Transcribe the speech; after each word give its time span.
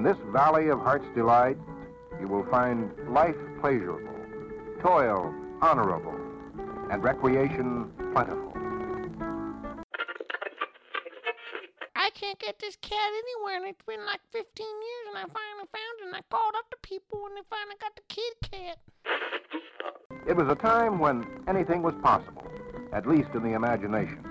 In 0.00 0.04
this 0.04 0.16
valley 0.32 0.68
of 0.68 0.80
heart's 0.80 1.04
delight, 1.14 1.58
you 2.18 2.26
will 2.26 2.46
find 2.46 2.90
life 3.10 3.36
pleasurable, 3.60 4.08
toil 4.80 5.34
honorable, 5.60 6.18
and 6.90 7.04
recreation 7.04 7.92
plentiful. 8.14 8.54
I 11.94 12.08
can't 12.14 12.38
get 12.38 12.58
this 12.60 12.76
cat 12.76 13.12
anywhere, 13.12 13.56
and 13.56 13.66
it's 13.66 13.82
been 13.86 14.06
like 14.06 14.20
15 14.32 14.66
years, 14.66 15.06
and 15.08 15.18
I 15.18 15.24
finally 15.34 15.68
found 15.70 16.00
it, 16.00 16.06
and 16.06 16.16
I 16.16 16.22
called 16.30 16.54
up 16.56 16.70
the 16.70 16.78
people, 16.80 17.26
and 17.26 17.36
they 17.36 17.42
finally 17.50 17.76
got 17.78 17.94
the 17.94 18.02
kid 18.08 18.32
cat. 18.50 18.78
It 20.26 20.34
was 20.34 20.48
a 20.48 20.54
time 20.54 20.98
when 20.98 21.26
anything 21.46 21.82
was 21.82 21.92
possible, 22.02 22.50
at 22.94 23.06
least 23.06 23.28
in 23.34 23.42
the 23.42 23.52
imagination. 23.52 24.24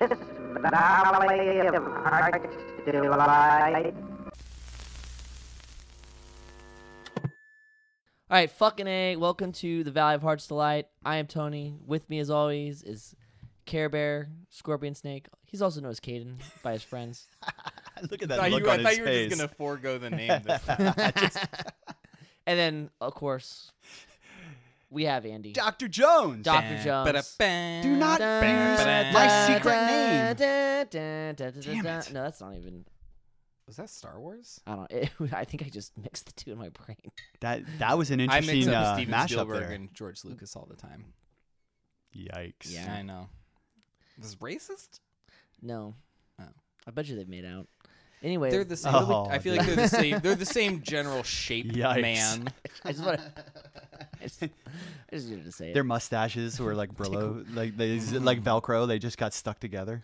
This 0.00 0.18
Valley 0.60 1.60
of 1.60 1.84
Heart's 1.84 2.77
Delight. 2.92 3.94
All 8.30 8.36
right, 8.36 8.50
fucking 8.50 8.86
A. 8.86 9.16
Welcome 9.16 9.52
to 9.52 9.84
the 9.84 9.90
Valley 9.90 10.14
of 10.14 10.22
Hearts 10.22 10.46
Delight. 10.46 10.86
I 11.04 11.16
am 11.16 11.26
Tony. 11.26 11.76
With 11.86 12.08
me, 12.10 12.18
as 12.18 12.30
always, 12.30 12.82
is 12.82 13.14
Care 13.66 13.88
Bear, 13.88 14.28
Scorpion 14.50 14.94
Snake. 14.94 15.26
He's 15.46 15.62
also 15.62 15.80
known 15.80 15.90
as 15.90 16.00
Caden 16.00 16.36
by 16.62 16.72
his 16.72 16.82
friends. 16.82 17.26
Look 18.10 18.22
at 18.22 18.30
I 18.30 18.36
that 18.36 18.38
thought 18.38 18.50
look 18.52 18.62
you, 18.64 18.70
I 18.70 18.74
on 18.74 18.82
thought 18.82 18.88
his 18.90 18.98
you 18.98 19.04
were 19.04 19.08
face. 19.10 19.28
just 19.30 19.40
gonna 19.40 19.52
forego 19.56 19.98
the 19.98 20.10
name. 20.10 20.40
This 20.44 20.62
time. 20.64 20.94
And 22.46 22.58
then, 22.58 22.90
of 23.02 23.14
course, 23.14 23.72
we 24.90 25.04
have 25.04 25.26
Andy. 25.26 25.52
Dr. 25.52 25.88
Jones. 25.88 26.44
Dr. 26.44 26.82
Jones. 26.82 27.06
Ba-da-bam. 27.08 27.82
Do 27.82 27.96
not 27.96 28.18
Da- 28.18 28.40
use 28.40 29.12
my 29.14 29.46
secret 29.46 29.86
name. 29.86 30.34
da- 30.36 30.84
da- 30.84 31.32
da- 31.32 31.50
da- 31.50 31.60
Damn 31.60 31.86
it. 31.86 32.12
No, 32.12 32.22
that's 32.22 32.40
not 32.40 32.54
even. 32.56 32.84
Was 33.66 33.76
that 33.76 33.90
Star 33.90 34.18
Wars? 34.18 34.60
I 34.66 34.76
don't. 34.76 34.90
It, 34.90 35.10
I 35.32 35.44
think 35.44 35.62
I 35.62 35.68
just 35.68 35.96
mixed 35.98 36.24
the 36.26 36.32
two 36.32 36.52
in 36.52 36.58
my 36.58 36.70
brain. 36.70 36.96
That 37.40 37.62
that 37.78 37.98
was 37.98 38.10
an 38.10 38.20
I 38.20 38.26
mix 38.40 38.48
interesting 38.48 38.74
up 38.74 38.84
uh, 38.86 38.94
Steven 38.94 39.14
mashup 39.14 39.28
Spielberg 39.28 39.60
there. 39.60 39.70
and 39.72 39.92
George 39.94 40.24
Lucas 40.24 40.56
all 40.56 40.66
the 40.68 40.76
time. 40.76 41.04
Yikes. 42.16 42.54
Yeah. 42.72 42.94
I 42.98 43.02
know. 43.02 43.28
This 44.16 44.28
is 44.28 44.36
racist. 44.36 45.00
No. 45.60 45.94
Oh. 46.40 46.44
I 46.86 46.90
bet 46.92 47.08
you 47.08 47.16
they've 47.16 47.28
made 47.28 47.44
out. 47.44 47.66
Anyway, 48.22 48.50
They're 48.50 48.64
the 48.64 48.76
same. 48.76 48.94
Oh, 48.94 49.28
I 49.30 49.38
feel 49.38 49.54
like 49.56 49.66
they're 49.66 49.76
the 49.76 49.86
same. 49.88 50.18
They're 50.20 50.34
the 50.34 50.46
same 50.60 50.82
general 50.82 51.22
shape 51.22 51.70
Yikes. 51.70 52.00
man. 52.02 52.48
I 52.84 52.92
just 52.92 53.04
want 53.04 53.20
to. 53.20 53.32
I 54.20 54.24
just, 54.24 54.42
I 54.42 54.48
just 55.12 55.28
needed 55.28 55.44
to 55.44 55.52
say 55.52 55.70
it. 55.70 55.74
Their 55.74 55.84
mustaches 55.84 56.58
were 56.60 56.74
like 56.74 56.94
Brillo, 56.96 57.44
like 57.54 57.76
they 57.76 57.98
like 58.18 58.42
Velcro. 58.42 58.86
They 58.88 58.98
just 58.98 59.18
got 59.18 59.32
stuck 59.34 59.58
together. 59.60 60.02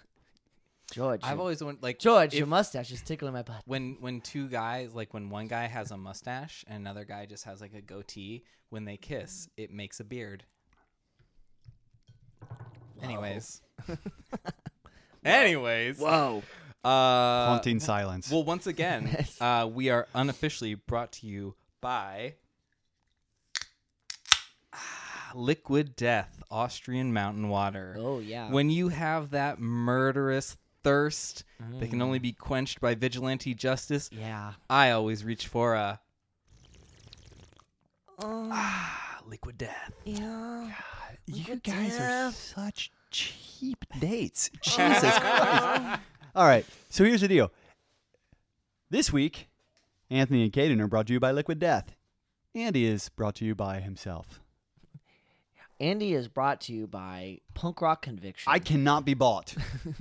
George. 0.92 1.20
I've 1.24 1.40
always 1.40 1.62
wanted 1.64 1.82
like 1.82 1.98
George, 1.98 2.34
if- 2.34 2.38
your 2.38 2.46
mustache 2.46 2.92
is 2.92 3.00
tickling 3.02 3.32
my 3.32 3.42
butt. 3.42 3.62
when 3.66 3.96
when 4.00 4.20
two 4.20 4.48
guys 4.48 4.94
like 4.94 5.14
when 5.14 5.30
one 5.30 5.48
guy 5.48 5.66
has 5.66 5.90
a 5.90 5.96
mustache 5.96 6.64
and 6.68 6.76
another 6.78 7.04
guy 7.04 7.24
just 7.26 7.44
has 7.44 7.60
like 7.60 7.72
a 7.74 7.80
goatee 7.80 8.44
when 8.68 8.84
they 8.84 8.96
kiss 8.98 9.48
it 9.56 9.70
makes 9.72 9.98
a 10.00 10.04
beard 10.04 10.44
anyways 13.02 13.62
anyways 15.24 15.98
Whoa. 15.98 16.42
uh 16.84 16.88
Haunting 17.46 17.80
silence. 17.80 18.30
well 18.30 18.44
once 18.44 18.66
again 18.66 19.24
uh 19.40 19.68
we 19.72 19.88
are 19.90 20.06
unofficially 20.14 20.74
brought 20.74 21.12
to 21.12 21.26
you 21.26 21.54
by 21.80 22.34
liquid 25.34 25.96
death 25.96 26.42
austrian 26.50 27.12
mountain 27.12 27.48
water 27.48 27.94
Oh 27.98 28.20
yeah. 28.20 28.50
when 28.50 28.70
you 28.70 28.88
have 28.88 29.30
that 29.30 29.58
murderous 29.60 30.56
thirst 30.82 31.44
that 31.80 31.88
can 31.90 31.98
Mm. 31.98 32.02
only 32.02 32.18
be 32.18 32.32
quenched 32.32 32.80
by 32.80 32.94
vigilante 32.94 33.54
justice 33.54 34.10
yeah. 34.12 34.52
I 34.70 34.90
always 34.90 35.24
reach 35.24 35.46
for 35.46 35.74
a 35.74 36.00
Oh, 38.18 38.48
ah, 38.52 39.20
liquid 39.26 39.58
death. 39.58 39.92
yeah. 40.04 40.70
you 41.26 41.56
guys 41.56 41.98
are 41.98 42.30
such 42.32 42.92
cheap 43.10 43.84
dates. 43.98 44.50
Jesus 44.62 45.18
Christ. 45.18 46.00
All 46.36 46.46
right. 46.46 46.64
So 46.90 47.04
here's 47.04 47.22
the 47.22 47.28
deal. 47.28 47.50
This 48.90 49.12
week, 49.12 49.48
Anthony 50.10 50.44
and 50.44 50.52
Caden 50.52 50.80
are 50.80 50.86
brought 50.86 51.08
to 51.08 51.12
you 51.12 51.18
by 51.20 51.32
Liquid 51.32 51.58
Death. 51.58 51.94
Andy 52.54 52.86
is 52.86 53.08
brought 53.08 53.34
to 53.36 53.44
you 53.44 53.54
by 53.56 53.80
himself. 53.80 54.40
Andy 55.80 56.14
is 56.14 56.28
brought 56.28 56.60
to 56.62 56.72
you 56.72 56.86
by 56.86 57.40
Punk 57.54 57.80
Rock 57.80 58.02
Conviction. 58.02 58.50
I 58.50 58.58
cannot 58.58 59.04
be 59.04 59.14
bought. 59.14 59.54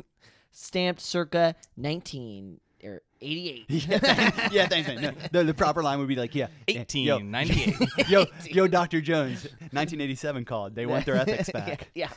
stamped 0.51 1.01
circa 1.01 1.55
19 1.77 2.59
or 2.83 3.01
88. 3.21 3.65
yeah, 3.69 3.97
thanks, 3.97 4.53
yeah, 4.53 4.67
thanks. 4.67 4.87
man. 4.87 5.01
No, 5.01 5.13
the, 5.31 5.43
the 5.45 5.53
proper 5.53 5.81
line 5.81 5.99
would 5.99 6.07
be 6.07 6.15
like, 6.15 6.35
yeah, 6.35 6.47
eh, 6.67 6.83
yo, 6.93 7.15
1898. 7.17 8.07
yo, 8.09 8.25
yo, 8.45 8.67
Dr. 8.67 9.01
Jones, 9.01 9.43
1987 9.71 10.45
called. 10.45 10.75
They 10.75 10.85
want 10.85 11.05
their 11.05 11.15
ethics 11.15 11.49
back. 11.51 11.89
yeah. 11.95 12.09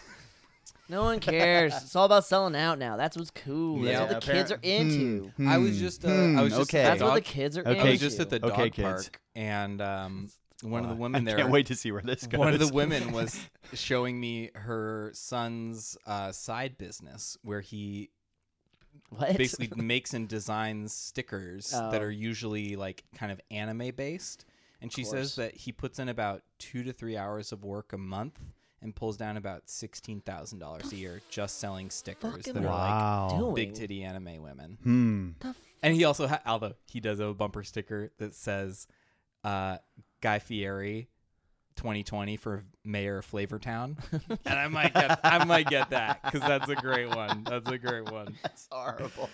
No 0.89 1.03
one 1.03 1.19
cares. 1.19 1.75
it's 1.75 1.97
all 1.97 2.05
about 2.05 2.25
selling 2.25 2.55
out 2.55 2.79
now. 2.79 2.97
That's 2.97 3.17
what's 3.17 3.33
cool. 3.33 3.83
That's 3.83 3.91
Yeah, 3.91 4.01
what 4.03 4.21
the 4.21 4.33
kids 4.33 4.53
are 4.53 4.61
into. 4.63 5.33
Hmm, 5.37 5.49
I 5.49 5.59
was 5.59 5.73
hmm, 5.73 5.79
just 5.79 6.05
uh, 6.05 6.09
hmm, 6.09 6.39
I 6.39 6.43
was 6.43 6.53
just 6.57 6.71
okay. 6.71 6.83
at 6.83 6.85
the 6.85 6.91
That's 6.91 7.03
what 7.03 7.15
the 7.15 7.21
kids 7.23 7.59
are 7.59 7.63
Okay. 7.63 7.71
into. 7.71 7.83
I 7.83 7.91
was 7.91 8.01
just 8.01 8.21
at 8.21 8.31
the 8.31 8.39
dog 8.39 8.53
Okay, 8.53 8.71
kids. 8.71 9.09
park 9.09 9.21
and 9.35 9.81
um, 9.83 10.29
one 10.63 10.83
of 10.85 10.89
the 10.89 10.95
Uh, 10.95 10.99
women 10.99 11.23
I 11.23 11.31
there 11.31 11.37
can't 11.39 11.51
wait 11.51 11.67
to 11.67 11.75
see 11.75 11.93
where 11.93 12.03
this 12.03 12.27
goes. 12.27 12.39
one 12.47 12.53
of 12.55 12.59
the 12.61 12.73
women 12.73 13.13
was 13.21 13.39
showing 13.75 14.19
me 14.19 14.51
her 14.55 15.11
son's 15.15 15.97
uh, 16.07 16.33
side 16.33 16.79
business 16.79 17.37
where 17.43 17.61
he 17.61 18.11
what? 19.11 19.37
basically 19.37 19.69
makes 19.83 20.15
and 20.15 20.29
designs 20.29 20.93
stickers 20.93 21.71
that 21.71 22.01
Oh. 22.01 22.05
are 22.05 22.11
usually 22.11 22.77
like 22.77 23.05
kind 23.15 23.31
of 23.31 23.41
anime 23.51 23.93
based. 23.95 24.45
And 24.83 24.93
she 24.93 25.05
says 25.05 25.37
that 25.37 25.55
he 25.55 25.73
puts 25.73 25.99
in 25.99 26.09
about 26.09 26.43
two 26.59 26.83
to 26.85 26.93
three 26.93 27.17
hours 27.17 27.51
of 27.53 27.65
work 27.65 27.93
a 27.93 27.99
month 27.99 28.39
and 28.83 28.95
pulls 28.95 29.17
down 29.17 29.37
about 29.39 29.69
sixteen 29.71 30.21
thousand 30.21 30.59
dollars 30.59 30.93
a 30.93 30.97
year 30.97 31.23
just 31.31 31.59
selling 31.59 31.89
stickers 31.91 32.45
that 32.45 32.57
are 32.57 32.61
wow. 32.61 33.29
doing? 33.31 33.43
like 33.47 33.55
big 33.55 33.75
titty 33.75 34.03
anime 34.05 34.43
women. 34.43 34.79
Hmm. 34.83 35.31
The 35.41 35.49
f- 35.49 35.61
And 35.83 35.95
he 35.95 36.05
also, 36.05 36.27
ha- 36.27 36.43
although 36.45 36.75
he 36.87 37.01
does 37.01 37.19
have 37.21 37.29
a 37.29 37.35
bumper 37.35 37.63
sticker 37.65 38.13
that 38.19 38.35
says 38.35 38.87
uh, 39.45 39.79
"Guy 40.27 40.39
Fieri, 40.41 41.09
2020 41.77 42.37
for 42.37 42.65
mayor 42.85 43.19
of 43.19 43.31
Flavortown," 43.31 43.97
and 44.45 44.59
I 44.59 44.67
might 44.67 44.93
get, 44.93 45.21
I 45.23 45.45
might 45.45 45.69
get 45.69 45.91
that 45.91 46.21
because 46.25 46.41
that's 46.41 46.69
a 46.69 46.75
great 46.75 47.09
one. 47.15 47.45
That's 47.45 47.71
a 47.71 47.79
great 47.79 48.11
one. 48.11 48.35
That's 48.43 48.67
horrible. 48.73 49.31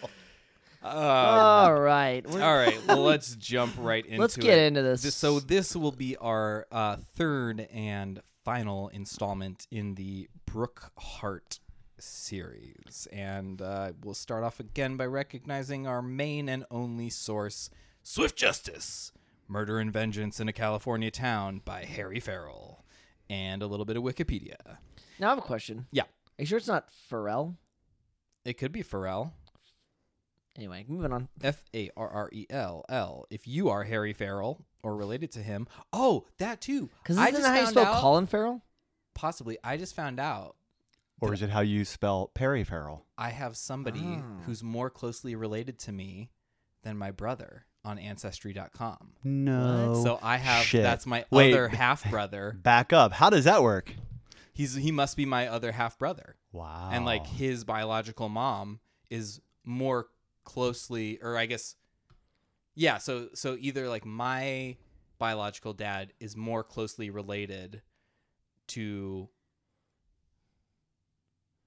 Um, 0.84 0.92
all 0.96 1.74
right. 1.80 2.28
We're- 2.28 2.42
all 2.42 2.56
right, 2.56 2.78
well, 2.88 3.02
let's 3.02 3.36
jump 3.36 3.72
right 3.78 4.04
into 4.04 4.20
Let's 4.20 4.36
it. 4.36 4.40
get 4.42 4.58
into 4.58 4.82
this. 4.82 5.02
This- 5.02 5.14
So 5.14 5.38
this 5.40 5.74
will 5.76 5.92
be 5.92 6.16
our 6.16 6.66
uh, 6.72 6.96
third 7.14 7.68
and 7.72 8.20
final 8.44 8.88
installment 8.88 9.66
in 9.70 9.94
the 9.94 10.28
Brooke 10.44 10.90
Hart 10.98 11.60
series, 12.00 13.06
and 13.12 13.62
uh, 13.62 13.92
we'll 14.02 14.14
start 14.14 14.42
off 14.44 14.58
again 14.60 14.96
by 14.96 15.06
recognizing 15.06 15.86
our 15.86 16.02
main 16.02 16.48
and 16.48 16.64
only 16.70 17.08
source, 17.10 17.70
Swift 18.02 18.36
Justice: 18.36 19.12
Murder 19.52 19.78
and 19.78 19.92
Vengeance 19.92 20.40
in 20.40 20.48
a 20.48 20.52
California 20.52 21.10
Town 21.10 21.60
by 21.64 21.84
Harry 21.84 22.18
Farrell, 22.20 22.84
and 23.28 23.62
a 23.62 23.66
little 23.66 23.84
bit 23.84 23.96
of 23.98 24.02
Wikipedia. 24.02 24.56
now 25.18 25.26
I 25.26 25.30
have 25.30 25.38
a 25.38 25.42
question. 25.42 25.86
Yeah. 25.92 26.04
Are 26.04 26.06
you 26.38 26.46
sure 26.46 26.56
it's 26.58 26.66
not 26.66 26.88
Pharrell? 27.10 27.56
It 28.46 28.54
could 28.54 28.72
be 28.72 28.82
Farrell. 28.82 29.34
Anyway, 30.56 30.84
moving 30.88 31.12
on. 31.12 31.28
F 31.42 31.62
A 31.74 31.90
R 31.96 32.08
R 32.08 32.30
E 32.32 32.46
L 32.50 32.84
L. 32.88 33.26
If 33.30 33.46
you 33.46 33.68
are 33.68 33.84
Harry 33.84 34.12
Farrell 34.12 34.64
or 34.82 34.96
related 34.96 35.30
to 35.32 35.40
him, 35.42 35.66
oh, 35.92 36.26
that 36.38 36.60
too. 36.60 36.88
Because 37.02 37.18
I 37.18 37.28
isn't 37.28 37.34
just 37.40 37.42
that 37.44 37.48
how 37.50 37.54
you 37.56 37.64
found 37.66 37.74
spell 37.76 37.94
out- 37.94 38.00
Colin 38.00 38.26
Farrell? 38.26 38.62
Possibly. 39.14 39.58
I 39.62 39.76
just 39.76 39.94
found 39.94 40.18
out 40.18 40.56
Or 41.20 41.32
is 41.34 41.42
it 41.42 41.50
how 41.50 41.60
you 41.60 41.84
spell 41.84 42.28
Perry 42.34 42.64
Farrell? 42.64 43.04
I 43.18 43.30
have 43.30 43.56
somebody 43.56 44.00
Oh. 44.18 44.40
who's 44.46 44.62
more 44.62 44.88
closely 44.90 45.34
related 45.36 45.78
to 45.80 45.92
me 45.92 46.30
than 46.82 46.96
my 46.98 47.10
brother 47.10 47.66
on 47.84 47.98
ancestry.com. 47.98 49.12
No. 49.24 50.00
so 50.02 50.18
I 50.22 50.36
have 50.36 50.64
shit. 50.64 50.82
that's 50.82 51.06
my 51.06 51.24
Wait. 51.30 51.52
other 51.52 51.68
half 51.68 52.08
brother. 52.10 52.56
Back 52.62 52.92
up. 52.92 53.12
How 53.12 53.30
does 53.30 53.44
that 53.44 53.62
work? 53.62 53.94
He's 54.52 54.74
he 54.74 54.92
must 54.92 55.16
be 55.16 55.24
my 55.24 55.48
other 55.48 55.72
half 55.72 55.98
brother. 55.98 56.36
Wow. 56.52 56.90
And 56.92 57.04
like 57.04 57.26
his 57.26 57.64
biological 57.64 58.28
mom 58.28 58.80
is 59.10 59.40
more 59.64 60.08
closely 60.44 61.18
or 61.22 61.36
I 61.36 61.46
guess 61.46 61.76
yeah, 62.74 62.98
so 62.98 63.28
so 63.34 63.56
either 63.58 63.88
like 63.88 64.04
my 64.04 64.76
biological 65.18 65.72
dad 65.72 66.12
is 66.20 66.36
more 66.36 66.64
closely 66.64 67.10
related 67.10 67.82
to 68.68 69.28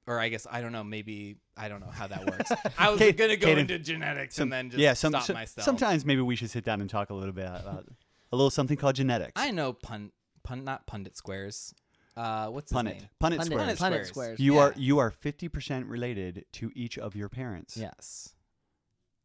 or 0.08 0.20
I 0.20 0.30
guess 0.30 0.46
I 0.50 0.62
don't 0.62 0.72
know. 0.72 0.84
Maybe 0.84 1.38
I 1.58 1.68
don't 1.70 1.80
know 1.82 1.90
how 1.92 2.08
that 2.08 2.26
works. 2.26 2.52
I 2.78 2.90
was 2.90 3.00
Kate- 3.00 3.18
gonna 3.18 3.36
go 3.38 3.48
Kaden, 3.48 3.58
into 3.60 3.80
genetics 3.80 4.36
Some- 4.36 4.44
and 4.44 4.52
then 4.54 4.70
just 4.72 4.80
yeah, 4.82 4.94
some, 4.94 5.12
stop 5.12 5.24
some- 5.24 5.34
myself. 5.36 5.66
sometimes 5.66 6.06
maybe 6.06 6.22
we 6.22 6.36
should 6.36 6.50
sit 6.52 6.64
down 6.66 6.82
and 6.82 6.90
talk 6.90 7.10
a 7.10 7.14
little 7.14 7.34
bit 7.34 7.46
about 7.46 7.86
a 8.32 8.36
little 8.36 8.50
something 8.50 8.78
called 8.78 8.96
genetics. 8.96 9.34
I 9.36 9.52
know 9.52 9.74
pun 9.74 10.12
pun 10.44 10.64
not 10.64 10.86
pundit 10.88 11.16
squares. 11.18 11.74
Uh, 12.18 12.48
what's 12.48 12.72
his 12.72 12.78
Punnett. 12.78 12.84
name? 12.86 13.02
Punnett 13.22 13.38
Pundit, 13.38 13.46
squares. 13.46 13.62
Punnett 13.62 13.78
Planet 13.78 13.78
squares. 13.78 14.08
squares. 14.10 14.40
You 14.40 14.56
Yeah. 14.56 14.60
are 14.62 14.74
you 14.78 15.00
are 15.00 15.12
fifty 15.12 15.48
percent 15.50 15.86
related 15.88 16.46
to 16.54 16.72
each 16.76 16.98
of 16.98 17.16
your 17.16 17.28
parents. 17.30 17.76
Yes. 17.78 18.34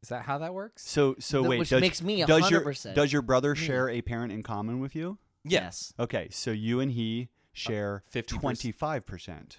Is 0.03 0.09
that 0.09 0.23
how 0.23 0.39
that 0.39 0.55
works? 0.55 0.89
So 0.89 1.15
so 1.19 1.41
Th- 1.41 1.51
wait, 1.51 1.59
which 1.61 1.69
does, 1.71 1.81
makes 1.81 2.01
me 2.03 2.25
does 2.25 2.51
your 2.51 2.63
100% 2.63 2.95
does 2.95 3.13
your 3.13 3.23
brother 3.23 3.55
share 3.55 3.89
a 3.91 4.01
parent 4.03 4.33
in 4.33 4.43
common 4.43 4.81
with 4.81 4.97
you? 4.97 5.19
Yes. 5.45 5.93
Okay, 6.01 6.29
so 6.31 6.51
you 6.51 6.81
and 6.81 6.93
he 6.93 7.29
share 7.53 8.03
50%. 8.13 8.27
twenty 8.27 8.73
five 8.73 9.05
percent. 9.07 9.59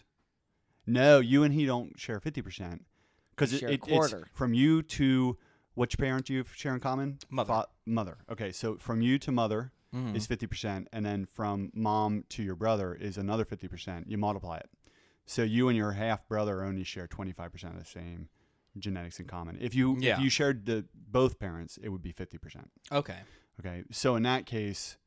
No, 0.88 1.20
you 1.20 1.44
and 1.44 1.54
he 1.54 1.66
don't 1.66 2.00
share 2.00 2.20
fifty 2.20 2.42
percent 2.42 2.86
because 3.32 3.54
it, 3.54 3.60
share 3.60 3.70
a 3.70 3.74
it, 3.74 3.76
it's 3.76 3.88
quarter. 3.88 4.28
from 4.34 4.54
you 4.54 4.82
to 4.84 5.38
which 5.74 5.98
parent 5.98 6.26
do 6.26 6.34
you 6.34 6.44
share 6.56 6.74
in 6.74 6.80
common? 6.80 7.20
Mother. 7.30 7.54
Fa- 7.54 7.68
mother. 7.86 8.18
Okay, 8.32 8.52
so 8.52 8.78
from 8.78 9.02
you 9.02 9.18
to 9.20 9.32
mother 9.32 9.72
Mhm. 9.94 10.16
is 10.16 10.26
fifty 10.28 10.48
percent, 10.48 10.88
and 10.94 11.06
then 11.06 11.26
from 11.26 11.70
mom 11.74 12.24
to 12.30 12.44
your 12.44 12.56
brother 12.56 12.94
is 12.96 13.18
another 13.18 13.46
fifty 13.46 13.68
percent. 13.68 14.10
You 14.10 14.18
multiply 14.18 14.58
it, 14.58 14.70
so 15.26 15.44
you 15.44 15.68
and 15.70 15.78
your 15.78 15.92
half 15.92 16.28
brother 16.28 16.64
only 16.64 16.84
share 16.84 17.08
twenty 17.08 17.32
five 17.34 17.52
percent 17.52 17.74
of 17.76 17.80
the 17.80 17.86
same 17.90 18.30
genetics 18.78 19.20
in 19.20 19.28
common. 19.28 19.58
If 19.62 19.76
you 19.76 19.98
Yeah. 20.00 20.16
if 20.18 20.24
you 20.24 20.30
shared 20.30 20.66
the 20.66 20.86
both 20.94 21.40
parents, 21.40 21.78
it 21.82 21.90
would 21.90 22.02
be 22.02 22.12
fifty 22.14 22.38
percent. 22.38 22.72
Okay. 22.92 23.20
Okay, 23.60 23.84
so 23.92 24.16
in 24.16 24.24
that 24.24 24.46
case, 24.46 24.98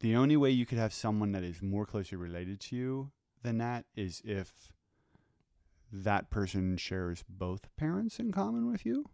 the 0.00 0.16
only 0.16 0.36
way 0.36 0.50
you 0.50 0.64
could 0.66 0.78
have 0.78 0.92
someone 0.92 1.32
that 1.32 1.42
is 1.44 1.60
more 1.62 1.84
closely 1.86 2.16
related 2.16 2.60
to 2.60 2.76
you 2.76 3.10
than 3.42 3.58
that 3.58 3.84
is 3.96 4.22
if 4.24 4.72
that 5.92 6.30
person 6.30 6.76
shares 6.76 7.24
both 7.28 7.68
parents 7.76 8.18
in 8.18 8.32
common 8.32 8.70
with 8.70 8.86
you. 8.86 9.06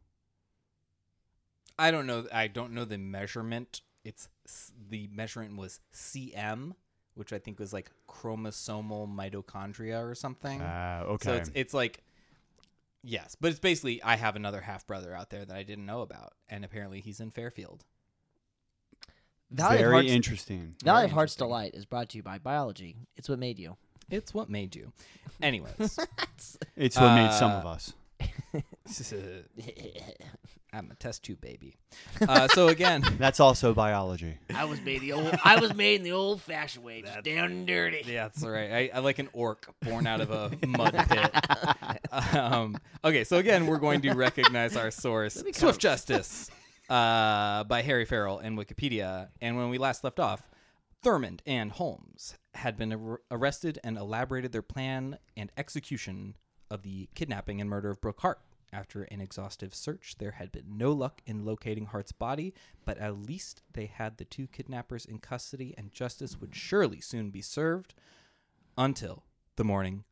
I 1.79 1.91
don't 1.91 2.07
know. 2.07 2.27
I 2.33 2.49
don't 2.49 2.73
know 2.73 2.85
the 2.85 2.99
measurement. 2.99 3.83
It's 4.05 4.29
the 4.89 5.09
measurement 5.13 5.57
was 5.57 5.81
cm, 5.95 6.73
which 7.15 7.33
I 7.33 7.39
think 7.39 7.59
was 7.59 7.73
like 7.73 7.91
chromosomal 8.09 9.13
mitochondria 9.13 10.09
or 10.09 10.15
something. 10.15 10.61
Ah, 10.63 11.03
okay. 11.03 11.25
So 11.25 11.35
it's 11.35 11.51
it's 11.55 11.75
like 11.75 12.03
yes, 13.03 13.37
but 13.41 13.51
it's 13.51 13.61
basically 13.61 14.03
I 14.03 14.17
have 14.17 14.37
another 14.37 14.61
half 14.61 14.87
brother 14.87 15.15
out 15.15 15.31
there 15.31 15.45
that 15.45 15.57
I 15.57 15.63
didn't 15.63 15.87
know 15.87 16.01
about, 16.03 16.35
and 16.49 16.65
apparently 16.65 17.01
he's 17.01 17.21
in 17.21 17.31
Fairfield. 17.31 17.85
Valley 19.51 19.77
of 19.77 19.81
Very 19.81 19.93
Hearts, 19.93 20.11
interesting. 20.11 20.75
Valley 20.85 21.01
Very 21.03 21.07
of 21.07 21.13
Hearts. 21.13 21.37
Delight 21.37 21.75
is 21.75 21.87
brought 21.87 22.11
to 22.11 22.17
you 22.19 22.23
by 22.23 22.39
biology. 22.39 22.97
It's 23.17 23.29
what 23.29 23.39
made 23.39 23.59
you. 23.59 23.77
It's 24.11 24.33
what 24.35 24.49
made 24.51 24.75
you. 24.77 24.93
Anyways, 25.43 25.75
It's 26.77 26.97
what 26.97 27.15
made 27.15 27.33
some 27.33 27.53
Uh, 27.53 27.59
of 27.59 27.67
us. 27.67 27.93
I'm 30.71 30.91
a 30.91 30.95
test 30.97 31.23
tube 31.25 31.41
baby. 31.41 31.77
Uh, 32.21 32.47
so 32.49 32.69
again, 32.69 33.03
That's 33.19 33.41
also 33.41 33.73
biology. 33.73 34.37
I 34.55 34.67
was 34.67 34.81
made 34.83 35.01
the 35.01 35.13
old. 35.15 35.35
I 35.43 35.59
was 35.59 35.75
made 35.75 35.97
in 35.97 36.03
the 36.03 36.13
old-fashioned 36.13 36.85
way, 36.85 37.01
just 37.03 37.23
down 37.25 37.51
and 37.51 37.67
dirty. 37.67 38.03
Yeah, 38.07 38.25
that's 38.25 38.45
all 38.45 38.51
right. 38.51 38.71
I, 38.71 38.91
I 38.95 38.99
like 38.99 39.19
an 39.19 39.31
orc 39.33 39.67
born 39.81 40.07
out 40.07 40.21
of 40.21 40.31
a 40.31 40.51
mud 40.67 40.93
pit. 41.09 42.35
um, 42.37 42.77
okay, 43.03 43.25
so 43.25 43.39
again, 43.39 43.67
we're 43.67 43.79
going 43.79 44.03
to 44.03 44.13
recognize 44.13 44.77
our 44.77 44.91
source, 44.91 45.43
Swift 45.55 45.81
Justice, 45.81 46.51
uh, 46.91 47.65
by 47.65 47.81
Harry 47.83 48.05
Farrell 48.05 48.39
and 48.39 48.59
Wikipedia. 48.59 49.29
And 49.41 49.57
when 49.57 49.71
we 49.71 49.79
last 49.79 50.05
left 50.05 50.21
off, 50.21 50.43
Thurmond 51.03 51.41
and 51.47 51.73
Holmes 51.73 52.37
had 52.55 52.77
been 52.77 52.93
ar- 52.93 53.21
arrested 53.31 53.79
and 53.85 53.97
elaborated 53.97 54.53
their 54.53 54.63
plan 54.63 55.19
and 55.37 55.53
execution 55.57 56.37
of 56.71 56.83
the 56.83 57.09
kidnapping 57.15 57.61
and 57.61 57.71
murder 57.71 57.91
of 57.91 58.01
Brooke 58.01 58.21
Hart. 58.21 58.41
After 58.73 59.05
an 59.05 59.21
exhaustive 59.21 59.75
search, 59.75 60.17
there 60.19 60.33
had 60.33 60.53
been 60.53 60.77
no 60.77 60.93
luck 60.93 61.23
in 61.25 61.45
locating 61.45 61.87
Hart's 61.87 62.13
body, 62.13 62.53
but 62.85 62.99
at 62.99 63.17
least 63.17 63.63
they 63.73 63.87
had 63.87 64.19
the 64.19 64.27
two 64.27 64.47
kidnappers 64.47 65.07
in 65.07 65.21
custody, 65.21 65.75
and 65.79 65.91
justice 65.91 66.39
would 66.39 66.55
surely 66.55 67.01
soon 67.01 67.31
be 67.31 67.41
served 67.41 67.95
until 68.77 69.25
the 69.57 69.65
morning 69.65 70.05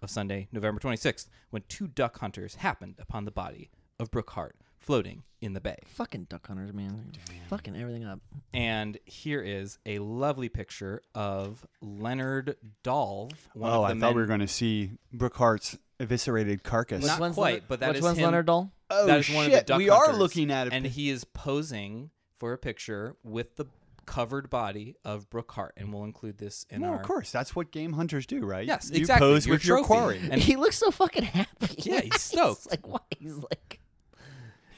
of 0.00 0.08
Sunday, 0.08 0.48
November 0.52 0.80
26th, 0.80 1.26
when 1.50 1.64
two 1.68 1.86
duck 1.86 2.20
hunters 2.20 2.54
happened 2.54 2.94
upon 2.98 3.26
the 3.26 3.30
body 3.30 3.70
of 3.98 4.10
Brooke 4.10 4.30
Hart 4.30 4.56
floating 4.78 5.22
in 5.40 5.52
the 5.52 5.60
bay. 5.60 5.76
Fucking 5.86 6.24
duck 6.24 6.46
hunters, 6.46 6.72
man. 6.72 7.12
Fucking 7.48 7.76
everything 7.76 8.04
up. 8.04 8.20
And 8.52 8.98
here 9.04 9.40
is 9.40 9.78
a 9.86 9.98
lovely 10.00 10.48
picture 10.48 11.02
of 11.14 11.66
Leonard 11.80 12.56
Dolve. 12.82 13.48
One 13.54 13.70
oh, 13.72 13.84
of 13.84 13.90
I 13.90 13.94
the 13.94 14.00
thought 14.00 14.14
we 14.14 14.20
were 14.20 14.26
going 14.26 14.40
to 14.40 14.48
see 14.48 14.92
Brooke 15.12 15.36
Hart's 15.36 15.78
eviscerated 16.00 16.62
carcass. 16.62 17.04
Not 17.04 17.20
one's 17.20 17.34
quite, 17.34 17.46
Leonard- 17.54 17.64
but 17.68 17.80
that 17.80 17.88
which 17.90 17.98
is 17.98 18.02
one's 18.04 18.18
him- 18.18 18.24
Leonard 18.24 18.46
Doll? 18.46 18.72
oh 18.90 19.06
that 19.06 19.18
is 19.18 19.30
one 19.30 19.44
of 19.44 19.50
the 19.50 19.58
shit! 19.58 19.66
duck 19.66 19.78
we 19.78 19.90
are 19.90 20.00
hunters. 20.06 20.18
looking 20.18 20.50
at 20.50 20.68
it. 20.68 20.72
and 20.72 20.86
he 20.86 21.10
is 21.10 21.24
posing 21.24 22.10
for 22.38 22.52
a 22.54 22.58
picture 22.58 23.16
with 23.22 23.56
the 23.56 23.66
covered 24.06 24.48
body 24.48 24.96
of 25.04 25.28
Brooke 25.28 25.52
Hart, 25.52 25.74
and 25.76 25.92
we'll 25.92 26.04
include 26.04 26.38
this 26.38 26.64
in 26.70 26.80
no, 26.80 26.88
our. 26.88 26.96
of 26.96 27.02
course. 27.02 27.30
That's 27.30 27.54
what 27.54 27.70
game 27.70 27.92
hunters 27.92 28.24
do, 28.26 28.44
right? 28.46 28.66
Yes, 28.66 28.90
you 28.90 28.98
exactly, 29.00 29.26
pose 29.28 29.46
your 29.46 29.54
with 29.56 29.64
your 29.66 29.76
trophy. 29.78 29.86
quarry. 29.86 30.20
And- 30.30 30.40
he 30.42 30.56
looks 30.56 30.78
so 30.78 30.90
fucking 30.90 31.24
happy. 31.24 31.74
Yeah, 31.78 32.00
he's 32.00 32.20
stoked. 32.22 32.70
like 32.70 32.88
why? 32.88 33.00
He's 33.18 33.34
like, 33.36 33.77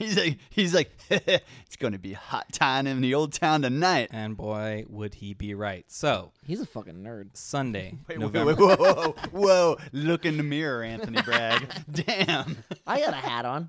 He's 0.01 0.17
like, 0.17 0.39
he's 0.49 0.75
like, 0.75 0.91
it's 1.11 1.77
going 1.79 1.93
to 1.93 1.99
be 1.99 2.15
hot 2.15 2.51
time 2.53 2.87
in 2.87 3.03
the 3.03 3.13
old 3.15 3.35
town 3.35 3.61
tonight. 3.61 4.09
And 4.13 4.35
boy, 4.35 4.87
would 4.89 5.13
he 5.15 5.35
be 5.35 5.53
right. 5.55 5.85
So, 5.89 6.33
he's 6.47 6.61
a 6.61 6.67
fucking 6.67 7.05
nerd. 7.05 7.37
Sunday, 7.37 7.99
Wait, 8.09 8.19
wait, 8.19 8.21
November. 8.21 8.55
wait, 8.55 8.59
whoa, 8.59 8.77
whoa, 8.77 9.15
whoa! 9.31 9.77
Look 9.93 10.25
in 10.25 10.39
the 10.39 10.43
mirror, 10.43 10.83
Anthony 10.83 11.21
Bragg. 11.21 11.69
Damn. 11.93 12.57
I 12.87 13.01
got 13.01 13.13
a 13.13 13.17
hat 13.17 13.45
on. 13.45 13.69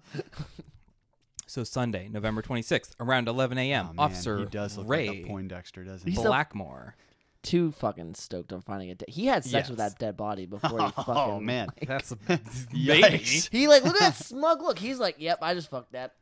So 1.48 1.66
Sunday, 1.66 2.07
November 2.10 2.42
26th, 2.42 2.92
around 3.01 3.28
11 3.28 3.57
a.m., 3.57 3.89
Oh, 3.98 4.04
Officer 4.04 4.39
he 4.39 4.45
does 4.45 4.78
look 4.78 4.88
Ray 4.88 5.10
like 5.10 5.18
a 5.18 5.24
Poindexter, 5.25 5.83
doesn't 5.83 6.10
he? 6.10 6.16
Blackmore. 6.16 6.95
Too 7.44 7.72
fucking 7.72 8.13
stoked 8.13 8.54
on 8.54 8.62
finding 8.62 8.88
it. 8.88 9.04
He 9.10 9.25
had 9.25 9.44
sex 9.44 9.68
with 9.68 9.80
that 9.80 10.00
dead 10.00 10.16
body 10.16 10.45
before 10.45 10.80
he 10.80 10.86
oh, 10.86 10.89
fucking. 10.92 11.13
Oh 11.13 11.39
man, 11.42 11.68
That's 11.86 12.13
Yikes. 12.13 13.50
He 13.51 13.68
like 13.68 13.83
look 13.83 13.95
at 13.95 14.00
that 14.00 14.16
smug 14.16 14.62
look. 14.62 14.80
He's 14.80 15.00
like, 15.00 15.16
yep, 15.18 15.39
I 15.42 15.56
just 15.56 15.69
fucked 15.69 15.92
that. 15.94 16.13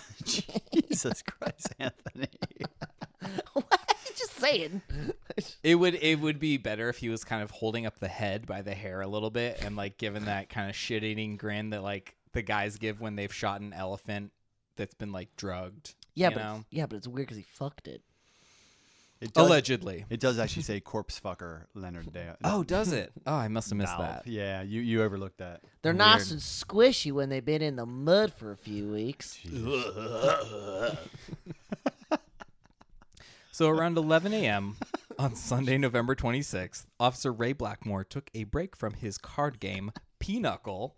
Jesus 0.24 1.22
Christ, 1.22 1.72
Anthony. 1.78 2.28
what? 3.52 3.66
Are 3.72 3.94
you 4.06 4.14
just 4.16 4.34
saying. 4.34 4.82
It 5.62 5.76
would 5.76 5.94
it 5.94 6.20
would 6.20 6.38
be 6.38 6.56
better 6.56 6.88
if 6.88 6.98
he 6.98 7.08
was 7.08 7.24
kind 7.24 7.42
of 7.42 7.50
holding 7.50 7.86
up 7.86 7.98
the 7.98 8.08
head 8.08 8.46
by 8.46 8.62
the 8.62 8.74
hair 8.74 9.00
a 9.00 9.06
little 9.06 9.30
bit 9.30 9.62
and 9.62 9.76
like 9.76 9.98
giving 9.98 10.26
that 10.26 10.48
kind 10.48 10.68
of 10.68 10.76
shit 10.76 11.04
eating 11.04 11.36
grin 11.36 11.70
that 11.70 11.82
like 11.82 12.16
the 12.32 12.42
guys 12.42 12.76
give 12.76 13.00
when 13.00 13.16
they've 13.16 13.32
shot 13.32 13.60
an 13.60 13.72
elephant 13.72 14.32
that's 14.76 14.94
been 14.94 15.12
like 15.12 15.34
drugged. 15.36 15.94
Yeah, 16.14 16.28
you 16.28 16.34
but 16.34 16.42
know? 16.42 16.64
yeah, 16.70 16.86
but 16.86 16.96
it's 16.96 17.08
weird 17.08 17.26
because 17.26 17.38
he 17.38 17.44
fucked 17.44 17.88
it. 17.88 18.02
It 19.22 19.32
does, 19.32 19.46
allegedly. 19.46 20.04
It 20.10 20.18
does 20.20 20.38
actually 20.38 20.64
say 20.64 20.80
corpse 20.80 21.20
fucker 21.20 21.62
Leonard 21.74 22.12
Day. 22.12 22.28
Oh, 22.44 22.64
does 22.64 22.92
it? 22.92 23.12
Oh, 23.24 23.34
I 23.34 23.46
must 23.48 23.70
have 23.70 23.78
missed 23.78 23.96
Valve. 23.96 24.24
that. 24.24 24.26
Yeah, 24.26 24.62
you 24.62 24.80
you 24.80 25.02
overlooked 25.02 25.38
that. 25.38 25.60
They're 25.82 25.92
Weird. 25.92 25.98
nice 25.98 26.30
and 26.32 26.40
squishy 26.40 27.12
when 27.12 27.28
they've 27.28 27.44
been 27.44 27.62
in 27.62 27.76
the 27.76 27.86
mud 27.86 28.32
for 28.32 28.50
a 28.50 28.56
few 28.56 28.90
weeks. 28.90 29.38
So 33.54 33.68
around 33.68 33.98
11 33.98 34.32
a.m. 34.32 34.76
on 35.18 35.34
Sunday, 35.34 35.76
November 35.76 36.14
26th, 36.14 36.86
Officer 36.98 37.30
Ray 37.30 37.52
Blackmore 37.52 38.02
took 38.02 38.30
a 38.34 38.44
break 38.44 38.74
from 38.74 38.94
his 38.94 39.18
card 39.18 39.60
game, 39.60 39.92
Pinochle, 40.18 40.96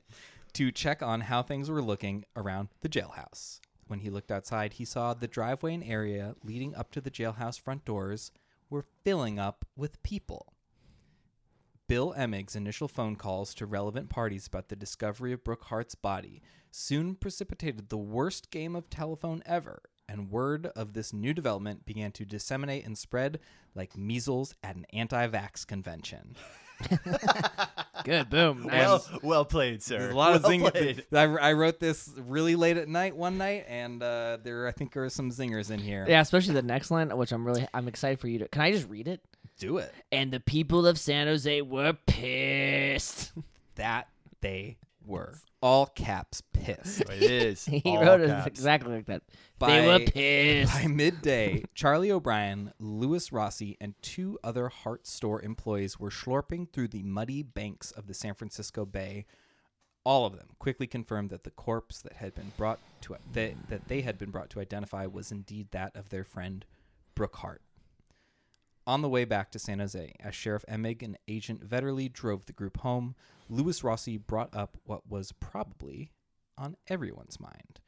to 0.52 0.70
check 0.70 1.02
on 1.02 1.22
how 1.22 1.42
things 1.42 1.68
were 1.68 1.82
looking 1.82 2.24
around 2.36 2.68
the 2.80 2.88
jailhouse. 2.88 3.58
When 3.94 4.00
he 4.00 4.10
looked 4.10 4.32
outside, 4.32 4.72
he 4.72 4.84
saw 4.84 5.14
the 5.14 5.28
driveway 5.28 5.72
and 5.72 5.84
area 5.84 6.34
leading 6.42 6.74
up 6.74 6.90
to 6.90 7.00
the 7.00 7.12
jailhouse 7.12 7.60
front 7.60 7.84
doors 7.84 8.32
were 8.68 8.86
filling 9.04 9.38
up 9.38 9.64
with 9.76 10.02
people. 10.02 10.52
Bill 11.86 12.12
Emig's 12.16 12.56
initial 12.56 12.88
phone 12.88 13.14
calls 13.14 13.54
to 13.54 13.66
relevant 13.66 14.10
parties 14.10 14.48
about 14.48 14.68
the 14.68 14.74
discovery 14.74 15.32
of 15.32 15.44
Brooke 15.44 15.66
Hart's 15.66 15.94
body 15.94 16.42
soon 16.72 17.14
precipitated 17.14 17.88
the 17.88 17.96
worst 17.96 18.50
game 18.50 18.74
of 18.74 18.90
telephone 18.90 19.44
ever, 19.46 19.80
and 20.08 20.28
word 20.28 20.66
of 20.74 20.94
this 20.94 21.12
new 21.12 21.32
development 21.32 21.86
began 21.86 22.10
to 22.10 22.24
disseminate 22.24 22.84
and 22.84 22.98
spread 22.98 23.38
like 23.76 23.96
measles 23.96 24.56
at 24.64 24.74
an 24.74 24.86
anti 24.92 25.28
vax 25.28 25.64
convention. 25.64 26.34
Good, 28.04 28.28
boom. 28.28 28.68
Well, 28.74 29.06
well 29.22 29.44
played, 29.44 29.82
sir. 29.82 29.98
There's 29.98 30.12
a 30.12 30.16
lot 30.16 30.34
of 30.34 30.42
well 30.42 30.52
zingers. 30.52 31.02
I, 31.12 31.22
I 31.22 31.52
wrote 31.54 31.80
this 31.80 32.10
really 32.18 32.54
late 32.54 32.76
at 32.76 32.88
night 32.88 33.16
one 33.16 33.38
night, 33.38 33.64
and 33.66 34.02
uh, 34.02 34.38
there 34.42 34.66
I 34.68 34.72
think 34.72 34.96
are 34.96 35.08
some 35.08 35.30
zingers 35.30 35.70
in 35.70 35.80
here. 35.80 36.04
Yeah, 36.06 36.20
especially 36.20 36.54
the 36.54 36.62
next 36.62 36.90
line, 36.90 37.16
which 37.16 37.32
I'm 37.32 37.46
really 37.46 37.66
I'm 37.72 37.88
excited 37.88 38.20
for 38.20 38.28
you 38.28 38.40
to. 38.40 38.48
Can 38.48 38.60
I 38.62 38.72
just 38.72 38.88
read 38.88 39.08
it? 39.08 39.20
Do 39.58 39.78
it. 39.78 39.92
And 40.12 40.32
the 40.32 40.40
people 40.40 40.86
of 40.86 40.98
San 40.98 41.26
Jose 41.28 41.62
were 41.62 41.94
pissed. 42.06 43.32
That 43.76 44.08
they 44.40 44.76
were 45.06 45.34
all 45.62 45.86
caps 45.86 46.42
pissed. 46.52 47.00
It 47.02 47.22
is. 47.22 47.64
he 47.66 47.82
all 47.84 48.04
wrote 48.04 48.20
it 48.20 48.46
exactly 48.46 48.94
like 48.94 49.06
that. 49.06 49.22
By- 49.58 49.80
they 49.80 49.86
were 49.86 49.98
pissed. 50.00 50.72
By 50.74 50.86
midday, 50.86 51.64
Charlie 51.74 52.10
O'Brien, 52.10 52.72
Louis 52.78 53.32
Rossi, 53.32 53.76
and 53.80 53.94
two 54.02 54.38
other 54.44 54.68
Hart 54.68 55.06
store 55.06 55.40
employees 55.42 55.98
were 55.98 56.10
slurping 56.10 56.70
through 56.70 56.88
the 56.88 57.02
muddy 57.02 57.42
banks 57.42 57.90
of 57.92 58.06
the 58.06 58.14
San 58.14 58.34
Francisco 58.34 58.84
Bay. 58.84 59.26
All 60.04 60.26
of 60.26 60.36
them 60.36 60.48
quickly 60.58 60.86
confirmed 60.86 61.30
that 61.30 61.44
the 61.44 61.50
corpse 61.50 62.02
that 62.02 62.14
had 62.14 62.34
been 62.34 62.52
brought 62.58 62.78
to 63.02 63.16
that, 63.32 63.54
that 63.70 63.88
they 63.88 64.02
had 64.02 64.18
been 64.18 64.30
brought 64.30 64.50
to 64.50 64.60
identify 64.60 65.06
was 65.06 65.32
indeed 65.32 65.68
that 65.70 65.96
of 65.96 66.10
their 66.10 66.24
friend 66.24 66.66
Brooke 67.14 67.36
Hart. 67.36 67.62
On 68.86 69.00
the 69.00 69.08
way 69.08 69.24
back 69.24 69.50
to 69.52 69.58
San 69.58 69.78
Jose, 69.78 70.12
as 70.20 70.34
Sheriff 70.34 70.64
Emig 70.68 71.02
and 71.02 71.18
Agent 71.26 71.66
Vetterli 71.66 72.12
drove 72.12 72.44
the 72.44 72.52
group 72.52 72.78
home, 72.78 73.14
Louis 73.48 73.82
Rossi 73.82 74.18
brought 74.18 74.54
up 74.54 74.76
what 74.84 75.08
was 75.08 75.32
probably 75.32 76.12
on 76.58 76.76
everyone's 76.88 77.40
mind. 77.40 77.80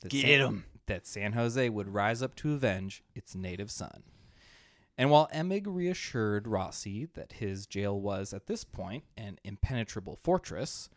That 0.00 0.10
Get 0.10 0.40
'em. 0.40 0.66
That 0.86 1.06
San 1.06 1.32
Jose 1.32 1.68
would 1.70 1.88
rise 1.88 2.22
up 2.22 2.34
to 2.36 2.52
avenge 2.52 3.02
its 3.14 3.34
native 3.34 3.70
son. 3.70 4.02
And 4.98 5.10
while 5.10 5.28
Emig 5.32 5.62
reassured 5.66 6.46
Rossi 6.46 7.06
that 7.14 7.34
his 7.34 7.66
jail 7.66 7.98
was, 7.98 8.34
at 8.34 8.46
this 8.46 8.62
point, 8.62 9.04
an 9.16 9.38
impenetrable 9.42 10.16
fortress, 10.22 10.90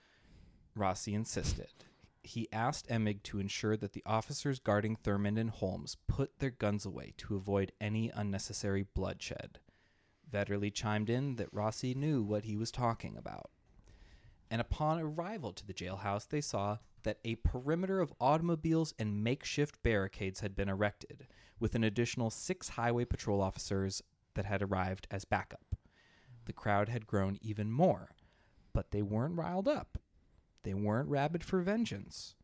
Rossi 0.75 1.13
insisted. 1.13 1.84
He 2.25 2.51
asked 2.51 2.87
Emig 2.89 3.21
to 3.23 3.39
ensure 3.39 3.77
that 3.77 3.93
the 3.93 4.01
officers 4.03 4.57
guarding 4.57 4.95
Thurmond 4.95 5.39
and 5.39 5.51
Holmes 5.51 5.95
put 6.07 6.39
their 6.39 6.49
guns 6.49 6.83
away 6.83 7.13
to 7.17 7.35
avoid 7.35 7.71
any 7.79 8.09
unnecessary 8.09 8.81
bloodshed. 8.81 9.59
Vetterli 10.31 10.73
chimed 10.73 11.07
in 11.07 11.35
that 11.35 11.53
Rossi 11.53 11.93
knew 11.93 12.23
what 12.23 12.45
he 12.45 12.57
was 12.57 12.71
talking 12.71 13.15
about. 13.15 13.51
And 14.49 14.59
upon 14.59 14.99
arrival 14.99 15.53
to 15.53 15.67
the 15.67 15.73
jailhouse, 15.73 16.27
they 16.27 16.41
saw 16.41 16.79
that 17.03 17.19
a 17.23 17.35
perimeter 17.35 18.01
of 18.01 18.13
automobiles 18.19 18.95
and 18.97 19.23
makeshift 19.23 19.83
barricades 19.83 20.39
had 20.39 20.55
been 20.55 20.67
erected, 20.67 21.27
with 21.59 21.75
an 21.75 21.83
additional 21.83 22.31
six 22.31 22.69
highway 22.69 23.05
patrol 23.05 23.39
officers 23.39 24.01
that 24.33 24.45
had 24.45 24.63
arrived 24.63 25.07
as 25.11 25.25
backup. 25.25 25.75
The 26.45 26.53
crowd 26.53 26.89
had 26.89 27.05
grown 27.05 27.37
even 27.41 27.71
more, 27.71 28.15
but 28.73 28.89
they 28.89 29.03
weren't 29.03 29.37
riled 29.37 29.67
up. 29.67 29.99
They 30.65 30.73
weren't 30.73 31.09
rabid 31.09 31.43
for 31.43 31.61
vengeance. 31.61 32.35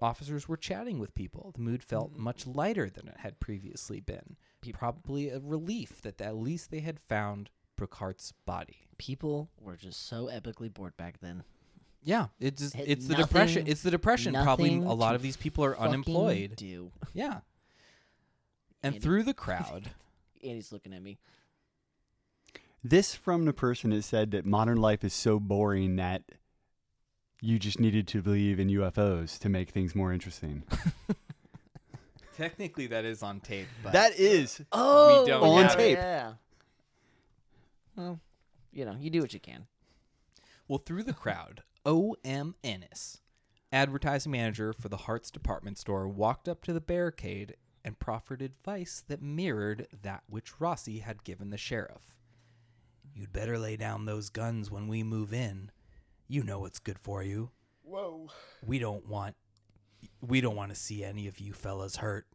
Officers 0.00 0.46
were 0.46 0.58
chatting 0.58 0.98
with 0.98 1.14
people. 1.14 1.52
The 1.56 1.62
mood 1.62 1.82
felt 1.82 2.14
mm. 2.14 2.18
much 2.18 2.46
lighter 2.46 2.90
than 2.90 3.08
it 3.08 3.16
had 3.20 3.40
previously 3.40 3.98
been. 3.98 4.36
Probably 4.72 5.30
a 5.30 5.38
relief 5.38 6.02
that 6.02 6.20
at 6.20 6.36
least 6.36 6.70
they 6.70 6.80
had 6.80 7.00
found 7.08 7.50
Brooke 7.76 7.94
Hart's 7.94 8.32
body. 8.44 8.88
People 8.98 9.48
were 9.58 9.76
just 9.76 10.06
so 10.06 10.26
epically 10.26 10.72
bored 10.72 10.96
back 10.96 11.20
then. 11.20 11.44
Yeah, 12.02 12.26
it's 12.38 12.60
just, 12.60 12.74
Had 12.74 12.88
it's 12.88 13.06
the 13.06 13.14
depression. 13.14 13.66
It's 13.66 13.82
the 13.82 13.90
depression. 13.90 14.34
Probably 14.34 14.74
a 14.74 14.92
lot 14.92 15.14
of 15.14 15.22
these 15.22 15.36
people 15.36 15.64
are 15.64 15.78
unemployed. 15.78 16.56
Do 16.56 16.90
Yeah, 17.14 17.40
and 18.82 18.94
Andy. 18.94 18.98
through 18.98 19.22
the 19.22 19.34
crowd, 19.34 19.90
Andy's 20.44 20.72
looking 20.72 20.92
at 20.92 21.02
me. 21.02 21.18
This 22.84 23.14
from 23.14 23.44
the 23.44 23.52
person 23.52 23.90
that 23.90 24.02
said 24.02 24.32
that 24.32 24.44
modern 24.44 24.78
life 24.78 25.04
is 25.04 25.14
so 25.14 25.40
boring 25.40 25.96
that 25.96 26.22
you 27.40 27.58
just 27.58 27.78
needed 27.80 28.06
to 28.08 28.22
believe 28.22 28.58
in 28.58 28.68
UFOs 28.68 29.38
to 29.40 29.48
make 29.48 29.70
things 29.70 29.94
more 29.94 30.12
interesting. 30.12 30.62
technically 32.36 32.86
that 32.88 33.04
is 33.04 33.22
on 33.22 33.40
tape. 33.40 33.66
But 33.82 33.92
that 33.92 34.18
is 34.18 34.60
Oh, 34.72 35.22
we 35.22 35.28
don't 35.28 35.42
On 35.42 35.56
yeah, 35.56 35.62
have 35.68 35.72
it. 35.72 35.82
tape. 35.82 35.98
Yeah. 35.98 36.32
Well, 37.96 38.20
you 38.72 38.84
know, 38.84 38.96
you 38.98 39.10
do 39.10 39.20
what 39.20 39.32
you 39.34 39.40
can. 39.40 39.66
Well, 40.68 40.78
through 40.84 41.04
the 41.04 41.12
crowd, 41.14 41.62
O.M. 41.86 42.54
Ennis, 42.64 43.20
advertising 43.72 44.32
manager 44.32 44.72
for 44.72 44.88
the 44.88 44.96
Hart's 44.98 45.30
department 45.30 45.78
store, 45.78 46.08
walked 46.08 46.48
up 46.48 46.62
to 46.64 46.72
the 46.72 46.80
barricade 46.80 47.56
and 47.84 47.98
proffered 47.98 48.42
advice 48.42 49.02
that 49.08 49.22
mirrored 49.22 49.86
that 50.02 50.24
which 50.28 50.60
Rossi 50.60 50.98
had 50.98 51.24
given 51.24 51.50
the 51.50 51.56
sheriff. 51.56 52.14
You'd 53.14 53.32
better 53.32 53.58
lay 53.58 53.76
down 53.76 54.04
those 54.04 54.28
guns 54.28 54.70
when 54.70 54.88
we 54.88 55.02
move 55.02 55.32
in. 55.32 55.70
You 56.28 56.42
know 56.42 56.60
what's 56.60 56.78
good 56.78 56.98
for 56.98 57.22
you. 57.22 57.50
Whoa. 57.82 58.28
We 58.64 58.78
don't 58.78 59.06
want 59.06 59.36
we 60.20 60.40
don't 60.40 60.56
want 60.56 60.70
to 60.70 60.76
see 60.76 61.04
any 61.04 61.28
of 61.28 61.38
you 61.38 61.52
fellas 61.52 61.96
hurt. 61.96 62.26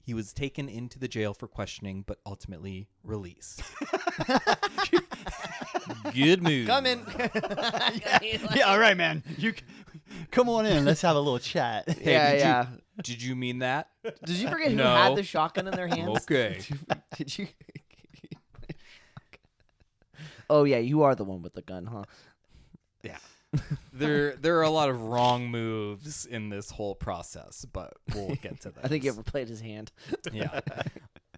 He 0.00 0.14
was 0.14 0.32
taken 0.32 0.68
into 0.70 0.98
the 0.98 1.08
jail 1.08 1.34
for 1.34 1.46
questioning, 1.48 2.02
but 2.06 2.18
ultimately 2.24 2.88
released. 3.02 3.62
Good 6.14 6.42
move. 6.42 6.66
Come 6.66 6.86
in. 6.86 7.02
yeah. 7.34 8.64
All 8.66 8.78
right, 8.78 8.96
man. 8.96 9.22
You 9.36 9.52
c- 9.52 9.58
come 10.30 10.48
on 10.48 10.64
in. 10.64 10.84
Let's 10.86 11.02
have 11.02 11.16
a 11.16 11.20
little 11.20 11.38
chat. 11.38 11.88
Hey, 11.90 12.12
yeah, 12.12 12.30
did 12.30 12.38
you- 12.38 12.40
yeah. 12.40 12.66
Did 13.02 13.22
you 13.22 13.36
mean 13.36 13.58
that? 13.60 13.90
Did 14.24 14.36
you 14.36 14.48
forget 14.48 14.72
who 14.72 14.78
had 14.78 15.14
the 15.14 15.22
shotgun 15.22 15.68
in 15.68 15.74
their 15.74 15.86
hands? 15.86 16.22
Okay. 16.22 16.60
Did 17.16 17.38
you? 17.38 17.46
oh 20.50 20.64
yeah, 20.64 20.78
you 20.78 21.02
are 21.02 21.14
the 21.14 21.24
one 21.24 21.42
with 21.42 21.54
the 21.54 21.62
gun, 21.62 21.86
huh? 21.86 22.04
Yeah. 23.02 23.18
there 23.92 24.36
there 24.36 24.58
are 24.58 24.62
a 24.62 24.70
lot 24.70 24.90
of 24.90 25.02
wrong 25.02 25.48
moves 25.48 26.26
in 26.26 26.50
this 26.50 26.70
whole 26.70 26.94
process, 26.94 27.64
but 27.64 27.94
we'll 28.14 28.36
get 28.36 28.60
to 28.60 28.70
that. 28.70 28.80
I 28.84 28.88
think 28.88 29.04
he 29.04 29.08
ever 29.08 29.22
played 29.22 29.48
his 29.48 29.60
hand. 29.60 29.92
Yeah. 30.32 30.60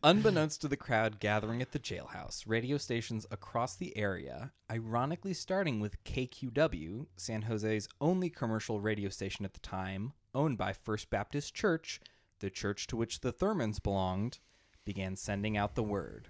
Unbeknownst 0.02 0.62
to 0.62 0.68
the 0.68 0.78
crowd 0.78 1.20
gathering 1.20 1.60
at 1.60 1.72
the 1.72 1.78
jailhouse, 1.78 2.44
radio 2.46 2.78
stations 2.78 3.26
across 3.30 3.76
the 3.76 3.94
area, 3.98 4.50
ironically 4.70 5.34
starting 5.34 5.78
with 5.78 6.02
KQW, 6.04 7.06
San 7.18 7.42
Jose's 7.42 7.86
only 8.00 8.30
commercial 8.30 8.80
radio 8.80 9.10
station 9.10 9.44
at 9.44 9.52
the 9.52 9.60
time, 9.60 10.14
owned 10.34 10.56
by 10.56 10.72
First 10.72 11.10
Baptist 11.10 11.54
Church, 11.54 12.00
the 12.38 12.48
church 12.48 12.86
to 12.86 12.96
which 12.96 13.20
the 13.20 13.30
Thurmonds 13.32 13.78
belonged, 13.78 14.38
began 14.86 15.16
sending 15.16 15.58
out 15.58 15.74
the 15.74 15.82
word. 15.82 16.28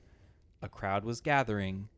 A 0.60 0.68
crowd 0.68 1.04
was 1.04 1.20
gathering, 1.20 1.90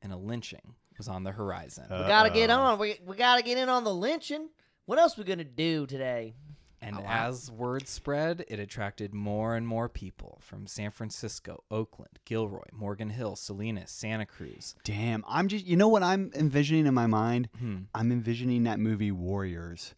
and 0.00 0.14
a 0.14 0.16
lynching 0.16 0.76
was 0.98 1.08
on 1.08 1.22
the 1.24 1.32
horizon. 1.32 1.84
We 1.90 1.96
gotta 1.96 2.30
get 2.30 2.50
on. 2.50 2.78
We 2.78 2.98
we 3.06 3.16
gotta 3.16 3.42
get 3.42 3.56
in 3.58 3.68
on 3.68 3.84
the 3.84 3.94
lynching. 3.94 4.48
What 4.86 4.98
else 4.98 5.16
we 5.16 5.24
gonna 5.24 5.44
do 5.44 5.86
today? 5.86 6.34
And 6.80 6.96
Oh, 6.96 7.00
wow. 7.00 7.28
as 7.28 7.50
word 7.50 7.88
spread, 7.88 8.44
it 8.46 8.60
attracted 8.60 9.12
more 9.12 9.56
and 9.56 9.66
more 9.66 9.88
people 9.88 10.38
from 10.40 10.68
San 10.68 10.92
Francisco, 10.92 11.64
Oakland, 11.72 12.20
Gilroy, 12.24 12.62
Morgan 12.72 13.10
Hill, 13.10 13.34
Salinas, 13.34 13.90
Santa 13.90 14.24
Cruz. 14.26 14.76
Damn. 14.84 15.24
I'm 15.26 15.48
just. 15.48 15.66
You 15.66 15.76
know 15.76 15.88
what 15.88 16.04
I'm 16.04 16.30
envisioning 16.36 16.86
in 16.86 16.94
my 16.94 17.06
mind? 17.08 17.48
Hmm. 17.58 17.76
I'm 17.94 18.12
envisioning 18.12 18.62
that 18.64 18.78
movie 18.78 19.10
Warriors 19.10 19.94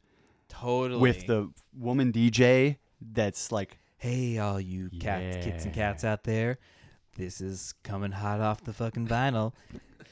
Totally. 0.49 1.01
with 1.01 1.27
the 1.27 1.51
woman 1.77 2.13
DJ 2.13 2.79
that's 3.01 3.53
like. 3.53 3.79
hey, 3.99 4.39
all 4.39 4.59
you 4.59 4.89
cats, 4.99 5.45
kits, 5.45 5.65
and 5.67 5.75
cats 5.75 6.03
out 6.05 6.25
there, 6.25 6.59
this 7.17 7.43
is 7.43 7.75
coming 7.85 8.13
hot 8.13 8.41
off 8.41 8.65
the 8.65 8.73
fucking 8.73 9.07
vinyl. 9.07 9.53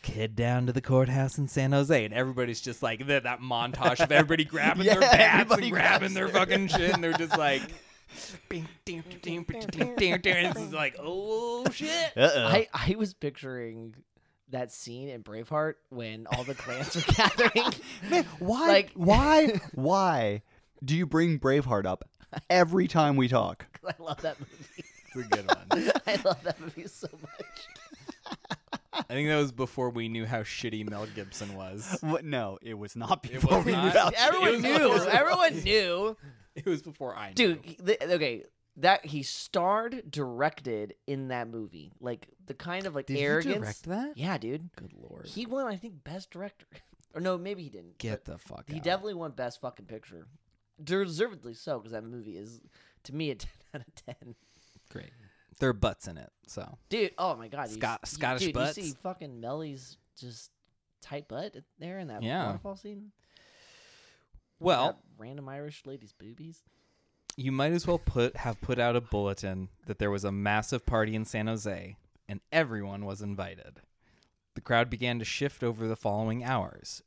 Head 0.07 0.35
down 0.37 0.67
to 0.67 0.73
the 0.73 0.81
courthouse 0.81 1.38
in 1.38 1.49
San 1.49 1.73
Jose, 1.73 2.05
and 2.05 2.14
everybody's 2.14 2.61
just 2.61 2.83
like 2.83 3.07
that, 3.07 3.25
that 3.25 3.40
montage 3.40 4.00
of 4.00 4.11
everybody 4.12 4.45
grabbing 4.45 4.85
Yeah, 4.87 4.95
their 4.95 5.00
bats 5.02 5.35
everybody 5.43 5.62
and 5.64 5.73
grabbing 5.73 6.14
their 6.14 6.28
their- 6.28 6.35
fucking 6.35 6.69
shit, 6.69 6.95
and 6.95 7.05
they're 7.05 7.12
just 7.12 7.37
like, 7.37 7.62
bing, 8.49 8.67
ding, 8.85 9.02
ding, 9.23 9.45
ding, 9.45 9.64
ding, 9.71 9.95
ding, 9.97 10.21
ding, 10.21 10.35
and 10.47 10.57
it's 10.57 10.73
like, 10.73 10.97
oh 10.99 11.64
shit. 11.71 12.12
Uh-oh. 12.17 12.47
I 12.47 12.69
I 12.73 12.95
was 12.97 13.12
picturing 13.14 13.95
that 14.50 14.73
scene 14.73 15.09
in 15.11 15.23
Braveheart 15.23 15.75
when 15.90 16.26
all 16.33 16.43
the 16.45 16.55
clans 16.55 16.97
are 16.97 17.12
gathering. 17.14 17.73
Man, 18.11 18.25
why? 18.38 18.67
Like- 18.69 18.93
why? 18.95 19.61
Why 19.75 20.43
do 20.83 20.97
you 20.97 21.05
bring 21.07 21.38
Braveheart 21.38 21.85
up 21.85 22.09
every 22.49 22.88
time 22.88 23.17
we 23.17 23.28
talk? 23.28 23.67
I 23.87 23.93
love 24.02 24.23
that 24.23 24.37
movie. 24.40 24.85
It's 25.14 25.17
a 25.17 25.28
good 25.28 25.47
one. 25.49 25.93
I 26.07 26.17
love 26.25 26.43
that 26.45 26.61
movie 26.61 26.87
so 26.87 27.09
much. 27.23 27.38
I 29.09 29.12
think 29.14 29.28
that 29.28 29.37
was 29.37 29.52
before 29.52 29.90
we 29.90 30.09
knew 30.09 30.26
how 30.26 30.40
shitty 30.43 30.88
Mel 30.88 31.07
Gibson 31.14 31.55
was. 31.57 31.99
What? 32.00 32.25
No, 32.25 32.59
it 32.62 32.75
was 32.75 32.97
not 32.97 33.23
before 33.23 33.59
was 33.59 33.67
we 33.67 33.73
not? 33.73 33.85
knew 33.85 33.90
how 34.00 34.11
Everyone 34.17 34.52
was- 34.52 34.62
knew. 34.62 35.11
Everyone 35.11 35.61
knew. 35.64 36.17
It 36.55 36.67
was 36.67 36.83
before 36.83 37.14
I 37.17 37.28
knew. 37.28 37.35
Dude, 37.35 37.61
he- 37.64 37.76
the, 37.81 38.14
okay, 38.14 38.45
that 38.78 39.05
he 39.07 39.23
starred, 39.23 40.02
directed 40.11 40.95
in 41.07 41.28
that 41.28 41.49
movie. 41.49 41.93
Like 42.00 42.28
the 42.47 42.55
kind 42.55 42.87
of 42.87 42.95
like 42.95 43.11
arrogance. 43.11 43.45
Did 43.45 43.52
arrogance. 43.52 43.81
he 43.83 43.88
direct 43.90 44.07
that? 44.17 44.19
Yeah, 44.19 44.38
dude. 44.38 44.71
Good 44.76 44.93
lord. 45.00 45.26
He 45.26 45.47
won, 45.47 45.67
I 45.67 45.76
think, 45.76 46.02
best 46.05 46.31
director. 46.31 46.67
or 47.14 47.21
no, 47.21 47.37
maybe 47.38 47.62
he 47.62 47.69
didn't. 47.71 47.99
Get 47.99 48.25
the 48.25 48.38
fuck 48.38 48.64
He 48.69 48.76
out. 48.78 48.83
definitely 48.85 49.14
won 49.14 49.33
best 49.33 49.61
fucking 49.61 49.87
picture. 49.87 50.26
Deservedly 50.83 51.55
so, 51.55 51.78
because 51.78 51.93
that 51.93 52.05
movie 52.05 52.37
is, 52.37 52.61
to 53.05 53.14
me, 53.14 53.31
a 53.31 53.35
ten 53.37 53.50
out 53.75 53.81
of 53.81 53.95
ten. 53.95 54.35
Great. 54.90 55.11
There 55.61 55.71
are 55.71 55.75
butts 55.75 56.07
in 56.09 56.17
it, 56.19 56.31
so. 56.47 56.79
Dude, 56.88 57.12
oh 57.19 57.35
my 57.37 57.49
god, 57.49 57.69
you- 57.71 57.77
Scot- 57.77 58.00
you- 58.05 58.07
Scottish 58.09 58.43
dude, 58.47 58.55
butts? 58.55 58.77
You 58.79 58.85
see 58.85 58.95
fucking 59.03 59.41
Melly's 59.41 59.97
just 60.19 60.50
tight 61.00 61.29
butt 61.29 61.57
there 61.79 61.99
in 61.99 62.09
that 62.09 62.23
Yeah. 62.23 62.47
waterfall 62.47 62.77
scene. 62.77 63.12
Well, 64.61 64.87
That 64.87 64.99
random 65.19 65.49
Irish 65.49 65.85
lady's 65.87 66.12
boobies. 66.12 66.62
you 67.37 67.53
might 67.53 67.73
as 67.73 67.87
well 67.87 67.99
put 67.99 68.37
have 68.38 68.61
put 68.61 68.79
out 68.79 68.97
a 68.97 69.00
bulletin 69.00 69.69
that 69.87 69.99
there 69.99 70.11
was 70.11 70.25
a 70.25 70.33
massive 70.33 70.85
party 70.85 71.15
in 71.15 71.25
San 71.25 71.47
Jose 71.47 71.97
and 72.29 72.41
everyone 72.50 73.05
was 73.05 73.23
invited. 73.23 73.81
The 74.55 74.61
crowd 74.61 74.91
began 74.91 75.19
to 75.21 75.25
shift 75.25 75.62
over 75.62 75.87
the 75.87 75.97
following 75.97 76.43
hours. 76.43 77.03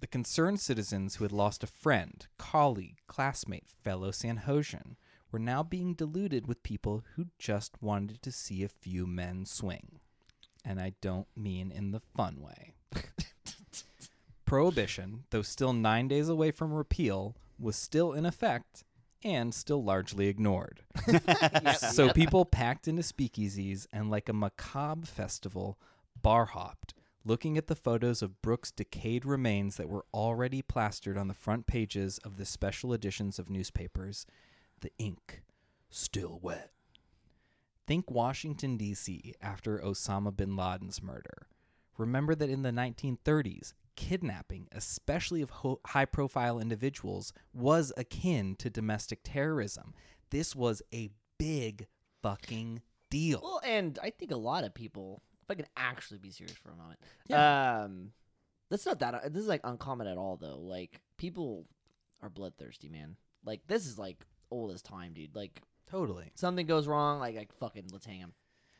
The 0.00 0.06
concerned 0.06 0.60
citizens 0.60 1.16
who 1.16 1.24
had 1.24 1.32
lost 1.32 1.62
a 1.62 1.66
friend, 1.66 2.26
colleague, 2.38 2.98
classmate, 3.06 3.70
fellow 3.82 4.10
San 4.10 4.38
Josian 4.40 4.96
were 5.30 5.38
now 5.38 5.62
being 5.62 5.94
diluted 5.94 6.46
with 6.46 6.62
people 6.62 7.04
who 7.14 7.26
just 7.38 7.82
wanted 7.82 8.22
to 8.22 8.32
see 8.32 8.62
a 8.62 8.68
few 8.68 9.06
men 9.06 9.44
swing. 9.44 10.00
And 10.64 10.80
I 10.80 10.94
don't 11.00 11.28
mean 11.36 11.70
in 11.70 11.92
the 11.92 12.00
fun 12.16 12.40
way. 12.40 12.74
Prohibition, 14.44 15.24
though 15.30 15.42
still 15.42 15.72
nine 15.72 16.08
days 16.08 16.28
away 16.28 16.50
from 16.50 16.72
repeal, 16.72 17.36
was 17.58 17.76
still 17.76 18.12
in 18.12 18.24
effect 18.24 18.84
and 19.24 19.52
still 19.52 19.82
largely 19.82 20.28
ignored. 20.28 20.82
so 21.78 22.12
people 22.12 22.44
packed 22.44 22.86
into 22.86 23.02
speakeasies 23.02 23.86
and, 23.92 24.10
like 24.10 24.28
a 24.28 24.32
macabre 24.32 25.06
festival, 25.06 25.78
bar 26.20 26.46
hopped, 26.46 26.94
looking 27.24 27.58
at 27.58 27.66
the 27.66 27.74
photos 27.74 28.22
of 28.22 28.40
Brooks' 28.40 28.70
decayed 28.70 29.24
remains 29.24 29.76
that 29.76 29.88
were 29.88 30.04
already 30.14 30.62
plastered 30.62 31.18
on 31.18 31.28
the 31.28 31.34
front 31.34 31.66
pages 31.66 32.18
of 32.18 32.36
the 32.36 32.44
special 32.44 32.92
editions 32.92 33.38
of 33.38 33.50
newspapers, 33.50 34.26
the 34.80 34.90
ink 34.98 35.42
still 35.90 36.38
wet. 36.42 36.70
Think 37.86 38.10
Washington, 38.10 38.76
D.C. 38.76 39.34
after 39.40 39.78
Osama 39.78 40.36
bin 40.36 40.56
Laden's 40.56 41.02
murder. 41.02 41.46
Remember 41.96 42.34
that 42.34 42.50
in 42.50 42.62
the 42.62 42.70
1930s, 42.72 43.72
kidnapping, 43.94 44.66
especially 44.72 45.40
of 45.40 45.50
ho- 45.50 45.80
high 45.86 46.04
profile 46.04 46.58
individuals, 46.58 47.32
was 47.54 47.92
akin 47.96 48.56
to 48.56 48.68
domestic 48.68 49.20
terrorism. 49.22 49.94
This 50.30 50.54
was 50.56 50.82
a 50.92 51.10
big 51.38 51.86
fucking 52.22 52.82
deal. 53.08 53.40
Well, 53.42 53.60
and 53.64 53.98
I 54.02 54.10
think 54.10 54.32
a 54.32 54.36
lot 54.36 54.64
of 54.64 54.74
people, 54.74 55.22
if 55.42 55.50
I 55.50 55.54
can 55.54 55.66
actually 55.76 56.18
be 56.18 56.32
serious 56.32 56.56
for 56.56 56.70
a 56.72 56.76
moment, 56.76 56.98
Yeah. 57.28 57.84
um, 57.84 58.10
that's 58.68 58.84
not 58.84 58.98
that. 58.98 59.32
This 59.32 59.42
is 59.42 59.48
like 59.48 59.60
uncommon 59.62 60.08
at 60.08 60.18
all, 60.18 60.36
though. 60.36 60.58
Like 60.58 61.00
people 61.18 61.66
are 62.20 62.28
bloodthirsty, 62.28 62.88
man. 62.88 63.16
Like 63.44 63.60
this 63.68 63.86
is 63.86 63.96
like 63.96 64.26
old 64.50 64.72
as 64.72 64.82
time, 64.82 65.12
dude. 65.14 65.34
Like 65.34 65.62
totally. 65.90 66.30
something 66.34 66.66
goes 66.66 66.86
wrong, 66.86 67.18
like 67.20 67.36
like 67.36 67.52
fucking 67.58 67.84
let's 67.92 68.06
hang 68.06 68.20
him. 68.20 68.32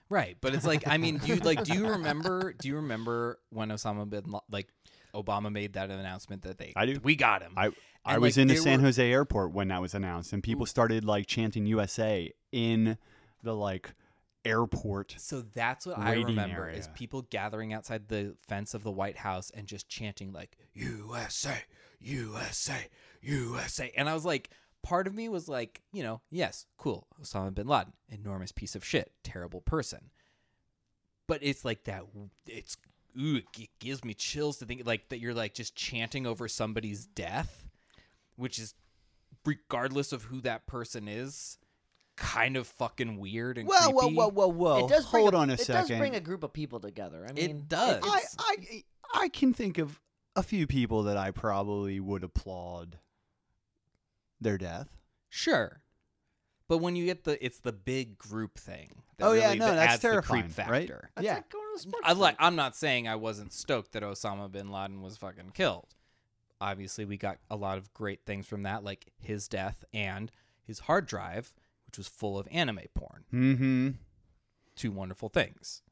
Right, 0.09 0.37
but 0.41 0.55
it's 0.55 0.65
like 0.67 0.87
I 0.87 0.99
mean, 0.99 1.19
do 1.19 1.29
you 1.29 1.37
like 1.37 1.65
do 1.65 1.75
you 1.75 1.89
remember 1.91 2.53
do 2.53 2.69
you 2.69 2.77
remember 2.77 3.41
when 3.51 3.71
Osama 3.71 4.09
bin 4.09 4.25
La- 4.31 4.41
like 4.51 4.69
Obama 5.15 5.51
made 5.51 5.73
that 5.73 5.91
announcement 5.91 6.43
that 6.43 6.59
they 6.59 6.73
I 6.77 6.87
do. 6.87 7.01
we 7.03 7.17
got 7.17 7.43
him. 7.43 7.53
I 7.57 7.71
I 8.05 8.15
And, 8.15 8.23
was 8.23 8.37
like, 8.37 8.43
in 8.43 8.49
the 8.49 8.55
they 8.55 8.61
San 8.61 8.79
were- 8.81 8.87
Jose 8.87 9.11
airport 9.13 9.53
when 9.53 9.69
that 9.69 9.81
was 9.81 9.95
announced, 9.95 10.33
and 10.33 10.43
people 10.43 10.65
started 10.67 11.05
like 11.05 11.27
chanting 11.27 11.67
USA 11.67 12.31
in 12.53 12.99
the 13.43 13.55
like 13.55 13.95
airport. 14.45 15.17
So 15.19 15.41
that's 15.43 15.87
what 15.87 15.99
I 15.99 16.11
Waiting 16.11 16.27
remember 16.27 16.69
is 16.71 16.85
area. 16.87 16.95
people 16.95 17.23
gathering 17.23 17.73
outside 17.73 18.07
the 18.07 18.37
fence 18.47 18.75
of 18.75 18.85
the 18.85 18.93
White 18.93 19.17
House 19.17 19.51
and 19.51 19.67
just 19.67 19.89
chanting 19.89 20.33
like 20.33 20.57
USA, 20.75 21.57
USA, 22.01 22.87
USA. 23.23 23.93
And 23.97 24.09
I 24.09 24.15
was 24.15 24.25
like, 24.25 24.51
part 24.87 25.09
of 25.09 25.15
me 25.15 25.29
was 25.29 25.49
like, 25.49 25.83
you 25.93 26.03
know, 26.05 26.21
yes, 26.31 26.67
cool, 26.79 27.09
Osama 27.21 27.53
bin 27.53 27.67
Laden, 27.67 27.93
enormous 28.09 28.53
piece 28.53 28.77
of 28.77 28.85
shit, 28.85 29.13
terrible 29.25 29.61
person. 29.61 30.11
But 31.27 31.41
it's 31.43 31.65
like 31.65 31.85
that. 31.85 32.05
It's 32.47 32.77
ooh, 33.21 33.37
it 33.59 33.69
gives 33.81 34.05
me 34.05 34.15
chills 34.15 34.59
to 34.59 34.65
think 34.65 34.87
like 34.87 35.09
that 35.09 35.19
you're 35.19 35.35
like 35.35 35.55
just 35.55 35.75
chanting 35.75 36.25
over 36.25 36.47
somebody's 36.47 37.05
death, 37.07 37.67
which 38.37 38.61
is 38.61 38.75
regardless 39.45 40.13
of 40.13 40.23
who 40.25 40.41
that 40.43 40.67
person 40.67 41.09
is. 41.09 41.59
Kind 42.17 42.57
of 42.57 42.67
fucking 42.67 43.19
weird 43.19 43.59
and 43.59 43.69
Whoa, 43.69 43.91
whoa, 43.91 44.01
creepy. 44.03 44.15
whoa, 44.15 44.29
whoa, 44.29 44.49
whoa! 44.49 44.85
it 44.87 44.89
does 44.89 45.05
bring 45.11 45.23
Hold 45.25 45.35
on 45.35 45.51
a 45.51 45.55
it 45.55 45.61
second. 45.61 45.89
does 45.89 45.99
bring 45.99 46.15
a 46.15 46.21
group 46.21 46.45
of 46.45 46.53
people 46.53 46.81
together. 46.81 47.27
I 47.29 47.33
mean, 47.33 47.45
It 47.51 47.69
does. 47.69 48.01
I, 48.03 48.23
I 48.39 48.85
I 49.25 49.29
can 49.29 49.53
think 49.53 49.77
of 49.77 50.01
a 50.35 50.43
few 50.43 50.67
people 50.67 51.03
that 51.03 51.19
I 51.19 51.31
probably 51.31 52.01
would 52.01 52.25
applaud 52.25 52.99
their 54.41 54.59
death. 54.59 54.89
Sure. 55.29 55.81
But 56.69 56.79
when 56.79 56.97
you 56.97 57.05
get 57.07 57.25
the 57.25 57.43
it's 57.45 57.61
the 57.61 57.73
big 57.73 58.19
group 58.19 58.59
thing. 58.59 59.03
that 59.19 59.27
Oh, 59.27 59.33
yeah, 59.33 59.47
really- 59.49 59.59
no, 59.61 59.67
that 59.67 59.77
that's 59.77 59.93
adds 59.95 60.03
the 60.03 60.09
terrifying, 60.09 60.43
creep 60.45 60.59
right? 60.59 60.67
factor. 60.89 61.11
That's 61.15 61.25
yeah. 61.25 61.35
like 61.35 61.51
going 61.51 61.65
to 61.73 61.77
a 61.77 61.81
sports 61.81 62.05
I 62.05 62.13
like. 62.13 62.37
I'm 62.39 62.57
not 62.57 62.75
saying 62.77 63.07
I 63.09 63.17
wasn't 63.17 63.53
stoked 63.53 63.93
that 63.93 64.03
Osama 64.03 64.51
bin 64.51 64.71
Laden 64.71 65.01
was 65.03 65.17
fucking 65.17 65.51
killed. 65.55 65.95
Obviously, 66.61 67.05
we 67.05 67.17
got 67.19 67.39
a 67.51 67.57
lot 67.57 67.77
of 67.79 67.93
great 67.93 68.21
things 68.25 68.47
from 68.47 68.63
that, 68.65 68.83
like 68.83 69.07
his 69.19 69.47
death 69.47 69.85
and 69.93 70.33
his 70.65 70.81
hard 70.81 71.07
drive, 71.07 71.53
which 71.87 71.99
was 71.99 72.09
full 72.09 72.39
of 72.39 72.49
anime 72.51 72.81
porn. 72.95 73.25
Mm-hmm. 73.33 73.89
Two 74.75 74.91
wonderful 74.91 75.29
things. 75.29 75.83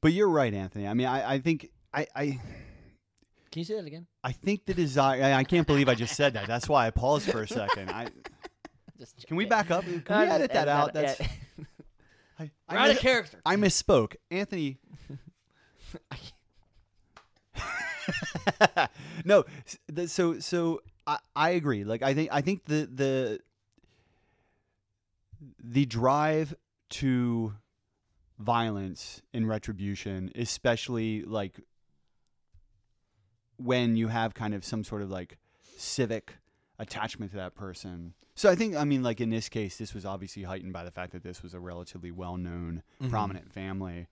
But 0.00 0.12
you're 0.12 0.28
right, 0.28 0.52
Anthony. 0.52 0.86
I 0.86 0.94
mean, 0.94 1.06
I, 1.06 1.34
I 1.34 1.38
think 1.38 1.70
I, 1.94 2.06
I 2.14 2.40
Can 3.58 3.62
you 3.62 3.64
say 3.64 3.74
that 3.74 3.86
again? 3.88 4.06
I 4.22 4.30
think 4.30 4.66
the 4.66 4.74
desire. 4.74 5.20
I, 5.20 5.32
I 5.32 5.42
can't 5.42 5.66
believe 5.66 5.88
I 5.88 5.96
just 5.96 6.14
said 6.14 6.34
that. 6.34 6.46
That's 6.46 6.68
why 6.68 6.86
I 6.86 6.92
paused 6.92 7.28
for 7.28 7.42
a 7.42 7.48
second. 7.48 7.90
I 7.90 8.06
Just 9.00 9.26
can 9.26 9.36
we 9.36 9.46
back 9.46 9.72
up? 9.72 9.82
Can 9.82 10.04
we 10.06 10.26
edit 10.26 10.52
that 10.52 10.68
out? 10.68 10.94
That's. 10.94 11.20
I, 12.38 12.52
I, 12.68 12.76
out 12.76 12.90
of 12.90 13.00
character. 13.00 13.40
I 13.44 13.56
misspoke, 13.56 14.14
Anthony. 14.30 14.78
no, 19.24 19.44
so 20.06 20.38
so 20.38 20.80
I, 21.04 21.18
I 21.34 21.50
agree. 21.50 21.82
Like 21.82 22.04
I 22.04 22.14
think 22.14 22.28
I 22.30 22.42
think 22.42 22.64
the 22.66 22.88
the 22.94 23.40
the 25.58 25.84
drive 25.84 26.54
to 26.90 27.54
violence 28.38 29.20
and 29.34 29.48
retribution, 29.48 30.30
especially 30.36 31.24
like 31.24 31.60
when 33.58 33.96
you 33.96 34.08
have 34.08 34.34
kind 34.34 34.54
of 34.54 34.64
some 34.64 34.82
sort 34.84 35.02
of 35.02 35.10
like 35.10 35.36
civic 35.76 36.34
attachment 36.78 37.30
to 37.32 37.36
that 37.36 37.54
person. 37.54 38.14
So 38.34 38.48
I 38.48 38.54
think 38.54 38.76
I 38.76 38.84
mean 38.84 39.02
like 39.02 39.20
in 39.20 39.30
this 39.30 39.48
case 39.48 39.76
this 39.76 39.94
was 39.94 40.04
obviously 40.04 40.44
heightened 40.44 40.72
by 40.72 40.84
the 40.84 40.90
fact 40.90 41.12
that 41.12 41.22
this 41.22 41.42
was 41.42 41.54
a 41.54 41.60
relatively 41.60 42.10
well-known 42.12 42.82
Mhm. 43.00 43.10
prominent 43.10 43.52
family. 43.52 44.06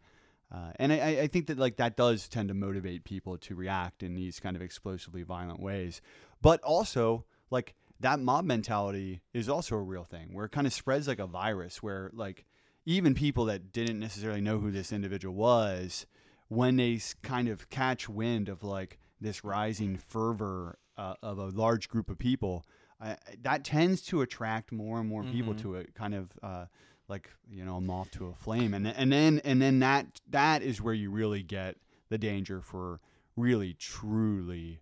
Uh, 0.50 0.72
and 0.76 0.92
I- 0.92 0.98
I, 0.98 1.08
I 1.22 1.26
think 1.28 1.46
that 1.46 1.58
like 1.58 1.76
that 1.76 1.96
does 1.96 2.28
tend 2.28 2.48
to 2.48 2.54
motivate 2.54 3.04
people 3.04 3.36
to 3.38 3.54
react 3.54 4.02
in 4.02 4.14
these 4.14 4.38
kind 4.40 4.56
of 4.56 4.62
explosively 4.62 5.22
violent 5.22 5.60
ways. 5.60 6.00
But 6.42 6.60
also 6.62 7.24
like 7.50 7.74
that 8.00 8.18
mob 8.20 8.44
mentality 8.44 9.22
is 9.32 9.48
also 9.48 9.76
a 9.76 9.82
real 9.82 10.04
thing 10.04 10.34
where 10.34 10.44
it 10.46 10.52
kind 10.52 10.66
of 10.66 10.72
spreads 10.72 11.06
like 11.08 11.18
a 11.20 11.26
virus 11.26 11.82
where 11.82 12.10
like 12.12 12.44
even 12.84 13.14
people 13.14 13.44
that 13.46 13.72
didn't 13.72 13.98
necessarily 13.98 14.40
know 14.40 14.58
who 14.58 14.70
this 14.70 14.92
individual 14.92 15.34
was 15.34 16.06
when 16.48 16.76
they 16.76 17.00
kind 17.22 17.48
of 17.48 17.68
catch 17.70 18.08
wind 18.08 18.48
of 18.48 18.62
like 18.62 18.98
this 19.20 19.44
rising 19.44 19.96
fervor 19.96 20.78
uh, 20.96 21.14
of 21.22 21.38
a 21.38 21.46
large 21.46 21.88
group 21.88 22.08
of 22.10 22.18
people 22.18 22.64
uh, 23.00 23.14
that 23.42 23.62
tends 23.64 24.00
to 24.02 24.22
attract 24.22 24.72
more 24.72 24.98
and 25.00 25.08
more 25.08 25.22
people 25.24 25.52
Mhm. 25.54 25.60
to 25.62 25.74
it 25.74 25.94
kind 25.94 26.14
of 26.14 26.30
uh, 26.42 26.66
like 27.08 27.30
you 27.50 27.64
know 27.64 27.76
a 27.76 27.80
moth 27.80 28.10
to 28.12 28.26
a 28.28 28.34
flame 28.34 28.72
and 28.74 28.86
and 28.86 29.12
then 29.12 29.40
and 29.44 29.60
then 29.60 29.78
that 29.80 30.20
that 30.28 30.62
is 30.62 30.80
where 30.80 30.94
you 30.94 31.10
really 31.10 31.42
get 31.42 31.76
the 32.08 32.16
danger 32.18 32.60
for 32.60 33.00
really 33.36 33.74
truly 33.74 34.80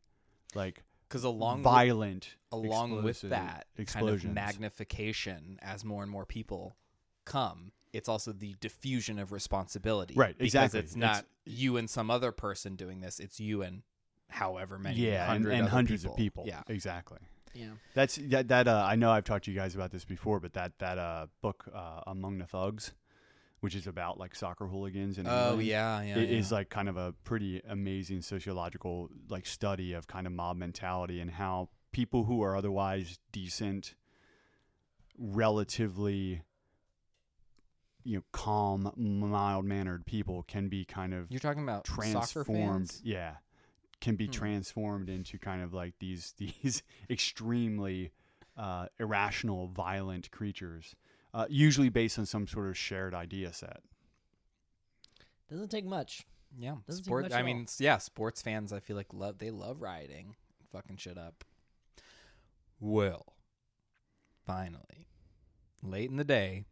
like 0.54 0.84
Because 1.08 1.24
along 1.24 1.58
with, 1.58 1.64
violent 1.64 2.36
along 2.52 3.02
with 3.02 3.20
that 3.22 3.66
kind 3.86 4.08
of 4.08 4.24
magnification 4.24 5.58
as 5.62 5.84
more 5.84 6.02
and 6.02 6.10
more 6.10 6.24
people 6.26 6.76
come, 7.24 7.72
it's 7.92 8.08
also 8.08 8.32
the 8.32 8.54
diffusion 8.60 9.18
of 9.18 9.32
responsibility. 9.32 10.14
Right, 10.14 10.36
Because 10.38 10.74
exactly. 10.74 10.80
it's 10.80 10.94
not 10.96 11.24
you 11.44 11.76
and 11.76 11.88
some 11.90 12.10
other 12.10 12.30
person 12.32 12.76
doing 12.76 13.00
this, 13.00 13.18
it's 13.18 13.40
you 13.40 13.62
and 13.62 13.82
however 14.28 14.78
many 14.78 14.96
yeah 14.96 15.22
and, 15.22 15.30
hundred 15.32 15.52
and 15.52 15.62
other 15.62 15.70
hundreds 15.70 16.02
people. 16.02 16.12
of 16.14 16.18
people 16.18 16.44
Yeah. 16.46 16.62
exactly 16.68 17.18
Yeah. 17.54 17.66
That's 17.94 18.16
that. 18.16 18.48
That 18.48 18.66
uh, 18.66 18.84
I 18.84 18.96
know 18.96 19.10
I've 19.12 19.22
talked 19.24 19.44
to 19.44 19.52
you 19.52 19.56
guys 19.56 19.76
about 19.76 19.92
this 19.92 20.04
before, 20.04 20.40
but 20.40 20.54
that 20.54 20.72
that 20.80 20.98
uh, 20.98 21.26
book 21.40 21.66
uh, 21.72 22.00
Among 22.06 22.38
the 22.38 22.46
Thugs, 22.46 22.94
which 23.60 23.76
is 23.76 23.86
about 23.86 24.18
like 24.18 24.34
soccer 24.34 24.66
hooligans 24.66 25.18
and 25.18 25.28
Oh 25.30 25.60
yeah, 25.60 26.02
yeah. 26.02 26.18
it 26.18 26.30
yeah. 26.30 26.38
is 26.38 26.50
like 26.50 26.68
kind 26.68 26.88
of 26.88 26.96
a 26.96 27.12
pretty 27.22 27.62
amazing 27.68 28.22
sociological 28.22 29.08
like 29.28 29.46
study 29.46 29.92
of 29.92 30.08
kind 30.08 30.26
of 30.26 30.32
mob 30.32 30.56
mentality 30.56 31.20
and 31.20 31.30
how 31.30 31.68
people 31.92 32.24
who 32.24 32.42
are 32.42 32.56
otherwise 32.56 33.20
decent, 33.30 33.94
relatively, 35.16 36.42
you 38.02 38.16
know, 38.16 38.24
calm, 38.32 38.92
mild 38.96 39.64
mannered 39.64 40.06
people 40.06 40.42
can 40.42 40.68
be 40.68 40.84
kind 40.84 41.14
of 41.14 41.30
You're 41.30 41.40
talking 41.40 41.62
about 41.62 41.86
soccer 41.86 42.02
transformed 42.10 42.90
fans? 42.90 43.00
yeah 43.04 43.34
can 44.00 44.16
be 44.16 44.26
Hmm. 44.26 44.32
transformed 44.32 45.08
into 45.08 45.38
kind 45.38 45.62
of 45.62 45.72
like 45.74 45.94
these 45.98 46.32
these 46.38 46.82
extremely 47.10 48.10
uh, 48.56 48.86
irrational 48.98 49.68
violent 49.68 50.30
creatures 50.30 50.94
uh, 51.32 51.46
usually 51.48 51.88
based 51.88 52.18
on 52.18 52.26
some 52.26 52.46
sort 52.46 52.68
of 52.68 52.76
shared 52.78 53.14
idea 53.14 53.52
set 53.52 53.80
Doesn't 55.50 55.70
take 55.70 55.84
much. 55.84 56.24
Yeah, 56.56 56.76
Doesn't 56.86 57.02
take 57.02 57.06
sport. 57.06 57.22
much 57.24 57.32
I 57.32 57.40
at 57.40 57.44
mean, 57.44 57.60
all. 57.60 57.66
yeah, 57.78 57.98
sports 57.98 58.40
fans. 58.42 58.72
I 58.72 58.78
feel 58.80 58.96
like 58.96 59.12
love. 59.12 59.38
They 59.38 59.50
love 59.50 59.82
rioting, 59.82 60.36
fucking 60.70 60.98
shit 60.98 61.18
up. 61.18 61.42
Well, 62.78 63.34
finally, 64.46 65.08
late 65.82 66.10
in 66.10 66.16
the 66.16 66.24
day, 66.24 66.64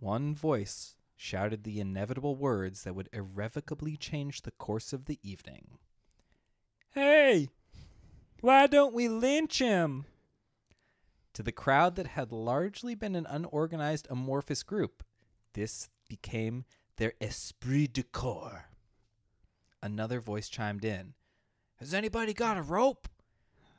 one 0.00 0.34
voice 0.34 0.96
shouted 1.14 1.62
the 1.64 1.78
inevitable 1.80 2.34
words 2.36 2.82
that 2.84 2.94
would 2.94 3.08
irrevocably 3.12 3.96
change 3.96 4.42
the 4.42 4.50
course 4.50 4.92
of 4.92 5.04
the 5.06 5.18
evening. 5.22 5.78
Hey, 6.96 7.50
why 8.40 8.66
don't 8.66 8.94
we 8.94 9.06
lynch 9.06 9.58
him? 9.58 10.06
To 11.34 11.42
the 11.42 11.52
crowd 11.52 11.94
that 11.96 12.06
had 12.06 12.32
largely 12.32 12.94
been 12.94 13.14
an 13.14 13.26
unorganized, 13.28 14.06
amorphous 14.08 14.62
group, 14.62 15.02
this 15.52 15.90
became 16.08 16.64
their 16.96 17.12
esprit 17.20 17.88
de 17.92 18.02
corps. 18.02 18.70
Another 19.82 20.20
voice 20.20 20.48
chimed 20.48 20.86
in. 20.86 21.12
Has 21.80 21.92
anybody 21.92 22.32
got 22.32 22.56
a 22.56 22.62
rope? 22.62 23.08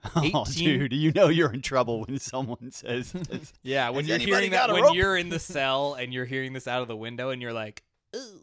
oh 0.15 0.45
18 0.45 0.79
dude 0.79 0.93
you 0.93 1.11
know 1.11 1.27
you're 1.27 1.51
in 1.51 1.63
trouble 1.63 2.05
when 2.05 2.19
someone 2.19 2.69
says 2.71 3.11
this. 3.13 3.51
Yeah, 3.63 3.89
when 3.89 4.05
Has 4.05 4.09
you're 4.09 4.15
anybody 4.17 4.31
hearing 4.31 4.51
that, 4.51 4.69
a 4.69 4.73
when 4.73 4.83
rope? 4.83 4.95
you're 4.95 5.17
in 5.17 5.29
the 5.29 5.39
cell 5.39 5.95
and 5.95 6.13
you're 6.13 6.25
hearing 6.25 6.53
this 6.53 6.67
out 6.67 6.83
of 6.83 6.87
the 6.87 6.95
window 6.95 7.31
and 7.31 7.41
you're 7.41 7.51
like, 7.51 7.81
ooh. 8.15 8.41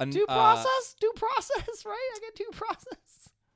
An- 0.00 0.10
Due 0.10 0.26
uh, 0.28 0.34
process? 0.34 0.94
Due 1.00 1.12
process, 1.16 1.86
right? 1.86 2.10
I 2.14 2.18
get 2.20 2.36
due 2.36 2.50
process. 2.52 2.98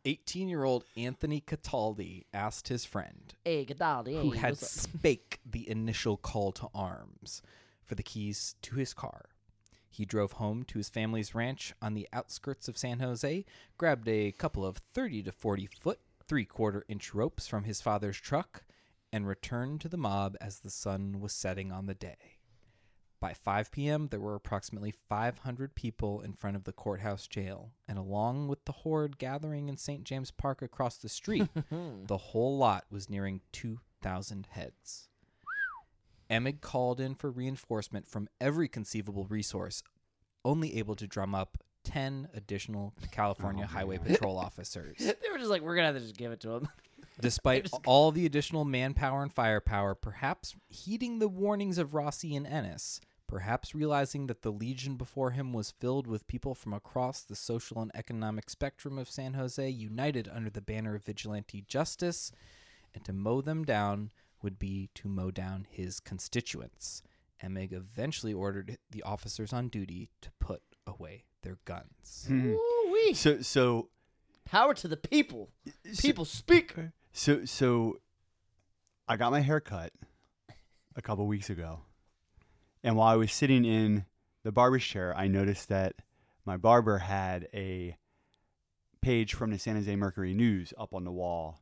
18 0.04 0.48
year 0.48 0.64
old 0.64 0.84
Anthony 0.96 1.40
Cataldi 1.40 2.24
asked 2.32 2.68
his 2.68 2.84
friend, 2.84 3.34
Hey, 3.44 3.64
Gadaldi. 3.64 4.20
who 4.20 4.30
had 4.32 4.58
spake 4.58 5.40
the 5.48 5.68
initial 5.68 6.16
call 6.16 6.52
to 6.52 6.68
arms, 6.74 7.42
for 7.84 7.94
the 7.94 8.02
keys 8.02 8.56
to 8.62 8.76
his 8.76 8.94
car. 8.94 9.26
He 9.88 10.04
drove 10.06 10.32
home 10.32 10.64
to 10.64 10.78
his 10.78 10.88
family's 10.88 11.34
ranch 11.34 11.74
on 11.82 11.94
the 11.94 12.08
outskirts 12.12 12.66
of 12.66 12.78
San 12.78 13.00
Jose, 13.00 13.44
grabbed 13.76 14.08
a 14.08 14.32
couple 14.32 14.64
of 14.64 14.78
30 14.94 15.24
to 15.24 15.32
40 15.32 15.66
foot, 15.66 16.00
three 16.26 16.46
quarter 16.46 16.84
inch 16.88 17.12
ropes 17.12 17.46
from 17.46 17.64
his 17.64 17.82
father's 17.82 18.18
truck, 18.18 18.64
and 19.12 19.26
returned 19.26 19.80
to 19.82 19.88
the 19.88 19.98
mob 19.98 20.34
as 20.40 20.60
the 20.60 20.70
sun 20.70 21.20
was 21.20 21.34
setting 21.34 21.70
on 21.70 21.86
the 21.86 21.94
day. 21.94 22.38
By 23.22 23.34
5 23.34 23.70
p.m., 23.70 24.08
there 24.10 24.18
were 24.18 24.34
approximately 24.34 24.92
500 25.08 25.76
people 25.76 26.22
in 26.22 26.32
front 26.32 26.56
of 26.56 26.64
the 26.64 26.72
courthouse 26.72 27.28
jail, 27.28 27.70
and 27.86 27.96
along 27.96 28.48
with 28.48 28.64
the 28.64 28.72
horde 28.72 29.16
gathering 29.16 29.68
in 29.68 29.76
St. 29.76 30.02
James 30.02 30.32
Park 30.32 30.60
across 30.60 30.96
the 30.96 31.08
street, 31.08 31.48
hmm. 31.70 32.04
the 32.06 32.16
whole 32.16 32.58
lot 32.58 32.84
was 32.90 33.08
nearing 33.08 33.40
2,000 33.52 34.48
heads. 34.50 35.08
Emig 36.28 36.62
called 36.62 36.98
in 36.98 37.14
for 37.14 37.30
reinforcement 37.30 38.08
from 38.08 38.28
every 38.40 38.66
conceivable 38.66 39.26
resource, 39.26 39.84
only 40.44 40.76
able 40.78 40.96
to 40.96 41.06
drum 41.06 41.32
up 41.32 41.58
10 41.84 42.26
additional 42.34 42.92
oh 43.00 43.06
California 43.12 43.66
Highway 43.66 43.98
Patrol 43.98 44.36
officers. 44.48 44.96
They 44.98 45.30
were 45.30 45.38
just 45.38 45.48
like, 45.50 45.62
we're 45.62 45.76
gonna 45.76 45.86
have 45.86 45.96
to 45.96 46.02
just 46.02 46.16
give 46.16 46.32
it 46.32 46.40
to 46.40 46.48
them. 46.48 46.68
Despite 47.20 47.70
all 47.86 48.10
the 48.10 48.26
additional 48.26 48.64
manpower 48.64 49.22
and 49.22 49.32
firepower, 49.32 49.94
perhaps 49.94 50.56
heeding 50.68 51.20
the 51.20 51.28
warnings 51.28 51.78
of 51.78 51.94
Rossi 51.94 52.34
and 52.34 52.48
Ennis, 52.48 53.00
perhaps 53.32 53.74
realizing 53.74 54.26
that 54.26 54.42
the 54.42 54.52
legion 54.52 54.94
before 54.94 55.30
him 55.30 55.54
was 55.54 55.70
filled 55.70 56.06
with 56.06 56.26
people 56.26 56.54
from 56.54 56.74
across 56.74 57.22
the 57.22 57.34
social 57.34 57.80
and 57.80 57.90
economic 57.94 58.50
spectrum 58.50 58.98
of 58.98 59.08
San 59.08 59.32
Jose, 59.32 59.66
united 59.70 60.28
under 60.30 60.50
the 60.50 60.60
banner 60.60 60.94
of 60.94 61.02
vigilante 61.02 61.64
justice, 61.66 62.30
and 62.94 63.02
to 63.06 63.12
mow 63.14 63.40
them 63.40 63.64
down 63.64 64.10
would 64.42 64.58
be 64.58 64.90
to 64.94 65.08
mow 65.08 65.30
down 65.30 65.66
his 65.70 65.98
constituents. 65.98 67.02
Emig 67.42 67.72
eventually 67.72 68.34
ordered 68.34 68.76
the 68.90 69.02
officers 69.02 69.50
on 69.50 69.68
duty 69.68 70.10
to 70.20 70.30
put 70.38 70.60
away 70.86 71.24
their 71.40 71.56
guns. 71.64 72.26
Hmm. 72.28 72.50
Ooh-wee. 72.50 73.14
So 73.14 73.40
so 73.40 73.88
Power 74.44 74.74
to 74.74 74.88
the 74.88 74.98
people. 74.98 75.48
People 76.00 76.26
speak. 76.26 76.74
so 77.14 77.46
so 77.46 77.96
I 79.08 79.16
got 79.16 79.32
my 79.32 79.40
hair 79.40 79.60
cut 79.60 79.90
a 80.94 81.00
couple 81.00 81.26
weeks 81.26 81.48
ago. 81.48 81.80
And 82.84 82.96
while 82.96 83.08
I 83.12 83.16
was 83.16 83.32
sitting 83.32 83.64
in 83.64 84.06
the 84.42 84.52
barber's 84.52 84.84
chair, 84.84 85.16
I 85.16 85.28
noticed 85.28 85.68
that 85.68 85.94
my 86.44 86.56
barber 86.56 86.98
had 86.98 87.48
a 87.54 87.96
page 89.00 89.34
from 89.34 89.50
the 89.50 89.58
San 89.58 89.76
Jose 89.76 89.94
Mercury 89.94 90.34
News 90.34 90.72
up 90.78 90.94
on 90.94 91.04
the 91.04 91.12
wall. 91.12 91.60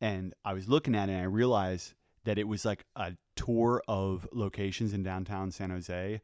And 0.00 0.34
I 0.44 0.52
was 0.52 0.68
looking 0.68 0.94
at 0.94 1.08
it 1.08 1.12
and 1.12 1.22
I 1.22 1.24
realized 1.24 1.94
that 2.24 2.38
it 2.38 2.48
was 2.48 2.64
like 2.64 2.84
a 2.96 3.12
tour 3.36 3.82
of 3.86 4.28
locations 4.32 4.92
in 4.92 5.02
downtown 5.02 5.50
San 5.50 5.70
Jose 5.70 6.20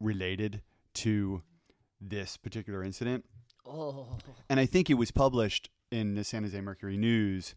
related 0.00 0.62
to 0.94 1.42
this 2.00 2.36
particular 2.36 2.84
incident. 2.84 3.24
Oh. 3.66 4.18
And 4.48 4.60
I 4.60 4.66
think 4.66 4.90
it 4.90 4.94
was 4.94 5.10
published 5.10 5.70
in 5.90 6.14
the 6.14 6.24
San 6.24 6.42
Jose 6.42 6.60
Mercury 6.60 6.96
News 6.96 7.54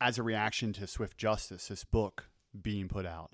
as 0.00 0.18
a 0.18 0.22
reaction 0.22 0.72
to 0.74 0.86
Swift 0.86 1.16
Justice, 1.16 1.68
this 1.68 1.84
book 1.84 2.30
being 2.60 2.88
put 2.88 3.06
out. 3.06 3.32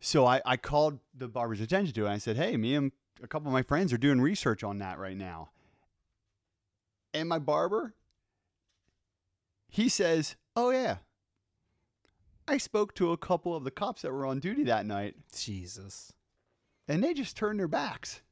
So 0.00 0.26
I, 0.26 0.40
I 0.44 0.56
called 0.56 0.98
the 1.14 1.28
barber's 1.28 1.60
attention 1.60 1.94
to 1.94 2.02
it. 2.02 2.06
And 2.06 2.14
I 2.14 2.18
said, 2.18 2.36
Hey, 2.36 2.56
me 2.56 2.74
and 2.74 2.92
a 3.22 3.26
couple 3.26 3.48
of 3.48 3.52
my 3.52 3.62
friends 3.62 3.92
are 3.92 3.98
doing 3.98 4.20
research 4.20 4.64
on 4.64 4.78
that 4.78 4.98
right 4.98 5.16
now. 5.16 5.50
And 7.12 7.28
my 7.28 7.38
barber, 7.38 7.94
he 9.68 9.88
says, 9.88 10.36
Oh, 10.56 10.70
yeah. 10.70 10.96
I 12.48 12.58
spoke 12.58 12.94
to 12.96 13.12
a 13.12 13.16
couple 13.16 13.54
of 13.54 13.62
the 13.62 13.70
cops 13.70 14.02
that 14.02 14.12
were 14.12 14.26
on 14.26 14.40
duty 14.40 14.64
that 14.64 14.84
night, 14.84 15.14
Jesus. 15.36 16.12
and 16.88 17.04
they 17.04 17.14
just 17.14 17.36
turned 17.36 17.60
their 17.60 17.68
backs 17.68 18.22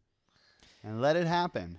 and 0.83 1.01
let 1.01 1.15
it 1.15 1.27
happen. 1.27 1.79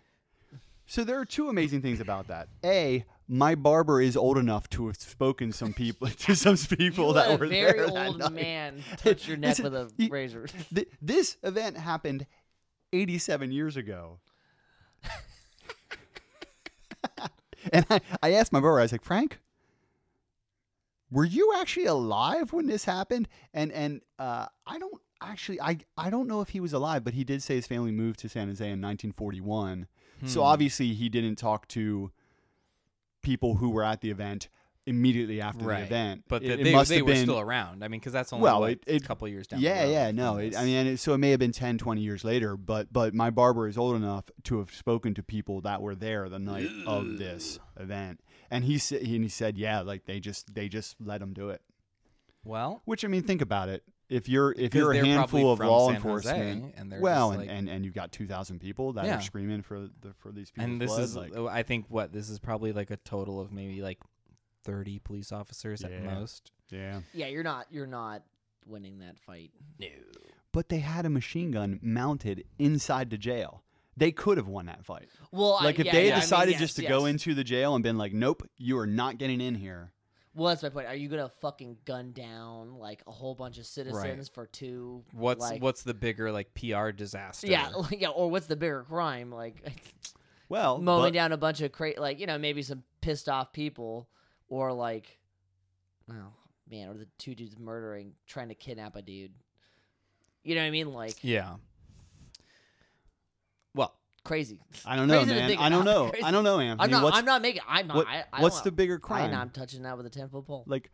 So 0.86 1.04
there 1.04 1.20
are 1.20 1.26
two 1.26 1.50
amazing 1.50 1.82
things 1.82 2.00
about 2.00 2.28
that. 2.30 2.48
A, 2.64 3.04
my 3.32 3.54
barber 3.54 4.02
is 4.02 4.18
old 4.18 4.38
enough 4.40 4.68
to 4.72 4.88
have 4.88 4.96
spoken 4.98 5.52
some 5.52 5.72
people 5.72 6.08
to 6.26 6.36
some 6.36 6.58
people 6.58 7.10
You 7.10 7.14
that 7.14 7.30
let 7.30 7.40
were 7.40 7.46
a 7.46 7.50
very 7.50 7.78
there 7.78 7.88
that 7.88 8.08
old 8.08 8.18
night. 8.20 8.32
man 8.34 8.84
touch 8.98 9.28
your 9.28 9.38
neck 9.38 9.60
with 9.60 9.76
a 9.76 9.90
you- 9.98 10.10
razor. 10.10 10.48
Th- 10.74 10.88
this 11.02 11.38
event 11.44 11.78
happened 11.78 12.26
87 12.92 13.52
years 13.52 13.78
ago. 13.78 14.20
and 17.74 17.86
I, 17.90 18.02
I 18.24 18.32
asked 18.34 18.52
my 18.52 18.60
barber, 18.60 18.80
I 18.80 18.84
was 18.84 18.92
like, 18.92 19.04
Frank, 19.04 19.40
were 21.12 21.26
you 21.26 21.54
actually 21.58 21.86
alive 21.86 22.52
when 22.54 22.68
this 22.68 22.86
happened? 22.86 23.28
And 23.54 23.72
and 23.72 24.02
uh, 24.18 24.48
I 24.66 24.80
don't 24.80 25.00
actually 25.22 25.62
I, 25.62 25.78
I 25.98 26.10
don't 26.10 26.28
know 26.28 26.42
if 26.42 26.50
he 26.50 26.60
was 26.60 26.74
alive, 26.74 27.04
but 27.04 27.14
he 27.14 27.24
did 27.24 27.44
say 27.44 27.56
his 27.56 27.68
family 27.68 27.92
moved 27.92 28.20
to 28.22 28.30
San 28.30 28.48
Jose 28.48 28.64
in 28.66 28.82
1941. 28.82 29.88
So 30.26 30.42
Hmm. 30.42 30.48
obviously 30.48 30.94
he 30.94 31.08
didn't 31.10 31.38
talk 31.38 31.68
to 31.70 32.12
people 33.22 33.56
who 33.56 33.70
were 33.70 33.84
at 33.84 34.02
the 34.02 34.10
event 34.12 34.50
immediately 34.86 35.40
after 35.40 35.66
the 35.66 35.82
event. 35.84 36.24
But 36.28 36.42
It- 36.44 36.48
the- 36.48 36.54
it 36.62 36.64
they, 36.64 36.72
must 36.74 36.90
they 36.90 36.96
have 36.98 37.06
were 37.06 37.14
been, 37.14 37.26
still 37.26 37.40
around. 37.40 37.84
I 37.84 37.88
mean, 37.90 38.00
because 38.00 38.14
that's 38.14 38.34
only 38.34 38.44
Well, 38.44 38.64
it- 38.66 38.84
it- 38.88 39.04
a 39.04 39.06
couple 39.06 39.28
years 39.28 39.46
down. 39.46 39.60
yeah, 39.62 39.82
the 39.82 39.88
road 39.88 39.92
yeah, 39.94 40.12
no. 40.12 40.38
It, 40.38 40.56
I 40.58 40.64
mean, 40.66 40.88
it, 40.88 40.98
so 40.98 41.14
it 41.14 41.20
may 41.20 41.30
have 41.32 41.40
been 41.40 41.52
10, 41.52 41.78
20 41.78 42.02
years 42.02 42.24
later, 42.24 42.58
but 42.58 42.92
but 42.92 43.14
my 43.14 43.30
barber 43.30 43.68
is 43.68 43.78
old 43.78 43.96
enough 43.96 44.32
to 44.46 44.58
have 44.60 44.72
spoken 44.74 45.14
to 45.14 45.22
people 45.22 45.62
that 45.62 45.82
were 45.82 45.94
there 45.96 46.28
the 46.30 46.40
night 46.40 46.70
of 46.88 47.18
this 47.20 47.60
event, 47.78 48.22
and 48.50 48.64
he 48.64 48.78
said 48.80 49.04
he 49.04 49.28
said, 49.28 49.58
yeah, 49.58 49.82
like 49.82 50.06
they 50.06 50.20
just 50.20 50.56
they 50.56 50.68
just 50.68 50.96
let 51.00 51.22
him 51.22 51.34
do 51.34 51.50
it. 51.50 51.62
well, 52.44 52.82
Which 52.86 53.06
I 53.06 53.10
mean, 53.10 53.22
think 53.24 53.42
about 53.42 53.70
it. 53.70 53.84
If 54.10 54.28
you're 54.28 54.52
if 54.54 54.72
'Cause 54.72 54.80
you're 54.80 54.92
a 54.94 55.06
handful 55.06 55.52
of 55.52 55.60
law 55.60 55.92
San 55.92 56.02
Jose, 56.02 56.30
enforcement, 56.30 56.74
and 56.78 56.92
they're 56.92 57.00
well, 57.00 57.32
and, 57.32 57.42
like- 57.42 57.50
and 57.50 57.70
and 57.70 57.86
you've 57.86 57.94
got 57.94 58.12
two 58.12 58.26
thousand 58.28 58.60
people 58.60 58.94
that 58.94 59.06
Yeah. 59.06 59.18
are 59.18 59.22
screaming 59.22 59.62
for 59.62 59.82
the 60.02 60.14
for 60.18 60.32
these 60.32 60.50
people 60.50 60.64
and 60.72 60.82
this 60.82 60.90
blood, 60.90 61.02
is, 61.04 61.16
like, 61.16 61.36
uh, 61.36 61.46
I 61.46 61.62
think, 61.64 61.86
what 61.90 62.12
this 62.12 62.28
is 62.30 62.40
probably 62.40 62.74
like 62.74 62.90
a 62.90 62.98
total 62.98 63.40
of 63.40 63.52
maybe 63.52 63.82
like 63.84 64.00
thirty 64.64 65.00
police 65.00 65.32
officers 65.32 65.84
at 65.84 66.04
most. 66.04 66.52
yeah. 66.72 67.02
Yeah, 67.14 67.28
you're 67.28 67.44
not 67.44 67.68
you're 67.72 67.88
not 67.88 68.24
winning 68.66 69.00
that 69.00 69.20
fight. 69.20 69.52
No. 69.80 69.88
But 70.52 70.70
they 70.70 70.80
had 70.80 71.06
a 71.06 71.10
machine 71.10 71.52
gun 71.52 71.80
mounted 71.84 72.44
inside 72.58 73.12
the 73.12 73.18
jail. 73.18 73.64
They 73.96 74.12
could 74.12 74.38
have 74.38 74.48
won 74.48 74.66
that 74.68 74.86
fight. 74.86 75.10
Well, 75.32 75.58
I- 75.60 75.66
Like 75.66 75.80
if 75.80 75.86
yeah, 75.86 75.92
they 75.92 75.98
yeah, 76.08 76.08
I 76.08 76.10
had 76.12 76.16
mean, 76.16 76.22
decided 76.22 76.52
yes, 76.54 76.60
just 76.62 76.76
to 76.78 76.82
yes. 76.84 76.90
go 76.90 77.06
into 77.06 77.36
the 77.36 77.44
jail 77.44 77.76
and 77.76 77.84
been 77.84 77.98
like, 77.98 78.14
"Nope, 78.14 78.48
you 78.58 78.78
are 78.80 78.88
not 78.88 79.18
getting 79.20 79.40
in 79.42 79.56
here." 79.56 79.92
Well, 80.36 80.50
that's 80.50 80.62
my 80.64 80.70
point. 80.70 80.88
Are 80.88 80.96
you 80.96 81.10
gonna 81.10 81.32
fucking 81.42 81.78
gun 81.86 82.12
down 82.12 82.78
like 82.78 83.02
a 83.08 83.12
whole 83.12 83.34
bunch 83.36 83.58
of 83.58 83.66
citizens 83.66 84.30
for 84.30 84.46
two? 84.46 85.04
What's 85.12 85.42
like, 85.42 85.62
what's 85.62 85.84
the 85.84 85.94
bigger 85.94 86.32
like 86.32 86.54
PR 86.54 86.92
disaster? 86.92 87.48
yeah, 87.48 87.72
yeah, 87.92 88.10
or 88.10 88.30
what's 88.30 88.48
the 88.48 88.56
bigger 88.56 88.84
crime? 88.88 89.32
Like 89.32 89.56
Well, 90.50 90.78
mowing 90.80 91.06
but- 91.06 91.14
down 91.14 91.32
a 91.32 91.38
bunch 91.38 91.62
of 91.62 91.72
cra- 91.72 92.00
like 92.00 92.20
you 92.20 92.28
know 92.28 92.38
maybe 92.38 92.62
some 92.62 92.84
pissed 93.02 93.28
off 93.30 93.52
people, 93.54 94.08
or 94.48 94.72
like, 94.72 95.20
oh 96.12 96.34
man, 96.70 96.90
or 96.90 96.94
the 96.94 97.08
two 97.18 97.34
dudes 97.36 97.58
murdering, 97.58 98.14
trying 98.28 98.50
to 98.50 98.56
kidnap 98.56 98.96
a 98.96 99.02
dude. 99.02 99.32
You 100.44 100.56
know 100.56 100.62
what 100.62 100.68
I 100.68 100.72
mean? 100.72 100.94
Like 100.94 101.16
yeah. 101.24 101.56
Well, 103.76 103.94
crazy. 104.24 104.60
I 104.86 104.96
don't 104.96 105.08
know, 105.08 105.26
man. 105.26 105.58
I 105.58 105.70
don't 105.70 105.86
know. 105.86 106.10
Crazy. 106.10 106.24
I 106.24 106.32
don't 106.32 106.44
know, 106.44 106.60
Anthony. 106.60 106.84
I'm 106.86 106.92
not. 106.92 107.04
what's 107.04 107.18
I'm 107.18 107.26
not 107.26 107.42
making. 107.42 107.62
I'm 107.68 107.88
not. 107.88 107.96
what- 107.98 108.08
I, 108.08 108.24
I 108.34 108.42
what's 108.42 108.58
don't- 108.58 108.64
the 108.66 108.72
bigger 108.72 108.96
I, 109.04 109.08
crime? 109.08 109.34
I'm 109.34 109.50
touching 109.50 109.84
that 109.84 109.98
with 109.98 110.06
a 110.06 110.10
ten 110.10 110.30
foot 110.30 110.46
pole. 110.46 110.64
like 110.68 110.92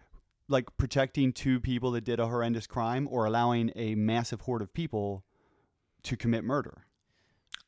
like 0.47 0.75
protecting 0.77 1.33
two 1.33 1.59
people 1.59 1.91
that 1.91 2.03
did 2.03 2.19
a 2.19 2.27
horrendous 2.27 2.67
crime 2.67 3.07
or 3.09 3.25
allowing 3.25 3.71
a 3.75 3.95
massive 3.95 4.41
horde 4.41 4.61
of 4.61 4.73
people 4.73 5.23
to 6.03 6.15
commit 6.15 6.43
murder. 6.43 6.85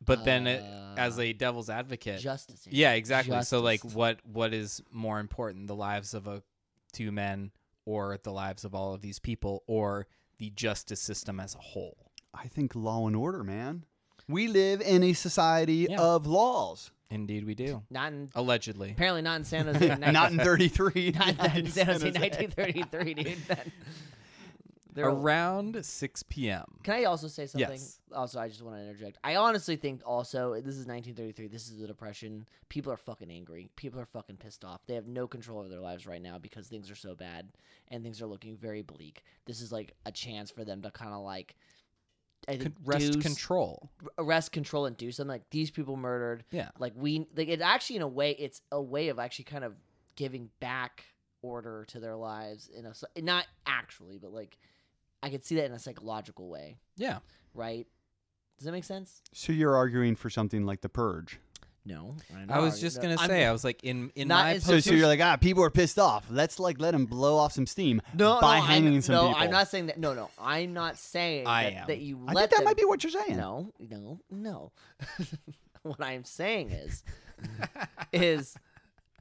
but 0.06 0.24
then 0.26 0.46
it, 0.46 0.64
as 0.96 1.18
Uh, 1.18 1.22
a 1.24 1.34
devil's 1.34 1.70
advocate, 1.72 2.20
Justice. 2.22 2.68
yeah, 2.70 2.92
exactly. 2.94 3.42
So 3.44 3.62
like, 3.62 3.82
what 3.84 4.20
what 4.26 4.54
is 4.54 4.82
more 4.92 5.20
important, 5.20 5.68
the 5.68 5.76
lives 5.76 6.14
of 6.14 6.28
a 6.28 6.44
two 6.94 7.12
men, 7.12 7.52
or 7.86 8.18
the 8.22 8.32
lives 8.32 8.64
of 8.64 8.76
all 8.76 8.94
of 8.94 9.02
these 9.02 9.18
people, 9.20 9.64
or 9.68 10.06
the 10.38 10.52
justice 10.52 11.02
system 11.02 11.40
as 11.40 11.56
a 11.56 11.60
whole? 11.60 12.12
I 12.34 12.48
think 12.48 12.76
law 12.76 13.08
and 13.08 13.16
order, 13.16 13.44
man. 13.44 13.86
We 14.30 14.48
live 14.48 14.82
in 14.82 15.04
a 15.04 15.14
society 15.14 15.88
Yeah. 15.90 16.02
of 16.02 16.28
laws. 16.28 16.92
Indeed, 17.10 17.46
we 17.46 17.56
do. 17.56 17.84
Not 17.90 18.12
in. 18.12 18.30
Allegedly. 18.36 18.92
Apparently 18.92 19.22
not 19.22 19.38
in 19.38 19.44
San 19.46 19.66
Jose. 19.68 19.96
Not 20.12 20.32
in 20.34 20.40
33. 20.40 21.14
Not 21.18 21.38
not 21.38 21.58
in 21.58 21.68
San 21.68 21.86
Jose, 21.86 22.12
1933, 22.12 23.14
dude. 23.14 23.38
That, 23.48 23.68
there 24.94 25.06
are- 25.06 25.16
Around 25.16 25.86
6 25.86 26.24
p.m. 26.24 26.66
Can 26.84 26.96
I 26.96 27.04
also 27.04 27.28
say 27.28 27.46
something? 27.46 27.70
Yes. 27.72 28.00
Also, 28.14 28.40
I 28.40 28.48
just 28.50 28.62
want 28.64 28.78
to 28.78 28.82
interject. 28.82 29.20
I 29.24 29.36
honestly 29.36 29.76
think 29.78 30.02
also 30.06 30.56
this 30.56 30.76
is 30.76 30.86
1933. 30.88 31.48
This 31.48 31.70
is 31.70 31.78
the 31.78 31.86
depression. 31.88 32.46
People 32.68 32.92
are 32.92 32.98
fucking 32.98 33.30
angry. 33.30 33.70
People 33.76 34.00
are 34.02 34.06
fucking 34.08 34.38
pissed 34.38 34.66
off. 34.66 34.82
They 34.88 34.96
have 34.96 35.08
no 35.08 35.28
control 35.28 35.60
over 35.60 35.70
their 35.70 35.80
lives 35.82 36.08
right 36.08 36.22
now 36.22 36.40
because 36.40 36.68
things 36.68 36.90
are 36.92 36.96
so 36.96 37.14
bad 37.16 37.48
and 37.90 38.04
things 38.04 38.22
are 38.24 38.28
looking 38.28 38.58
very 38.58 38.82
bleak. 38.82 39.22
This 39.46 39.62
is 39.62 39.72
like 39.72 39.94
a 40.06 40.12
chance 40.12 40.50
for 40.52 40.66
them 40.66 40.82
to 40.82 40.90
kind 40.92 41.14
of 41.14 41.22
like 41.22 41.56
I 42.48 42.52
think 42.58 42.76
Con- 42.76 42.84
rest 42.86 43.12
do 43.14 43.20
control. 43.22 43.90
arrest, 44.18 44.52
control, 44.52 44.86
and 44.86 44.96
do 44.96 45.12
something 45.12 45.30
like 45.30 45.50
these 45.50 45.70
people 45.72 45.98
murdered. 45.98 46.44
Yeah. 46.52 46.70
Like 46.80 46.94
we 46.96 47.28
like 47.36 47.50
it 47.50 47.62
actually 47.62 47.98
in 47.98 48.02
a 48.04 48.08
way 48.08 48.32
it's 48.32 48.62
a 48.72 48.82
way 48.82 49.10
of 49.10 49.20
actually 49.20 49.46
kind 49.46 49.64
of 49.64 49.74
giving 50.16 50.50
back 50.60 51.04
order 51.42 51.86
to 51.90 52.00
their 52.00 52.16
lives 52.16 52.70
in 52.70 52.86
a 52.86 52.90
s- 52.90 53.04
not 53.18 53.46
actually, 53.66 54.18
but 54.18 54.32
like 54.34 54.58
I 55.22 55.30
could 55.30 55.44
see 55.46 55.56
that 55.56 55.66
in 55.66 55.72
a 55.74 55.80
psychological 55.80 56.48
way, 56.48 56.78
Yeah. 56.96 57.20
right? 57.54 57.86
Does 58.58 58.66
that 58.66 58.72
make 58.72 58.84
sense? 58.86 59.22
So 59.34 59.52
you're 59.54 59.76
arguing 59.76 60.16
for 60.16 60.30
something 60.30 60.66
like 60.66 60.82
the 60.82 60.90
purge. 60.90 61.40
No, 61.88 62.16
I'm 62.36 62.52
I 62.52 62.60
was 62.60 62.82
just 62.82 62.98
that- 62.98 63.02
gonna 63.04 63.16
I'm- 63.18 63.30
say, 63.30 63.46
I 63.46 63.52
was 63.54 63.64
like, 63.64 63.82
in 63.84 64.12
in 64.16 64.28
Not 64.28 64.44
my 64.46 64.54
as- 64.56 64.64
So, 64.66 64.74
post- 64.74 64.88
so 64.88 64.94
you're 64.94 65.08
like, 65.08 65.22
ah, 65.22 65.38
people 65.38 65.64
are 65.64 65.70
pissed 65.70 65.98
off. 65.98 66.26
Let's 66.30 66.60
like 66.60 66.82
let 66.82 66.92
them 66.92 67.06
blow 67.06 67.38
off 67.38 67.54
some 67.54 67.66
steam 67.66 68.02
no, 68.14 68.42
by 68.42 68.58
no, 68.60 68.66
hanging 68.66 68.96
I'm, 68.96 69.02
some 69.02 69.16
no, 69.16 69.28
people. 69.30 69.42
I'm 69.44 69.52
not 69.52 69.68
saying 69.70 69.86
that. 69.88 69.98
No, 69.98 70.14
no, 70.14 70.30
I'm 70.38 70.74
not 70.74 70.98
saying 70.98 71.48
I 71.48 71.64
that, 71.64 71.74
am. 71.74 71.88
that 71.88 72.00
you 72.00 72.20
I 72.28 72.34
let 72.34 72.42
think 72.42 72.50
that 72.52 72.56
them. 72.58 72.66
might 72.66 72.78
be 72.78 72.84
what 72.86 73.04
you're 73.04 73.12
saying. 73.12 73.38
No, 73.38 73.72
no, 73.80 74.20
no. 74.30 74.72
what 75.84 76.02
I'm 76.02 76.26
saying 76.26 76.72
is, 76.72 77.04
is 78.12 78.56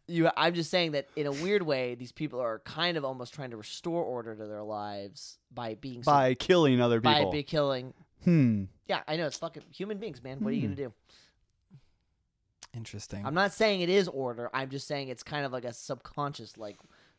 you. 0.08 0.28
I'm 0.36 0.54
just 0.54 0.70
saying 0.70 0.92
that 0.92 1.06
in 1.16 1.26
a 1.26 1.32
weird 1.32 1.62
way, 1.62 1.94
these 1.94 2.12
people 2.12 2.40
are 2.40 2.58
kind 2.60 2.96
of 2.96 3.04
almost 3.04 3.34
trying 3.34 3.50
to 3.50 3.56
restore 3.56 4.02
order 4.02 4.34
to 4.34 4.46
their 4.46 4.62
lives 4.62 5.38
by 5.52 5.74
being 5.74 6.02
so- 6.02 6.10
By 6.10 6.34
killing 6.34 6.80
other 6.80 6.98
people 7.00 7.12
by 7.12 7.18
people. 7.18 7.32
be 7.32 7.42
killing. 7.42 7.94
hmm. 8.24 8.64
Yeah, 8.88 9.00
I 9.08 9.16
know 9.16 9.26
it's 9.26 9.38
fucking 9.38 9.64
human 9.72 9.98
beings, 9.98 10.22
man. 10.22 10.38
What 10.40 10.50
are 10.50 10.52
you 10.56 10.62
Hmm. 10.68 10.74
gonna 10.74 10.88
do? 10.88 10.92
Interesting. 12.76 13.24
I'm 13.24 13.34
not 13.34 13.52
saying 13.52 13.80
it 13.80 13.88
is 13.88 14.08
order. 14.08 14.50
I'm 14.52 14.68
just 14.70 14.86
saying 14.86 15.08
it's 15.08 15.22
kind 15.22 15.44
of 15.46 15.52
like 15.52 15.64
a 15.64 15.72
subconscious 15.72 16.56
like 16.56 16.78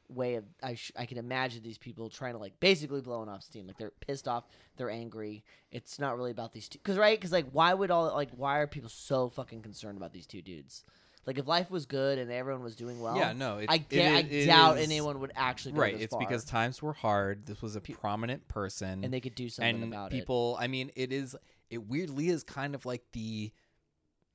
way 0.09 0.35
of 0.35 0.45
I 0.63 0.75
sh- 0.75 0.91
I 0.95 1.05
can 1.05 1.17
imagine 1.17 1.63
these 1.63 1.77
people 1.77 2.09
trying 2.09 2.33
to 2.33 2.39
like 2.39 2.59
basically 2.59 3.01
blowing 3.01 3.27
off 3.29 3.43
steam. 3.43 3.67
Like 3.67 3.77
they're 3.77 3.91
pissed 3.91 4.27
off, 4.27 4.45
they're 4.77 4.89
angry. 4.89 5.43
It's 5.71 5.99
not 5.99 6.15
really 6.15 6.31
about 6.31 6.53
these 6.53 6.69
two 6.69 6.79
cuz 6.79 6.97
right? 6.97 7.19
Cuz 7.19 7.31
like 7.31 7.47
why 7.51 7.73
would 7.73 7.91
all 7.91 8.13
like 8.13 8.29
why 8.31 8.59
are 8.59 8.67
people 8.67 8.89
so 8.89 9.27
fucking 9.29 9.61
concerned 9.63 9.97
about 9.97 10.13
these 10.13 10.25
two 10.27 10.41
dudes? 10.41 10.83
Like 11.25 11.37
if 11.37 11.45
life 11.45 11.69
was 11.69 11.85
good 11.85 12.19
and 12.19 12.31
everyone 12.31 12.63
was 12.63 12.77
doing 12.77 13.01
well, 13.01 13.17
yeah, 13.17 13.33
no, 13.33 13.57
it, 13.57 13.65
I, 13.69 13.83
it 13.89 13.99
I 14.01 14.19
it 14.19 14.45
doubt 14.45 14.77
is- 14.77 14.85
anyone 14.85 15.19
would 15.19 15.33
actually 15.35 15.73
go 15.73 15.81
Right, 15.81 15.99
it's 15.99 16.11
far, 16.13 16.21
because 16.21 16.45
times 16.45 16.81
were 16.81 16.93
hard. 16.93 17.45
This 17.45 17.61
was 17.61 17.75
a 17.75 17.81
Pe- 17.81 17.95
prominent 17.95 18.47
person, 18.47 19.03
and 19.03 19.13
they 19.13 19.19
could 19.19 19.35
do 19.35 19.49
something 19.49 19.83
and 19.83 19.91
about 19.93 20.13
it. 20.13 20.19
people. 20.19 20.55
I 20.57 20.67
mean, 20.67 20.89
it 20.95 21.11
is. 21.11 21.35
It 21.69 21.85
weirdly 21.85 22.29
is 22.29 22.43
kind 22.43 22.73
of 22.75 22.85
like 22.85 23.03
the 23.11 23.51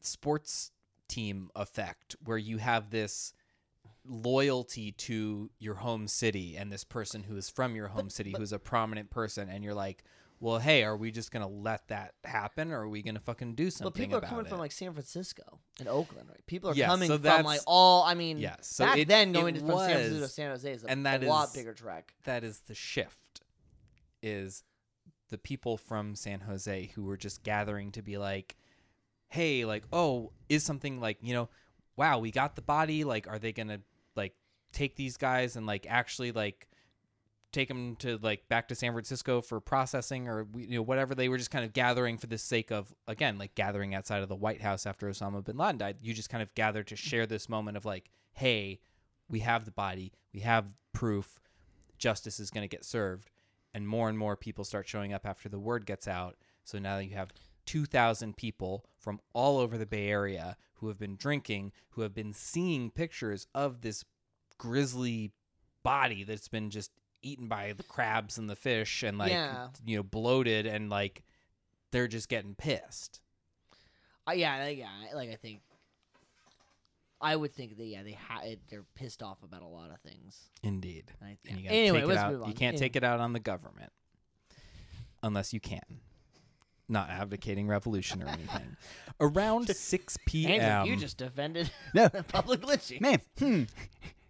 sports 0.01 0.71
team 1.13 1.51
effect, 1.55 2.17
where 2.25 2.39
you 2.39 2.59
have 2.59 2.91
this 2.91 3.35
loyalty 4.05 4.93
to 4.93 5.51
your 5.59 5.75
home 5.77 6.09
city 6.09 6.57
and 6.57 6.73
this 6.73 6.85
person 6.85 7.23
who 7.25 7.37
is 7.37 7.49
from 7.49 7.77
your 7.77 7.89
home 7.89 8.11
city 8.11 8.35
who's 8.37 8.53
a 8.53 8.59
prominent 8.59 9.11
person 9.11 9.49
and 9.49 9.63
you're 9.63 9.75
like 9.75 10.03
well 10.41 10.59
hey 10.59 10.83
are 10.83 10.97
we 10.97 11.13
just 11.13 11.31
gonna 11.31 11.47
let 11.49 11.87
that 11.87 12.13
happen 12.25 12.73
or 12.73 12.81
are 12.81 12.89
we 12.89 13.01
gonna 13.01 13.21
fucking 13.21 13.55
do 13.55 13.71
something 13.71 13.93
But 13.93 13.95
people 13.95 14.19
are 14.19 14.21
coming 14.21 14.45
it? 14.47 14.49
from 14.49 14.59
like 14.59 14.73
San 14.73 14.93
Francisco 14.93 15.61
and 15.79 15.89
Oakland, 15.89 16.29
right? 16.29 16.45
People 16.47 16.71
are 16.71 16.75
Yes, 16.75 16.89
coming 16.89 17.07
so 17.09 17.17
from 17.19 17.45
like 17.45 17.61
all. 17.67 18.03
I 18.03 18.15
mean, 18.15 18.39
Yes, 18.39 18.57
so 18.63 18.85
back 18.87 18.99
it- 18.99 19.07
then 19.09 19.31
going 19.33 19.55
to 19.55 19.61
from 19.61 19.79
San 19.79 19.89
Francisco 19.91 20.21
to 20.27 20.29
San 20.29 20.51
Jose 20.51 20.73
is 20.73 20.83
a, 20.85 20.91
and 20.91 21.07
that 21.07 21.23
a 21.23 21.29
lot 21.29 21.55
bigger 21.55 21.73
trek. 21.73 22.13
that 22.25 22.43
is 22.43 22.59
the 22.67 22.75
shift 22.75 23.43
is 24.21 24.65
the 25.29 25.39
people 25.39 25.77
from 25.77 26.17
San 26.17 26.41
Jose 26.41 26.91
who 26.97 27.05
were 27.05 27.17
just 27.17 27.45
gathering 27.45 27.93
to 27.93 28.03
be 28.03 28.19
like 28.19 28.57
hey 29.33 29.65
like 29.65 29.85
oh 29.93 30.31
is 30.49 30.63
something 30.63 31.01
like 31.01 31.19
you 31.23 31.35
know 31.35 31.49
wow 31.97 32.19
we 32.19 32.31
got 32.31 32.55
the 32.55 32.63
body 32.63 33.05
like 33.05 33.27
are 33.29 33.39
they 33.39 33.53
going 33.53 33.69
to 33.69 33.81
like 34.17 34.35
take 34.73 34.97
these 34.97 35.17
guys 35.17 35.57
and 35.57 35.67
like 35.67 35.87
actually 35.89 36.33
like 36.33 36.69
take 37.53 37.69
them 37.69 37.97
to 37.97 38.19
like 38.23 38.49
back 38.49 38.69
to 38.69 38.75
San 38.75 38.93
Francisco 38.93 39.43
for 39.43 39.61
processing 39.61 40.29
or 40.29 40.47
you 40.57 40.77
know 40.77 40.83
whatever 40.83 41.15
they 41.15 41.29
were 41.29 41.39
just 41.39 41.51
kind 41.51 41.65
of 41.65 41.73
gathering 41.73 42.17
for 42.17 42.27
the 42.27 42.39
sake 42.39 42.71
of 42.71 42.95
again 43.07 43.39
like 43.39 43.55
gathering 43.55 43.95
outside 43.95 44.23
of 44.23 44.29
the 44.29 44.37
White 44.37 44.63
House 44.63 44.87
after 44.87 45.09
Osama 45.09 45.45
bin 45.45 45.57
Laden 45.57 45.79
died? 45.79 45.97
You 46.01 46.15
just 46.15 46.31
kind 46.31 46.43
of 46.43 46.55
gathered 46.55 46.87
to 46.89 46.97
share 46.97 47.27
this 47.27 47.49
moment 47.49 47.77
of 47.77 47.85
like 47.85 48.11
hey 48.33 48.81
we 49.29 49.41
have 49.41 49.65
the 49.65 49.71
body 49.71 50.13
we 50.33 50.41
have 50.41 50.67
proof 50.93 51.41
justice 52.03 52.41
is 52.41 52.51
going 52.51 52.69
to 52.69 52.77
get 52.77 52.85
served. 52.85 53.31
And 53.73 53.89
more 53.89 54.11
and 54.11 54.19
more 54.19 54.37
people 54.37 54.65
start 54.65 54.87
showing 54.87 55.15
up 55.15 55.25
after 55.25 55.49
the 55.49 55.59
word 55.59 55.87
gets 55.87 56.07
out. 56.07 56.37
So 56.65 56.79
now 56.79 56.99
you 56.99 57.15
have 57.15 57.33
2000 57.65 58.37
people 58.37 58.85
from 59.03 59.21
all 59.35 59.59
over 59.59 59.77
the 59.77 59.85
bay 59.87 60.09
area 60.09 60.57
who 60.77 60.89
have 60.89 60.99
been 60.99 61.17
drinking 61.17 61.73
who 61.91 62.01
have 62.03 62.15
been 62.15 62.33
seeing 62.33 62.91
pictures 62.91 63.47
of 63.55 63.81
this 63.83 64.05
grisly 64.59 65.33
body 65.83 66.23
that's 66.25 66.49
been 66.49 66.71
just 66.71 66.91
eaten 67.21 67.49
by 67.49 67.73
the 67.77 67.83
crabs 67.83 68.39
and 68.39 68.49
the 68.49 68.57
fish 68.57 69.03
and 69.03 69.19
like 69.19 69.31
Yeah. 69.33 69.69
you 69.85 69.97
know 69.97 70.03
bloated 70.03 70.65
and 70.67 70.89
like 70.89 71.25
they're 71.91 72.09
just 72.09 72.29
getting 72.29 72.55
pissed 72.55 73.21
Uh, 74.27 74.33
yeah, 74.33 74.69
yeah. 74.69 74.89
Like 75.15 75.31
I 75.31 75.35
think, 75.35 75.61
I 77.21 77.35
would 77.37 77.53
think 77.53 77.77
that 77.77 77.85
yeah, 77.85 78.03
they 78.05 78.13
ha- 78.13 78.43
they're 78.71 78.85
pissed 78.95 79.23
off 79.23 79.43
about 79.43 79.63
a 79.63 79.67
lot 79.67 79.91
of 79.91 80.01
things. 80.01 80.49
indeed 80.63 81.11
And 81.21 81.31
I, 81.31 81.39
and 81.51 81.61
you 81.61 81.69
Anyway, 81.69 82.01
take 82.01 82.09
let's 82.09 82.21
out 82.21 82.33
move 82.33 82.43
on. 82.43 82.49
you 82.49 82.55
can't 82.55 82.75
Yeah. 82.75 82.81
take 82.81 82.97
it 82.97 83.03
out 83.05 83.19
on 83.21 83.33
the 83.33 83.41
government 83.41 83.93
unless 85.25 85.53
you 85.53 85.61
can 85.61 85.83
not 86.93 87.11
advocating 87.11 87.67
revolution 87.67 88.23
or 88.23 88.29
anything 88.29 88.77
around 89.21 89.69
6 89.69 90.19
p.m 90.27 90.61
Andrew, 90.61 90.95
you 90.95 91.01
just 91.01 91.17
defended 91.17 91.71
No. 91.95 92.09
public 92.29 92.65
lynching. 92.67 92.99
Man, 93.01 93.21
hmm. 93.39 93.63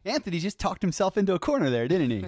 Anthony 0.05 0.41
just 0.41 0.59
talked 0.59 0.83
himself 0.83 1.17
into 1.17 1.33
a 1.35 1.39
corner 1.39 1.71
there, 1.71 1.87
didn't 1.87 2.11
he? 2.11 2.25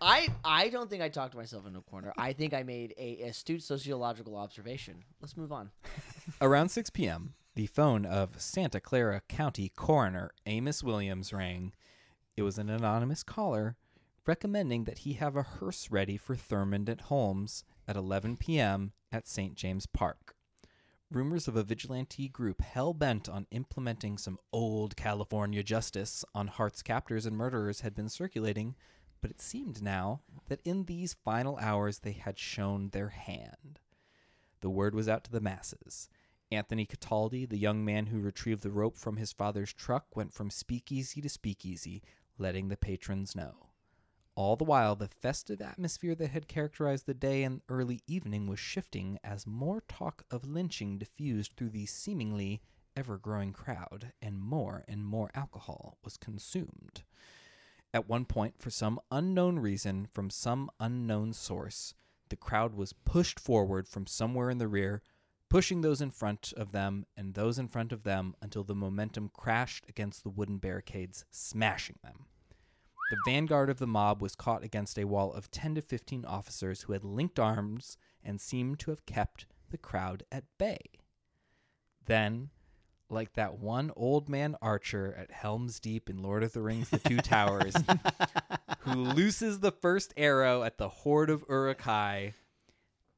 I 0.00 0.28
I 0.44 0.68
don't 0.68 0.88
think 0.88 1.02
I 1.02 1.08
talked 1.08 1.34
myself 1.34 1.66
into 1.66 1.80
a 1.80 1.82
corner. 1.82 2.12
I 2.16 2.32
think 2.32 2.54
I 2.54 2.62
made 2.62 2.94
a 2.98 3.22
astute 3.22 3.62
sociological 3.62 4.36
observation. 4.36 5.02
Let's 5.20 5.36
move 5.36 5.50
on. 5.50 5.70
Around 6.40 6.68
6 6.68 6.90
p.m., 6.90 7.34
the 7.56 7.66
phone 7.66 8.06
of 8.06 8.40
Santa 8.40 8.80
Clara 8.80 9.22
County 9.28 9.72
Coroner 9.74 10.30
Amos 10.46 10.84
Williams 10.84 11.32
rang. 11.32 11.72
It 12.36 12.42
was 12.42 12.58
an 12.58 12.70
anonymous 12.70 13.24
caller 13.24 13.76
recommending 14.26 14.84
that 14.84 14.98
he 14.98 15.14
have 15.14 15.36
a 15.36 15.42
hearse 15.42 15.90
ready 15.90 16.16
for 16.16 16.36
Thurmond 16.36 16.88
at 16.88 17.02
Holmes 17.02 17.64
at 17.88 17.96
11 17.96 18.36
p.m. 18.36 18.92
at 19.12 19.28
St. 19.28 19.54
James 19.54 19.86
Park. 19.86 20.34
Rumors 21.10 21.46
of 21.46 21.54
a 21.54 21.62
vigilante 21.62 22.28
group 22.28 22.60
hell 22.62 22.92
bent 22.92 23.28
on 23.28 23.46
implementing 23.52 24.18
some 24.18 24.38
old 24.52 24.96
California 24.96 25.62
justice 25.62 26.24
on 26.34 26.48
Hart's 26.48 26.82
captors 26.82 27.26
and 27.26 27.36
murderers 27.36 27.82
had 27.82 27.94
been 27.94 28.08
circulating, 28.08 28.74
but 29.20 29.30
it 29.30 29.40
seemed 29.40 29.82
now 29.82 30.22
that 30.48 30.60
in 30.64 30.84
these 30.84 31.14
final 31.24 31.56
hours 31.58 32.00
they 32.00 32.12
had 32.12 32.38
shown 32.38 32.88
their 32.88 33.10
hand. 33.10 33.78
The 34.62 34.70
word 34.70 34.94
was 34.94 35.08
out 35.08 35.22
to 35.24 35.30
the 35.30 35.40
masses. 35.40 36.08
Anthony 36.50 36.86
Cataldi, 36.86 37.48
the 37.48 37.58
young 37.58 37.84
man 37.84 38.06
who 38.06 38.20
retrieved 38.20 38.62
the 38.62 38.70
rope 38.70 38.96
from 38.96 39.16
his 39.16 39.32
father's 39.32 39.72
truck, 39.72 40.16
went 40.16 40.32
from 40.32 40.50
speakeasy 40.50 41.20
to 41.20 41.28
speakeasy, 41.28 42.02
letting 42.38 42.68
the 42.68 42.76
patrons 42.76 43.36
know. 43.36 43.68
All 44.36 44.54
the 44.54 44.64
while, 44.64 44.96
the 44.96 45.08
festive 45.08 45.62
atmosphere 45.62 46.14
that 46.14 46.28
had 46.28 46.46
characterized 46.46 47.06
the 47.06 47.14
day 47.14 47.42
and 47.42 47.62
early 47.70 48.02
evening 48.06 48.46
was 48.46 48.58
shifting 48.60 49.18
as 49.24 49.46
more 49.46 49.82
talk 49.88 50.24
of 50.30 50.44
lynching 50.44 50.98
diffused 50.98 51.54
through 51.56 51.70
the 51.70 51.86
seemingly 51.86 52.60
ever 52.94 53.16
growing 53.16 53.54
crowd, 53.54 54.12
and 54.20 54.38
more 54.38 54.84
and 54.86 55.06
more 55.06 55.30
alcohol 55.34 55.96
was 56.04 56.18
consumed. 56.18 57.02
At 57.94 58.10
one 58.10 58.26
point, 58.26 58.58
for 58.58 58.68
some 58.68 59.00
unknown 59.10 59.58
reason, 59.58 60.06
from 60.12 60.28
some 60.28 60.70
unknown 60.78 61.32
source, 61.32 61.94
the 62.28 62.36
crowd 62.36 62.74
was 62.74 62.92
pushed 62.92 63.40
forward 63.40 63.88
from 63.88 64.06
somewhere 64.06 64.50
in 64.50 64.58
the 64.58 64.68
rear, 64.68 65.00
pushing 65.48 65.80
those 65.80 66.02
in 66.02 66.10
front 66.10 66.52
of 66.58 66.72
them 66.72 67.06
and 67.16 67.32
those 67.32 67.58
in 67.58 67.68
front 67.68 67.90
of 67.90 68.02
them 68.02 68.34
until 68.42 68.64
the 68.64 68.74
momentum 68.74 69.30
crashed 69.32 69.86
against 69.88 70.24
the 70.24 70.30
wooden 70.30 70.58
barricades, 70.58 71.24
smashing 71.30 71.96
them. 72.02 72.26
The 73.10 73.18
vanguard 73.24 73.70
of 73.70 73.78
the 73.78 73.86
mob 73.86 74.20
was 74.20 74.34
caught 74.34 74.64
against 74.64 74.98
a 74.98 75.04
wall 75.04 75.32
of 75.32 75.50
10 75.50 75.76
to 75.76 75.82
15 75.82 76.24
officers 76.24 76.82
who 76.82 76.92
had 76.92 77.04
linked 77.04 77.38
arms 77.38 77.96
and 78.24 78.40
seemed 78.40 78.80
to 78.80 78.90
have 78.90 79.06
kept 79.06 79.46
the 79.70 79.78
crowd 79.78 80.24
at 80.32 80.44
bay. 80.58 80.80
Then, 82.04 82.50
like 83.08 83.34
that 83.34 83.58
one 83.58 83.92
old 83.94 84.28
man 84.28 84.56
archer 84.60 85.14
at 85.16 85.30
Helm's 85.30 85.78
Deep 85.78 86.10
in 86.10 86.22
Lord 86.22 86.42
of 86.42 86.52
the 86.52 86.62
Rings 86.62 86.90
The 86.90 86.98
Two 86.98 87.18
Towers, 87.18 87.74
who 88.80 88.94
looses 88.94 89.60
the 89.60 89.72
first 89.72 90.12
arrow 90.16 90.62
at 90.62 90.78
the 90.78 90.88
horde 90.88 91.30
of 91.30 91.44
Uruk-hai, 91.48 92.34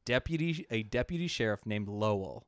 deputy 0.05 0.67
a 0.71 0.83
deputy 0.83 1.29
sheriff 1.29 1.65
named 1.65 1.89
Lowell 1.89 2.47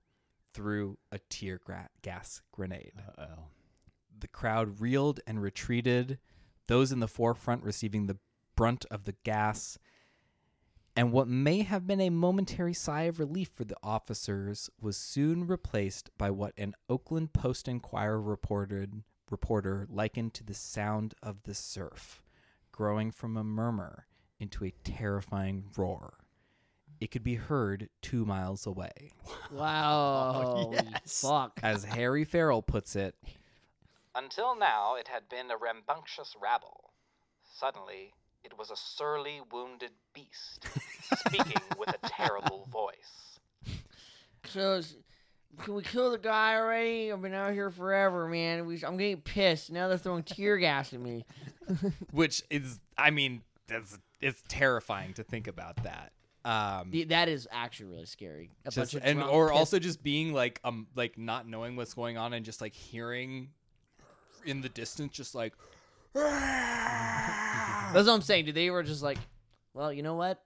threw 0.53 0.98
a 1.12 1.18
tear 1.31 1.61
gas 2.03 2.42
grenade. 2.53 2.92
Uh-oh. 3.18 3.44
The 4.18 4.29
crowd 4.29 4.81
reeled 4.81 5.20
and 5.26 5.40
retreated, 5.40 6.18
those 6.70 6.92
in 6.92 7.00
the 7.00 7.09
forefront 7.09 7.62
receiving 7.64 8.06
the 8.06 8.16
brunt 8.56 8.87
of 8.90 9.04
the 9.04 9.14
gas. 9.24 9.76
And 10.96 11.12
what 11.12 11.28
may 11.28 11.62
have 11.62 11.87
been 11.87 12.00
a 12.00 12.11
momentary 12.11 12.74
sigh 12.74 13.02
of 13.02 13.18
relief 13.18 13.50
for 13.54 13.64
the 13.64 13.76
officers 13.83 14.70
was 14.80 14.96
soon 14.96 15.46
replaced 15.46 16.11
by 16.16 16.30
what 16.30 16.52
an 16.56 16.74
Oakland 16.88 17.33
Post 17.33 17.68
Enquirer 17.68 18.20
reported 18.20 19.02
reporter 19.30 19.87
likened 19.88 20.35
to 20.35 20.44
the 20.44 20.54
sound 20.54 21.14
of 21.22 21.42
the 21.44 21.54
surf, 21.54 22.22
growing 22.72 23.11
from 23.12 23.37
a 23.37 23.44
murmur 23.44 24.06
into 24.40 24.64
a 24.64 24.74
terrifying 24.85 25.64
roar. 25.76 26.14
it 27.00 27.11
could 27.11 27.24
be 27.24 27.37
heard 27.37 27.88
two 28.02 28.24
miles 28.24 28.66
away. 28.66 29.12
Wow. 29.50 30.33
Oh, 30.35 30.72
yes. 30.72 31.22
Fuck. 31.22 31.59
As 31.62 31.85
Harry 31.85 32.24
Farrell 32.24 32.62
puts 32.62 32.94
it, 32.94 33.14
until 34.22 34.56
now 34.56 34.94
it 34.96 35.09
had 35.09 35.28
been 35.28 35.50
a 35.50 35.56
rambunctious 35.56 36.35
rabble. 36.40 36.90
Suddenly, 37.59 38.12
it 38.44 38.56
was 38.59 38.70
a 38.70 38.76
surly, 38.76 39.40
wounded 39.52 39.90
beast, 40.14 40.66
speaking 41.26 41.61
with 41.78 41.88
a 41.90 42.09
terrible 42.09 42.68
voice. 42.70 43.38
So, 44.46 44.74
s- 44.74 44.96
can 45.62 45.74
we 45.74 45.83
kill 45.83 46.11
the 46.12 46.18
guy 46.18 46.56
already? 46.56 47.12
I've 47.12 47.20
been 47.20 47.35
out 47.35 47.52
here 47.52 47.70
forever, 47.70 48.28
man. 48.28 48.66
We, 48.66 48.83
I'm 48.85 48.96
getting 48.96 49.20
pissed. 49.20 49.70
Now 49.70 49.88
they're 49.88 49.98
throwing 49.98 50.22
tear 50.22 50.56
gas 50.59 50.92
at 50.94 51.00
me. 51.00 51.24
Which 52.12 52.42
is, 52.50 52.78
I 52.96 53.11
mean, 53.11 53.42
that's 53.66 53.98
it's 54.20 54.42
terrifying 54.48 55.14
to 55.14 55.22
think 55.24 55.46
about 55.48 55.76
that. 55.85 56.12
Um, 56.44 56.90
The- 56.90 57.04
That 57.04 57.28
is 57.28 57.46
actually 57.50 57.90
really 57.90 58.06
scary. 58.06 58.50
A 58.64 58.70
just, 58.70 58.76
bunch 58.76 58.94
of 58.94 59.02
and 59.04 59.22
or 59.22 59.48
pissed- 59.48 59.59
also 59.59 59.78
just 59.78 60.02
being 60.02 60.33
like 60.33 60.61
um 60.64 60.87
like 60.96 61.18
not 61.18 61.46
knowing 61.46 61.76
what's 61.76 61.94
going 61.94 62.16
on 62.16 62.33
and 62.33 62.44
just 62.44 62.61
like 62.62 62.72
hearing 62.74 63.50
in 64.44 64.61
the 64.61 64.68
distance 64.68 65.12
just 65.12 65.35
like 65.35 65.55
That's 66.14 68.07
what 68.07 68.09
I'm 68.14 68.22
saying. 68.22 68.44
Did 68.46 68.55
they 68.57 68.70
were 68.70 68.83
just 68.83 69.03
like, 69.03 69.18
well, 69.74 69.92
you 69.92 70.03
know 70.03 70.14
what? 70.14 70.42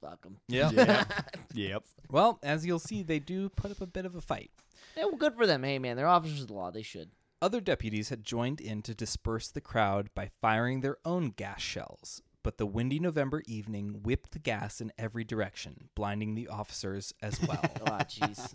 Fuck 0.00 0.22
them. 0.22 0.38
yeah. 0.48 0.70
Yep. 0.74 1.36
yep. 1.54 1.82
well 2.10 2.38
as 2.42 2.66
you'll 2.66 2.78
see 2.78 3.02
they 3.02 3.18
do 3.18 3.48
put 3.50 3.70
up 3.70 3.80
a 3.80 3.86
bit 3.86 4.04
of 4.06 4.14
a 4.16 4.20
fight 4.20 4.50
Yeah, 4.96 5.04
well, 5.04 5.16
good 5.16 5.34
for 5.36 5.46
them. 5.46 5.62
Hey, 5.62 5.78
man, 5.78 5.96
they're 5.96 6.08
officers 6.08 6.42
of 6.42 6.48
the 6.48 6.54
law. 6.54 6.70
They 6.70 6.82
should. 6.82 7.10
other 7.40 7.60
deputies 7.60 8.08
had 8.08 8.24
joined 8.24 8.60
in 8.60 8.82
to 8.82 8.94
disperse 8.94 9.48
the 9.48 9.60
crowd 9.60 10.10
by 10.14 10.30
firing 10.40 10.80
their 10.80 10.96
own 11.04 11.30
gas 11.30 11.60
shells 11.62 12.20
but 12.42 12.58
the 12.58 12.66
windy 12.66 12.98
november 12.98 13.42
evening 13.46 14.00
whipped 14.02 14.32
the 14.32 14.38
gas 14.40 14.80
in 14.80 14.92
every 14.98 15.22
direction 15.24 15.88
blinding 15.94 16.34
the 16.34 16.48
officers 16.48 17.14
as 17.22 17.40
well 17.42 17.60
Oh, 17.86 17.98
jeez. 18.08 18.54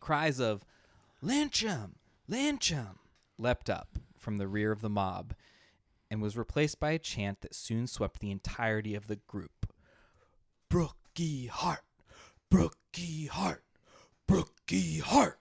cries 0.00 0.38
of 0.40 0.64
lynch 1.22 1.62
him 1.62 1.94
lynch 2.28 2.70
him 2.70 2.98
leapt 3.38 3.68
up 3.68 3.98
from 4.16 4.38
the 4.38 4.48
rear 4.48 4.72
of 4.72 4.80
the 4.80 4.90
mob 4.90 5.34
and 6.10 6.20
was 6.20 6.36
replaced 6.36 6.78
by 6.78 6.90
a 6.90 6.98
chant 6.98 7.40
that 7.40 7.54
soon 7.54 7.86
swept 7.86 8.20
the 8.20 8.30
entirety 8.30 8.94
of 8.94 9.06
the 9.06 9.16
group 9.16 9.72
brookie 10.68 11.46
hart 11.46 11.84
brookie 12.50 13.26
hart 13.26 13.64
brookie 14.26 14.98
hart 14.98 15.40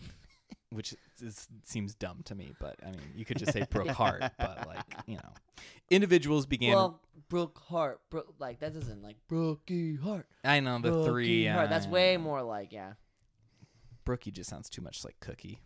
which 0.70 0.94
is, 1.20 1.46
seems 1.64 1.94
dumb 1.94 2.20
to 2.24 2.34
me 2.34 2.52
but 2.58 2.76
i 2.82 2.90
mean 2.90 3.12
you 3.14 3.24
could 3.24 3.38
just 3.38 3.52
say 3.52 3.66
brook 3.70 3.88
hart 3.88 4.22
but 4.38 4.66
like 4.66 4.84
you 5.06 5.16
know 5.16 5.32
individuals 5.90 6.46
began 6.46 6.74
well, 6.74 7.00
Brooke 7.28 7.60
Hart. 7.68 8.00
Brooke, 8.10 8.34
like, 8.38 8.60
that 8.60 8.74
doesn't, 8.74 9.02
like, 9.02 9.16
Brookie 9.28 9.96
Hart. 9.96 10.26
i 10.44 10.60
know 10.60 10.78
the 10.78 10.90
Brookie 10.90 11.08
three 11.08 11.46
Hart. 11.46 11.70
That's 11.70 11.86
uh, 11.86 11.90
way 11.90 12.16
more 12.16 12.42
like, 12.42 12.72
yeah. 12.72 12.92
Brookie 14.04 14.30
just 14.30 14.50
sounds 14.50 14.68
too 14.68 14.82
much 14.82 15.04
like 15.04 15.16
Cookie. 15.20 15.60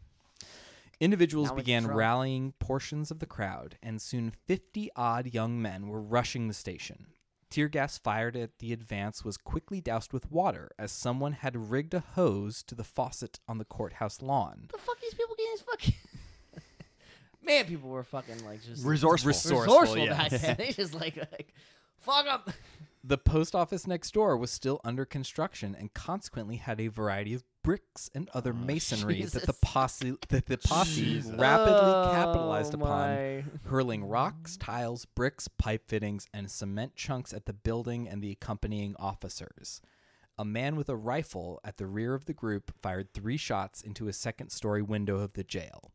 Individuals 1.01 1.51
Now 1.51 1.55
began 1.55 1.85
trump. 1.85 1.97
rallying 1.97 2.53
portions 2.59 3.11
of 3.11 3.21
the 3.21 3.27
crowd, 3.27 3.79
and 3.83 4.03
soon 4.03 4.33
50 4.47 4.91
odd 4.97 5.33
young 5.33 5.63
men 5.63 5.87
were 5.89 6.01
rushing 6.03 6.49
the 6.49 6.55
station. 6.55 7.07
Tear 7.51 7.69
gas 7.69 7.97
fired 7.97 8.37
at 8.37 8.59
the 8.59 8.73
advance 8.73 9.25
was 9.25 9.37
quickly 9.39 9.81
doused 9.81 10.13
with 10.13 10.31
water 10.31 10.71
as 10.79 10.93
someone 10.93 11.33
had 11.33 11.71
rigged 11.71 11.95
a 11.95 12.01
hose 12.01 12.63
to 12.65 12.75
the 12.75 12.85
faucet 12.85 13.39
on 13.49 13.59
the 13.59 13.65
courthouse 13.65 14.21
lawn. 14.21 14.67
the 14.73 14.79
fuck 14.79 15.01
these 15.01 15.15
people 15.15 15.35
getting 15.37 15.53
this 15.53 15.63
fucking. 15.63 15.95
Man, 17.43 17.65
people 17.65 17.89
were 17.89 18.03
fucking, 18.03 18.45
like, 18.45 18.63
just. 18.63 18.85
Resourceful. 18.85 19.29
Resourceful, 19.29 19.81
resourceful 19.81 20.05
yeah. 20.05 20.17
back 20.17 20.31
then. 20.41 20.57
They 20.59 20.73
just, 20.73 20.95
like, 20.95 21.17
like 21.17 21.55
fuck 22.01 22.27
up. 22.27 22.51
The 23.05 23.17
post 23.17 23.55
office 23.55 23.87
next 23.87 24.13
door 24.13 24.37
was 24.37 24.51
still 24.51 24.81
under 24.85 25.05
construction 25.07 25.75
and 25.79 25.95
consequently 25.95 26.57
had 26.57 26.81
a 26.81 26.89
variety 26.89 27.33
of 27.33 27.45
bricks 27.69 28.09
and 28.15 28.31
other 28.33 28.55
oh, 28.57 28.65
masonry 28.65 29.23
that 29.25 29.45
the 29.45 29.53
posse 29.53 30.17
that 30.31 30.47
the 30.47 30.57
posse 30.57 31.03
Jesus. 31.03 31.35
rapidly 31.35 31.75
oh, 31.75 32.11
capitalized 32.15 32.75
Oh, 32.75 32.79
upon 32.79 33.11
my. 33.11 33.45
hurling 33.67 34.05
rocks, 34.07 34.57
tiles, 34.61 35.05
bricks, 35.05 35.49
pipe 35.49 35.87
fittings, 35.87 36.27
and 36.33 36.51
cement 36.51 36.97
chunks 36.97 37.35
at 37.35 37.45
the 37.45 37.53
building 37.53 38.09
and 38.09 38.23
the 38.23 38.31
accompanying 38.31 38.97
officers. 38.99 39.83
A 40.39 40.47
man 40.47 40.77
with 40.77 40.89
a 40.89 40.97
rifle 40.97 41.61
at 41.63 41.77
the 41.77 41.87
rear 41.87 42.15
of 42.15 42.25
the 42.25 42.33
group 42.33 42.73
fired 42.81 43.13
three 43.13 43.37
shots 43.37 43.83
into 43.83 44.09
a 44.09 44.15
second 44.15 44.49
story 44.49 44.81
window 44.81 45.19
of 45.19 45.35
the 45.35 45.45
jail. 45.45 45.93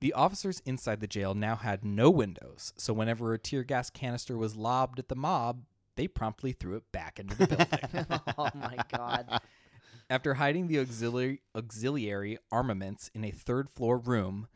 The 0.00 0.14
officers 0.14 0.62
inside 0.64 1.00
the 1.00 1.06
jail 1.06 1.34
now 1.34 1.56
had 1.56 1.84
no 1.84 2.08
windows, 2.08 2.72
so 2.78 2.94
whenever 2.94 3.34
a 3.34 3.38
tear 3.38 3.62
gas 3.62 3.90
canister 3.90 4.38
was 4.38 4.56
lobbed 4.56 4.98
at 4.98 5.10
the 5.10 5.16
mob, 5.16 5.64
they 5.96 6.08
promptly 6.08 6.52
threw 6.52 6.76
it 6.76 6.90
back 6.92 7.20
into 7.20 7.36
the 7.36 7.46
building. 7.92 8.06
oh 8.38 8.48
my 8.54 8.78
god. 8.90 9.38
After 10.12 10.34
hiding 10.34 10.68
the 10.68 10.78
auxiliary, 10.78 11.40
auxiliary 11.56 12.36
armaments 12.50 13.10
in 13.14 13.24
a 13.24 13.30
third 13.30 13.70
floor 13.70 13.96
room, 13.96 14.46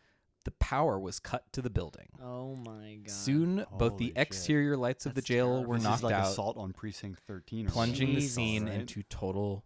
the 0.44 0.50
power 0.52 0.98
was 1.00 1.18
cut 1.18 1.50
to 1.54 1.62
the 1.62 1.70
building. 1.70 2.08
Oh 2.22 2.54
my 2.56 2.98
god. 3.02 3.10
Soon, 3.10 3.64
both 3.78 3.96
the 3.96 4.08
shit. 4.08 4.18
exterior 4.18 4.76
lights 4.76 5.06
of 5.06 5.14
the 5.14 5.22
That's 5.22 5.28
jail 5.28 5.46
terrible. 5.46 5.64
were 5.64 5.76
this 5.76 5.84
knocked 5.84 5.98
is 6.00 6.02
like 6.04 6.14
out, 6.14 6.26
assault 6.30 6.58
on 6.58 6.72
precinct 6.74 7.20
13 7.26 7.68
or 7.68 7.70
plunging 7.70 8.08
the 8.08 8.14
Jesus. 8.16 8.34
scene 8.34 8.66
Right? 8.66 8.74
into 8.80 9.02
total 9.04 9.64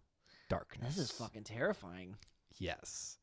darkness. 0.49 0.95
This 0.95 1.09
is 1.09 1.11
fucking 1.11 1.43
terrifying. 1.43 2.15
Yes, 2.57 3.17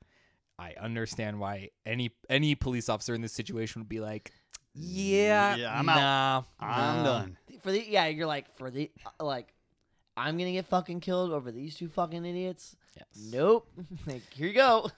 I 0.58 0.74
understand 0.78 1.40
why 1.40 1.70
any 1.86 2.10
any 2.28 2.54
police 2.54 2.90
officer 2.90 3.14
in 3.14 3.22
this 3.22 3.32
situation 3.32 3.80
would 3.80 3.88
be 3.88 4.00
like, 4.00 4.30
"Yeah, 4.74 5.56
Yeah, 5.56 5.78
I'm 5.78 5.86
nah, 5.86 5.92
out. 6.38 6.44
I'm 6.60 6.96
nah." 6.96 7.02
done. 7.04 7.38
For 7.62 7.72
the 7.72 7.82
yeah, 7.88 8.06
you're 8.08 8.26
like 8.26 8.54
for 8.58 8.70
the 8.70 8.90
uh, 9.18 9.24
like, 9.24 9.54
I'm 10.18 10.36
gonna 10.36 10.52
get 10.52 10.66
fucking 10.66 11.00
killed 11.00 11.32
over 11.32 11.50
these 11.50 11.76
two 11.76 11.88
fucking 11.88 12.24
idiots. 12.24 12.76
Yes. 12.96 13.06
Nope. 13.32 13.68
like 14.06 14.22
here 14.32 14.48
you 14.48 14.54
go. 14.54 14.90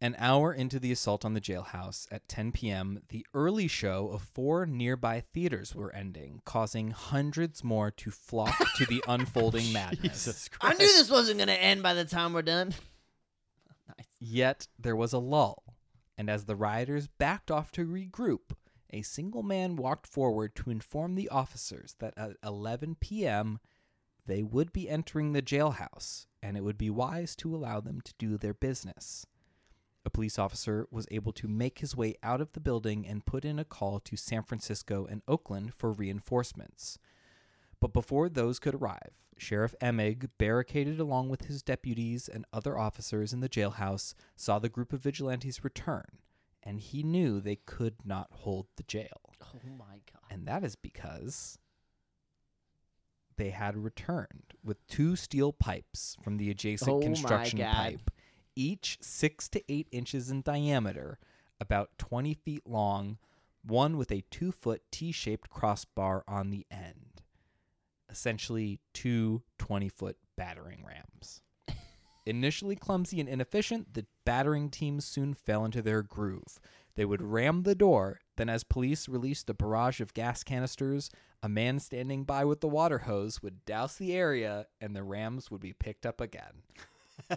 An 0.00 0.16
hour 0.18 0.52
into 0.52 0.78
the 0.78 0.92
assault 0.92 1.24
on 1.24 1.32
the 1.32 1.40
jailhouse 1.40 2.06
at 2.10 2.28
10 2.28 2.52
p.m., 2.52 3.00
the 3.08 3.24
early 3.32 3.68
show 3.68 4.08
of 4.08 4.20
four 4.22 4.66
nearby 4.66 5.20
theaters 5.32 5.74
were 5.74 5.94
ending, 5.94 6.42
causing 6.44 6.90
hundreds 6.90 7.64
more 7.64 7.90
to 7.92 8.10
flock 8.10 8.54
to 8.76 8.84
the 8.84 9.02
unfolding 9.08 9.72
madness. 9.72 10.24
Jesus 10.24 10.50
I 10.60 10.74
knew 10.74 10.78
this 10.78 11.08
wasn't 11.08 11.38
gonna 11.38 11.52
end 11.52 11.82
by 11.82 11.94
the 11.94 12.04
time 12.04 12.34
we're 12.34 12.42
done. 12.42 12.74
nice. 13.88 14.06
Yet 14.20 14.68
there 14.78 14.96
was 14.96 15.14
a 15.14 15.18
lull, 15.18 15.62
and 16.18 16.28
as 16.28 16.44
the 16.44 16.56
rioters 16.56 17.06
backed 17.06 17.50
off 17.50 17.70
to 17.72 17.86
regroup, 17.86 18.52
a 18.90 19.02
single 19.02 19.42
man 19.42 19.76
walked 19.76 20.06
forward 20.06 20.54
to 20.56 20.70
inform 20.70 21.14
the 21.14 21.28
officers 21.28 21.96
that 22.00 22.14
at 22.16 22.32
11 22.44 22.96
p.m. 23.00 23.58
they 24.26 24.42
would 24.42 24.72
be 24.72 24.88
entering 24.88 25.32
the 25.32 25.42
jailhouse, 25.42 26.26
and 26.42 26.56
it 26.56 26.64
would 26.64 26.78
be 26.78 26.90
wise 26.90 27.36
to 27.36 27.54
allow 27.54 27.80
them 27.80 28.00
to 28.02 28.14
do 28.18 28.36
their 28.36 28.54
business. 28.54 29.26
A 30.04 30.10
police 30.10 30.38
officer 30.38 30.86
was 30.90 31.06
able 31.10 31.32
to 31.32 31.48
make 31.48 31.78
his 31.78 31.96
way 31.96 32.14
out 32.22 32.40
of 32.40 32.52
the 32.52 32.60
building 32.60 33.06
and 33.06 33.24
put 33.24 33.44
in 33.44 33.58
a 33.58 33.64
call 33.64 34.00
to 34.00 34.16
San 34.16 34.42
Francisco 34.42 35.06
and 35.06 35.22
Oakland 35.26 35.72
for 35.74 35.92
reinforcements. 35.92 36.98
But 37.80 37.92
before 37.92 38.28
those 38.28 38.58
could 38.58 38.74
arrive, 38.74 39.12
Sheriff 39.36 39.74
Emig, 39.80 40.28
barricaded 40.38 41.00
along 41.00 41.28
with 41.28 41.46
his 41.46 41.62
deputies 41.62 42.28
and 42.28 42.44
other 42.52 42.78
officers 42.78 43.32
in 43.32 43.40
the 43.40 43.48
jailhouse, 43.48 44.14
saw 44.36 44.58
the 44.58 44.68
group 44.68 44.92
of 44.92 45.00
vigilantes 45.00 45.64
return, 45.64 46.18
and 46.62 46.80
he 46.80 47.02
knew 47.02 47.40
they 47.40 47.56
could 47.56 47.96
not 48.04 48.28
hold 48.30 48.66
the 48.76 48.84
jail. 48.84 49.20
Oh 49.42 49.58
my 49.78 50.00
god. 50.12 50.22
And 50.30 50.46
that 50.46 50.64
is 50.64 50.76
because 50.76 51.58
they 53.36 53.50
had 53.50 53.76
returned 53.76 54.54
with 54.64 54.86
two 54.86 55.16
steel 55.16 55.52
pipes 55.52 56.16
from 56.22 56.36
the 56.36 56.50
adjacent 56.50 56.90
Oh 56.90 57.00
construction 57.00 57.60
pipe, 57.60 58.10
each 58.56 58.98
six 59.00 59.48
to 59.50 59.62
eight 59.68 59.88
inches 59.90 60.30
in 60.30 60.42
diameter, 60.42 61.18
about 61.60 61.90
20 61.98 62.34
feet 62.34 62.66
long, 62.66 63.18
one 63.62 63.96
with 63.96 64.10
a 64.12 64.24
two 64.30 64.52
foot 64.52 64.82
T 64.90 65.12
shaped 65.12 65.50
crossbar 65.50 66.24
on 66.28 66.50
the 66.50 66.66
end. 66.70 67.22
Essentially, 68.10 68.80
two 68.92 69.42
20 69.58 69.88
foot 69.88 70.16
battering 70.36 70.84
rams. 70.86 71.40
Initially 72.26 72.76
clumsy 72.76 73.20
and 73.20 73.28
inefficient, 73.28 73.94
the 73.94 74.06
battering 74.24 74.70
teams 74.70 75.04
soon 75.04 75.34
fell 75.34 75.64
into 75.64 75.82
their 75.82 76.02
groove. 76.02 76.60
They 76.96 77.04
would 77.04 77.22
ram 77.22 77.62
the 77.62 77.74
door, 77.74 78.20
then, 78.36 78.48
as 78.48 78.64
police 78.64 79.08
released 79.08 79.50
a 79.50 79.54
barrage 79.54 80.00
of 80.00 80.14
gas 80.14 80.42
canisters, 80.44 81.10
a 81.42 81.48
man 81.48 81.78
standing 81.80 82.24
by 82.24 82.44
with 82.44 82.60
the 82.60 82.68
water 82.68 82.98
hose 83.00 83.42
would 83.42 83.64
douse 83.64 83.96
the 83.96 84.14
area 84.14 84.66
and 84.80 84.94
the 84.94 85.02
rams 85.02 85.50
would 85.50 85.60
be 85.60 85.72
picked 85.72 86.06
up 86.06 86.20
again. 86.20 86.62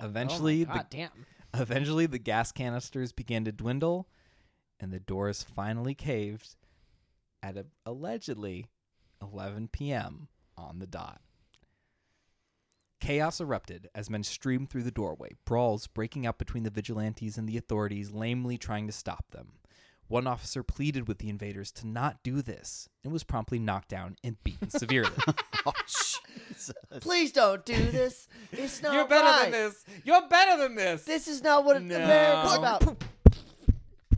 Eventually, 0.00 0.62
oh 0.62 0.74
god, 0.74 0.86
the, 0.90 0.96
damn. 0.96 1.26
eventually 1.54 2.06
the 2.06 2.18
gas 2.18 2.52
canisters 2.52 3.12
began 3.12 3.44
to 3.44 3.52
dwindle 3.52 4.08
and 4.80 4.92
the 4.92 5.00
doors 5.00 5.42
finally 5.42 5.94
caved 5.94 6.56
at 7.42 7.56
a, 7.56 7.66
allegedly 7.84 8.66
11 9.22 9.68
p.m. 9.68 10.28
on 10.56 10.78
the 10.78 10.86
dot. 10.86 11.20
Chaos 13.00 13.40
erupted 13.40 13.88
as 13.94 14.08
men 14.08 14.22
streamed 14.22 14.70
through 14.70 14.82
the 14.84 14.90
doorway, 14.90 15.32
brawls 15.44 15.86
breaking 15.86 16.26
out 16.26 16.38
between 16.38 16.62
the 16.62 16.70
vigilantes 16.70 17.36
and 17.36 17.48
the 17.48 17.58
authorities, 17.58 18.10
lamely 18.10 18.56
trying 18.56 18.86
to 18.86 18.92
stop 18.92 19.30
them. 19.32 19.52
One 20.08 20.26
officer 20.26 20.62
pleaded 20.62 21.08
with 21.08 21.18
the 21.18 21.28
invaders 21.28 21.70
to 21.72 21.86
not 21.86 22.22
do 22.22 22.40
this 22.40 22.88
and 23.02 23.12
was 23.12 23.24
promptly 23.24 23.58
knocked 23.58 23.88
down 23.88 24.16
and 24.24 24.42
beaten 24.44 24.70
severely. 24.70 25.10
Oh, 25.68 25.72
Please 27.00 27.32
don't 27.32 27.64
do 27.66 27.74
this. 27.90 28.28
It's 28.52 28.80
not 28.84 28.94
You're 28.94 29.08
better 29.08 29.24
right. 29.26 29.42
than 29.50 29.50
this. 29.50 29.84
You're 30.04 30.28
better 30.28 30.62
than 30.62 30.76
this. 30.76 31.02
This 31.02 31.26
is 31.26 31.42
not 31.42 31.64
what 31.64 31.82
No. 31.82 31.96
America's 31.96 32.54
about. 32.56 32.96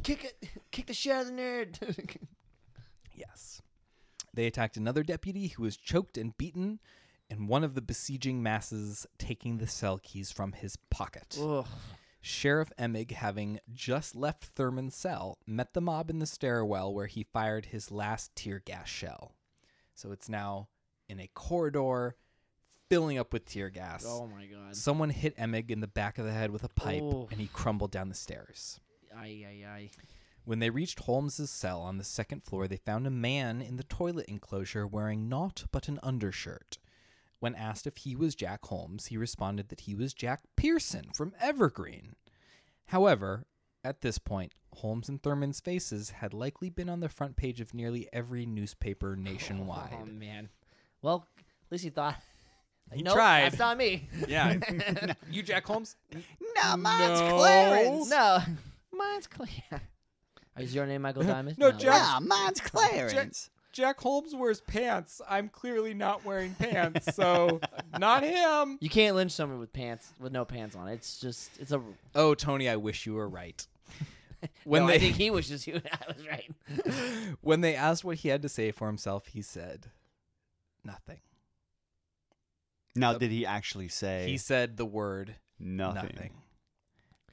kick 0.03 0.25
it, 0.25 0.49
kick 0.71 0.87
the 0.89 0.93
shit 0.93 1.13
out 1.13 1.23
of 1.23 1.29
the 1.29 1.33
nerd. 1.41 2.17
Yes. 3.15 3.63
They 4.35 4.47
attacked 4.47 4.77
another 4.77 5.03
deputy 5.03 5.49
who 5.49 5.63
was 5.63 5.79
choked 5.79 6.19
and 6.19 6.37
beaten, 6.37 6.81
and 7.31 7.49
one 7.49 7.65
of 7.65 7.75
the 7.75 7.83
besieging 7.83 8.43
masses 8.43 9.07
taking 9.19 9.59
the 9.59 9.67
cell 9.67 9.99
keys 10.03 10.31
from 10.33 10.53
his 10.53 10.77
pocket. 10.91 11.39
Ugh. 11.41 11.67
Sheriff 12.21 12.73
Emig, 12.79 13.13
having 13.13 13.61
just 13.73 14.17
left 14.17 14.45
Thurmond's 14.57 14.97
cell, 14.97 15.39
met 15.47 15.73
the 15.73 15.81
mob 15.81 16.11
in 16.11 16.19
the 16.19 16.27
stairwell 16.27 16.93
where 16.93 17.07
he 17.07 17.23
fired 17.23 17.67
his 17.67 17.91
last 17.91 18.35
tear 18.35 18.61
gas 18.65 18.89
shell. 18.89 19.35
So 19.95 20.11
it's 20.13 20.29
now 20.29 20.69
in 21.09 21.21
a 21.21 21.29
corridor 21.35 22.17
filling 22.89 23.19
up 23.19 23.33
with 23.33 23.47
tear 23.47 23.71
gas. 23.71 24.05
Oh 24.07 24.27
my 24.27 24.47
god. 24.47 24.75
Someone 24.75 25.11
hit 25.11 25.37
Emig 25.37 25.71
in 25.71 25.81
the 25.81 25.87
back 25.87 26.19
of 26.19 26.25
the 26.25 26.33
head 26.33 26.51
with 26.51 26.65
a 26.65 26.69
pipe, 26.69 27.03
Oh. 27.03 27.29
and 27.31 27.41
he 27.41 27.47
crumbled 27.47 27.91
down 27.93 28.09
the 28.09 28.15
stairs. 28.15 28.81
Ay 29.17 29.45
ay 29.47 29.65
ay. 29.67 29.91
When 30.45 30.59
they 30.61 30.71
reached 30.71 31.01
Holmes's 31.01 31.51
cell 31.51 31.81
on 31.83 31.99
the 31.99 32.05
second 32.05 32.43
floor, 32.45 32.67
they 32.67 32.79
found 32.79 33.07
a 33.07 33.11
man 33.11 33.61
in 33.61 33.77
the 33.77 33.85
toilet 33.85 34.27
enclosure 34.29 34.87
wearing 34.87 35.29
naught 35.29 35.65
but 35.71 35.89
an 35.89 36.01
undershirt. 36.03 36.79
When 37.41 37.55
asked 37.55 37.87
if 37.87 37.99
he 37.99 38.17
was 38.17 38.35
Jack 38.35 38.65
Holmes, 38.67 39.07
he 39.07 39.17
responded 39.17 39.69
that 39.69 39.81
he 39.83 39.95
was 39.95 40.13
Jack 40.13 40.41
Pearson 40.57 41.07
from 41.17 41.35
Evergreen. 41.41 42.15
However, 42.87 43.45
at 43.85 44.01
this 44.01 44.19
point, 44.19 44.53
Holmes 44.75 45.09
and 45.09 45.23
Thurmond's 45.23 45.61
faces 45.61 46.11
had 46.11 46.35
likely 46.35 46.69
been 46.69 46.89
on 46.89 47.01
the 47.01 47.09
front 47.09 47.37
page 47.37 47.61
of 47.61 47.75
nearly 47.75 48.09
every 48.13 48.45
newspaper 48.45 49.15
nationwide. 49.17 49.95
Oh 50.03 50.05
man. 50.07 50.49
Well, 51.01 51.27
at 51.39 51.73
least 51.73 51.85
he 51.85 51.91
thought. 51.91 52.17
He 52.91 53.03
nope, 53.03 53.17
tried. 53.17 53.43
That's 53.45 53.59
not 53.59 53.77
me. 53.77 54.09
Yeah. 54.29 54.57
you 55.31 55.43
Jack 55.43 55.67
Holmes? 55.67 55.95
No, 56.57 56.75
mine's 56.79 57.21
No. 57.21 57.37
Clarence. 57.37 58.09
No. 58.11 58.39
Mine's 58.95 59.27
clear. 59.27 59.83
Is 60.59 60.75
your 60.75 60.87
name 60.87 61.03
Michael 61.03 61.23
Diamond? 61.23 61.59
No, 61.59 61.71
Jack- 61.71 61.85
Nah, 62.03 62.21
mine's 62.21 62.63
Clarence. 62.63 63.13
Jack 63.13 63.53
Holmes 63.79 64.35
wears 64.35 64.61
pants. 64.61 65.21
I'm 65.29 65.49
clearly 65.49 65.95
not 65.95 66.25
wearing 66.25 66.55
pants, 66.55 67.15
so 67.15 67.61
not 67.99 68.23
him. 68.23 68.79
You 68.81 68.89
can't 68.91 69.17
lynch 69.17 69.33
someone 69.33 69.59
with 69.59 69.73
pants 69.73 70.09
with 70.19 70.33
no 70.33 70.45
pants 70.45 70.75
on. 70.77 70.89
It's 70.89 71.21
just 71.21 71.51
it's 71.61 71.73
a. 71.73 71.81
Oh, 72.15 72.35
Tony, 72.35 72.69
I 72.69 72.77
wish 72.77 73.07
you 73.07 73.15
were 73.15 73.29
right. 73.29 73.67
When 74.63 74.83
no, 74.83 74.87
they 74.89 74.95
I 74.95 74.99
think 75.01 75.17
he 75.17 75.31
wishes 75.31 75.65
he 75.65 75.73
I 75.75 75.79
was 76.07 76.25
right. 76.29 76.53
when 77.41 77.61
they 77.61 77.75
asked 77.75 78.05
what 78.05 78.19
he 78.19 78.29
had 78.29 78.43
to 78.43 78.49
say 78.49 78.71
for 78.71 78.87
himself, 78.87 79.27
he 79.27 79.43
said 79.43 79.87
nothing. 80.85 81.19
Now, 82.95 83.15
did 83.15 83.33
he 83.33 83.45
actually 83.45 83.89
say 83.89 84.29
He 84.29 84.37
said 84.39 84.77
the 84.77 84.87
word 84.87 85.35
nothing? 85.59 85.95
nothing. 86.15 86.31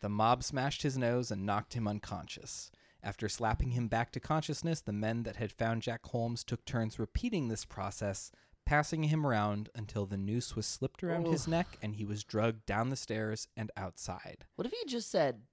The 0.02 0.10
mob 0.10 0.44
smashed 0.44 0.82
his 0.82 0.98
nose 0.98 1.30
and 1.30 1.46
knocked 1.46 1.74
him 1.76 1.88
unconscious. 1.88 2.72
After 3.06 3.30
slapping 3.30 3.70
him 3.70 3.88
back 3.88 4.12
to 4.14 4.20
consciousness, 4.20 4.82
the 4.82 4.92
men 4.92 5.22
that 5.24 5.36
had 5.36 5.52
found 5.52 5.84
Jack 5.84 6.04
Holmes 6.08 6.44
took 6.44 6.66
turns 6.66 6.98
repeating 6.98 7.48
this 7.48 7.64
process, 7.64 8.32
passing 8.66 9.04
him 9.04 9.28
around 9.28 9.70
until 9.76 10.08
the 10.08 10.18
noose 10.18 10.56
was 10.56 10.66
slipped 10.66 11.04
around 11.04 11.28
his 11.28 11.48
neck 11.48 11.78
and 11.84 11.96
he 11.96 12.04
was 12.04 12.24
drugged 12.24 12.66
down 12.66 12.90
the 12.90 12.96
stairs 12.96 13.48
and 13.56 13.72
outside. 13.78 14.46
What 14.56 14.66
if 14.66 14.74
he 14.74 14.86
just 14.88 15.12
said, 15.12 15.44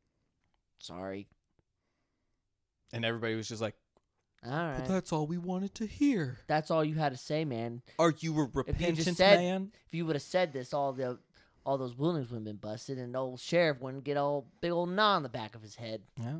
"Sorry"? 0.78 1.28
And 2.90 3.04
everybody 3.04 3.34
was 3.34 3.48
just 3.48 3.60
like, 3.60 3.76
All 4.42 4.50
right. 4.50 4.78
"But 4.78 4.88
that's 4.88 5.12
all 5.12 5.26
we 5.26 5.36
wanted 5.36 5.74
to 5.74 5.86
hear." 5.86 6.38
That's 6.46 6.70
all 6.70 6.82
you 6.82 6.94
had 6.94 7.12
to 7.12 7.18
say, 7.18 7.44
man. 7.44 7.82
Are 7.98 8.14
you 8.18 8.40
a 8.40 8.60
If 8.66 8.80
you 8.80 8.92
just 8.92 9.18
said, 9.18 9.38
man? 9.38 9.72
if 9.86 9.94
you 9.94 10.06
would 10.06 10.16
have 10.16 10.22
said 10.22 10.54
this, 10.54 10.72
all 10.72 10.94
the 10.94 11.18
all 11.66 11.76
those 11.76 11.94
buildings 11.94 12.30
would 12.30 12.38
have 12.38 12.44
been 12.44 12.56
busted, 12.56 12.96
and 12.98 13.14
the 13.14 13.18
old 13.18 13.40
sheriff 13.40 13.78
wouldn't 13.82 14.04
get 14.04 14.16
all 14.16 14.46
big 14.62 14.72
old 14.72 14.88
knot 14.88 15.16
on 15.16 15.22
the 15.22 15.28
back 15.28 15.54
of 15.54 15.60
his 15.60 15.76
head. 15.76 16.02
Yeah. 16.18 16.38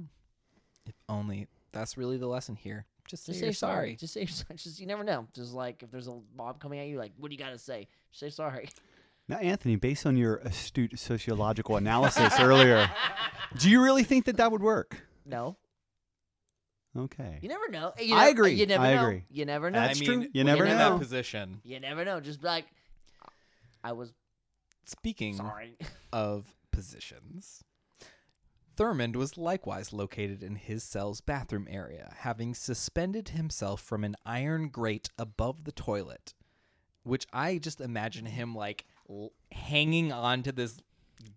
If 0.87 0.95
only 1.09 1.49
that's 1.73 1.97
really 1.97 2.17
the 2.17 2.27
lesson 2.27 2.57
here. 2.57 2.87
Just 3.09 3.25
say, 3.25 3.33
Just 3.33 3.43
you're 3.45 3.53
say 3.53 3.57
sorry. 3.57 3.75
sorry. 3.75 3.97
Just 3.97 4.15
say 4.15 4.27
sorry. 4.27 4.57
Just 4.57 4.81
you 4.81 4.87
never 4.87 5.05
know. 5.05 5.27
Just 5.35 5.53
like 5.55 5.83
if 5.83 5.91
there's 5.91 6.09
a 6.09 6.19
mob 6.37 6.61
coming 6.61 6.79
at 6.81 6.87
you, 6.89 6.99
like 6.99 7.13
what 7.19 7.29
do 7.31 7.35
you 7.35 7.39
got 7.43 7.51
to 7.51 7.59
say? 7.59 7.89
Just 8.11 8.21
say 8.21 8.31
sorry. 8.31 8.69
Now, 9.29 9.37
Anthony, 9.39 9.77
based 9.77 10.05
on 10.05 10.17
your 10.17 10.37
astute 10.39 10.99
sociological 10.99 11.77
analysis 11.77 12.39
earlier, 12.41 12.91
do 13.59 13.71
you 13.71 13.83
really 13.83 14.03
think 14.05 14.25
that 14.27 14.37
that 14.39 14.51
would 14.51 14.63
work? 14.63 14.97
No, 15.25 15.57
Okay. 16.99 17.39
you 17.41 17.49
never 17.49 17.69
know. 17.71 17.93
You 17.99 18.15
I 18.17 18.19
never- 18.27 18.31
agree. 18.31 18.53
You 18.55 18.67
never 18.67 18.83
I 18.85 18.95
know. 18.95 19.03
agree. 19.05 19.25
You 19.31 19.45
never 19.47 19.71
know. 19.71 19.81
That's 19.81 19.99
I 19.99 20.05
mean, 20.05 20.21
true. 20.23 20.29
You 20.33 20.45
never 20.45 20.59
you're 20.59 20.67
in 20.67 20.77
know. 20.79 20.91
that 20.91 20.99
position. 20.99 21.61
You 21.65 21.79
never 21.81 22.05
know. 22.05 22.21
Just 22.21 22.41
be 22.43 22.49
like, 22.49 22.67
I 23.85 23.93
was 23.93 24.13
Speaking 24.85 25.37
sorry. 25.37 25.77
of 26.13 26.45
positions, 26.73 27.63
Thurmond 28.77 29.17
was 29.17 29.37
likewise 29.37 29.93
located 29.93 30.43
in 30.43 30.57
his 30.57 30.83
cell's 30.83 31.21
bathroom 31.21 31.67
area, 31.71 32.13
having 32.21 32.55
suspended 32.55 33.31
himself 33.31 33.81
from 33.83 34.05
an 34.05 34.17
iron 34.25 34.69
grate 34.69 35.11
above 35.19 35.65
the 35.65 35.73
toilet, 35.73 36.35
which 37.03 37.27
I 37.33 37.59
just 37.59 37.81
imagine 37.81 38.27
him 38.27 38.55
like 38.55 38.85
l- 39.11 39.33
hanging 39.51 40.13
onto 40.13 40.53
this 40.53 40.79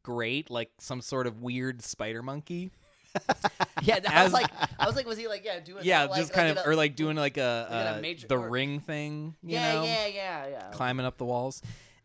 grate 0.02 0.50
like 0.50 0.72
some 0.80 1.02
sort 1.02 1.28
of 1.28 1.42
weird 1.42 1.82
spider 1.82 2.24
monkey. 2.24 2.72
yeah, 3.82 4.00
I 4.08 4.14
As- 4.14 4.24
was 4.26 4.34
like, 4.34 4.52
I 4.80 4.86
was 4.86 4.96
like, 4.96 5.06
was 5.08 5.18
he 5.18 5.28
like, 5.28 5.46
yeah, 5.46 5.60
doing 5.60 5.84
yeah, 5.86 6.02
that, 6.02 6.12
like, 6.12 6.20
just 6.22 6.34
kind 6.34 6.50
like 6.50 6.58
of, 6.58 6.64
in 6.66 6.70
a- 6.70 6.74
or 6.74 6.76
like 6.76 6.96
doing 6.96 7.16
like 7.18 7.38
a, 7.38 7.68
like 7.70 7.82
in 7.82 7.88
a 7.94 7.98
uh, 7.98 8.02
major- 8.02 8.28
the 8.28 8.38
or- 8.38 8.50
ring 8.50 8.80
thing, 8.80 9.36
you 9.44 9.54
yeah, 9.54 9.74
know, 9.74 9.84
yeah, 9.84 10.08
yeah, 10.08 10.48
yeah. 10.48 10.70
climbing 10.72 11.06
up 11.06 11.18
the 11.18 11.26
walls. 11.26 11.62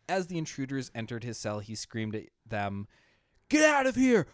As 0.09 0.27
the 0.27 0.37
intruders 0.37 0.91
entered 0.93 1.23
his 1.23 1.37
cell, 1.37 1.59
he 1.59 1.73
screamed 1.75 2.15
at 2.15 2.23
them, 2.45 2.87
"Get 3.49 3.63
out 3.63 3.87
of 3.87 3.95
here! 3.95 4.27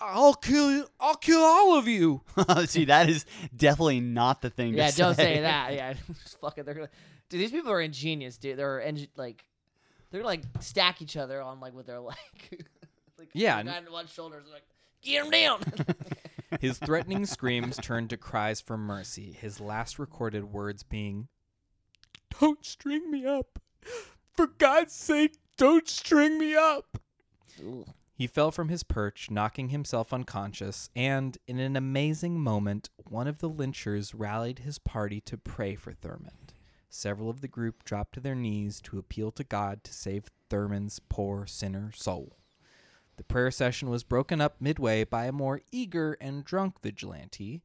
I'll 0.00 0.34
kill 0.34 0.70
you! 0.70 0.86
I'll 1.00 1.14
kill 1.16 1.40
all 1.40 1.78
of 1.78 1.88
you!" 1.88 2.22
See, 2.66 2.84
that 2.86 3.08
is 3.08 3.24
definitely 3.54 4.00
not 4.00 4.42
the 4.42 4.50
thing 4.50 4.72
to 4.72 4.78
say. 4.78 4.84
Yeah, 4.84 4.90
to 4.90 4.96
don't 4.96 5.14
say 5.14 5.34
say 5.36 5.40
that. 5.42 5.72
Yeah, 5.74 5.94
just 6.22 6.40
fucking. 6.40 6.64
They're 6.64 6.74
gonna, 6.74 6.88
dude. 7.28 7.40
These 7.40 7.50
people 7.50 7.72
are 7.72 7.80
ingenious, 7.80 8.36
dude. 8.36 8.58
They're 8.58 8.82
eng- 8.82 9.08
like, 9.16 9.44
they're 10.10 10.20
gonna 10.20 10.28
like 10.28 10.42
stack 10.60 11.00
each 11.02 11.16
other 11.16 11.40
on 11.40 11.60
like 11.60 11.74
with 11.74 11.86
their 11.86 12.00
like, 12.00 12.64
like 13.18 13.28
Yeah, 13.32 13.56
one 13.56 13.66
guy 13.66 13.76
on 13.78 13.84
one 13.92 14.06
shoulder, 14.06 14.42
like 14.52 14.64
get 15.02 15.24
him 15.24 15.30
down. 15.30 15.60
His 16.60 16.78
threatening 16.78 17.26
screams 17.26 17.76
turned 17.76 18.10
to 18.10 18.16
cries 18.16 18.60
for 18.60 18.76
mercy, 18.76 19.32
his 19.32 19.60
last 19.60 19.98
recorded 19.98 20.52
words 20.52 20.82
being, 20.82 21.28
Don't 22.40 22.64
string 22.64 23.10
me 23.10 23.26
up. 23.26 23.58
For 24.32 24.46
God's 24.46 24.94
sake, 24.94 25.38
don't 25.56 25.88
string 25.88 26.38
me 26.38 26.54
up. 26.54 26.98
Ooh. 27.62 27.84
He 28.16 28.26
fell 28.26 28.50
from 28.50 28.70
his 28.70 28.82
perch, 28.82 29.30
knocking 29.30 29.68
himself 29.68 30.10
unconscious, 30.10 30.88
and 30.96 31.36
in 31.46 31.58
an 31.58 31.76
amazing 31.76 32.40
moment, 32.40 32.88
one 33.04 33.28
of 33.28 33.38
the 33.38 33.48
lynchers 33.48 34.14
rallied 34.14 34.60
his 34.60 34.78
party 34.78 35.20
to 35.20 35.36
pray 35.36 35.74
for 35.74 35.92
Thurmond. 35.92 36.54
Several 36.88 37.28
of 37.28 37.42
the 37.42 37.48
group 37.48 37.84
dropped 37.84 38.14
to 38.14 38.20
their 38.20 38.34
knees 38.34 38.80
to 38.82 38.98
appeal 38.98 39.32
to 39.32 39.44
God 39.44 39.84
to 39.84 39.92
save 39.92 40.30
Thurmond's 40.48 40.98
poor 41.10 41.46
sinner 41.46 41.92
soul. 41.92 42.38
The 43.18 43.24
prayer 43.24 43.50
session 43.50 43.90
was 43.90 44.02
broken 44.02 44.40
up 44.40 44.56
midway 44.60 45.04
by 45.04 45.26
a 45.26 45.32
more 45.32 45.60
eager 45.70 46.16
and 46.18 46.42
drunk 46.42 46.80
vigilante, 46.82 47.62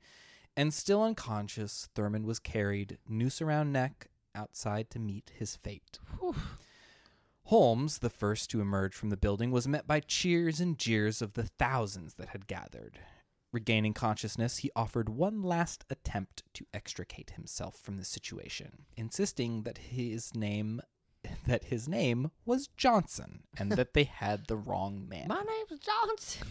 and 0.58 0.74
still 0.74 1.02
unconscious, 1.02 1.88
Thurmond 1.96 2.26
was 2.26 2.40
carried, 2.40 2.98
noose 3.08 3.42
around 3.42 3.72
neck, 3.72 4.08
outside 4.36 4.90
to 4.90 5.00
meet 5.00 5.32
his 5.34 5.56
fate. 5.56 5.98
Holmes, 7.52 7.98
the 7.98 8.10
first 8.10 8.50
to 8.52 8.62
emerge 8.62 8.96
from 8.96 9.10
the 9.10 9.18
building, 9.18 9.52
was 9.52 9.68
met 9.68 9.86
by 9.86 10.00
cheers 10.00 10.62
and 10.62 10.80
jeers 10.80 11.22
of 11.22 11.34
the 11.34 11.44
thousands 11.44 12.14
that 12.14 12.30
had 12.30 12.48
gathered. 12.48 12.98
Regaining 13.52 13.94
consciousness, 13.94 14.60
he 14.60 14.72
offered 14.74 15.10
one 15.10 15.44
last 15.44 15.84
attempt 15.90 16.44
to 16.54 16.66
extricate 16.74 17.32
himself 17.32 17.76
from 17.76 17.98
the 17.98 18.06
situation, 18.06 18.86
insisting 18.96 19.64
that 19.64 19.80
his 19.80 20.34
name 20.34 20.80
that 21.46 21.66
his 21.66 21.90
name 21.90 22.32
was 22.46 22.70
Johnson 22.78 23.44
and 23.58 23.74
that 23.74 23.94
they 23.94 24.04
had 24.20 24.48
the 24.48 24.56
wrong 24.56 25.10
man. 25.10 25.28
My 25.28 25.44
name's 25.44 25.82
Johnson. 25.82 26.48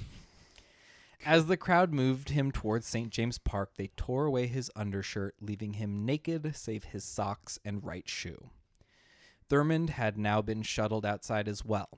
As 1.25 1.47
the 1.47 1.57
crowd 1.57 1.95
moved 1.95 2.29
him 2.29 2.53
towards 2.53 2.87
St. 2.87 3.09
James 3.09 3.39
Park, 3.39 3.71
they 3.79 3.89
tore 3.97 4.27
away 4.27 4.49
his 4.49 4.71
undershirt, 4.77 5.35
leaving 5.41 5.73
him 5.73 6.05
naked 6.05 6.55
save 6.55 6.85
his 6.85 7.05
socks 7.05 7.59
and 7.65 7.83
right 7.83 8.07
shoe. 8.07 8.51
Thurmond 9.51 9.91
had 9.91 10.17
now 10.17 10.41
been 10.41 10.63
shuttled 10.63 11.05
outside 11.05 11.49
as 11.49 11.65
well. 11.65 11.89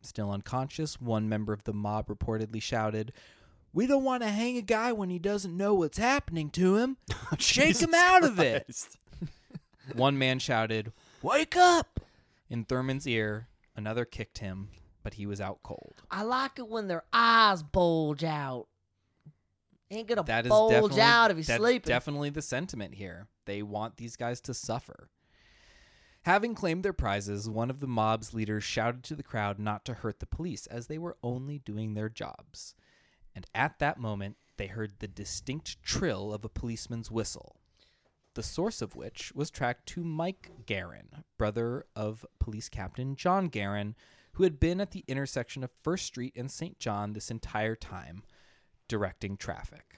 Still 0.00 0.30
unconscious, 0.32 1.00
one 1.00 1.28
member 1.28 1.52
of 1.52 1.62
the 1.64 1.72
mob 1.74 2.06
reportedly 2.08 2.60
shouted, 2.60 3.12
We 3.72 3.86
don't 3.86 4.02
want 4.02 4.22
to 4.22 4.30
hang 4.30 4.56
a 4.56 4.62
guy 4.62 4.92
when 4.92 5.10
he 5.10 5.18
doesn't 5.18 5.56
know 5.56 5.74
what's 5.74 5.98
happening 5.98 6.50
to 6.50 6.76
him. 6.78 6.96
Shake 7.38 7.78
him 7.80 7.94
out 7.94 8.24
of 8.24 8.40
it. 8.40 8.66
One 9.94 10.16
man 10.16 10.38
shouted, 10.38 10.92
Wake 11.22 11.56
up! 11.56 12.00
In 12.48 12.64
Thurmond's 12.64 13.06
ear, 13.06 13.48
another 13.76 14.04
kicked 14.04 14.38
him, 14.38 14.68
but 15.02 15.14
he 15.14 15.26
was 15.26 15.40
out 15.40 15.58
cold. 15.62 16.02
I 16.10 16.22
like 16.22 16.58
it 16.58 16.68
when 16.68 16.88
their 16.88 17.02
eyes 17.12 17.62
bulge 17.62 18.24
out. 18.24 18.68
ain't 19.90 20.08
gonna 20.08 20.22
That 20.22 20.46
is 20.46 20.50
bulge 20.50 20.72
definitely 20.72 21.00
out 21.02 21.30
if 21.30 21.36
he's 21.36 21.46
that's 21.48 21.60
sleeping. 21.60 21.88
definitely 21.88 22.30
the 22.30 22.42
sentiment 22.42 22.94
here. 22.94 23.26
They 23.44 23.62
want 23.62 23.96
these 23.96 24.16
guys 24.16 24.40
to 24.42 24.54
suffer. 24.54 25.08
Having 26.24 26.54
claimed 26.54 26.84
their 26.84 26.92
prizes, 26.92 27.50
one 27.50 27.68
of 27.68 27.80
the 27.80 27.88
mob's 27.88 28.32
leaders 28.32 28.62
shouted 28.62 29.02
to 29.04 29.16
the 29.16 29.24
crowd 29.24 29.58
not 29.58 29.84
to 29.86 29.94
hurt 29.94 30.20
the 30.20 30.26
police 30.26 30.66
as 30.66 30.86
they 30.86 30.98
were 30.98 31.16
only 31.22 31.58
doing 31.58 31.94
their 31.94 32.08
jobs. 32.08 32.76
And 33.34 33.44
at 33.54 33.80
that 33.80 33.98
moment, 33.98 34.36
they 34.56 34.68
heard 34.68 35.00
the 35.00 35.08
distinct 35.08 35.82
trill 35.82 36.32
of 36.32 36.44
a 36.44 36.48
policeman's 36.48 37.10
whistle, 37.10 37.56
the 38.34 38.42
source 38.42 38.80
of 38.80 38.94
which 38.94 39.32
was 39.34 39.50
tracked 39.50 39.86
to 39.86 40.04
Mike 40.04 40.50
Guerin, 40.64 41.24
brother 41.38 41.86
of 41.96 42.24
police 42.38 42.68
captain 42.68 43.16
John 43.16 43.48
Guerin, 43.48 43.96
who 44.34 44.44
had 44.44 44.60
been 44.60 44.80
at 44.80 44.92
the 44.92 45.04
intersection 45.08 45.64
of 45.64 45.70
First 45.82 46.06
Street 46.06 46.34
and 46.36 46.50
St. 46.50 46.78
John 46.78 47.14
this 47.14 47.30
entire 47.32 47.74
time, 47.74 48.22
directing 48.86 49.36
traffic. 49.36 49.91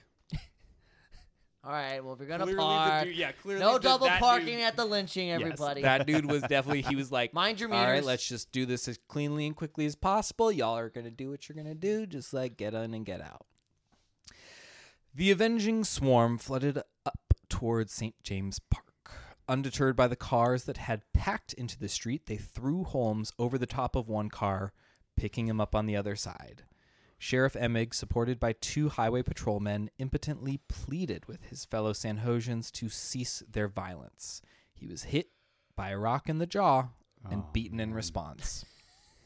All 1.65 1.71
right, 1.71 2.03
well 2.03 2.13
if 2.13 2.19
you're 2.19 2.27
gonna 2.27 2.43
Clearly 2.43 2.59
park, 2.61 3.05
dude- 3.05 3.15
yeah, 3.15 3.31
clearly 3.31 3.61
no 3.61 3.73
the- 3.73 3.79
double 3.79 4.07
parking 4.07 4.57
dude- 4.57 4.61
at 4.61 4.75
the 4.75 4.85
lynching, 4.85 5.29
Yes, 5.29 5.41
everybody. 5.41 5.81
that 5.81 6.05
dude 6.05 6.25
was 6.25 6.43
definitely 6.43 6.83
he 6.83 6.95
was 6.95 7.11
like 7.11 7.33
Mind 7.33 7.59
your 7.59 7.73
All 7.73 7.83
right, 7.85 8.03
let's 8.03 8.27
just 8.27 8.51
do 8.51 8.65
this 8.67 8.87
as 8.87 8.99
cleanly 9.07 9.47
and 9.47 9.55
quickly 9.55 9.85
as 9.87 9.95
possible. 9.95 10.51
Y'all 10.51 10.77
are 10.77 10.89
gonna 10.89 11.09
do 11.09 11.31
what 11.31 11.49
you're 11.49 11.55
gonna 11.55 11.73
do. 11.73 12.05
Just 12.05 12.33
like 12.33 12.55
get 12.55 12.73
in 12.75 12.93
and 12.93 13.03
get 13.05 13.19
out. 13.19 13.47
The 15.13 15.31
avenging 15.31 15.83
swarm 15.85 16.37
flooded 16.37 16.77
up 17.05 17.33
towards 17.49 17.93
St. 17.93 18.15
James 18.21 18.59
Park. 18.59 18.83
Undeterred 19.47 19.95
by 19.95 20.07
the 20.07 20.15
cars 20.15 20.65
that 20.65 20.77
had 20.77 21.01
packed 21.13 21.53
into 21.53 21.79
the 21.79 21.87
street, 21.87 22.25
they 22.25 22.35
threw 22.37 22.83
Holmes 22.83 23.31
over 23.39 23.57
the 23.57 23.65
top 23.67 23.95
of 23.95 24.09
one 24.09 24.29
car, 24.29 24.73
picking 25.15 25.47
him 25.47 25.61
up 25.61 25.73
on 25.75 25.85
the 25.85 25.95
other 25.95 26.15
side. 26.15 26.63
Sheriff 27.25 27.53
Emig, 27.53 27.95
supported 27.95 28.39
by 28.39 28.53
two 28.53 28.87
highway 28.87 29.23
patrolmen, 29.23 29.89
impotently 29.97 30.59
pleaded 30.67 31.25
with 31.25 31.45
his 31.45 31.65
fellow 31.65 31.91
San 31.91 32.19
Josians 32.19 32.71
to 32.73 32.87
cease 32.87 33.41
their 33.51 33.67
violence. 33.67 34.43
He 34.75 34.85
was 34.85 35.05
hit 35.05 35.29
by 35.75 35.89
a 35.89 35.97
rock 35.97 36.29
in 36.29 36.37
the 36.37 36.45
jaw 36.45 36.89
and 37.31 37.41
Oh, 37.41 37.49
beaten 37.51 37.79
in 37.79 37.95
response. 37.95 38.63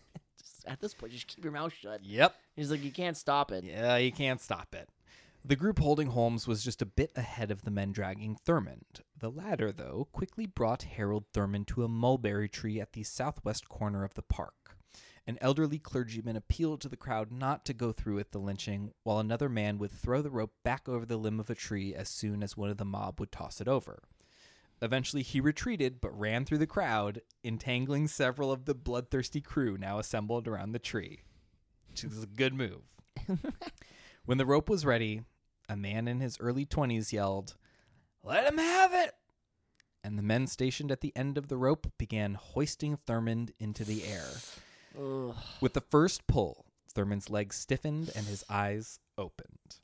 At 0.66 0.80
this 0.80 0.94
point, 0.94 1.12
just 1.12 1.28
keep 1.28 1.44
your 1.44 1.52
mouth 1.52 1.74
shut. 1.74 2.02
Yep. 2.06 2.34
He's 2.56 2.72
like, 2.72 2.86
you 2.86 2.92
can't 2.92 3.18
stop 3.18 3.52
it. 3.52 3.66
Yeah, 3.66 3.98
you 3.98 4.14
can't 4.14 4.40
stop 4.40 4.74
it. 4.74 4.88
The 5.44 5.58
group 5.58 5.80
holding 5.80 6.08
Holmes 6.08 6.48
was 6.48 6.64
just 6.64 6.82
a 6.82 6.86
bit 6.86 7.12
ahead 7.18 7.52
of 7.52 7.64
the 7.64 7.72
men 7.72 7.92
dragging 7.92 8.38
Thurmond. 8.38 9.02
The 9.20 9.30
latter, 9.30 9.74
though, 9.74 10.08
quickly 10.14 10.46
brought 10.46 10.84
Harold 10.84 11.26
Thurmond 11.34 11.68
to 11.68 11.84
a 11.84 11.90
mulberry 11.90 12.48
tree 12.48 12.80
at 12.80 12.94
the 12.94 13.04
southwest 13.04 13.68
corner 13.68 14.06
of 14.06 14.14
the 14.14 14.22
park. 14.22 14.54
An 15.30 15.38
elderly 15.42 15.78
clergyman 15.78 16.36
appealed 16.36 16.82
to 16.82 16.90
the 16.90 16.98
crowd 16.98 17.32
not 17.32 17.64
to 17.66 17.74
go 17.76 17.92
through 17.92 18.16
with 18.16 18.32
the 18.32 18.40
lynching, 18.40 18.94
while 19.04 19.20
another 19.20 19.48
man 19.48 19.78
would 19.78 19.92
throw 19.92 20.24
the 20.24 20.32
rope 20.32 20.56
back 20.64 20.90
over 20.90 21.06
the 21.06 21.18
limb 21.18 21.40
of 21.40 21.52
a 21.52 21.56
tree 21.56 21.94
as 21.94 22.10
soon 22.10 22.42
as 22.42 22.58
one 22.58 22.72
of 22.72 22.78
the 22.78 22.84
mob 22.84 23.20
would 23.20 23.32
toss 23.32 23.62
it 23.62 23.68
over. 23.68 24.02
Eventually, 24.82 25.22
he 25.22 25.40
retreated 25.40 26.02
but 26.02 26.20
ran 26.20 26.46
through 26.46 26.58
the 26.58 26.66
crowd, 26.66 27.22
entangling 27.44 28.08
several 28.08 28.52
of 28.52 28.66
the 28.66 28.74
bloodthirsty 28.74 29.40
crew 29.40 29.78
now 29.78 30.00
assembled 30.00 30.48
around 30.48 30.72
the 30.72 30.80
tree. 30.80 31.22
Which 31.90 32.04
is 32.04 32.24
a 32.24 32.26
good 32.26 32.56
move. 32.56 32.82
when 34.26 34.40
the 34.40 34.48
rope 34.48 34.68
was 34.68 34.84
ready, 34.84 35.22
a 35.70 35.78
man 35.78 36.08
in 36.08 36.22
his 36.22 36.40
early 36.40 36.66
20s 36.66 37.14
yelled, 37.14 37.56
Let 38.24 38.52
him 38.52 38.58
have 38.58 38.96
it! 38.96 39.14
And 40.04 40.18
the 40.18 40.24
men 40.24 40.48
stationed 40.48 40.92
at 40.92 41.02
the 41.02 41.16
end 41.16 41.38
of 41.38 41.50
the 41.50 41.58
rope 41.58 41.86
began 42.00 42.34
hoisting 42.34 42.98
Thurmond 42.98 43.52
into 43.60 43.86
the 43.86 44.06
air. 44.06 44.26
Ugh. 45.00 45.36
With 45.62 45.74
the 45.74 45.82
first 45.82 46.28
pull, 46.28 46.66
Thurmond's 46.94 47.30
legs 47.30 47.56
stiffened 47.56 48.12
and 48.16 48.26
his 48.26 48.44
eyes 48.50 49.00
opened, 49.18 49.80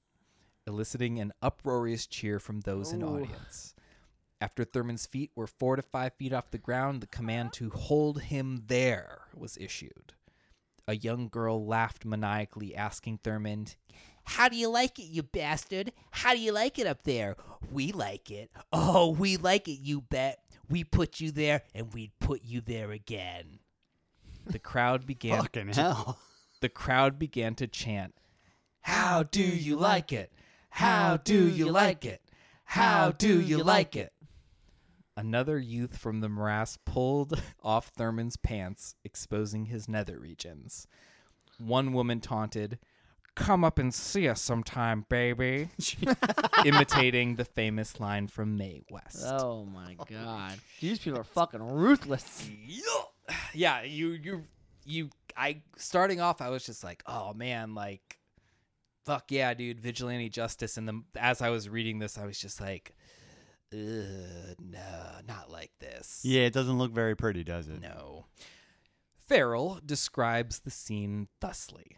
eliciting 0.67 1.19
an 1.19 1.31
uproarious 1.41 2.05
cheer 2.07 2.39
from 2.39 2.61
those 2.61 2.91
in 2.91 3.03
audience. 3.03 3.73
After 4.41 4.65
Thurmond's 4.65 5.05
feet 5.05 5.31
were 5.35 5.47
four 5.47 5.75
to 5.75 5.81
five 5.81 6.13
feet 6.13 6.33
off 6.33 6.51
the 6.51 6.57
ground, 6.57 7.01
the 7.01 7.07
command 7.07 7.53
to 7.53 7.69
hold 7.69 8.23
him 8.23 8.63
there 8.67 9.21
was 9.33 9.57
issued. 9.57 10.13
A 10.87 10.95
young 10.95 11.29
girl 11.29 11.65
laughed 11.65 12.05
maniacally, 12.05 12.75
asking 12.75 13.19
Thurmond, 13.19 13.75
How 14.25 14.49
do 14.49 14.55
you 14.55 14.69
like 14.69 14.99
it, 14.99 15.05
you 15.05 15.23
bastard? 15.23 15.93
How 16.11 16.33
do 16.33 16.39
you 16.39 16.51
like 16.51 16.77
it 16.77 16.85
up 16.85 17.03
there? 17.03 17.37
We 17.71 17.91
like 17.91 18.29
it. 18.29 18.51
Oh, 18.71 19.11
we 19.11 19.37
like 19.37 19.67
it, 19.67 19.79
you 19.79 20.01
bet. 20.01 20.39
We 20.69 20.83
put 20.83 21.19
you 21.19 21.31
there, 21.31 21.61
and 21.73 21.93
we'd 21.93 22.11
put 22.19 22.43
you 22.43 22.61
there 22.61 22.91
again. 22.91 23.59
The 24.45 24.59
crowd 24.59 25.05
began 25.05 25.41
Fucking 25.41 25.69
hell. 25.69 26.19
the 26.61 26.69
crowd 26.69 27.17
began 27.19 27.55
to 27.55 27.67
chant, 27.67 28.13
How 28.81 29.23
do 29.23 29.43
you 29.43 29.75
like 29.75 30.11
it? 30.13 30.31
How 30.69 31.17
do 31.17 31.47
you 31.47 31.71
like 31.71 32.05
it? 32.05 32.21
How 32.65 33.11
do 33.11 33.39
you 33.39 33.63
like 33.63 33.95
it? 33.95 34.11
Another 35.17 35.57
youth 35.57 35.97
from 35.97 36.19
the 36.19 36.27
morass 36.27 36.77
pulled 36.85 37.41
off 37.63 37.87
Thurmond's 37.87 38.35
pants, 38.35 38.95
exposing 39.03 39.65
his 39.67 39.87
nether 39.87 40.19
regions. 40.19 40.87
One 41.57 41.93
woman 41.93 42.19
taunted, 42.19 42.79
Come 43.35 43.65
up 43.65 43.79
and 43.79 43.93
see 43.93 44.29
us 44.29 44.41
sometime, 44.41 45.05
baby, 45.09 45.67
imitating 46.65 47.35
the 47.35 47.43
famous 47.43 47.99
line 47.99 48.27
from 48.27 48.57
Mae 48.57 48.81
West. 48.89 49.25
Oh 49.25 49.65
my 49.65 49.97
god. 50.09 50.57
These 50.79 50.99
people 50.99 51.19
are 51.19 51.25
fucking 51.25 51.61
ruthless. 51.61 52.49
yeah 53.53 53.81
you 53.83 54.09
you 54.09 54.41
you 54.85 55.09
i 55.35 55.61
starting 55.77 56.21
off 56.21 56.41
i 56.41 56.49
was 56.49 56.65
just 56.65 56.83
like 56.83 57.03
oh 57.07 57.33
man 57.33 57.73
like 57.75 58.19
fuck 59.05 59.25
yeah 59.29 59.53
dude 59.53 59.79
vigilante 59.79 60.29
justice. 60.29 60.77
And 60.77 60.87
then 60.87 61.03
as 61.15 61.41
i 61.41 61.49
was 61.49 61.69
reading 61.69 61.99
this 61.99 62.17
i 62.17 62.25
was 62.25 62.39
just 62.39 62.59
like 62.59 62.93
no 63.71 64.55
not 65.27 65.51
like 65.51 65.71
this. 65.79 66.21
Yeah, 66.23 66.41
it 66.41 66.53
doesn't 66.53 66.77
look 66.77 66.93
very 66.93 67.15
pretty, 67.15 67.43
does 67.43 67.67
it? 67.67 67.81
no. 67.81 68.25
Farrell 69.27 69.79
describes 69.83 70.59
the 70.59 70.71
scene 70.71 71.27
thusly. 71.41 71.97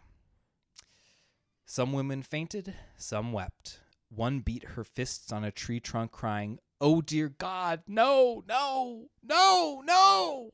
Some 1.66 1.92
women 1.92 2.22
fainted 2.22 2.74
some 2.96 3.32
wept. 3.32 3.80
One 4.08 4.40
beat 4.40 4.64
her 4.64 4.84
fists 4.84 5.30
on 5.30 5.44
a 5.44 5.52
tree 5.52 5.80
trunk 5.80 6.10
crying 6.10 6.58
oh 6.80 7.00
dear 7.00 7.28
god 7.28 7.82
no 7.88 8.44
no 8.46 9.08
no 9.22 9.82
no 9.84 10.50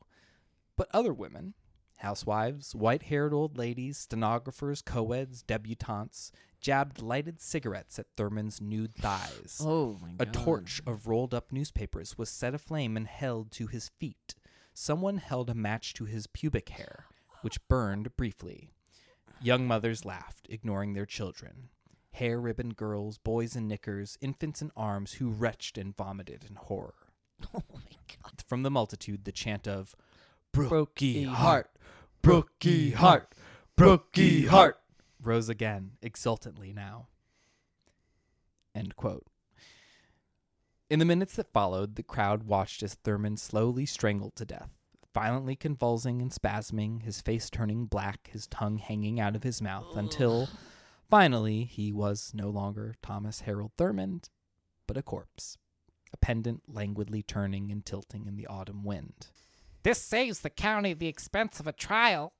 but 0.77 0.89
other 0.93 1.13
women, 1.13 1.55
housewives, 1.99 2.75
white 2.75 3.05
haired 3.05 3.33
old 3.33 3.57
ladies, 3.57 3.99
stenographers, 3.99 4.83
co-eds, 4.83 5.43
debutantes, 5.43 6.31
jabbed 6.61 7.03
lighted 7.03 7.41
cigarettes 7.41 7.99
at 7.99 8.07
Thurmond's 8.17 8.61
nude 8.61 8.95
thighs. 8.95 9.61
Oh 9.63 9.99
my 10.01 10.13
God. 10.13 10.29
A 10.29 10.31
torch 10.31 10.83
of 10.87 11.07
rolled 11.07 11.35
up 11.35 11.53
newspapers 11.53 12.17
was 12.17 12.31
set 12.31 12.55
aflame 12.55 12.97
and 12.97 13.07
held 13.07 13.51
to 13.53 13.67
his 13.67 13.91
feet. 13.99 14.35
Someone 14.73 15.19
held 15.19 15.51
a 15.51 15.55
match 15.55 15.95
to 15.95 16.05
his 16.05 16.27
pubic 16.27 16.71
hair, 16.71 17.07
which 17.43 17.67
burned 17.69 18.17
briefly. 18.17 18.71
Young 19.41 19.67
mothers 19.67 20.05
laughed, 20.05 20.47
ignoring 20.49 20.95
their 20.95 21.07
children. 21.07 21.69
Hair 22.13 22.41
ribboned 22.41 22.77
girls, 22.77 23.19
boys 23.19 23.57
in 23.57 23.69
knickers, 23.69 24.17
infants 24.21 24.63
in 24.63 24.71
arms 24.77 25.15
who 25.15 25.29
retched 25.31 25.77
and 25.77 25.97
vomited 25.97 26.45
in 26.49 26.57
horror. 26.57 26.95
Oh 27.55 27.63
my 27.75 27.81
god. 28.23 28.43
From 28.47 28.63
the 28.63 28.71
multitude, 28.71 29.25
the 29.25 29.33
chant 29.33 29.69
of 29.69 29.95
Brookie 30.55 31.25
Hart, 31.25 31.69
Brookie 32.23 32.93
Hart, 32.93 33.35
Brookie 33.77 34.47
Hart 34.47 34.79
rose 35.21 35.49
again, 35.49 35.93
exultantly 36.01 36.73
now. 36.73 37.09
End 38.73 38.95
quote. 38.95 39.27
In 40.89 41.01
the 41.01 41.05
minutes 41.05 41.35
that 41.37 41.53
followed, 41.53 41.97
the 41.97 42.05
crowd 42.05 42.45
watched 42.45 42.85
as 42.85 42.95
Thurmond 42.95 43.41
slowly 43.41 43.85
strangled 43.85 44.37
to 44.37 44.45
death, 44.45 44.71
violently 45.13 45.57
convulsing 45.57 46.23
and 46.23 46.31
spasming, 46.31 47.03
his 47.03 47.21
face 47.21 47.51
turning 47.51 47.87
black, 47.87 48.29
his 48.33 48.47
tongue 48.47 48.79
hanging 48.79 49.19
out 49.19 49.35
of 49.35 49.43
his 49.43 49.61
mouth, 49.61 49.97
until 49.97 50.49
finally 51.11 51.65
he 51.65 51.93
was 51.93 52.31
no 52.33 52.49
longer 52.49 52.95
Thomas 53.03 53.41
Harold 53.41 53.73
Thurmond, 53.77 54.29
but 54.87 54.97
a 54.97 55.03
corpse, 55.03 55.59
a 56.13 56.17
pendant 56.17 56.63
languidly 56.69 57.25
turning 57.25 57.73
and 57.73 57.85
tilting 57.85 58.27
in 58.27 58.37
the 58.37 58.47
autumn 58.47 58.85
wind. 58.85 59.31
This 59.85 60.01
saves 60.01 60.41
the 60.41 60.49
county 60.49 60.95
the 60.95 61.09
expense 61.09 61.61
of 61.61 61.67
a 61.67 61.73
trial. 61.73 62.33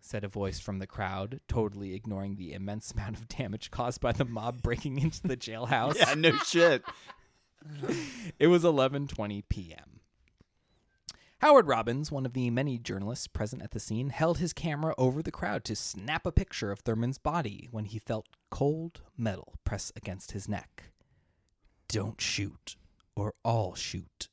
said 0.00 0.22
a 0.22 0.28
voice 0.28 0.60
from 0.60 0.78
the 0.78 0.86
crowd, 0.86 1.40
totally 1.48 1.94
ignoring 1.94 2.36
the 2.36 2.52
immense 2.52 2.90
amount 2.92 3.16
of 3.16 3.26
damage 3.26 3.72
caused 3.72 4.00
by 4.00 4.12
the 4.12 4.24
mob 4.24 4.62
breaking 4.62 5.00
into 5.00 5.26
the 5.26 5.36
jailhouse. 5.36 5.96
Yeah, 5.96 6.14
no 6.14 6.36
shit. 6.38 6.82
It 8.38 8.46
was 8.46 8.62
11:20 8.62 9.42
p.m. 9.48 10.00
Howard 11.38 11.66
Robbins, 11.66 12.12
one 12.12 12.24
of 12.24 12.32
the 12.32 12.48
many 12.50 12.78
journalists 12.78 13.26
present 13.26 13.60
at 13.60 13.72
the 13.72 13.80
scene, 13.80 14.10
held 14.10 14.38
his 14.38 14.52
camera 14.52 14.94
over 14.96 15.20
the 15.20 15.32
crowd 15.32 15.64
to 15.64 15.74
snap 15.74 16.26
a 16.26 16.30
picture 16.30 16.70
of 16.70 16.80
Thurmond's 16.80 17.18
body 17.18 17.66
when 17.72 17.86
he 17.86 17.98
felt 17.98 18.28
cold 18.50 19.00
metal 19.16 19.54
press 19.64 19.90
against 19.96 20.30
his 20.30 20.48
neck. 20.48 20.92
"Don't 21.88 22.20
shoot, 22.20 22.76
or 23.16 23.34
I'll 23.44 23.74
shoot," 23.74 24.28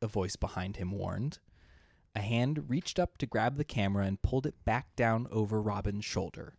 a 0.00 0.06
voice 0.06 0.36
behind 0.36 0.76
him 0.76 0.92
warned. 0.92 1.38
A 2.14 2.20
hand 2.20 2.68
reached 2.68 2.98
up 2.98 3.18
to 3.18 3.26
grab 3.26 3.56
the 3.56 3.64
camera 3.64 4.04
and 4.04 4.20
pulled 4.20 4.46
it 4.46 4.64
back 4.64 4.94
down 4.96 5.28
over 5.30 5.62
Robbins' 5.62 6.04
shoulder. 6.04 6.54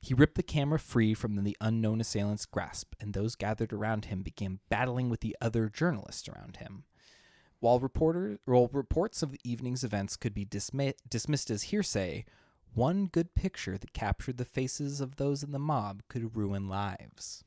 He 0.00 0.14
ripped 0.14 0.34
the 0.34 0.42
camera 0.42 0.78
free 0.78 1.14
from 1.14 1.42
the 1.42 1.56
unknown 1.60 2.00
assailant's 2.00 2.46
grasp, 2.46 2.94
and 3.00 3.14
those 3.14 3.36
gathered 3.36 3.72
around 3.72 4.06
him 4.06 4.22
began 4.22 4.60
battling 4.68 5.08
with 5.08 5.20
the 5.20 5.36
other 5.40 5.68
journalists 5.68 6.28
around 6.28 6.56
him. 6.56 6.84
While, 7.60 7.80
reporter, 7.80 8.38
reports 8.46 9.22
of 9.22 9.32
the 9.32 9.40
evening's 9.44 9.84
events 9.84 10.16
could 10.16 10.34
be 10.34 10.44
dismi- 10.44 10.94
dismissed 11.08 11.50
as 11.50 11.64
hearsay, 11.64 12.26
one 12.74 13.06
good 13.06 13.34
picture 13.34 13.78
that 13.78 13.94
captured 13.94 14.36
the 14.36 14.44
faces 14.44 15.00
of 15.00 15.16
those 15.16 15.42
in 15.42 15.52
the 15.52 15.58
mob 15.58 16.02
could 16.08 16.36
ruin 16.36 16.68
lives. 16.68 17.44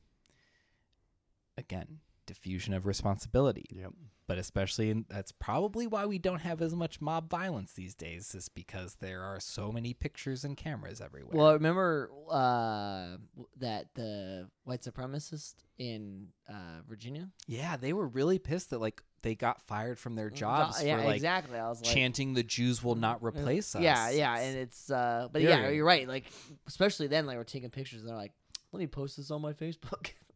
Again, 1.56 2.00
diffusion 2.28 2.72
of 2.74 2.86
responsibility 2.86 3.64
Yep. 3.70 3.92
but 4.28 4.38
especially 4.38 4.90
in, 4.90 5.04
that's 5.08 5.32
probably 5.32 5.86
why 5.88 6.06
we 6.06 6.18
don't 6.18 6.40
have 6.40 6.60
as 6.62 6.74
much 6.74 7.00
mob 7.00 7.28
violence 7.28 7.72
these 7.72 7.94
days 7.94 8.34
is 8.34 8.48
because 8.48 8.96
there 9.00 9.22
are 9.22 9.40
so 9.40 9.72
many 9.72 9.94
pictures 9.94 10.44
and 10.44 10.56
cameras 10.56 11.00
everywhere 11.00 11.34
Well, 11.36 11.52
remember 11.54 12.10
uh, 12.30 13.16
that 13.58 13.94
the 13.94 14.48
white 14.64 14.82
supremacist 14.82 15.54
in 15.78 16.28
uh, 16.48 16.82
Virginia 16.88 17.30
yeah 17.46 17.76
they 17.76 17.92
were 17.92 18.06
really 18.06 18.38
pissed 18.38 18.70
that 18.70 18.80
like 18.80 19.02
they 19.22 19.34
got 19.34 19.60
fired 19.62 19.98
from 19.98 20.14
their 20.14 20.30
jobs 20.30 20.80
yeah, 20.84 20.98
for 20.98 21.04
like 21.04 21.16
exactly. 21.16 21.58
I 21.58 21.68
was 21.68 21.82
like, 21.84 21.92
chanting 21.92 22.34
the 22.34 22.44
jews 22.44 22.84
will 22.84 22.94
not 22.94 23.20
replace 23.24 23.74
us 23.74 23.82
Yeah, 23.82 24.10
yeah, 24.10 24.38
and 24.38 24.56
it's 24.56 24.90
uh, 24.92 25.26
but 25.32 25.42
yeah, 25.42 25.56
Very- 25.62 25.74
you're 25.76 25.84
right. 25.84 26.06
Like, 26.06 26.26
especially 26.68 27.08
then, 27.08 27.26
like 27.26 27.36
we're 27.36 27.42
taking 27.42 27.68
pictures, 27.70 28.02
and 28.02 28.08
they're 28.08 28.16
like, 28.16 28.30
"Let 28.70 28.78
me 28.78 28.86
post 28.86 29.16
this 29.16 29.32
on 29.32 29.42
my 29.42 29.54
Facebook." 29.54 30.12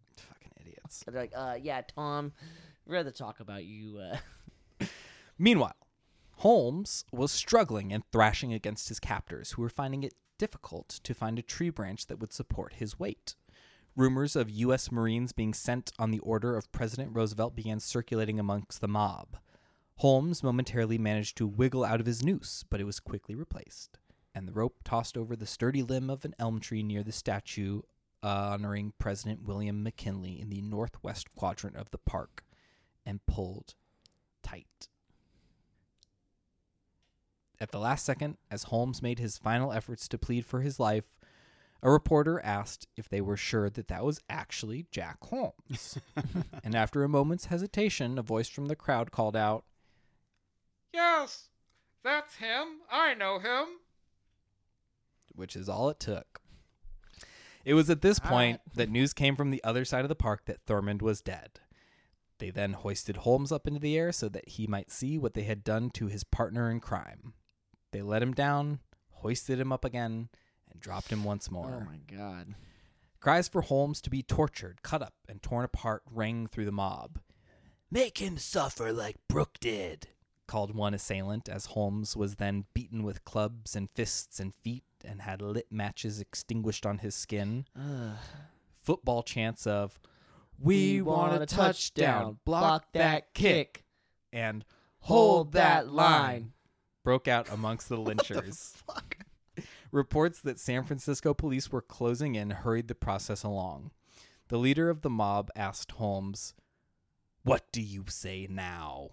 they're 1.01 1.23
like, 1.23 1.33
"Uh, 1.35 1.57
yeah, 1.61 1.83
Tom, 1.83 2.33
we'd 2.87 2.95
rather 2.95 3.11
talk 3.11 3.41
about 3.41 3.65
you." 3.65 3.99
Uh, 3.99 4.87
Meanwhile, 5.39 5.77
Holmes 6.39 7.05
was 7.13 7.33
struggling 7.33 7.93
and 7.93 8.05
thrashing 8.11 8.53
against 8.53 8.89
his 8.89 9.01
captors, 9.01 9.53
who 9.53 9.63
were 9.63 9.69
finding 9.69 10.03
it 10.03 10.15
difficult 10.39 10.89
to 11.05 11.15
find 11.15 11.39
a 11.39 11.43
tree 11.43 11.71
branch 11.71 12.07
that 12.07 12.19
would 12.19 12.33
support 12.33 12.75
his 12.75 12.99
weight. 12.99 13.37
Rumors 13.95 14.35
of 14.35 14.51
U.S. 14.51 14.91
Marines 14.91 15.33
being 15.33 15.55
sent 15.55 15.93
on 15.99 16.11
the 16.11 16.19
order 16.21 16.57
of 16.57 16.73
President 16.73 17.15
Roosevelt 17.15 17.55
began 17.55 17.79
circulating 17.79 18.41
amongst 18.41 18.81
the 18.81 18.89
mob. 18.89 19.37
Holmes 19.97 20.43
momentarily 20.43 20.99
managed 20.99 21.37
to 21.37 21.47
wiggle 21.47 21.85
out 21.85 22.01
of 22.01 22.07
his 22.07 22.25
noose, 22.25 22.65
but 22.69 22.81
it 22.81 22.85
was 22.85 22.99
quickly 22.99 23.35
replaced, 23.35 23.99
and 24.35 24.49
the 24.49 24.53
rope 24.53 24.77
tossed 24.83 25.17
over 25.17 25.37
the 25.37 25.47
sturdy 25.47 25.83
limb 25.83 26.11
of 26.11 26.25
an 26.25 26.35
elm 26.39 26.59
tree 26.59 26.83
near 26.83 27.03
the 27.03 27.13
statue 27.13 27.83
honoring 28.29 28.93
President 28.99 29.43
William 29.47 29.83
McKinley 29.83 30.41
in 30.41 30.49
the 30.51 30.61
northwest 30.63 31.35
quadrant 31.35 31.77
of 31.77 31.91
the 31.91 31.99
park 31.99 32.45
and 33.05 33.25
pulled 33.27 33.75
tight. 34.43 34.89
At 37.61 37.71
the 37.71 37.79
last 37.79 38.05
second, 38.05 38.39
as 38.51 38.65
Holmes 38.65 39.03
made 39.03 39.19
his 39.19 39.39
final 39.39 39.73
efforts 39.73 40.09
to 40.09 40.19
plead 40.19 40.45
for 40.45 40.61
his 40.63 40.81
life, 40.81 41.05
a 41.83 41.91
reporter 41.91 42.41
asked 42.45 42.87
if 42.97 43.09
they 43.09 43.21
were 43.21 43.37
sure 43.37 43.69
that 43.71 43.89
that 43.89 44.05
was 44.05 44.21
actually 44.29 44.87
Jack 44.91 45.19
Holmes. 45.25 45.99
and 46.65 46.75
after 46.75 47.03
a 47.03 47.09
moment's 47.09 47.47
hesitation, 47.47 48.19
a 48.19 48.23
voice 48.23 48.49
from 48.49 48.67
the 48.67 48.77
crowd 48.77 49.11
called 49.11 49.37
out, 49.37 49.65
Yes, 50.93 51.49
that's 52.05 52.37
him. 52.37 52.83
I 52.91 53.15
know 53.15 53.39
him. 53.39 53.67
which 55.35 55.57
is 55.57 55.69
all 55.69 55.89
it 55.89 55.99
took. 55.99 56.42
It 57.65 57.75
was 57.75 57.91
at 57.91 58.03
this 58.03 58.19
point 58.19 58.61
that 58.75 58.91
news 58.91 59.13
came 59.13 59.37
from 59.37 59.51
the 59.51 59.63
other 59.63 59.85
side 59.85 60.05
of 60.05 60.09
the 60.09 60.15
park 60.15 60.47
that 60.47 60.65
Thurmond 60.67 61.03
was 61.03 61.21
dead. 61.21 61.61
They 62.39 62.51
then 62.51 62.73
hoisted 62.73 63.19
Holmes 63.19 63.53
up 63.53 63.69
into 63.69 63.79
the 63.79 63.97
air 63.97 64.11
so 64.11 64.29
that 64.29 64.49
he 64.49 64.67
might 64.67 64.91
see 64.91 65.17
what 65.17 65.35
they 65.35 65.45
had 65.45 65.63
done 65.63 65.91
to 65.91 66.09
his 66.09 66.25
partner 66.25 66.71
in 66.71 66.81
crime. 66.81 67.35
They 67.93 68.03
let 68.03 68.23
him 68.23 68.33
down, 68.33 68.81
hoisted 69.11 69.61
him 69.61 69.73
up 69.73 69.85
again, 69.85 70.29
and 70.71 70.81
dropped 70.81 71.11
him 71.11 71.23
once 71.23 71.49
oh, 71.51 71.55
more. 71.55 71.83
oh 71.83 71.85
my 71.85 71.99
god! 71.99 72.55
Cries 73.21 73.47
for 73.47 73.63
Holmes 73.63 74.01
to 74.01 74.11
be 74.11 74.25
tortured, 74.25 74.83
cut 74.83 75.03
up, 75.03 75.15
and 75.29 75.41
torn 75.41 75.65
apart 75.65 76.03
rang 76.11 76.49
through 76.49 76.65
the 76.65 76.73
mob. 76.73 77.21
Make 77.89 78.19
him 78.19 78.39
suffer 78.39 78.93
like 78.93 79.17
Brooke 79.29 79.59
did, 79.61 80.09
called 80.49 80.75
one 80.75 80.95
assailant 80.95 81.49
as 81.49 81.67
Holmes 81.67 82.17
was 82.17 82.37
then 82.37 82.65
beaten 82.75 83.05
with 83.05 83.25
clubs 83.25 83.77
and 83.77 83.89
fists 83.95 84.41
and 84.41 84.53
feet 84.65 84.83
and 85.05 85.23
had 85.23 85.43
lit 85.43 85.71
matches 85.71 86.21
extinguished 86.21 86.87
on 86.87 86.99
his 86.99 87.15
skin. 87.15 87.67
Ugh. 87.77 88.17
Football 88.83 89.23
chants 89.23 89.67
of, 89.67 89.99
We, 90.59 91.03
want, 91.03 91.41
a 91.41 91.47
touchdown, 91.47 92.39
block, 92.45 92.87
that 92.93 93.33
kick, 93.35 93.85
and 94.33 94.65
hold 95.01 95.53
that 95.53 95.89
line 95.89 96.53
broke 97.05 97.29
out 97.29 97.51
amongst 97.51 97.89
the 97.89 97.97
lynchers. 97.99 98.75
Reports 99.93 100.41
that 100.41 100.59
San 100.59 100.85
Francisco 100.85 101.35
police 101.35 101.71
were 101.71 101.83
closing 101.83 102.35
in 102.35 102.51
hurried 102.51 102.89
the 102.89 102.95
process 102.95 103.43
along. 103.43 103.91
The 104.49 104.59
leader 104.59 104.89
of 104.91 105.03
the 105.03 105.11
mob 105.11 105.51
asked 105.55 105.93
Holmes, 105.93 106.55
What 107.43 107.71
do 107.73 107.83
you 107.83 108.05
say 108.09 108.47
now? 108.51 109.11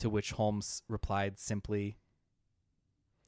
To 0.00 0.10
which 0.10 0.32
Holmes 0.32 0.82
replied 0.88 1.38
simply, 1.38 1.96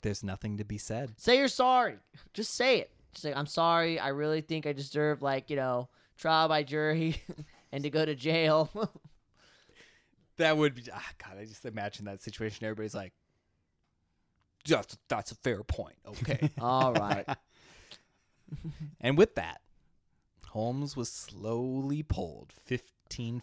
There's 0.03 0.23
nothing 0.23 0.59
to 0.59 0.65
be 0.65 0.79
said. 0.79 1.15
Say 1.17 1.39
you're 1.39 1.49
sorry. 1.49 1.97
Just 2.35 2.55
say 2.55 2.79
it. 2.79 2.91
Just 3.13 3.23
say 3.23 3.33
I'm 3.35 3.47
sorry. 3.47 3.99
I 3.99 4.09
really 4.09 4.41
think 4.41 4.67
I 4.67 4.73
deserve 4.73 5.23
like 5.23 5.51
you 5.51 5.57
know 5.57 5.89
trial 6.17 6.49
by 6.49 6.63
jury 6.63 7.23
and 7.73 7.83
to 7.85 7.91
go 7.91 8.05
to 8.05 8.15
jail. 8.15 8.71
That 10.39 10.57
would 10.57 10.77
be, 10.77 10.85
ah, 10.95 11.11
God, 11.19 11.37
I 11.37 11.47
just 11.47 11.65
imagine 11.65 12.05
that 12.05 12.23
situation. 12.23 12.65
Everybody's 12.65 12.95
like, 12.95 13.13
that's, 14.65 14.97
that's 15.09 15.33
a 15.33 15.35
fair 15.35 15.65
point. 15.65 15.97
Okay. 16.07 16.51
All 16.61 16.93
right. 16.93 17.27
And 19.01 19.19
with 19.19 19.35
that, 19.35 19.61
Holmes 20.51 20.97
was 20.97 21.11
slowly 21.11 22.05
pulled 22.05 22.53
15 22.67 22.83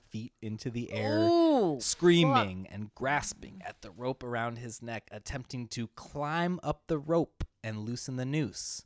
feet 0.09 0.33
into 0.41 0.69
the 0.69 0.91
air, 0.91 1.19
Ooh, 1.19 1.79
screaming 1.79 2.67
and 2.71 2.93
grasping 2.95 3.61
at 3.65 3.81
the 3.81 3.91
rope 3.91 4.23
around 4.23 4.57
his 4.57 4.81
neck, 4.81 5.07
attempting 5.11 5.67
to 5.69 5.87
climb 5.95 6.59
up 6.63 6.83
the 6.87 6.97
rope 6.97 7.43
and 7.63 7.79
loosen 7.79 8.15
the 8.15 8.25
noose. 8.25 8.85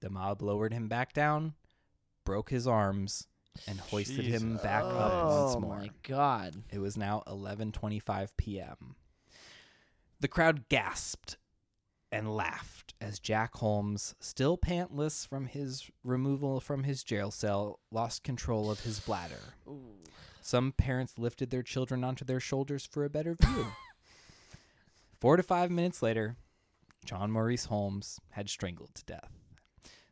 The 0.00 0.10
mob 0.10 0.42
lowered 0.42 0.72
him 0.72 0.88
back 0.88 1.12
down, 1.12 1.54
broke 2.24 2.50
his 2.50 2.66
arms, 2.66 3.26
and 3.66 3.80
hoisted 3.80 4.24
him 4.26 4.52
Jesus. 4.52 4.62
back 4.62 4.82
up 4.84 5.12
oh 5.12 5.44
once 5.44 5.60
more. 5.60 5.76
Oh 5.76 5.78
my 5.78 5.90
god. 6.02 6.62
It 6.70 6.78
was 6.78 6.96
now 6.96 7.22
11:25 7.26 8.30
p.m. 8.36 8.96
The 10.20 10.28
crowd 10.28 10.68
gasped 10.68 11.36
and 12.12 12.34
laughed 12.34 12.94
as 13.00 13.18
Jack 13.18 13.54
Holmes, 13.56 14.14
still 14.20 14.56
pantless 14.56 15.26
from 15.26 15.46
his 15.46 15.90
removal 16.04 16.60
from 16.60 16.84
his 16.84 17.02
jail 17.02 17.30
cell, 17.30 17.80
lost 17.90 18.22
control 18.22 18.70
of 18.70 18.80
his 18.80 19.00
bladder. 19.00 19.54
Some 20.46 20.70
parents 20.70 21.18
lifted 21.18 21.50
their 21.50 21.64
children 21.64 22.04
onto 22.04 22.24
their 22.24 22.38
shoulders 22.38 22.86
for 22.86 23.04
a 23.04 23.10
better 23.10 23.34
view. 23.34 23.66
4 25.20 25.38
to 25.38 25.42
5 25.42 25.72
minutes 25.72 26.04
later, 26.04 26.36
John 27.04 27.32
Maurice 27.32 27.64
Holmes 27.64 28.20
had 28.30 28.48
strangled 28.48 28.94
to 28.94 29.04
death. 29.06 29.32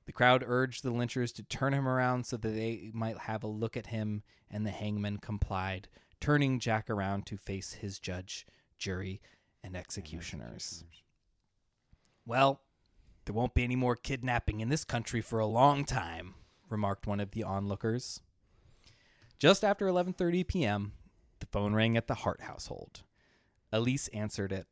The 0.07 0.13
crowd 0.13 0.43
urged 0.45 0.83
the 0.83 0.91
lynchers 0.91 1.33
to 1.35 1.45
turn 1.45 1.73
him 1.73 1.87
around 1.87 2.27
so 2.27 2.37
that 2.37 2.49
they 2.49 2.91
might 2.93 3.17
have 3.17 3.45
a 3.45 3.47
look 3.47 3.77
at 3.77 3.87
him, 3.87 4.25
and 4.51 4.67
the 4.67 4.73
hangman 4.73 5.19
complied, 5.19 5.87
turning 6.19 6.59
Jack 6.59 6.91
around 6.91 7.27
to 7.27 7.37
face 7.37 7.75
his 7.75 8.01
judge, 8.01 8.45
jury, 8.77 9.21
and 9.63 9.77
executioners. 9.77 10.83
Well, 12.27 12.61
there 13.25 13.37
won't 13.37 13.55
be 13.55 13.63
any 13.63 13.77
more 13.77 13.95
kidnapping 13.95 14.59
in 14.59 14.69
this 14.69 14.85
country 14.85 15.21
for 15.21 15.39
a 15.39 15.47
long 15.47 15.85
time, 15.85 16.35
remarked 16.69 17.07
one 17.07 17.21
of 17.21 17.31
the 17.31 17.45
onlookers. 17.45 18.21
Just 19.39 19.65
after 19.65 19.87
11:30 19.87 20.47
p.m., 20.47 20.93
the 21.41 21.47
phone 21.47 21.75
rang 21.75 21.97
at 21.97 22.07
the 22.07 22.15
Hart 22.15 22.43
household. 22.43 23.03
Elise 23.73 24.09
answered 24.09 24.53
it. 24.53 24.67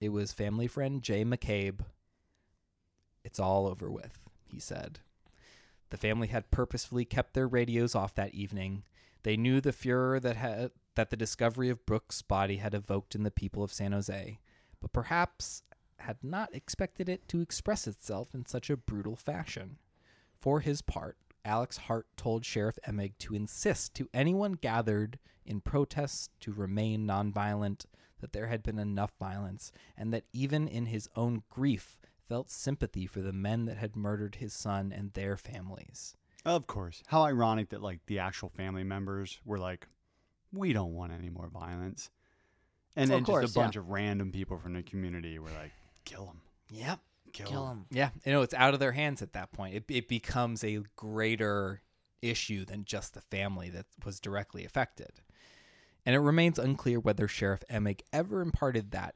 It 0.00 0.08
was 0.08 0.32
family 0.32 0.66
friend 0.66 1.02
Jay 1.02 1.24
McCabe. 1.24 1.80
It's 3.24 3.38
all 3.38 3.66
over 3.66 3.90
with, 3.90 4.18
he 4.46 4.58
said. 4.58 5.00
The 5.90 5.96
family 5.96 6.28
had 6.28 6.50
purposefully 6.50 7.04
kept 7.04 7.34
their 7.34 7.46
radios 7.46 7.94
off 7.94 8.14
that 8.14 8.34
evening. 8.34 8.84
They 9.22 9.36
knew 9.36 9.60
the 9.60 9.72
furor 9.72 10.18
that 10.20 10.72
that 10.94 11.10
the 11.10 11.16
discovery 11.16 11.68
of 11.68 11.86
Brooke's 11.86 12.22
body 12.22 12.56
had 12.56 12.74
evoked 12.74 13.14
in 13.14 13.22
the 13.22 13.30
people 13.30 13.62
of 13.62 13.72
San 13.72 13.92
Jose, 13.92 14.40
but 14.80 14.92
perhaps 14.92 15.62
had 15.98 16.16
not 16.22 16.54
expected 16.54 17.08
it 17.08 17.28
to 17.28 17.40
express 17.40 17.86
itself 17.86 18.34
in 18.34 18.44
such 18.46 18.68
a 18.68 18.76
brutal 18.76 19.14
fashion. 19.14 19.78
For 20.40 20.60
his 20.60 20.82
part, 20.82 21.16
Alex 21.44 21.76
Hart 21.76 22.06
told 22.16 22.44
Sheriff 22.44 22.78
Emig 22.86 23.18
to 23.18 23.34
insist 23.34 23.94
to 23.94 24.08
anyone 24.14 24.52
gathered 24.52 25.18
in 25.44 25.60
protest 25.60 26.30
to 26.40 26.52
remain 26.52 27.06
nonviolent 27.06 27.86
that 28.20 28.32
there 28.32 28.46
had 28.46 28.62
been 28.62 28.78
enough 28.78 29.12
violence, 29.18 29.72
and 29.96 30.12
that 30.12 30.24
even 30.32 30.68
in 30.68 30.86
his 30.86 31.08
own 31.16 31.42
grief 31.50 31.98
felt 32.28 32.50
sympathy 32.50 33.06
for 33.06 33.20
the 33.20 33.32
men 33.32 33.64
that 33.66 33.76
had 33.78 33.96
murdered 33.96 34.36
his 34.36 34.54
son 34.54 34.92
and 34.92 35.12
their 35.12 35.36
families. 35.36 36.16
Of 36.44 36.66
course. 36.66 37.02
How 37.08 37.22
ironic 37.22 37.70
that 37.70 37.82
like 37.82 38.06
the 38.06 38.20
actual 38.20 38.48
family 38.48 38.84
members 38.84 39.40
were 39.44 39.58
like, 39.58 39.88
"We 40.52 40.72
don't 40.72 40.94
want 40.94 41.12
any 41.12 41.30
more 41.30 41.48
violence," 41.48 42.10
and 42.96 43.10
then 43.10 43.24
course, 43.24 43.44
just 43.44 43.56
a 43.56 43.58
yeah. 43.58 43.64
bunch 43.66 43.76
of 43.76 43.88
random 43.88 44.32
people 44.32 44.58
from 44.58 44.74
the 44.74 44.82
community 44.82 45.38
were 45.38 45.50
like, 45.50 45.72
"Kill 46.04 46.26
him, 46.26 46.40
Yep. 46.70 47.00
Kill 47.32 47.68
him. 47.68 47.86
Yeah, 47.90 48.10
you 48.24 48.32
know, 48.32 48.42
it's 48.42 48.54
out 48.54 48.74
of 48.74 48.80
their 48.80 48.92
hands 48.92 49.22
at 49.22 49.32
that 49.32 49.52
point. 49.52 49.74
It, 49.74 49.84
it 49.88 50.08
becomes 50.08 50.62
a 50.64 50.82
greater 50.96 51.82
issue 52.20 52.64
than 52.64 52.84
just 52.84 53.14
the 53.14 53.20
family 53.20 53.68
that 53.70 53.86
was 54.04 54.20
directly 54.20 54.64
affected. 54.64 55.20
And 56.04 56.14
it 56.14 56.20
remains 56.20 56.58
unclear 56.58 56.98
whether 56.98 57.28
Sheriff 57.28 57.62
Emig 57.70 58.00
ever 58.12 58.40
imparted 58.40 58.90
that 58.92 59.14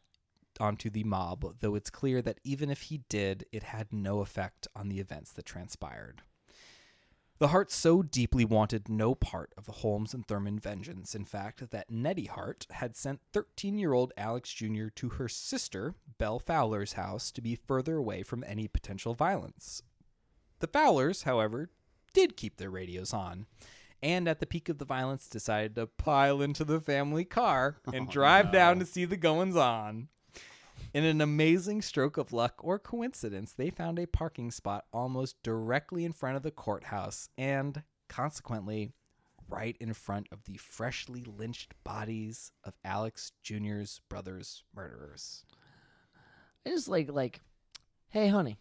onto 0.61 0.89
the 0.91 1.05
mob, 1.05 1.57
though 1.61 1.75
it's 1.75 1.91
clear 1.91 2.23
that 2.23 2.41
even 2.45 2.71
if 2.71 2.83
he 2.83 3.03
did, 3.09 3.45
it 3.53 3.65
had 3.65 3.93
no 3.93 4.21
effect 4.21 4.67
on 4.75 4.89
the 4.89 5.01
events 5.01 5.33
that 5.33 5.45
transpired. 5.45 6.23
The 7.39 7.49
Hart 7.49 7.71
so 7.71 8.03
deeply 8.03 8.47
wanted 8.47 8.89
no 8.89 9.15
part 9.15 9.53
of 9.59 9.67
the 9.67 9.73
Holmes 9.73 10.15
and 10.15 10.27
Thurmond 10.27 10.61
vengeance, 10.61 11.15
in 11.15 11.27
fact, 11.27 11.69
that 11.71 11.91
Nettie 11.91 12.27
Hart 12.27 12.67
had 12.71 12.97
sent 12.97 13.21
13 13.35 13.79
year 13.79 13.93
old 13.93 14.15
Alex 14.17 14.51
Jr. 14.53 14.89
to 14.95 15.11
her 15.11 15.29
sister, 15.29 15.95
Belle 16.17 16.39
Fowler's 16.39 16.95
house, 16.95 17.31
to 17.33 17.43
be 17.43 17.55
further 17.55 17.97
away 17.97 18.23
from 18.23 18.43
any 18.47 18.69
potential 18.69 19.13
violence. 19.13 19.83
The 20.61 20.67
Fowlers, 20.67 21.25
however, 21.25 21.69
did 22.15 22.39
keep 22.39 22.57
their 22.57 22.71
radios 22.71 23.13
on, 23.13 23.45
and 24.03 24.27
at 24.27 24.41
the 24.41 24.47
peak 24.47 24.71
of 24.71 24.79
the 24.79 24.87
violence 24.87 25.29
decided 25.29 25.75
to 25.75 25.87
pile 25.87 26.41
into 26.41 26.65
the 26.65 26.81
family 26.81 27.27
car 27.27 27.77
and 27.93 28.09
oh, 28.09 28.11
drive 28.11 28.51
down 28.51 28.79
to 28.79 28.87
see 28.87 29.05
the 29.05 29.19
goings 29.19 29.57
on. 29.57 30.09
In 30.97 31.05
an 31.05 31.21
amazing 31.21 31.83
stroke 31.83 32.17
of 32.17 32.33
luck 32.33 32.55
or 32.65 32.79
coincidence, 32.79 33.53
they 33.53 33.69
found 33.69 33.99
a 33.99 34.07
parking 34.07 34.51
spot 34.51 34.87
almost 34.95 35.37
directly 35.43 36.07
in 36.07 36.13
front 36.13 36.39
of 36.39 36.43
the 36.43 36.51
courthouse 36.51 37.29
and, 37.37 37.83
consequently, 38.09 38.95
right 39.47 39.77
in 39.79 39.93
front 39.93 40.27
of 40.33 40.45
the 40.45 40.57
freshly 40.57 41.23
lynched 41.23 41.75
bodies 41.85 42.51
of 42.65 42.73
Alex 42.83 43.33
Jr.'s 43.43 44.01
brother's 44.09 44.65
murderers. 44.75 45.45
I 46.65 46.71
just 46.71 46.89
like 46.89 47.13
like, 47.13 47.43
hey 48.09 48.29
honey, 48.29 48.57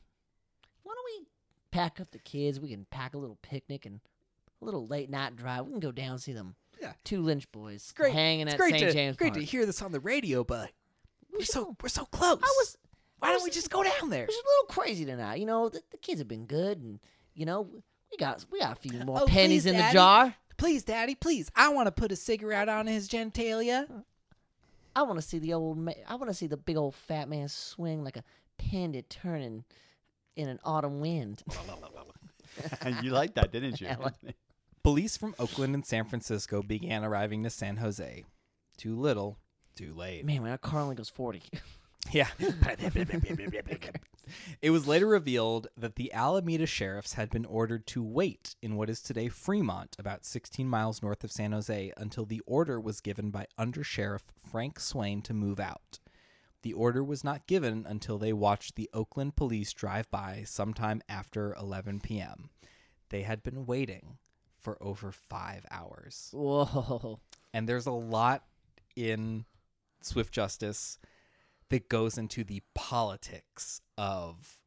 why 0.84 0.94
don't 0.94 1.06
we 1.06 1.28
pack 1.72 2.02
up 2.02 2.12
the 2.12 2.20
kids? 2.20 2.60
We 2.60 2.68
can 2.68 2.86
pack 2.92 3.14
a 3.14 3.18
little 3.18 3.40
picnic 3.44 3.86
and 3.86 4.02
a 4.62 4.66
little 4.66 4.86
late 4.88 5.10
night 5.10 5.38
drive. 5.38 5.68
We 5.68 5.72
can 5.72 5.80
go 5.80 5.94
down 5.94 6.12
and 6.12 6.22
see 6.22 6.34
them. 6.34 6.58
Yeah. 6.82 6.92
Two 7.06 7.22
Lynch 7.22 7.50
boys 7.54 7.94
Great, 7.96 8.12
hanging 8.12 8.50
it's 8.50 8.56
at 8.56 8.60
St. 8.60 8.80
to, 8.80 8.92
James 8.92 9.16
great 9.16 9.32
Park. 9.32 9.40
to 9.40 9.46
hear 9.46 9.66
this 9.66 9.82
on 9.82 9.94
the 9.94 10.02
radio, 10.02 10.44
but 10.44 10.72
we're 11.38 11.46
so 11.46 11.66
go. 11.66 11.78
we're 11.82 11.90
so 11.90 12.06
close. 12.06 12.40
I 12.42 12.54
was 12.60 12.78
Why 13.20 13.30
I 13.30 13.32
don't 13.34 13.44
we 13.44 13.50
just 13.50 13.70
go 13.70 13.84
down 13.84 14.10
there? 14.10 14.24
It 14.24 14.28
was 14.28 14.36
a 14.36 14.48
little 14.48 14.84
crazy 14.84 15.06
tonight. 15.06 15.40
You 15.40 15.46
know, 15.46 15.70
the, 15.70 15.82
the 15.92 15.98
kids 15.98 16.20
have 16.20 16.28
been 16.28 16.46
good, 16.46 16.80
and 16.80 17.00
you 17.34 17.46
know, 17.46 17.62
we 18.12 18.18
got 18.18 18.46
we 18.52 18.60
got 18.60 18.74
a 18.78 18.80
few 18.80 19.00
more 19.06 19.22
Oh, 19.22 19.26
pennies 19.26 19.64
please, 19.64 19.72
in 19.72 19.78
the 19.78 19.90
jar. 19.92 20.36
Please, 20.58 20.84
Daddy, 20.84 21.16
please. 21.16 21.52
I 21.56 21.70
want 21.70 21.88
to 21.88 21.92
put 21.92 22.12
a 22.12 22.16
cigarette 22.16 22.70
on 22.70 22.88
his 22.88 23.10
genitalia. 23.10 23.88
I 24.96 25.02
want 25.02 25.20
to 25.20 25.22
see 25.22 25.40
the 25.40 25.54
old. 25.54 25.78
Ma- 25.78 25.92
I 26.08 26.16
want 26.16 26.30
to 26.30 26.34
see 26.34 26.48
the 26.48 26.58
big 26.58 26.78
old 26.78 26.96
fat 26.96 27.28
man 27.28 27.50
swing 27.50 28.04
like 28.04 28.16
a 28.18 28.24
pendant 28.58 29.10
turning 29.10 29.66
in 30.38 30.48
an 30.48 30.60
autumn 30.64 31.00
wind. 31.02 31.44
and 32.82 32.96
you 33.04 33.12
liked 33.12 33.36
that, 33.36 33.52
didn't 33.52 33.82
you? 33.82 33.90
Police 34.84 35.18
from 35.18 35.34
Oakland 35.40 35.74
and 35.76 35.86
San 35.86 36.06
Francisco 36.06 36.62
began 36.62 37.04
arriving 37.04 37.44
to 37.44 37.50
San 37.50 37.78
Jose. 37.78 38.24
Too 38.78 38.96
little, 38.96 39.38
too 39.76 39.94
late. 39.94 40.26
Man, 40.26 40.44
my 40.44 40.58
car 40.58 40.82
only 40.82 40.96
goes 40.96 41.10
forty. 41.10 41.44
Yeah. 42.12 42.28
it 44.62 44.70
was 44.70 44.88
later 44.88 45.08
revealed 45.08 45.68
that 45.78 45.96
the 45.96 46.14
Alameda 46.14 46.66
sheriffs 46.66 47.14
had 47.14 47.30
been 47.30 47.46
ordered 47.46 47.88
to 47.88 48.04
wait 48.04 48.56
in 48.62 48.76
what 48.76 48.90
is 48.90 49.02
today 49.02 49.28
Fremont, 49.28 49.96
about 50.00 50.26
16 50.26 50.68
miles 50.68 51.02
north 51.02 51.24
of 51.24 51.32
San 51.32 51.52
Jose, 51.52 51.92
until 51.98 52.26
the 52.26 52.42
order 52.46 52.80
was 52.80 53.02
given 53.02 53.32
by 53.32 53.48
Under 53.58 53.84
Sheriff 53.84 54.24
Frank 54.38 54.80
Swain 54.80 55.22
to 55.24 55.34
move 55.34 55.60
out. 55.60 56.00
The 56.62 56.74
order 56.74 57.04
was 57.04 57.24
not 57.24 57.48
given 57.48 57.86
until 57.88 58.18
they 58.18 58.34
watched 58.34 58.76
the 58.76 58.90
Oakland 58.94 59.36
police 59.36 59.72
drive 59.74 60.10
by 60.10 60.44
sometime 60.46 61.02
after 61.08 61.54
11 61.56 62.00
p.m. 62.02 62.50
They 63.10 63.22
had 63.22 63.44
been 63.44 63.66
waiting 63.66 64.18
for 64.60 64.82
over 64.82 65.12
five 65.12 65.64
hours 65.70 66.30
Whoa! 66.34 67.20
and 67.54 67.70
there's 67.70 67.86
a 67.86 67.92
lot 67.92 68.44
in 68.96 69.46
Swift 70.06 70.34
Justice 70.34 70.98
that 71.70 71.90
goes 71.90 72.18
into 72.18 72.44
the 72.44 72.62
politics 72.74 73.82
of 73.98 74.60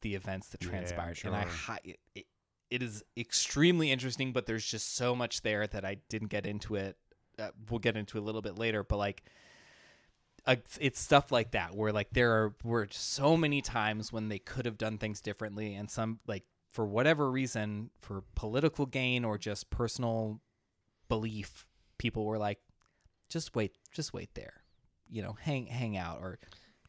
the 0.00 0.14
events 0.14 0.48
that 0.48 0.62
Yeah, 0.62 0.68
I'm 0.68 0.74
transpired, 0.74 1.18
and 1.24 1.36
I 1.36 1.42
sure. 1.42 1.50
hi- 1.50 1.94
it, 2.14 2.26
it 2.70 2.82
is 2.82 3.02
extremely 3.16 3.90
interesting. 3.90 4.32
But 4.32 4.46
there's 4.46 4.64
just 4.64 4.94
so 4.94 5.14
much 5.14 5.42
there 5.42 5.66
that 5.66 5.84
I 5.84 5.98
didn't 6.08 6.28
get 6.28 6.46
into 6.46 6.74
it. 6.76 6.96
Uh, 7.38 7.50
we'll 7.70 7.78
get 7.80 7.96
into 7.96 8.18
a 8.18 8.20
little 8.22 8.42
bit 8.42 8.58
later, 8.58 8.82
but 8.82 8.96
like. 8.96 9.22
Uh, 10.46 10.56
it's 10.80 10.98
stuff 10.98 11.30
like 11.30 11.50
that 11.50 11.74
where 11.74 11.92
like 11.92 12.08
there 12.12 12.32
are 12.32 12.54
were 12.64 12.86
so 12.90 13.36
many 13.36 13.60
times 13.60 14.10
when 14.12 14.28
they 14.30 14.38
could 14.38 14.64
have 14.64 14.78
done 14.78 14.96
things 14.96 15.20
differently 15.20 15.74
and 15.74 15.90
some 15.90 16.20
like 16.26 16.44
for 16.72 16.86
whatever 16.86 17.30
reason 17.30 17.90
for 18.00 18.22
political 18.34 18.86
gain 18.86 19.26
or 19.26 19.36
just 19.36 19.68
personal 19.68 20.40
belief 21.08 21.66
people 21.98 22.24
were 22.24 22.38
like 22.38 22.60
just 23.28 23.54
wait 23.54 23.76
just 23.92 24.14
wait 24.14 24.30
there 24.34 24.57
you 25.10 25.22
know 25.22 25.36
hang 25.40 25.66
hang 25.66 25.96
out 25.96 26.18
or 26.20 26.38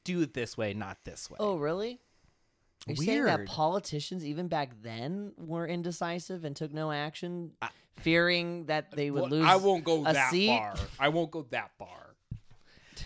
do 0.04 0.22
it 0.22 0.34
this 0.34 0.58
way 0.58 0.74
not 0.74 0.98
this 1.06 1.30
way 1.30 1.38
Oh, 1.40 1.58
really? 1.58 2.00
Are 2.88 2.94
you 2.94 3.04
saying 3.04 3.26
that 3.26 3.46
politicians, 3.46 4.26
even 4.26 4.48
back 4.48 4.72
then, 4.82 5.34
were 5.38 5.68
indecisive 5.68 6.46
and 6.46 6.56
took 6.56 6.72
no 6.74 6.92
action, 6.92 7.52
I- 7.62 7.70
fearing 7.98 8.66
that 8.68 8.92
they 8.92 9.12
would 9.12 9.24
Well, 9.24 9.30
lose? 9.32 9.46
I 9.46 9.58
won't 9.58 9.84
go 9.84 10.04
that 10.06 10.32
seat? 10.32 10.48
far. 10.48 10.76
I 10.98 11.10
won't 11.10 11.30
go 11.30 11.46
that 11.52 11.72
far. 11.78 12.16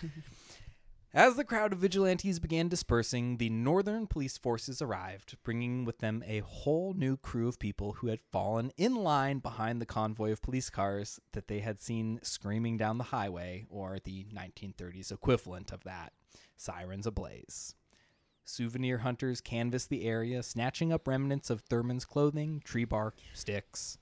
As 1.16 1.36
the 1.36 1.44
crowd 1.44 1.72
of 1.72 1.78
vigilantes 1.78 2.40
began 2.40 2.66
dispersing, 2.66 3.36
the 3.36 3.48
northern 3.48 4.08
police 4.08 4.36
forces 4.36 4.82
arrived, 4.82 5.36
bringing 5.44 5.84
with 5.84 5.98
them 5.98 6.24
a 6.26 6.40
whole 6.40 6.92
new 6.92 7.16
crew 7.16 7.46
of 7.46 7.60
people 7.60 7.92
who 7.92 8.08
had 8.08 8.18
fallen 8.32 8.72
in 8.76 8.96
line 8.96 9.38
behind 9.38 9.80
the 9.80 9.86
convoy 9.86 10.32
of 10.32 10.42
police 10.42 10.70
cars 10.70 11.20
that 11.30 11.46
they 11.46 11.60
had 11.60 11.80
seen 11.80 12.18
screaming 12.24 12.76
down 12.76 12.98
the 12.98 13.04
highway, 13.04 13.64
or 13.70 14.00
the 14.02 14.26
1930s 14.34 15.12
equivalent 15.12 15.70
of 15.70 15.84
that 15.84 16.12
sirens 16.56 17.06
ablaze. 17.06 17.76
Souvenir 18.44 18.98
hunters 18.98 19.40
canvassed 19.40 19.90
the 19.90 20.06
area, 20.06 20.42
snatching 20.42 20.92
up 20.92 21.06
remnants 21.06 21.48
of 21.48 21.60
Thurmond's 21.60 22.04
clothing, 22.04 22.60
tree 22.64 22.84
bark, 22.84 23.18
sticks. 23.32 23.98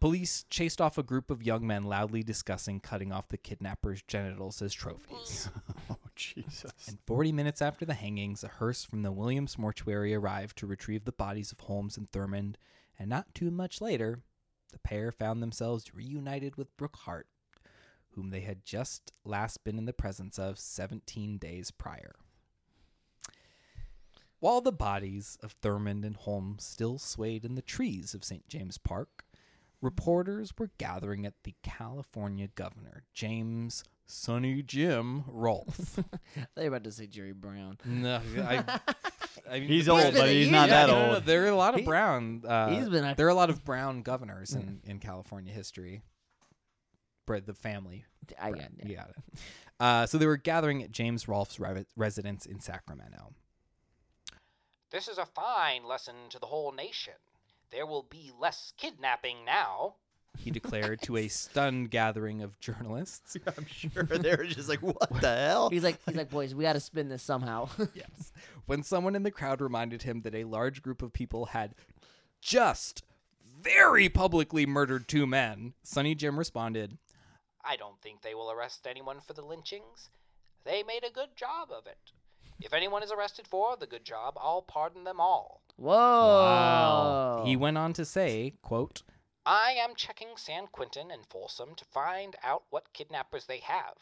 Police 0.00 0.44
chased 0.50 0.80
off 0.80 0.98
a 0.98 1.02
group 1.02 1.30
of 1.30 1.42
young 1.42 1.66
men 1.66 1.84
loudly 1.84 2.22
discussing 2.22 2.80
cutting 2.80 3.12
off 3.12 3.28
the 3.28 3.38
kidnappers' 3.38 4.02
genitals 4.02 4.60
as 4.60 4.74
trophies. 4.74 5.48
oh 5.90 5.96
Jesus! 6.14 6.72
And 6.88 6.98
40 7.06 7.32
minutes 7.32 7.62
after 7.62 7.84
the 7.84 7.94
hangings, 7.94 8.44
a 8.44 8.48
hearse 8.48 8.84
from 8.84 9.02
the 9.02 9.12
Williams 9.12 9.58
mortuary 9.58 10.14
arrived 10.14 10.58
to 10.58 10.66
retrieve 10.66 11.04
the 11.04 11.12
bodies 11.12 11.52
of 11.52 11.60
Holmes 11.60 11.96
and 11.96 12.10
Thurmond, 12.10 12.56
and 12.98 13.08
not 13.08 13.34
too 13.34 13.50
much 13.50 13.80
later, 13.80 14.20
the 14.72 14.78
pair 14.78 15.12
found 15.12 15.42
themselves 15.42 15.94
reunited 15.94 16.56
with 16.56 16.76
Brooke 16.76 16.96
Hart, 16.96 17.28
whom 18.10 18.30
they 18.30 18.40
had 18.40 18.64
just 18.64 19.12
last 19.24 19.64
been 19.64 19.78
in 19.78 19.86
the 19.86 19.92
presence 19.92 20.38
of 20.38 20.58
17 20.58 21.38
days 21.38 21.70
prior. 21.70 22.16
While 24.38 24.60
the 24.60 24.72
bodies 24.72 25.38
of 25.42 25.58
Thurmond 25.60 26.04
and 26.04 26.16
Holmes 26.16 26.64
still 26.64 26.98
swayed 26.98 27.44
in 27.44 27.54
the 27.54 27.62
trees 27.62 28.14
of 28.14 28.24
St. 28.24 28.46
James 28.48 28.76
Park, 28.76 29.24
reporters 29.82 30.52
were 30.58 30.70
gathering 30.78 31.26
at 31.26 31.34
the 31.44 31.54
California 31.62 32.48
governor, 32.54 33.04
James 33.14 33.84
Sunny 34.06 34.62
Jim 34.62 35.24
Rolph. 35.26 35.98
They're 36.56 36.68
about 36.68 36.84
to 36.84 36.92
say 36.92 37.06
Jerry 37.06 37.32
Brown. 37.32 37.78
No, 37.84 38.20
I, 38.38 38.64
I 39.50 39.60
mean, 39.60 39.68
He's 39.68 39.88
old, 39.88 40.02
been 40.02 40.14
but 40.14 40.28
he's 40.28 40.50
not 40.50 40.68
yeah, 40.68 40.86
that 40.86 40.92
no, 40.92 40.98
no, 41.00 41.06
no, 41.08 41.14
old. 41.16 41.24
there 41.24 41.44
are 41.44 41.48
a 41.48 41.56
lot 41.56 41.74
of 41.74 41.80
He- 41.80 41.86
brown. 41.86 42.42
Uh, 42.46 42.68
he's 42.70 42.88
been 42.88 43.04
a- 43.04 43.14
there 43.14 43.26
are 43.26 43.30
a 43.30 43.34
lot 43.34 43.50
of 43.50 43.64
brown 43.64 44.02
governors 44.02 44.54
in, 44.54 44.80
in 44.84 44.98
California 44.98 45.52
history. 45.52 46.02
Bred 47.26 47.46
the 47.46 47.54
family. 47.54 48.04
I 48.40 48.50
Right, 48.50 48.60
got 48.60 48.70
it. 48.78 48.88
You 48.88 48.96
got 48.96 49.10
it. 49.10 49.16
Uh, 49.80 50.06
so 50.06 50.16
they 50.18 50.26
were 50.26 50.36
gathering 50.36 50.82
at 50.82 50.90
James 50.92 51.26
Rolph's 51.28 51.58
re- 51.60 51.84
residence 51.96 52.46
in 52.46 52.60
Sacramento. 52.60 53.32
This 54.92 55.08
is 55.08 55.18
a 55.18 55.26
fine 55.26 55.84
lesson 55.84 56.14
to 56.30 56.38
the 56.38 56.46
whole 56.46 56.72
nation. 56.72 57.14
There 57.70 57.86
will 57.86 58.02
be 58.08 58.30
less 58.38 58.72
kidnapping 58.76 59.44
now. 59.44 59.94
He 60.38 60.50
declared 60.50 61.00
to 61.02 61.16
a 61.16 61.28
stunned 61.28 61.90
gathering 61.90 62.42
of 62.42 62.58
journalists. 62.60 63.36
I'm 63.56 63.66
sure 63.66 64.02
they're 64.02 64.44
just 64.44 64.68
like, 64.68 64.82
"What 64.82 65.20
the 65.20 65.34
hell?" 65.36 65.70
He's 65.70 65.82
like, 65.84 65.98
he's 66.06 66.16
like, 66.16 66.30
boys, 66.30 66.54
we 66.54 66.64
got 66.64 66.74
to 66.74 66.80
spin 66.80 67.08
this 67.08 67.22
somehow. 67.22 67.68
yes. 67.94 68.32
When 68.66 68.82
someone 68.82 69.16
in 69.16 69.22
the 69.22 69.30
crowd 69.30 69.60
reminded 69.60 70.02
him 70.02 70.22
that 70.22 70.34
a 70.34 70.44
large 70.44 70.82
group 70.82 71.02
of 71.02 71.12
people 71.12 71.46
had 71.46 71.74
just 72.40 73.02
very 73.60 74.08
publicly 74.08 74.66
murdered 74.66 75.08
two 75.08 75.26
men, 75.26 75.72
Sunny 75.82 76.14
Jim 76.14 76.38
responded, 76.38 76.98
I 77.64 77.76
don't 77.76 78.00
think 78.00 78.22
they 78.22 78.34
will 78.34 78.50
arrest 78.50 78.86
anyone 78.86 79.18
for 79.26 79.32
the 79.32 79.42
lynchings. 79.42 80.10
They 80.64 80.82
made 80.82 81.04
a 81.04 81.12
good 81.12 81.36
job 81.36 81.70
of 81.70 81.86
it. 81.86 82.12
If 82.60 82.72
anyone 82.72 83.02
is 83.02 83.10
arrested 83.12 83.46
for 83.46 83.76
the 83.76 83.86
good 83.86 84.04
job, 84.04 84.34
I'll 84.40 84.62
pardon 84.62 85.04
them 85.04 85.20
all. 85.20 85.62
Whoa! 85.76 87.42
He 87.44 87.56
went 87.56 87.78
on 87.78 87.92
to 87.94 88.04
say, 88.04 88.54
quote, 88.62 89.02
I 89.44 89.72
am 89.72 89.94
checking 89.94 90.36
San 90.36 90.66
Quentin 90.72 91.10
and 91.10 91.24
Folsom 91.26 91.74
to 91.76 91.84
find 91.84 92.34
out 92.42 92.64
what 92.70 92.92
kidnappers 92.92 93.46
they 93.46 93.58
have. 93.58 93.94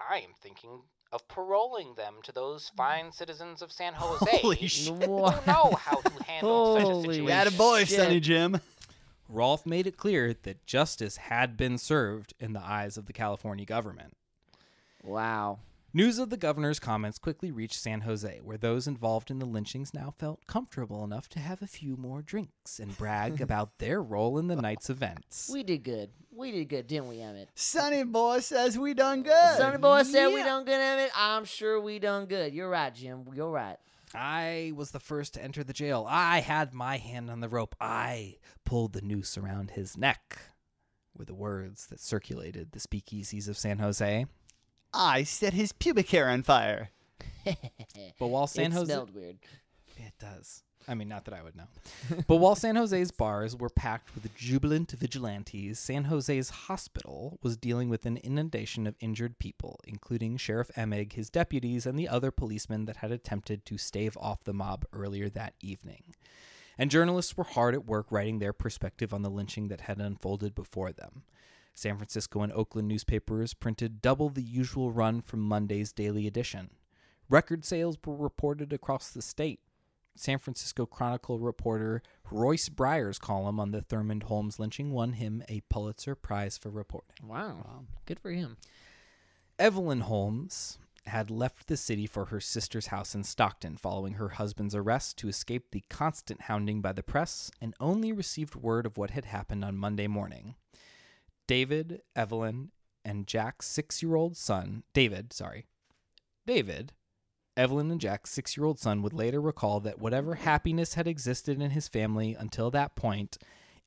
I 0.00 0.18
am 0.18 0.30
thinking 0.40 0.82
of 1.12 1.26
paroling 1.28 1.94
them 1.94 2.14
to 2.24 2.32
those 2.32 2.70
mm. 2.70 2.76
fine 2.76 3.12
citizens 3.12 3.62
of 3.62 3.72
San 3.72 3.92
Jose 3.96 4.38
Holy 4.38 4.56
who 4.56 4.68
shit. 4.68 5.08
What? 5.08 5.46
know 5.46 5.72
how 5.78 6.00
to 6.00 6.24
handle 6.24 6.74
such 6.74 6.82
a 6.82 6.86
Holy 6.86 7.02
situation. 7.02 7.26
That 7.26 7.46
a 7.46 7.52
boy, 7.52 7.84
shit. 7.84 7.98
Sunny 7.98 8.20
Jim. 8.20 8.60
Rolph 9.28 9.66
made 9.66 9.86
it 9.86 9.98
clear 9.98 10.32
that 10.32 10.64
justice 10.64 11.18
had 11.18 11.56
been 11.56 11.76
served 11.76 12.32
in 12.40 12.54
the 12.54 12.62
eyes 12.62 12.96
of 12.96 13.04
the 13.04 13.12
California 13.12 13.66
government. 13.66 14.16
Wow. 15.04 15.58
News 15.94 16.18
of 16.18 16.28
the 16.28 16.36
governor's 16.36 16.78
comments 16.78 17.18
quickly 17.18 17.50
reached 17.50 17.80
San 17.80 18.02
Jose, 18.02 18.40
where 18.42 18.58
those 18.58 18.86
involved 18.86 19.30
in 19.30 19.38
the 19.38 19.46
lynchings 19.46 19.94
now 19.94 20.12
felt 20.18 20.46
comfortable 20.46 21.02
enough 21.02 21.28
to 21.30 21.40
have 21.40 21.62
a 21.62 21.66
few 21.66 21.96
more 21.96 22.20
drinks 22.20 22.78
and 22.78 22.96
brag 22.98 23.40
about 23.40 23.78
their 23.78 24.02
role 24.02 24.38
in 24.38 24.48
the 24.48 24.56
night's 24.56 24.90
events. 24.90 25.48
We 25.50 25.62
did 25.62 25.84
good. 25.84 26.10
We 26.30 26.52
did 26.52 26.68
good, 26.68 26.86
didn't 26.88 27.08
we, 27.08 27.20
Emmett? 27.22 27.48
Sonny 27.54 28.04
boy 28.04 28.40
says 28.40 28.78
we 28.78 28.92
done 28.92 29.22
good. 29.22 29.56
Sonny 29.56 29.78
boy 29.78 30.02
said 30.02 30.28
we 30.28 30.36
Yeah. 30.40 30.44
done 30.44 30.64
good, 30.66 30.78
Emmett. 30.80 31.10
I'm 31.16 31.46
sure 31.46 31.80
we 31.80 31.98
done 31.98 32.26
good. 32.26 32.52
You're 32.52 32.68
right, 32.68 32.94
Jim. 32.94 33.24
You're 33.34 33.50
right. 33.50 33.78
I 34.14 34.72
was 34.76 34.90
the 34.90 35.00
first 35.00 35.34
to 35.34 35.42
enter 35.42 35.64
the 35.64 35.72
jail. 35.72 36.06
I 36.08 36.40
had 36.40 36.74
my 36.74 36.98
hand 36.98 37.30
on 37.30 37.40
the 37.40 37.48
rope. 37.48 37.74
I 37.80 38.36
pulled 38.64 38.92
the 38.92 39.00
noose 39.02 39.38
around 39.38 39.70
his 39.70 39.96
neck, 39.96 40.38
were 41.16 41.24
the 41.24 41.34
words 41.34 41.86
that 41.86 41.98
circulated 42.00 42.72
the 42.72 42.78
speakeasies 42.78 43.48
of 43.48 43.56
San 43.58 43.78
Jose. 43.78 44.26
I 44.92 45.22
set 45.22 45.52
his 45.52 45.72
pubic 45.72 46.10
hair 46.10 46.28
on 46.28 46.42
fire. 46.42 46.90
But 48.18 48.28
while 48.28 48.46
San 48.46 48.66
it 48.66 48.72
Jose 48.72 48.92
smelled 48.92 49.14
weird. 49.14 49.38
It 49.96 50.12
does. 50.18 50.62
I 50.88 50.94
mean, 50.94 51.08
not 51.08 51.26
that 51.26 51.34
I 51.34 51.42
would 51.42 51.54
know. 51.54 51.68
but 52.26 52.36
while 52.36 52.54
San 52.54 52.76
Jose's 52.76 53.10
bars 53.10 53.54
were 53.54 53.68
packed 53.68 54.14
with 54.14 54.34
jubilant 54.34 54.92
vigilantes, 54.92 55.78
San 55.78 56.04
Jose's 56.04 56.48
hospital 56.48 57.38
was 57.42 57.58
dealing 57.58 57.90
with 57.90 58.06
an 58.06 58.16
inundation 58.16 58.86
of 58.86 58.96
injured 58.98 59.38
people, 59.38 59.78
including 59.86 60.38
Sheriff 60.38 60.70
Emig, 60.74 61.12
his 61.12 61.28
deputies, 61.28 61.84
and 61.84 61.98
the 61.98 62.08
other 62.08 62.30
policemen 62.30 62.86
that 62.86 62.96
had 62.96 63.12
attempted 63.12 63.66
to 63.66 63.76
stave 63.76 64.16
off 64.18 64.44
the 64.44 64.54
mob 64.54 64.86
earlier 64.94 65.28
that 65.28 65.52
evening. 65.60 66.14
And 66.78 66.90
journalists 66.90 67.36
were 67.36 67.44
hard 67.44 67.74
at 67.74 67.84
work 67.84 68.06
writing 68.10 68.38
their 68.38 68.54
perspective 68.54 69.12
on 69.12 69.20
the 69.20 69.30
lynching 69.30 69.68
that 69.68 69.82
had 69.82 69.98
unfolded 69.98 70.54
before 70.54 70.92
them. 70.92 71.22
San 71.78 71.96
Francisco 71.96 72.42
and 72.42 72.52
Oakland 72.52 72.88
newspapers 72.88 73.54
printed 73.54 74.02
double 74.02 74.30
the 74.30 74.42
usual 74.42 74.90
run 74.90 75.20
from 75.22 75.38
Monday's 75.38 75.92
daily 75.92 76.26
edition. 76.26 76.70
Record 77.28 77.64
sales 77.64 77.96
were 78.04 78.16
reported 78.16 78.72
across 78.72 79.10
the 79.10 79.22
state. 79.22 79.60
San 80.16 80.38
Francisco 80.38 80.86
Chronicle 80.86 81.38
reporter 81.38 82.02
Royce 82.32 82.68
Brier's 82.68 83.20
column 83.20 83.60
on 83.60 83.70
the 83.70 83.80
Thurmond 83.80 84.24
Holmes 84.24 84.58
lynching 84.58 84.90
won 84.90 85.12
him 85.12 85.44
a 85.48 85.60
Pulitzer 85.70 86.16
Prize 86.16 86.58
for 86.58 86.68
reporting. 86.68 87.14
Wow. 87.24 87.84
Good 88.06 88.18
for 88.18 88.32
him. 88.32 88.56
Evelyn 89.56 90.00
Holmes 90.00 90.78
had 91.06 91.30
left 91.30 91.68
the 91.68 91.76
city 91.76 92.08
for 92.08 92.24
her 92.26 92.40
sister's 92.40 92.88
house 92.88 93.14
in 93.14 93.22
Stockton 93.22 93.76
following 93.76 94.14
her 94.14 94.30
husband's 94.30 94.74
arrest 94.74 95.16
to 95.18 95.28
escape 95.28 95.70
the 95.70 95.84
constant 95.88 96.42
hounding 96.42 96.80
by 96.80 96.92
the 96.92 97.04
press 97.04 97.52
and 97.60 97.74
only 97.78 98.12
received 98.12 98.56
word 98.56 98.84
of 98.84 98.96
what 98.98 99.10
had 99.10 99.26
happened 99.26 99.64
on 99.64 99.76
Monday 99.76 100.08
morning. 100.08 100.56
David, 101.48 102.02
Evelyn, 102.14 102.70
and 103.04 103.26
Jack's 103.26 103.66
six 103.66 104.00
year 104.02 104.14
old 104.14 104.36
son, 104.36 104.84
David, 104.92 105.32
sorry, 105.32 105.66
David, 106.46 106.92
Evelyn 107.56 107.90
and 107.90 108.00
Jack's 108.00 108.30
six 108.30 108.56
year 108.56 108.64
old 108.64 108.78
son 108.78 109.02
would 109.02 109.12
later 109.12 109.40
recall 109.40 109.80
that 109.80 109.98
whatever 109.98 110.36
happiness 110.36 110.94
had 110.94 111.08
existed 111.08 111.60
in 111.60 111.70
his 111.70 111.88
family 111.88 112.36
until 112.38 112.70
that 112.70 112.94
point, 112.94 113.36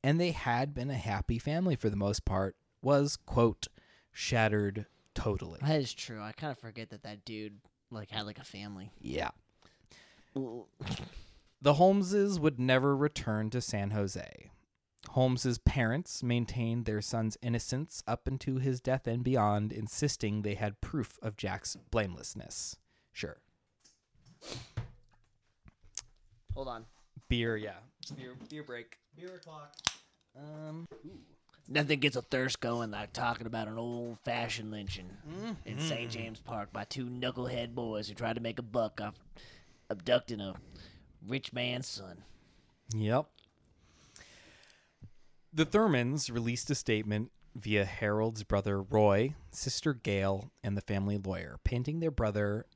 and 0.04 0.20
they 0.20 0.32
had 0.32 0.74
been 0.74 0.90
a 0.90 0.96
happy 0.96 1.40
family 1.40 1.78
for 1.78 1.90
the 1.90 1.96
most 1.96 2.26
part, 2.26 2.58
was, 2.82 3.16
quote, 3.16 3.68
shattered 4.12 4.88
totally. 5.14 5.60
That 5.62 5.80
is 5.80 5.94
true. 5.94 6.22
I 6.22 6.34
kind 6.34 6.52
of 6.52 6.58
forget 6.58 6.90
that 6.90 7.04
that 7.04 7.24
dude 7.24 7.60
like 7.92 8.10
had 8.10 8.26
like 8.26 8.40
a 8.40 8.44
family. 8.44 8.92
Yeah. 9.00 9.30
The 10.34 11.74
Holmeses 11.76 12.40
would 12.40 12.60
never 12.60 12.96
return 12.96 13.50
to 13.52 13.62
San 13.62 13.92
Jose. 13.92 14.50
Holmes's 15.12 15.58
parents 15.58 16.24
maintained 16.24 16.86
their 16.86 17.02
son's 17.02 17.38
innocence 17.42 18.02
up 18.08 18.30
into 18.30 18.60
his 18.60 18.80
death 18.80 19.08
and 19.08 19.24
beyond, 19.24 19.74
insisting 19.74 20.42
they 20.42 20.56
had 20.56 20.80
proof 20.80 21.20
of 21.22 21.36
Jack's 21.36 21.76
blamelessness. 21.76 22.78
Sure. 23.12 23.38
Hold 26.54 26.70
on. 26.70 26.86
Beer, 27.28 27.58
yeah. 27.58 27.80
Beer 28.16 28.36
beer 28.50 28.64
break. 28.64 28.98
Beer 29.16 29.36
o'clock. 29.36 29.76
Um 30.38 30.88
Nothing 31.68 32.00
gets 32.00 32.16
a 32.16 32.22
thirst 32.22 32.60
going 32.62 32.92
like 32.92 33.12
talking 33.14 33.48
about 33.48 33.68
an 33.68 33.78
old 33.78 34.18
fashioned 34.26 34.72
lynching 34.72 35.10
in 35.66 35.80
St. 35.80 36.10
James 36.10 36.40
Park 36.40 36.72
by 36.74 36.84
two 36.86 37.06
knucklehead 37.06 37.76
boys 37.76 38.08
who 38.08 38.14
tried 38.14 38.36
to 38.36 38.42
make 38.42 38.60
a 38.60 38.64
buck 38.64 39.00
off 39.02 39.16
abducting 39.90 40.42
a 40.42 40.56
rich 41.26 41.54
man's 41.54 41.88
son. 41.88 42.24
Yep. 42.96 43.26
The 45.54 45.66
Thurmonds 45.66 46.32
released 46.32 46.70
a 46.70 46.76
statement 46.76 47.30
via 47.56 47.84
Harold's 47.84 48.44
brother 48.44 48.82
Roy, 48.82 49.36
sister 49.52 49.94
Gail, 49.94 50.50
and 50.64 50.78
the 50.78 50.82
family 50.82 51.18
lawyer, 51.18 51.60
painting 51.66 52.00
their 52.00 52.10
brother 52.10 52.68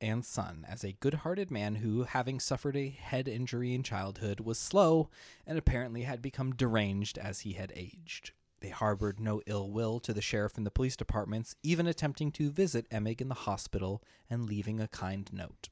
and 0.00 0.24
son 0.24 0.64
as 0.68 0.84
a 0.84 0.92
good 0.92 1.14
hearted 1.14 1.50
man 1.50 1.76
who, 1.76 2.04
having 2.04 2.38
suffered 2.38 2.76
a 2.76 2.90
head 2.90 3.26
injury 3.26 3.74
in 3.74 3.82
childhood, 3.82 4.38
was 4.38 4.56
slow 4.56 5.10
and 5.48 5.58
apparently 5.58 6.02
had 6.02 6.22
become 6.22 6.54
deranged 6.54 7.18
as 7.18 7.40
he 7.40 7.54
had 7.54 7.72
aged. 7.74 8.30
They 8.60 8.68
harbored 8.68 9.18
no 9.18 9.42
ill 9.46 9.68
will 9.68 9.98
to 9.98 10.12
the 10.12 10.22
sheriff 10.22 10.56
and 10.56 10.64
the 10.64 10.70
police 10.70 10.94
departments, 10.94 11.56
even 11.64 11.88
attempting 11.88 12.30
to 12.32 12.52
visit 12.52 12.88
Emig 12.90 13.20
in 13.20 13.30
the 13.30 13.34
hospital 13.34 14.00
and 14.30 14.46
leaving 14.46 14.78
a 14.78 14.86
kind 14.86 15.28
note. 15.32 15.70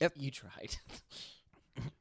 Yep. 0.00 0.14
You 0.16 0.32
tried. 0.32 0.78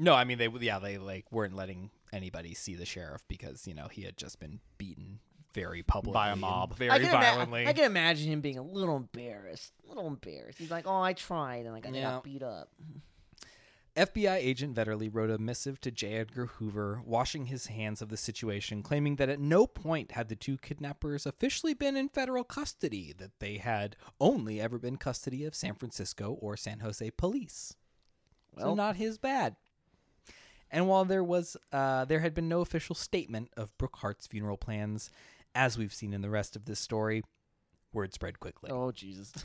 No, 0.00 0.14
I 0.14 0.22
mean 0.22 0.38
they 0.38 0.48
yeah 0.60 0.78
they 0.78 0.96
like 0.96 1.32
weren't 1.32 1.56
letting 1.56 1.90
anybody 2.12 2.54
see 2.54 2.74
the 2.74 2.86
sheriff 2.86 3.22
because 3.28 3.66
you 3.66 3.74
know 3.74 3.88
he 3.88 4.02
had 4.02 4.16
just 4.16 4.38
been 4.40 4.60
beaten 4.78 5.18
very 5.54 5.82
publicly 5.82 6.14
By 6.14 6.30
a 6.30 6.36
mob. 6.36 6.76
very 6.76 6.90
I 6.90 6.98
can, 6.98 7.08
ima- 7.08 7.18
violently. 7.20 7.66
I 7.66 7.72
can 7.72 7.84
imagine 7.84 8.30
him 8.30 8.40
being 8.40 8.58
a 8.58 8.62
little 8.62 8.96
embarrassed. 8.96 9.72
A 9.84 9.88
little 9.88 10.06
embarrassed. 10.06 10.58
He's 10.58 10.70
like, 10.70 10.86
oh, 10.86 11.00
I 11.00 11.14
tried 11.14 11.64
and 11.64 11.74
like, 11.74 11.86
I 11.86 11.90
Yeah. 11.90 12.02
got 12.02 12.24
beat 12.24 12.42
up. 12.42 12.68
FBI 13.96 14.36
agent 14.36 14.76
Vetterli 14.76 15.10
wrote 15.12 15.30
a 15.30 15.38
missive 15.38 15.80
to 15.80 15.90
J. 15.90 16.18
Edgar 16.18 16.46
Hoover, 16.46 17.02
washing 17.04 17.46
his 17.46 17.66
hands 17.66 18.00
of 18.00 18.10
the 18.10 18.16
situation, 18.16 18.80
claiming 18.82 19.16
that 19.16 19.28
at 19.28 19.40
no 19.40 19.66
point 19.66 20.12
had 20.12 20.28
the 20.28 20.36
two 20.36 20.56
kidnappers 20.58 21.26
officially 21.26 21.74
been 21.74 21.96
in 21.96 22.08
federal 22.08 22.44
custody, 22.44 23.12
that 23.18 23.40
they 23.40 23.56
had 23.56 23.96
only 24.20 24.60
ever 24.60 24.78
been 24.78 24.98
custody 24.98 25.44
of 25.44 25.54
San 25.56 25.74
Francisco 25.74 26.38
or 26.40 26.56
San 26.56 26.78
Jose 26.80 27.10
police. 27.12 27.74
so 28.56 28.66
Well- 28.66 28.76
not 28.76 28.96
his 28.96 29.18
bad. 29.18 29.56
And 30.70 30.88
while 30.88 31.04
there 31.04 31.24
was, 31.24 31.56
uh, 31.72 32.04
there 32.04 32.20
had 32.20 32.34
been 32.34 32.48
no 32.48 32.60
official 32.60 32.94
statement 32.94 33.50
of 33.56 33.76
Brooke 33.78 33.96
Hart's 33.96 34.26
funeral 34.26 34.56
plans, 34.56 35.10
as 35.54 35.78
we've 35.78 35.94
seen 35.94 36.12
in 36.12 36.22
the 36.22 36.30
rest 36.30 36.56
of 36.56 36.66
this 36.66 36.80
story, 36.80 37.22
word 37.92 38.12
spread 38.12 38.40
quickly. 38.40 38.70
Oh, 38.70 38.92
Jesus. 38.92 39.32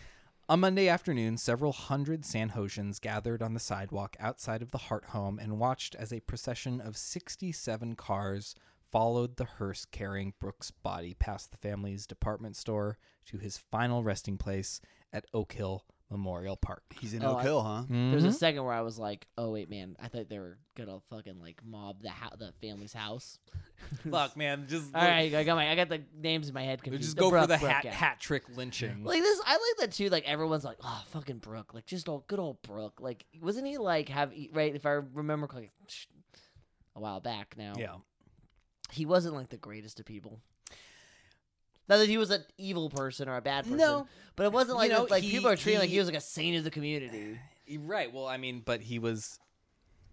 On 0.50 0.60
Monday 0.60 0.90
afternoon, 0.90 1.38
several 1.38 1.72
hundred 1.72 2.26
San 2.26 2.50
Josians 2.50 3.00
gathered 3.00 3.42
on 3.42 3.54
the 3.54 3.62
sidewalk 3.62 4.18
outside 4.20 4.62
of 4.62 4.72
the 4.72 4.78
Hart 4.78 5.06
home 5.06 5.40
and 5.40 5.58
watched 5.58 5.96
as 5.96 6.12
a 6.12 6.20
procession 6.20 6.82
of 6.82 6.98
67 6.98 7.96
cars 7.96 8.54
followed 8.92 9.38
the 9.38 9.46
hearse 9.46 9.86
carrying 9.86 10.34
Brooke's 10.40 10.70
body 10.70 11.16
past 11.16 11.50
the 11.50 11.58
family's 11.58 12.06
department 12.06 12.58
store 12.58 13.00
to 13.26 13.38
his 13.38 13.58
final 13.58 14.04
resting 14.04 14.38
place 14.38 14.82
at 15.12 15.26
Oak 15.34 15.54
Hill 15.54 15.86
Memorial 16.14 16.55
Park. 16.55 16.84
He's 16.99 17.14
in 17.14 17.24
Oh, 17.26 17.32
Oak 17.32 17.38
I- 17.39 17.43
Hill, 17.43 17.61
huh? 17.61 17.84
There 17.89 18.16
was 18.16 18.24
a 18.24 18.30
Mhm. 18.30 18.34
second 18.36 18.64
where 18.64 18.74
I 18.74 18.82
was 18.82 18.97
like, 18.99 19.28
"Oh 19.38 19.51
wait, 19.51 19.70
man! 19.70 19.95
I 19.99 20.07
thought 20.07 20.30
they 20.30 20.39
were 20.39 20.57
gonna 20.76 20.99
fucking 21.09 21.39
like 21.39 21.64
mob 21.66 22.01
the 22.01 22.09
ho- 22.11 22.36
the 22.38 22.53
family's 22.61 22.93
house." 22.93 23.39
Fuck, 24.09 24.38
man, 24.38 24.68
just 24.68 24.95
All 24.95 25.01
right, 25.01 25.34
I 25.34 25.43
got 25.43 25.55
my 25.55 25.70
I 25.70 25.76
got 25.76 25.89
the 25.89 26.03
names 26.16 26.47
in 26.47 26.53
my 26.53 26.64
head 26.64 26.82
confused. 26.84 27.03
just 27.03 27.16
The 27.18 27.22
go 27.22 27.30
for 27.30 27.38
Brooke- 27.39 27.49
the 27.49 27.57
Brooke, 27.57 27.72
hat 27.72 27.86
yeah. 27.86 27.91
hat 27.93 28.20
trick 28.20 28.43
lynching. 28.55 29.03
Like 29.03 29.22
this, 29.22 29.41
I 29.45 29.53
like 29.53 29.78
that 29.89 29.91
too. 29.91 30.09
Like 30.09 30.26
everyone's 30.26 30.64
like, 30.64 30.78
"Oh, 30.84 31.03
fucking 31.07 31.39
Brooke!" 31.39 31.74
Like 31.74 31.86
just 31.88 32.07
old, 32.07 32.28
good 32.28 32.39
old 32.39 32.61
Brooke. 32.61 33.01
Like 33.01 33.26
wasn't 33.41 33.68
he 33.68 33.78
like 33.80 34.07
have 34.09 34.32
right? 34.53 34.74
If 34.76 34.86
I 34.86 34.91
remember 34.91 35.47
correctly, 35.47 35.72
a 36.95 36.99
while 37.01 37.20
back 37.20 37.55
now. 37.57 37.74
yeah. 37.78 37.95
he 38.91 39.05
wasn't 39.07 39.34
like 39.34 39.49
the 39.49 39.57
greatest 39.57 39.99
of 39.99 40.05
people. 40.05 40.39
Not 41.90 41.98
that 41.98 42.08
he 42.10 42.18
was 42.18 42.32
an 42.32 42.44
evil 42.58 42.90
person 42.90 43.28
or 43.28 43.36
a 43.36 43.42
bad 43.42 43.64
person. 43.66 43.78
No. 43.78 44.08
but 44.36 44.46
it 44.46 44.52
wasn't 44.52 44.76
You 44.76 44.80
like 44.80 44.92
know, 44.92 45.08
like 45.10 45.24
he- 45.24 45.32
people 45.32 45.50
are 45.50 45.56
treating 45.56 45.80
like 45.80 45.90
he- 45.90 45.96
he 45.96 46.00
was 46.00 46.08
like 46.08 46.18
a 46.18 46.22
saint 46.22 46.58
of 46.58 46.64
the 46.64 46.72
community. 46.72 47.40
Right. 47.80 48.14
Well, 48.14 48.28
I 48.28 48.36
mean, 48.38 48.62
but 48.64 48.82
he 48.82 49.00
was 49.00 49.40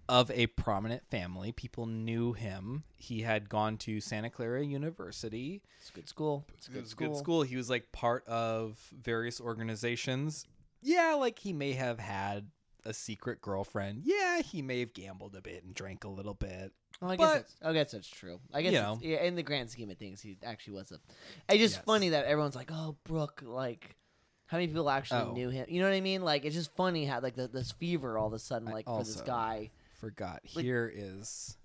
of 0.08 0.30
a 0.30 0.46
prominent 0.46 1.02
family. 1.10 1.50
People 1.52 1.86
knew 1.86 2.32
him. 2.32 2.84
He 2.96 3.22
had 3.22 3.48
gone 3.48 3.76
to 3.78 4.00
Santa 4.00 4.30
Clara 4.30 4.64
University. 4.64 5.60
It's 5.80 5.90
a 5.90 5.92
good 5.92 6.08
school. 6.08 6.44
It's 6.56 6.68
a 6.68 6.70
good 6.70 6.88
school. 6.88 7.08
good 7.08 7.16
school. 7.16 7.42
He 7.42 7.56
was 7.56 7.68
like 7.68 7.90
part 7.92 8.26
of 8.28 8.78
various 8.92 9.40
organizations. 9.40 10.46
Yeah, 10.82 11.14
like 11.14 11.38
he 11.40 11.52
may 11.52 11.72
have 11.72 11.98
had 11.98 12.46
a 12.84 12.92
secret 12.94 13.40
girlfriend. 13.40 14.02
Yeah, 14.04 14.40
he 14.42 14.62
may 14.62 14.80
have 14.80 14.94
gambled 14.94 15.34
a 15.36 15.40
bit 15.42 15.64
and 15.64 15.74
drank 15.74 16.04
a 16.04 16.08
little 16.08 16.34
bit. 16.34 16.72
Well, 17.00 17.10
I 17.12 17.16
guess 17.16 17.26
But- 17.28 17.34
that's, 17.34 17.54
I 17.62 17.72
guess 17.72 17.92
that's 17.92 18.08
true. 18.08 18.40
I 18.52 18.62
guess 18.62 18.72
You 18.72 18.78
know. 18.80 18.98
yeah, 19.02 19.22
in 19.22 19.34
the 19.34 19.42
grand 19.42 19.70
scheme 19.70 19.90
of 19.90 19.96
things, 19.98 20.20
he 20.20 20.36
actually 20.42 20.74
was 20.74 20.92
a. 20.92 21.00
It's 21.48 21.58
just 21.58 21.74
Yes. 21.76 21.84
funny 21.84 22.10
that 22.10 22.24
everyone's 22.26 22.54
like, 22.56 22.70
"Oh, 22.72 22.96
Brooke," 23.04 23.42
like. 23.44 23.96
How 24.46 24.56
many 24.56 24.66
people 24.66 24.90
actually 24.90 25.20
Oh. 25.20 25.32
knew 25.32 25.48
him? 25.48 25.66
You 25.68 25.80
know 25.80 25.88
what 25.88 25.94
I 25.94 26.00
mean? 26.00 26.22
Like 26.22 26.44
it's 26.44 26.56
just 26.56 26.74
funny 26.74 27.04
how 27.04 27.20
like 27.20 27.36
the, 27.36 27.46
this 27.46 27.70
fever 27.70 28.18
all 28.18 28.26
of 28.26 28.32
a 28.32 28.38
sudden 28.40 28.66
I 28.66 28.72
like 28.72 28.84
for 28.86 28.98
this 29.04 29.20
guy. 29.20 29.70
Forgot. 30.00 30.40
Like- 30.56 30.64
Here 30.64 30.92
is 30.92 31.56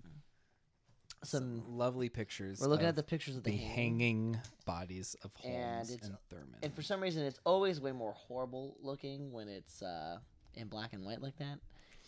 Some 1.24 1.76
lovely 1.76 2.08
pictures. 2.08 2.60
we're 2.60 2.68
looking 2.68 2.86
at 2.86 2.94
the 2.94 3.02
pictures 3.02 3.34
of 3.36 3.42
the, 3.42 3.50
the 3.50 3.56
hanging. 3.56 4.38
bodies 4.66 5.16
of 5.24 5.34
Holmes 5.34 5.90
and, 5.90 5.98
it's- 5.98 6.10
Thurmond. 6.32 6.62
And 6.62 6.72
for 6.74 6.82
some 6.82 7.00
reason, 7.00 7.24
it's 7.24 7.40
always 7.44 7.80
way 7.80 7.90
more 7.90 8.12
horrible 8.12 8.76
looking 8.80 9.32
when 9.32 9.48
it's 9.48 9.82
uh, 9.82 10.18
in 10.56 10.68
black 10.68 10.92
and 10.92 11.04
white 11.04 11.20
like 11.22 11.36
that. 11.38 11.58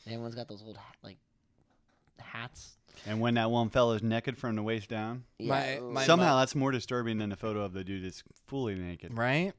And 0.04 0.14
everyone's 0.14 0.34
got 0.34 0.48
those 0.48 0.62
old 0.62 0.76
ha- 0.76 0.92
like 1.02 1.18
hats. 2.18 2.76
And 3.06 3.20
when 3.20 3.34
that 3.34 3.50
one 3.50 3.70
fella's 3.70 4.02
naked 4.02 4.36
from 4.38 4.56
the 4.56 4.62
waist 4.62 4.88
down, 4.88 5.24
My- 5.40 5.78
my 5.80 6.04
somehow 6.04 6.34
mo- 6.34 6.38
that's 6.40 6.54
more 6.54 6.72
disturbing 6.72 7.18
than 7.18 7.30
the 7.30 7.36
photo 7.36 7.62
of 7.62 7.72
the 7.72 7.84
dude 7.84 8.04
that's 8.04 8.22
fully 8.46 8.74
naked. 8.74 9.16
right? 9.16 9.52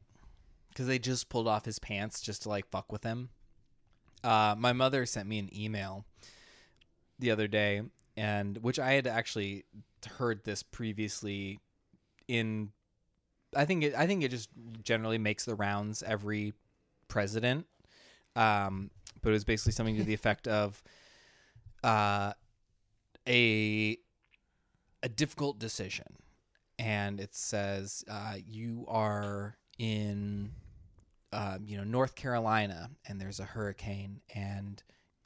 Because 0.70 0.88
they 0.88 1.00
just 1.00 1.30
pulled 1.30 1.48
off 1.48 1.66
his 1.66 1.80
pants 1.80 2.22
just 2.22 2.44
to 2.44 2.50
like 2.50 2.68
fuck 2.70 2.92
with 2.92 3.04
him. 3.04 3.30
Uh, 4.24 4.56
my 4.58 4.74
mother 4.74 5.06
sent 5.06 5.28
me 5.30 5.40
an 5.40 5.50
email 5.58 6.06
the 7.18 7.32
other 7.32 7.48
day, 7.48 7.82
and 8.18 8.58
which 8.58 8.78
I 8.80 8.94
had 8.94 9.08
actually 9.08 9.64
heard 10.18 10.44
this 10.44 10.62
previously 10.64 11.60
in. 12.28 12.72
I 13.56 13.66
think 13.66 13.84
it. 13.84 13.96
I 13.96 14.06
think 14.06 14.24
it 14.24 14.30
just 14.30 14.50
generally 14.84 15.18
makes 15.18 15.46
the 15.46 15.56
rounds 15.56 16.04
every 16.04 16.54
president. 17.08 17.66
Um, 18.36 18.92
but 19.22 19.30
it 19.30 19.34
was 19.34 19.44
basically 19.44 19.74
something 19.74 19.98
to 19.98 20.04
the 20.04 20.14
effect 20.14 20.48
of, 20.48 20.82
uh, 21.84 22.34
a 23.28 23.98
a 25.02 25.10
difficult 25.10 25.60
decision, 25.60 26.18
and 26.78 27.20
it 27.20 27.34
says 27.36 28.04
uh, 28.10 28.36
you 28.46 28.86
are 28.88 29.58
in 29.78 30.52
um, 31.32 31.60
you 31.66 31.78
know 31.78 31.84
North 31.84 32.16
Carolina 32.16 32.90
and 33.08 33.22
there's 33.22 33.40
a 33.40 33.46
hurricane 33.46 34.22
and 34.34 34.82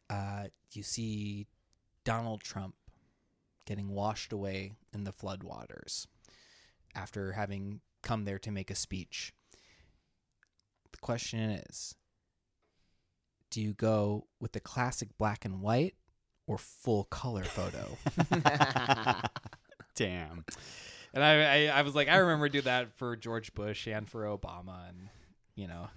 uh, 0.10 0.46
you 0.74 0.84
see 0.84 1.48
Donald 2.04 2.42
Trump 2.42 2.76
getting 3.66 3.90
washed 3.90 4.34
away 4.34 4.74
in 4.94 5.06
the 5.06 5.14
floodwaters 5.14 6.06
after 6.94 7.32
having 7.32 7.80
come 8.02 8.26
there 8.26 8.40
to 8.40 8.52
make 8.52 8.70
a 8.70 8.76
speech. 8.76 9.34
The 10.92 10.98
question 11.00 11.40
is 11.40 11.96
do 13.54 13.62
you 13.62 13.74
go 13.74 14.26
with 14.40 14.54
the 14.54 14.60
classic 14.60 15.10
black 15.20 15.46
and 15.46 15.62
white 15.62 15.94
or 16.48 16.58
full 16.58 17.04
color 17.04 17.44
photo? 17.44 17.98
Damn. 19.96 20.44
And 21.14 21.24
I, 21.24 21.68
I, 21.68 21.80
I 21.80 21.82
was 21.84 21.94
like, 21.94 22.10
I 22.10 22.16
remember 22.18 22.50
do 22.50 22.62
that 22.62 22.98
for 22.98 23.16
George 23.16 23.54
Bush 23.54 23.88
and 23.88 24.10
for 24.10 24.24
Obama, 24.24 24.90
and 24.90 25.10
you 25.56 25.68
know, 25.68 25.88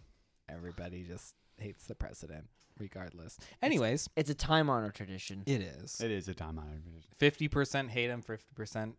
everybody 0.50 1.02
just 1.04 1.34
hates 1.56 1.86
the 1.86 1.94
president 1.94 2.44
regardless. 2.78 3.38
Anyways, 3.62 4.10
It's 4.16 4.28
a 4.28 4.34
time 4.34 4.68
honored 4.68 4.92
tradition. 4.94 5.42
it 5.46 5.62
is 5.62 5.98
It 5.98 6.10
is 6.10 6.28
a 6.28 6.34
time 6.34 6.58
honored. 6.58 6.82
tradition. 6.84 7.10
fifty 7.18 7.48
percent 7.48 7.90
hate 7.90 8.10
him, 8.10 8.20
fifty 8.20 8.52
percent 8.54 8.96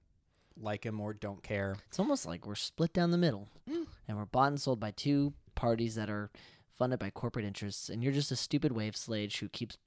like 0.60 0.84
him 0.84 1.00
or 1.00 1.14
don't 1.14 1.44
care. 1.44 1.76
It's 1.90 2.00
almost 2.00 2.26
like 2.26 2.48
we're 2.48 2.56
split 2.56 2.92
down 2.92 3.12
the 3.12 3.20
middle, 3.20 3.48
mm. 3.70 3.86
and 4.08 4.18
we're 4.18 4.26
bought 4.26 4.48
and 4.48 4.60
sold 4.60 4.80
by 4.80 4.90
two 4.90 5.34
parties 5.54 5.94
that 5.94 6.10
are 6.10 6.32
funded 6.78 7.00
by 7.00 7.10
corporate 7.10 7.46
interests, 7.46 7.90
and 7.90 8.04
you're 8.04 8.14
just 8.14 8.32
a 8.32 8.36
stupid 8.36 8.72
wave 8.72 8.96
slave 8.96 9.34
who 9.36 9.50
keeps 9.50 9.78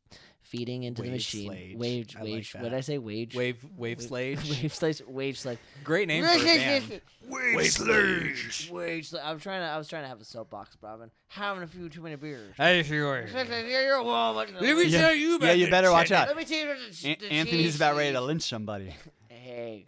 feeding 0.42 0.82
into 0.82 1.02
the 1.02 1.08
Wage 1.08 1.16
machine. 1.18 1.46
slave. 1.46 1.78
Wage, 1.78 2.16
I 2.16 2.20
like 2.22 2.32
wage. 2.32 2.54
what 2.54 2.62
did 2.64 2.74
I 2.74 2.80
say? 2.80 2.98
Wage. 2.98 3.36
Wave, 3.36 3.64
wave 3.76 4.00
slave. 4.02 4.42
Wage 4.62 4.72
slave. 4.72 5.02
Wage 5.06 5.38
slave. 5.40 5.58
Great 5.84 6.08
name 6.08 6.24
for 6.24 6.30
a 6.30 6.38
band. 6.44 7.00
Wage 7.28 7.70
slave. 7.70 8.68
Wage 8.72 9.08
slave. 9.08 9.22
I'm 9.24 9.38
trying 9.38 9.60
to. 9.60 9.66
I 9.66 9.78
was 9.78 9.86
trying 9.88 10.02
to 10.02 10.08
have 10.08 10.20
a 10.20 10.24
soapbox, 10.24 10.76
but 10.80 10.88
I've 10.88 10.98
been 10.98 11.10
having 11.28 11.62
a 11.62 11.66
few 11.66 11.88
too 11.88 12.00
many 12.02 12.16
beers. 12.16 12.54
Hey, 12.56 12.82
sure. 12.82 13.26
You're 13.26 13.94
a 13.94 14.02
woman. 14.02 14.54
Let 14.60 14.76
me 14.76 14.84
Yeah. 14.86 15.00
tell 15.00 15.14
you 15.14 15.36
about 15.36 15.46
Yeah, 15.46 15.52
you 15.52 15.64
the 15.66 15.70
better 15.70 15.90
watch 15.92 16.10
out. 16.10 16.26
Let 16.28 16.36
me 16.36 16.44
tell 16.44 16.58
you. 16.58 16.66
the- 16.66 17.08
An- 17.08 17.16
the 17.20 17.32
Anthony's 17.32 17.76
about 17.76 17.96
ready 17.96 18.12
to 18.12 18.20
lynch 18.20 18.42
somebody. 18.42 18.94
Hey, 19.28 19.86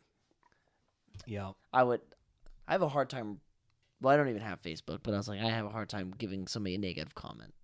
Yeah. 1.27 1.53
I 1.73 1.83
would. 1.83 2.01
I 2.69 2.73
have 2.73 2.83
a 2.83 2.89
hard 2.89 3.11
time. 3.11 3.41
Well, 4.03 4.13
I 4.13 4.17
don't 4.17 4.29
even 4.29 4.43
have 4.43 4.61
Facebook, 4.61 4.99
but 5.03 5.15
I 5.15 5.17
was 5.17 5.29
like, 5.29 5.41
I 5.41 5.49
have 5.49 5.65
a 5.65 5.71
hard 5.71 5.89
time 5.89 6.13
giving 6.19 6.47
somebody 6.49 6.75
a 6.75 6.79
negative 6.79 7.15
comment. 7.15 7.55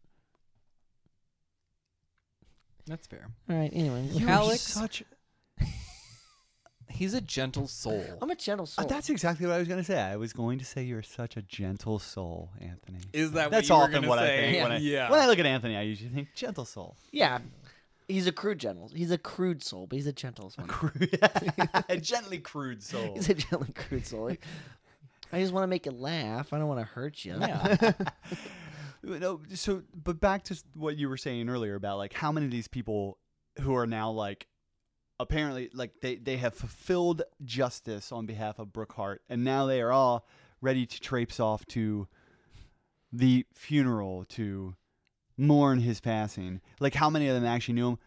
That's 2.87 3.07
fair. 3.07 3.27
All 3.51 3.57
right. 3.57 3.71
Anyway, 3.73 4.09
You're 4.13 4.31
Alex- 4.31 4.63
such. 4.63 5.03
He's 6.91 7.13
a 7.13 7.21
gentle 7.21 7.67
soul. 7.69 8.03
I'm 8.23 8.31
a 8.31 8.35
gentle 8.35 8.65
Uh, 8.65 8.67
soul. 8.67 8.87
that's 8.87 9.11
exactly 9.11 9.47
what 9.47 9.55
I 9.55 9.59
was 9.59 9.69
going 9.69 9.79
to 9.79 9.85
say. 9.85 10.01
I 10.01 10.17
was 10.17 10.33
going 10.33 10.59
to 10.59 10.65
say 10.65 10.83
you're 10.85 11.03
such 11.03 11.37
a 11.37 11.43
gentle 11.43 11.99
soul, 11.99 12.51
Anthony. 12.61 13.01
Is 13.13 13.33
that 13.33 13.51
That's 13.51 13.69
what 13.69 13.75
you 13.75 13.79
were 13.79 13.83
often 13.85 13.95
gonna 13.97 14.09
what 14.09 14.19
I 14.19 14.27
say? 14.27 14.51
think. 14.53 14.63
When 14.63 14.73
I, 14.73 14.79
Yeah. 14.79 15.11
when 15.11 15.21
I 15.21 15.27
look 15.27 15.39
at 15.39 15.45
Anthony, 15.47 15.77
I 15.77 15.83
usually 15.83 16.09
think 16.11 16.29
gentle 16.35 16.65
soul. 16.65 16.97
yeah. 17.13 17.39
He's 18.09 18.27
a 18.27 18.33
crude 18.33 18.59
gentle. 18.59 18.89
He's 18.95 19.11
a 19.11 19.19
crude 19.19 19.63
soul, 19.63 19.87
but 19.87 19.97
he's 19.97 20.07
a 20.07 20.15
gentle 20.15 20.51
one. 20.57 20.67
Crude, 20.67 21.19
a 21.91 21.99
gently 21.99 22.39
crude 22.39 22.83
soul. 22.83 23.13
He's 23.15 23.29
a 23.29 23.35
gently 23.35 23.71
crude 23.75 24.07
soul. 24.07 24.35
I 25.33 25.41
just 25.41 25.53
want 25.53 25.65
to 25.65 25.69
make 25.69 25.87
you 25.87 25.93
laugh. 25.93 26.53
I 26.53 26.59
don't 26.59 26.69
want 26.69 26.81
to 26.81 26.87
hurt 26.87 27.25
you. 27.25 27.37
Yeah. 27.39 27.93
no, 29.03 29.41
so 29.55 29.83
but 29.95 30.21
back 30.21 30.45
to 30.45 30.63
what 30.75 30.97
you 30.97 31.09
were 31.09 31.17
saying 31.17 31.49
earlier 31.49 31.75
about 31.75 31.99
like 31.99 32.13
how 32.13 32.33
many 32.33 32.47
of 32.47 32.53
these 32.53 32.69
people 32.69 33.19
who 33.61 33.75
are 33.75 33.87
now 33.87 34.11
like 34.11 34.47
apparently 35.21 35.71
like 35.73 36.01
they 36.01 36.17
they 36.17 36.37
have 36.37 36.55
fulfilled 36.55 37.23
justice 37.45 38.13
on 38.13 38.27
behalf 38.27 38.59
of 38.59 38.73
Brooke 38.73 38.93
Hart 38.95 39.23
and 39.29 39.45
now 39.45 39.67
they 39.67 39.81
are 39.81 39.93
all 39.93 40.27
ready 40.61 40.87
to 40.87 41.01
traipse 41.01 41.41
off 41.41 41.65
to 41.67 42.09
the 43.13 43.47
funeral 43.55 44.25
to 44.25 44.75
mourn 45.37 45.81
his 45.81 46.01
passing. 46.01 46.61
Like 46.81 46.95
how 46.95 47.11
many 47.11 47.29
of 47.29 47.35
them 47.35 47.45
actually 47.45 47.75
knew 47.75 47.91
him? 47.91 47.99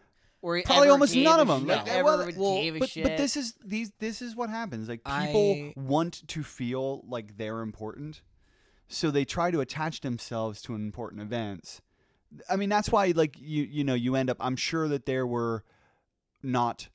Or 0.42 0.60
Probably 0.62 0.82
ever 0.84 0.92
almost 0.92 1.14
gave 1.14 1.24
none 1.24 1.38
of 1.40 1.46
them. 1.46 1.66
Like, 1.68 1.86
ever 1.86 2.04
well, 2.04 2.26
gave 2.26 2.36
well, 2.36 2.56
a 2.58 2.78
but, 2.80 2.88
shit. 2.90 3.04
but 3.04 3.16
this 3.16 3.36
is 3.36 3.54
these 3.64 3.92
this 4.00 4.20
is 4.20 4.34
what 4.34 4.50
happens. 4.50 4.88
Like 4.88 5.04
people 5.04 5.52
I- 5.52 5.72
want 5.76 6.26
to 6.28 6.42
feel 6.42 7.02
like 7.06 7.36
they're 7.36 7.60
important, 7.60 8.22
so 8.88 9.10
they 9.12 9.24
try 9.24 9.52
to 9.52 9.60
attach 9.60 10.00
themselves 10.00 10.60
to 10.62 10.74
important 10.74 11.22
events. 11.22 11.80
I 12.50 12.56
mean, 12.56 12.68
that's 12.68 12.90
why 12.90 13.12
like 13.14 13.36
you 13.38 13.62
you 13.62 13.84
know 13.84 13.94
you 13.94 14.16
end 14.16 14.30
up. 14.30 14.36
I'm 14.40 14.56
sure 14.56 14.88
that 14.88 15.06
there 15.06 15.26
were 15.26 15.62
not 16.42 16.88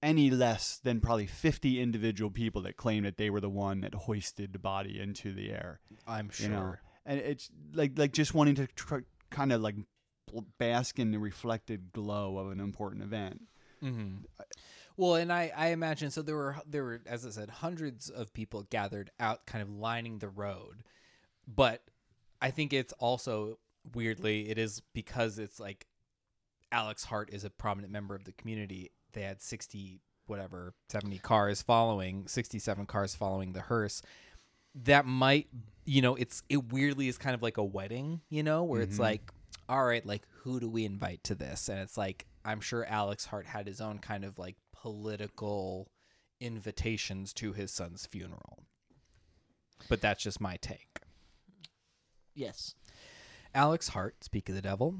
any 0.00 0.30
less 0.30 0.80
than 0.82 1.00
probably 1.00 1.26
50 1.26 1.80
individual 1.80 2.30
people 2.30 2.62
that 2.62 2.76
claimed 2.76 3.06
that 3.06 3.16
they 3.16 3.30
were 3.30 3.40
the 3.40 3.48
one 3.48 3.80
that 3.82 3.94
hoisted 3.94 4.52
the 4.52 4.58
body 4.58 5.00
into 5.00 5.32
the 5.32 5.50
air 5.50 5.80
I'm 6.08 6.28
sure. 6.30 6.46
you 6.46 6.52
know 6.52 6.74
and 7.06 7.20
it's 7.20 7.50
like 7.72 7.92
like 7.96 8.12
just 8.12 8.34
wanting 8.34 8.56
to 8.56 8.66
tr- 8.68 8.98
kind 9.30 9.52
of 9.52 9.60
like 9.60 9.76
bl- 9.76 9.82
bask 10.58 10.98
in 10.98 11.10
the 11.10 11.18
reflected 11.18 11.92
glow 11.92 12.38
of 12.38 12.50
an 12.50 12.60
important 12.60 13.02
event 13.02 13.42
hmm 13.80 14.16
Well, 14.96 15.16
and 15.16 15.32
I, 15.32 15.50
I 15.56 15.68
imagine 15.68 16.10
so. 16.10 16.22
There 16.22 16.36
were 16.36 16.56
there 16.66 16.84
were, 16.84 17.00
as 17.06 17.26
I 17.26 17.30
said, 17.30 17.50
hundreds 17.50 18.08
of 18.10 18.32
people 18.32 18.62
gathered 18.70 19.10
out, 19.18 19.44
kind 19.46 19.60
of 19.62 19.70
lining 19.70 20.18
the 20.18 20.28
road. 20.28 20.84
But 21.48 21.82
I 22.40 22.50
think 22.50 22.72
it's 22.72 22.92
also 23.00 23.58
weirdly 23.94 24.48
it 24.50 24.58
is 24.58 24.82
because 24.92 25.38
it's 25.40 25.58
like 25.58 25.86
Alex 26.70 27.04
Hart 27.04 27.30
is 27.32 27.42
a 27.44 27.50
prominent 27.50 27.92
member 27.92 28.14
of 28.14 28.24
the 28.24 28.32
community. 28.32 28.92
They 29.14 29.22
had 29.22 29.42
sixty 29.42 30.00
whatever 30.26 30.74
seventy 30.88 31.18
cars 31.18 31.60
following, 31.62 32.28
sixty 32.28 32.60
seven 32.60 32.86
cars 32.86 33.16
following 33.16 33.52
the 33.54 33.62
hearse. 33.62 34.00
That 34.84 35.06
might 35.06 35.48
you 35.84 36.02
know 36.02 36.14
it's 36.14 36.42
it 36.48 36.72
weirdly 36.72 37.08
is 37.08 37.18
kind 37.18 37.34
of 37.34 37.42
like 37.42 37.56
a 37.56 37.64
wedding, 37.64 38.20
you 38.28 38.42
know, 38.44 38.62
where 38.62 38.82
it's 38.82 38.96
Mhm. 38.98 39.00
like 39.00 39.32
all 39.68 39.84
right, 39.84 40.04
like 40.04 40.22
who 40.42 40.60
do 40.60 40.68
we 40.68 40.84
invite 40.84 41.24
to 41.24 41.34
this? 41.34 41.68
And 41.68 41.78
it's 41.78 41.96
like 41.96 42.26
I'm 42.44 42.60
sure 42.60 42.84
Alex 42.86 43.26
Hart 43.26 43.46
had 43.46 43.66
his 43.66 43.80
own 43.80 43.98
kind 43.98 44.24
of 44.24 44.38
like 44.38 44.56
political 44.72 45.88
invitations 46.40 47.32
to 47.34 47.52
his 47.52 47.70
son's 47.70 48.06
funeral. 48.06 48.64
But 49.88 50.00
that's 50.00 50.22
just 50.22 50.40
my 50.40 50.56
take. 50.56 50.98
Yes. 52.34 52.74
Alex 53.54 53.88
Hart, 53.88 54.24
speak 54.24 54.48
of 54.48 54.54
the 54.54 54.62
devil, 54.62 54.96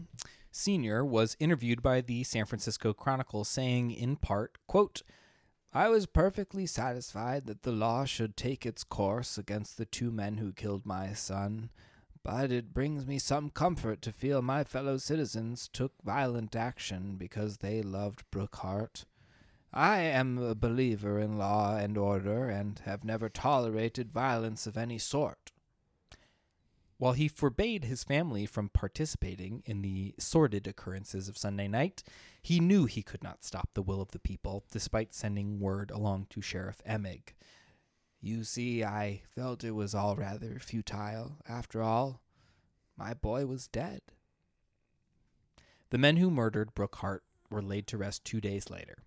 senior 0.50 1.04
was 1.04 1.36
interviewed 1.40 1.82
by 1.82 2.00
the 2.00 2.22
San 2.24 2.44
Francisco 2.44 2.92
Chronicle 2.92 3.44
saying 3.44 3.90
in 3.90 4.16
part, 4.16 4.58
quote, 4.66 5.02
I 5.74 5.88
was 5.88 6.04
perfectly 6.04 6.66
satisfied 6.66 7.46
that 7.46 7.62
the 7.62 7.72
law 7.72 8.04
should 8.04 8.36
take 8.36 8.66
its 8.66 8.84
course 8.84 9.38
against 9.38 9.78
the 9.78 9.86
two 9.86 10.10
men 10.10 10.36
who 10.36 10.52
killed 10.52 10.84
my 10.84 11.14
son, 11.14 11.70
but 12.24 12.52
it 12.52 12.72
brings 12.72 13.06
me 13.06 13.18
some 13.18 13.50
comfort 13.50 14.00
to 14.02 14.12
feel 14.12 14.42
my 14.42 14.64
fellow 14.64 14.96
citizens 14.96 15.68
took 15.72 15.92
violent 16.04 16.54
action 16.54 17.16
because 17.16 17.58
they 17.58 17.82
loved 17.82 18.22
Brooke 18.30 18.56
Hart. 18.56 19.04
I 19.72 20.00
am 20.00 20.38
a 20.38 20.54
believer 20.54 21.18
in 21.18 21.38
law 21.38 21.76
and 21.76 21.96
order 21.96 22.48
and 22.48 22.78
have 22.80 23.04
never 23.04 23.28
tolerated 23.28 24.12
violence 24.12 24.66
of 24.66 24.76
any 24.76 24.98
sort. 24.98 25.50
While 26.98 27.14
he 27.14 27.26
forbade 27.26 27.82
his 27.84 28.04
family 28.04 28.46
from 28.46 28.68
participating 28.68 29.64
in 29.66 29.82
the 29.82 30.14
sordid 30.18 30.68
occurrences 30.68 31.28
of 31.28 31.36
Sunday 31.36 31.66
night, 31.66 32.04
he 32.40 32.60
knew 32.60 32.84
he 32.84 33.02
could 33.02 33.24
not 33.24 33.42
stop 33.42 33.70
the 33.74 33.82
will 33.82 34.00
of 34.00 34.12
the 34.12 34.20
people, 34.20 34.64
despite 34.70 35.12
sending 35.12 35.58
word 35.58 35.90
along 35.90 36.26
to 36.30 36.40
Sheriff 36.40 36.80
Emig. 36.88 37.34
You 38.24 38.44
see, 38.44 38.84
I 38.84 39.22
felt 39.34 39.64
it 39.64 39.72
was 39.72 39.96
all 39.96 40.14
rather 40.14 40.60
futile. 40.60 41.38
After 41.48 41.82
all, 41.82 42.20
my 42.96 43.14
boy 43.14 43.46
was 43.46 43.66
dead. 43.66 44.00
The 45.90 45.98
men 45.98 46.18
who 46.18 46.30
murdered 46.30 46.72
Brooke 46.72 46.96
Hart 46.96 47.24
were 47.50 47.60
laid 47.60 47.88
to 47.88 47.98
rest 47.98 48.24
two 48.24 48.40
days 48.40 48.70
later. 48.70 48.98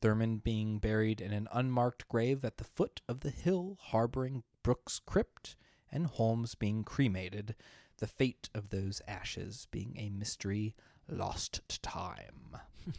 Thurmond 0.00 0.42
being 0.42 0.78
buried 0.78 1.20
in 1.20 1.34
an 1.34 1.48
unmarked 1.52 2.08
grave 2.08 2.46
at 2.46 2.56
the 2.56 2.64
foot 2.64 3.02
of 3.06 3.20
the 3.20 3.30
hill 3.30 3.76
harboring 3.78 4.42
Brooke's 4.62 5.00
crypt, 5.00 5.54
and 5.92 6.06
Holmes 6.06 6.54
being 6.54 6.82
cremated, 6.82 7.54
the 7.98 8.06
fate 8.06 8.48
of 8.54 8.70
those 8.70 9.02
ashes 9.06 9.68
being 9.70 9.96
a 9.98 10.08
mystery 10.08 10.74
lost 11.10 11.60
to 11.68 11.80
time. 11.82 12.56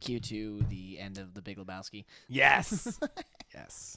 Cue 0.00 0.20
to 0.20 0.62
the 0.68 0.98
end 0.98 1.16
of 1.18 1.32
the 1.32 1.42
Big 1.42 1.56
Lebowski. 1.56 2.04
Yes. 2.28 3.00
yes. 3.54 3.96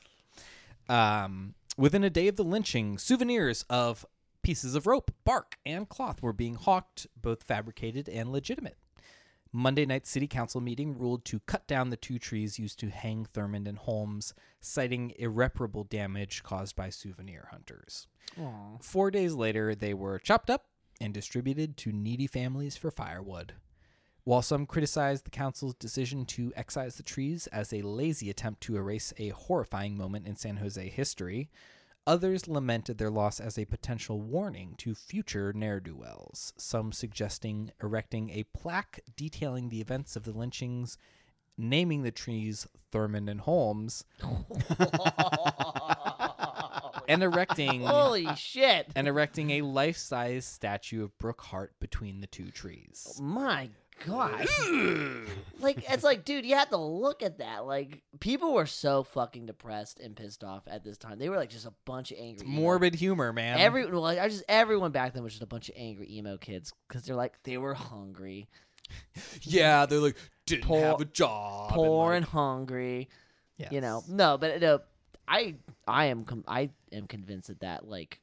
Um, 0.90 1.56
within 1.78 2.04
a 2.04 2.10
day 2.10 2.28
of 2.28 2.36
the 2.36 2.44
lynching, 2.44 2.98
souvenirs 2.98 3.66
of 3.70 4.06
pieces 4.42 4.76
of 4.76 4.88
rope, 4.88 5.12
bark, 5.24 5.58
and 5.66 5.88
cloth 5.88 6.22
were 6.22 6.34
being 6.34 6.56
hawked, 6.56 7.08
both 7.20 7.44
fabricated 7.44 8.10
and 8.10 8.32
legitimate. 8.32 8.78
Monday 9.54 9.86
night 9.86 10.08
city 10.08 10.28
council 10.28 10.62
meeting 10.62 10.98
ruled 10.98 11.26
to 11.26 11.42
cut 11.42 11.68
down 11.68 11.90
the 11.90 11.98
two 11.98 12.18
trees 12.18 12.58
used 12.58 12.80
to 12.80 12.90
hang 12.90 13.26
Thurmond 13.34 13.68
and 13.68 13.78
Holmes, 13.78 14.34
citing 14.62 15.14
irreparable 15.20 15.84
damage 15.84 16.42
caused 16.42 16.76
by 16.76 16.90
souvenir 16.90 17.50
hunters. 17.52 18.08
Four 18.82 19.12
days 19.12 19.34
later, 19.34 19.76
they 19.76 19.94
were 19.94 20.20
chopped 20.20 20.50
up 20.50 20.68
and 21.02 21.14
distributed 21.14 21.76
to 21.78 21.92
needy 21.92 22.28
families 22.28 22.78
for 22.78 22.92
firewood. 22.92 23.54
While 24.24 24.44
some 24.44 24.68
criticized 24.68 25.26
the 25.26 25.32
council's 25.32 25.74
decision 25.74 26.26
to 26.28 26.54
excise 26.56 26.96
the 26.96 27.04
trees 27.04 27.48
as 27.48 27.74
a 27.74 27.82
lazy 27.82 28.30
attempt 28.30 28.62
to 28.62 28.78
erase 28.78 29.14
a 29.18 29.30
horrifying 29.30 29.98
moment 29.98 30.28
in 30.28 30.36
San 30.36 30.58
Jose 30.58 30.90
history, 30.90 31.50
others 32.06 32.48
lamented 32.48 33.00
their 33.00 33.10
loss 33.10 33.40
as 33.40 33.58
a 33.58 33.66
potential 33.66 34.22
warning 34.22 34.76
to 34.78 34.94
future 34.94 35.52
ne'er 35.54 35.80
do 35.80 35.96
wells, 35.96 36.54
some 36.56 36.92
suggesting 36.92 37.72
erecting 37.82 38.30
a 38.30 38.46
plaque 38.56 39.00
detailing 39.16 39.70
the 39.70 39.82
events 39.82 40.16
of 40.16 40.24
the 40.24 40.34
lynchings, 40.34 41.00
naming 41.58 42.04
the 42.04 42.12
trees 42.12 42.68
Thurmond 42.92 43.28
and 43.30 43.42
Holmes, 43.42 44.06
and 47.08 47.24
erecting 47.24 47.82
Holy 47.82 48.28
shit! 48.36 48.88
and 48.96 49.08
erecting 49.08 49.50
a 49.52 49.62
life-size 49.64 50.46
statue 50.46 51.04
of 51.04 51.18
Brooke 51.18 51.42
Hart 51.42 51.74
between 51.80 52.22
the 52.22 52.28
two 52.28 52.52
trees. 52.52 53.20
My 53.20 53.72
God. 54.06 54.40
Mm. 54.42 55.28
like 55.60 55.84
it's 55.92 56.04
like, 56.04 56.26
dude, 56.26 56.46
you 56.46 56.56
have 56.56 56.70
to 56.70 56.78
look 56.78 57.22
at 57.24 57.38
that. 57.40 57.66
Like 57.66 58.02
people 58.20 58.54
were 58.54 58.66
so 58.66 59.04
fucking 59.04 59.46
depressed 59.46 60.00
and 60.00 60.16
pissed 60.16 60.44
off 60.44 60.64
at 60.68 60.84
this 60.84 60.98
time. 60.98 61.20
They 61.20 61.30
were 61.30 61.36
like 61.38 61.50
just 61.50 61.66
a 61.66 61.74
bunch 61.86 62.12
of 62.12 62.18
angry. 62.20 62.48
emo- 62.48 62.62
Morbid 62.62 62.96
humor, 62.96 63.32
man. 63.34 63.60
Every 63.60 63.86
well, 63.90 64.06
I 64.06 64.28
just 64.28 64.44
everyone 64.50 64.92
back 64.92 65.14
then 65.14 65.24
was 65.24 65.34
just 65.34 65.44
a 65.44 65.48
bunch 65.48 65.70
of 65.70 65.76
angry 65.78 66.08
emo 66.12 66.38
kids 66.38 66.74
because 66.88 67.06
they're 67.06 67.16
like 67.16 67.34
they 67.44 67.58
were 67.58 67.74
hungry, 67.74 68.48
yeah, 69.42 69.86
they're 69.86 70.00
like 70.00 70.16
didn't 70.46 70.64
Poor- 70.66 70.82
have 70.82 71.02
a 71.02 71.06
job. 71.06 71.72
poor 71.72 72.14
and, 72.14 72.18
and 72.18 72.26
hungry. 72.26 73.10
like, 73.60 73.72
You 73.72 73.82
know, 73.82 74.04
no, 74.08 74.38
but 74.38 74.60
no, 74.62 74.80
I 75.28 75.56
I 75.88 76.06
am 76.06 76.26
com- 76.26 76.46
I 76.48 76.70
am 76.92 77.08
convinced 77.08 77.48
that 77.50 77.60
that 77.62 77.88
like 77.88 78.20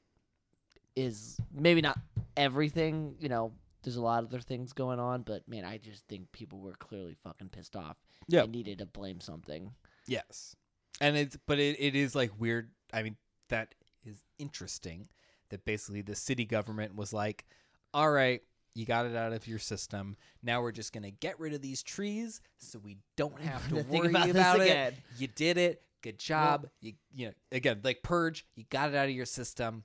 is 0.97 1.41
maybe 1.55 1.81
not 1.81 1.99
everything. 2.37 3.15
You 3.21 3.29
know, 3.29 3.53
there's 3.89 3.97
a 3.97 4.03
lot 4.03 4.23
of 4.23 4.29
other 4.29 4.41
things 4.41 4.75
going 4.75 5.01
on, 5.01 5.23
but 5.23 5.49
man, 5.49 5.65
I 5.65 5.79
just 5.79 6.07
think 6.09 6.31
people 6.33 6.59
were 6.59 6.75
clearly 6.75 7.15
fucking 7.15 7.49
pissed 7.49 7.75
off. 7.75 7.97
Yeah. 8.29 8.43
and 8.43 8.53
needed 8.53 8.79
to 8.81 8.87
blame 8.87 9.21
something. 9.21 9.73
Yes. 10.07 10.55
And 11.01 11.17
it's 11.17 11.39
but 11.47 11.59
it, 11.59 11.77
it 11.81 11.95
is 11.97 12.15
like 12.15 12.31
weird. 12.39 12.71
I 12.93 13.03
mean, 13.03 13.17
that 13.49 13.75
is 14.05 14.23
interesting 14.39 15.09
that 15.49 15.65
basically 15.65 16.03
the 16.03 16.15
city 16.15 16.45
government 16.45 16.97
was 16.97 17.15
like, 17.15 17.47
"All 17.95 18.11
right, 18.11 18.43
you 18.75 18.85
got 18.85 19.07
it 19.07 19.17
out 19.17 19.33
of 19.33 19.47
your 19.47 19.59
system. 19.59 20.17
Now 20.43 20.61
we're 20.61 20.73
just 20.73 20.93
going 20.93 21.05
to 21.05 21.11
get 21.11 21.41
rid 21.41 21.55
of 21.55 21.63
these 21.63 21.83
trees 21.83 22.41
so 22.59 22.79
we 22.79 22.99
don't 23.17 23.41
have 23.41 23.67
to 23.71 23.77
Think 23.77 23.89
worry 23.89 24.11
about 24.11 24.29
about, 24.31 24.59
this 24.59 24.67
it. 24.67 24.71
again. 24.71 24.93
You 25.19 25.27
did 25.29 25.57
it. 25.57 25.83
Good 26.03 26.19
job. 26.19 26.69
you 26.81 26.93
you 27.15 27.27
know, 27.29 27.33
again, 27.53 27.81
like 27.83 28.03
purge, 28.03 28.45
you 28.55 28.65
got 28.71 28.91
it 28.91 28.95
out 28.95 29.07
of 29.07 29.15
your 29.15 29.27
system. 29.27 29.85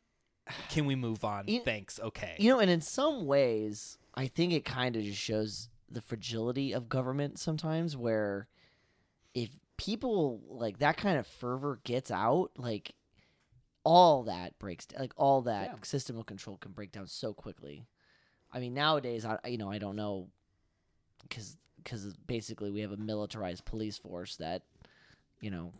Can 0.70 0.86
we 0.86 0.96
move 0.96 1.24
on? 1.24 1.48
You- 1.48 1.62
Thanks. 1.62 2.00
Okay. 2.00 2.36
You 2.39 2.50
know, 2.52 2.60
and 2.60 2.70
in 2.70 2.82
some 2.82 3.26
ways, 3.26 3.98
I 4.14 4.28
think 4.28 4.54
it 4.54 4.66
kind 4.66 4.96
of 4.96 5.04
just 5.04 5.20
shows 5.20 5.70
the 5.89 6.02
fragility 6.02 6.74
of 6.74 6.89
government 6.89 7.39
sometimes, 7.39 7.96
where 7.96 8.48
if 9.34 9.50
people 9.78 10.41
like 10.48 10.80
that 10.80 10.98
kind 10.98 11.18
of 11.18 11.26
fervor 11.28 11.80
gets 11.84 12.12
out, 12.12 12.52
like 12.58 12.94
all 13.84 14.24
that 14.24 14.58
breaks, 14.60 14.88
like 14.98 15.14
all 15.18 15.41
that 15.44 15.68
Yeah. 15.68 15.76
system 15.84 16.18
of 16.18 16.26
control 16.26 16.58
can 16.58 16.72
break 16.72 16.91
down 16.91 17.08
so 17.08 17.34
quickly. 17.34 17.86
I 18.52 18.60
mean, 18.60 18.74
nowadays, 18.74 19.26
I 19.26 19.38
you 19.48 19.58
know 19.58 19.72
I 19.72 19.78
don't 19.78 19.96
know, 19.96 20.30
because 21.24 21.58
because 21.78 22.14
basically 22.28 22.72
we 22.72 22.82
have 22.82 22.91
a 22.91 22.98
militarized 22.98 23.66
police 23.66 23.98
force 23.98 24.36
that, 24.38 24.64
you 25.41 25.52
know. 25.52 25.74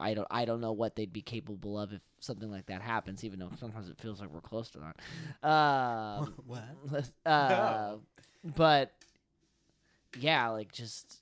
I 0.00 0.14
don't. 0.14 0.28
I 0.30 0.44
don't 0.44 0.60
know 0.60 0.72
what 0.72 0.96
they'd 0.96 1.12
be 1.12 1.22
capable 1.22 1.78
of 1.78 1.92
if 1.92 2.00
something 2.20 2.50
like 2.50 2.66
that 2.66 2.82
happens. 2.82 3.24
Even 3.24 3.38
though 3.38 3.50
sometimes 3.58 3.88
it 3.88 3.98
feels 3.98 4.20
like 4.20 4.30
we're 4.30 4.40
close 4.40 4.70
to 4.70 4.78
that. 4.78 5.48
Um, 5.48 6.34
what? 6.46 7.10
uh, 7.26 7.96
but 8.56 8.92
yeah, 10.18 10.48
like 10.48 10.72
just 10.72 11.20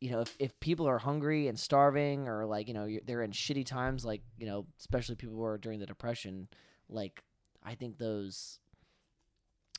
you 0.00 0.10
know, 0.10 0.20
if 0.20 0.34
if 0.40 0.58
people 0.58 0.88
are 0.88 0.98
hungry 0.98 1.46
and 1.46 1.58
starving, 1.58 2.28
or 2.28 2.44
like 2.44 2.66
you 2.66 2.74
know 2.74 2.86
you're, 2.86 3.02
they're 3.06 3.22
in 3.22 3.30
shitty 3.30 3.64
times, 3.64 4.04
like 4.04 4.22
you 4.36 4.46
know, 4.46 4.66
especially 4.80 5.14
people 5.14 5.36
who 5.36 5.44
are 5.44 5.58
during 5.58 5.78
the 5.78 5.86
depression, 5.86 6.48
like 6.88 7.22
I 7.62 7.74
think 7.74 7.98
those. 7.98 8.58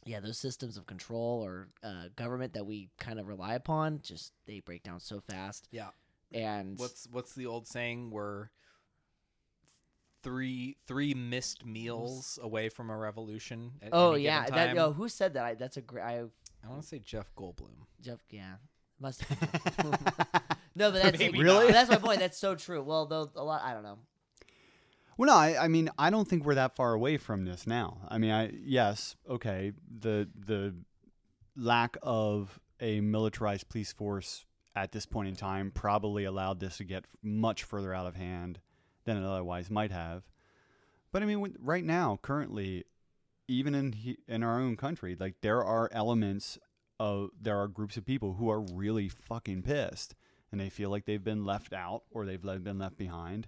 Yeah, 0.05 0.19
those 0.19 0.37
systems 0.37 0.75
of 0.75 0.85
control 0.85 1.41
or 1.45 1.69
uh, 1.81 2.09
government 2.17 2.55
that 2.55 2.65
we 2.65 2.89
kind 2.99 3.21
of 3.21 3.27
rely 3.29 3.53
upon, 3.53 4.01
just 4.03 4.33
they 4.45 4.59
break 4.59 4.83
down 4.83 4.99
so 4.99 5.21
fast. 5.21 5.69
Yeah. 5.71 5.91
And 6.33 6.79
What's 6.79 7.07
what's 7.11 7.33
the 7.33 7.45
old 7.45 7.67
saying? 7.67 8.09
We're 8.11 8.49
three 10.23 10.77
three 10.87 11.13
missed 11.13 11.65
meals 11.65 12.39
away 12.41 12.69
from 12.69 12.89
a 12.89 12.97
revolution. 12.97 13.71
At 13.81 13.89
oh 13.91 14.13
any 14.13 14.23
yeah, 14.23 14.45
given 14.45 14.55
that 14.55 14.67
time. 14.67 14.75
yo, 14.75 14.93
who 14.93 15.09
said 15.09 15.33
that? 15.35 15.45
I, 15.45 15.53
that's 15.55 15.77
a 15.77 15.81
great. 15.81 16.03
I 16.03 16.23
I 16.65 16.69
want 16.69 16.81
to 16.81 16.87
say 16.87 16.99
Jeff 16.99 17.33
Goldblum. 17.35 17.75
Jeff, 18.01 18.19
yeah, 18.29 18.55
must. 18.99 19.23
no, 20.75 20.91
but 20.91 21.03
that's 21.03 21.19
Maybe 21.19 21.41
Really? 21.41 21.71
That's 21.71 21.89
my 21.89 21.97
point. 21.97 22.19
That's 22.19 22.37
so 22.37 22.55
true. 22.55 22.81
Well, 22.81 23.05
though 23.05 23.29
a 23.35 23.43
lot, 23.43 23.61
I 23.63 23.73
don't 23.73 23.83
know. 23.83 23.99
Well, 25.17 25.27
no, 25.27 25.35
I, 25.35 25.65
I 25.65 25.67
mean, 25.67 25.91
I 25.99 26.09
don't 26.09 26.27
think 26.27 26.43
we're 26.43 26.55
that 26.55 26.75
far 26.75 26.93
away 26.93 27.17
from 27.17 27.45
this 27.45 27.67
now. 27.67 27.99
I 28.07 28.17
mean, 28.17 28.31
I 28.31 28.51
yes, 28.63 29.15
okay, 29.29 29.73
the 29.99 30.27
the 30.35 30.73
lack 31.55 31.97
of 32.01 32.59
a 32.79 32.99
militarized 33.01 33.69
police 33.69 33.93
force 33.93 34.45
at 34.75 34.91
this 34.91 35.05
point 35.05 35.27
in 35.27 35.35
time 35.35 35.71
probably 35.71 36.23
allowed 36.23 36.59
this 36.59 36.77
to 36.77 36.83
get 36.83 37.05
much 37.21 37.63
further 37.63 37.93
out 37.93 38.07
of 38.07 38.15
hand 38.15 38.59
than 39.05 39.17
it 39.17 39.25
otherwise 39.25 39.69
might 39.69 39.91
have. 39.91 40.23
But 41.11 41.21
I 41.21 41.25
mean, 41.25 41.55
right 41.59 41.83
now, 41.83 42.19
currently, 42.21 42.85
even 43.47 43.75
in 43.75 44.17
in 44.27 44.43
our 44.43 44.59
own 44.59 44.75
country, 44.77 45.15
like 45.19 45.35
there 45.41 45.63
are 45.63 45.89
elements 45.91 46.57
of 46.99 47.29
there 47.39 47.59
are 47.59 47.67
groups 47.67 47.97
of 47.97 48.05
people 48.05 48.33
who 48.33 48.49
are 48.49 48.61
really 48.61 49.09
fucking 49.09 49.63
pissed, 49.63 50.15
and 50.51 50.59
they 50.59 50.69
feel 50.69 50.89
like 50.89 51.05
they've 51.05 51.23
been 51.23 51.45
left 51.45 51.73
out 51.73 52.03
or 52.11 52.25
they've 52.25 52.41
been 52.41 52.79
left 52.79 52.97
behind 52.97 53.47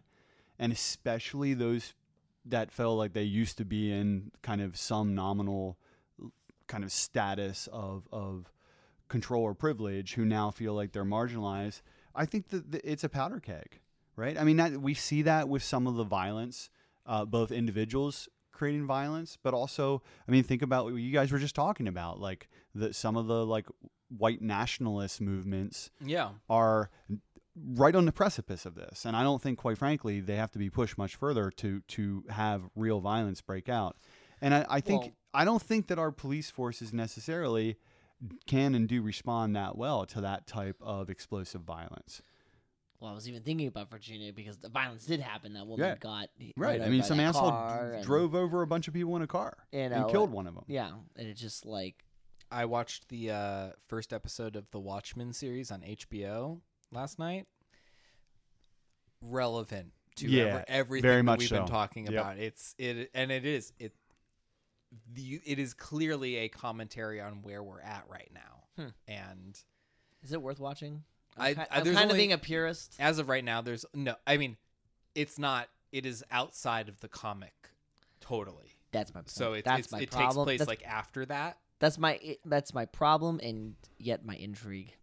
and 0.57 0.71
especially 0.71 1.53
those 1.53 1.93
that 2.45 2.71
felt 2.71 2.97
like 2.97 3.13
they 3.13 3.23
used 3.23 3.57
to 3.57 3.65
be 3.65 3.91
in 3.91 4.31
kind 4.41 4.61
of 4.61 4.77
some 4.77 5.15
nominal 5.15 5.77
kind 6.67 6.83
of 6.83 6.91
status 6.91 7.67
of 7.71 8.07
of 8.11 8.51
control 9.07 9.43
or 9.43 9.53
privilege 9.53 10.13
who 10.15 10.25
now 10.25 10.49
feel 10.51 10.73
like 10.73 10.91
they're 10.91 11.05
marginalized 11.05 11.81
i 12.15 12.25
think 12.25 12.47
that 12.49 12.71
that 12.71 12.81
it's 12.83 13.03
a 13.03 13.09
powder 13.09 13.39
keg 13.39 13.79
right 14.15 14.37
i 14.39 14.43
mean 14.43 14.57
that 14.57 14.81
we 14.81 14.93
see 14.93 15.21
that 15.21 15.47
with 15.49 15.63
some 15.63 15.85
of 15.87 15.95
the 15.95 16.03
violence 16.03 16.69
uh, 17.05 17.23
both 17.25 17.51
individuals 17.51 18.27
creating 18.51 18.85
violence 18.87 19.37
but 19.43 19.53
also 19.53 20.01
i 20.27 20.31
mean 20.31 20.43
think 20.43 20.61
about 20.61 20.85
what 20.85 20.93
you 20.95 21.11
guys 21.11 21.31
were 21.31 21.37
just 21.39 21.55
talking 21.55 21.87
about 21.87 22.19
like 22.19 22.47
that 22.73 22.95
some 22.95 23.15
of 23.15 23.27
the 23.27 23.45
like 23.45 23.67
white 24.17 24.41
nationalist 24.41 25.19
movements 25.21 25.89
Yeah. 25.99 26.29
are 26.49 26.89
right 27.55 27.95
on 27.95 28.05
the 28.05 28.11
precipice 28.11 28.65
of 28.65 28.75
this. 28.75 29.03
And 29.05 29.15
I 29.15 29.23
don't 29.23 29.41
think, 29.41 29.57
quite 29.57 29.77
frankly, 29.79 30.19
they 30.19 30.35
have 30.35 30.51
to 30.51 30.59
be 30.59 30.69
pushed 30.69 30.97
much 30.97 31.15
further 31.15 31.49
to 31.51 31.81
to 31.87 32.23
have 32.29 32.69
real 32.75 32.99
violence 32.99 33.41
break 33.41 33.67
out. 33.67 33.97
And 34.41 34.53
I, 34.53 34.65
I 34.69 34.79
think 34.81 35.01
Well- 35.01 35.11
I 35.33 35.43
don't 35.43 35.61
think 35.61 35.87
that 35.87 35.97
our 35.97 36.11
police 36.11 36.49
forces 36.51 36.93
necessarily 36.93 37.77
can 38.47 38.75
and 38.75 38.87
do 38.87 39.01
respond 39.01 39.55
that 39.55 39.77
well 39.77 40.05
to 40.07 40.21
that 40.21 40.47
type 40.47 40.77
of 40.81 41.09
explosive 41.09 41.61
violence. 41.61 42.21
well, 43.01 43.11
I 43.11 43.13
was 43.13 43.27
even 43.27 43.43
thinking 43.43 43.67
about 43.67 43.89
Virginia 43.91 44.31
because 44.33 44.57
the 44.57 44.69
violence 44.69 45.05
did 45.05 45.19
happen. 45.19 45.53
That 45.53 45.67
woman 45.67 45.85
Yeah. 45.85 45.95
got 45.95 46.29
Right. 46.57 46.81
I 46.81 46.87
mean, 46.89 47.03
some 47.03 47.19
asshole 47.19 47.51
car 47.51 47.91
and- 47.93 48.03
drove 48.05 48.33
over 48.33 48.61
a 48.61 48.67
bunch 48.67 48.87
of 48.87 48.93
people 48.93 49.15
in 49.17 49.21
a 49.21 49.27
car 49.27 49.67
You 49.71 49.89
know, 49.89 50.03
and 50.03 50.11
killed 50.11 50.31
one 50.31 50.47
of 50.47 50.55
them. 50.55 50.63
Yeah, 50.67 50.91
and 51.15 51.27
it 51.27 51.33
just 51.35 51.65
like 51.65 52.03
I 52.49 52.65
watched 52.65 53.09
the 53.09 53.31
uh, 53.31 53.71
first 53.87 54.13
episode 54.13 54.55
of 54.55 54.69
the 54.71 54.79
Watchmen 54.79 55.33
series 55.33 55.71
on 55.71 55.81
HBO 55.81 56.61
last 56.91 57.19
night. 57.19 57.47
Relevant 59.21 59.91
to 60.17 60.29
Yeah, 60.29 60.43
ever- 60.43 60.65
everything 60.67 61.09
very 61.09 61.17
that 61.17 61.23
much 61.23 61.39
we've 61.39 61.49
so. 61.49 61.57
been 61.57 61.67
talking 61.67 62.05
Yep. 62.05 62.13
about. 62.13 62.37
It's 62.37 62.75
it 62.77 63.09
and 63.13 63.31
it 63.31 63.45
is 63.45 63.73
it. 63.79 63.93
The, 65.13 65.41
it 65.45 65.59
is 65.59 65.73
clearly 65.73 66.37
a 66.37 66.49
commentary 66.49 67.19
on 67.21 67.41
where 67.41 67.61
we're 67.63 67.81
at 67.81 68.05
right 68.09 68.29
now, 68.33 68.63
Hmm. 68.83 68.89
and 69.07 69.59
is 70.23 70.31
it 70.33 70.41
worth 70.41 70.59
watching? 70.59 71.03
I- 71.37 71.49
I'm, 71.49 71.55
ki- 71.55 71.61
I- 71.61 71.67
I'm 71.77 71.83
there's 71.83 71.95
kind 71.97 72.11
of 72.11 72.17
being 72.17 72.33
a 72.33 72.37
purist. 72.37 72.95
as 72.99 73.19
of 73.19 73.27
right 73.29 73.43
now, 73.43 73.61
there's 73.61 73.85
no. 73.93 74.15
I 74.25 74.37
mean, 74.37 74.57
it's 75.15 75.37
not. 75.39 75.67
It 75.91 76.05
is 76.05 76.23
outside 76.31 76.89
of 76.89 76.99
the 77.01 77.07
comic, 77.07 77.53
totally. 78.21 78.71
That's 78.91 79.13
my 79.13 79.21
point. 79.21 79.29
So 79.29 79.53
it, 79.53 79.65
that's 79.65 79.79
it's, 79.85 79.91
my 79.91 79.99
it 79.99 80.11
takes 80.11 80.33
place 80.35 80.59
that's, 80.59 80.67
like 80.69 80.85
after 80.85 81.25
that. 81.27 81.57
that's 81.79 81.97
my 81.97 82.13
i- 82.23 82.37
that's 82.45 82.73
my 82.73 82.85
problem, 82.85 83.39
and 83.43 83.75
yet 83.97 84.25
my 84.25 84.35
intrigue. 84.35 84.93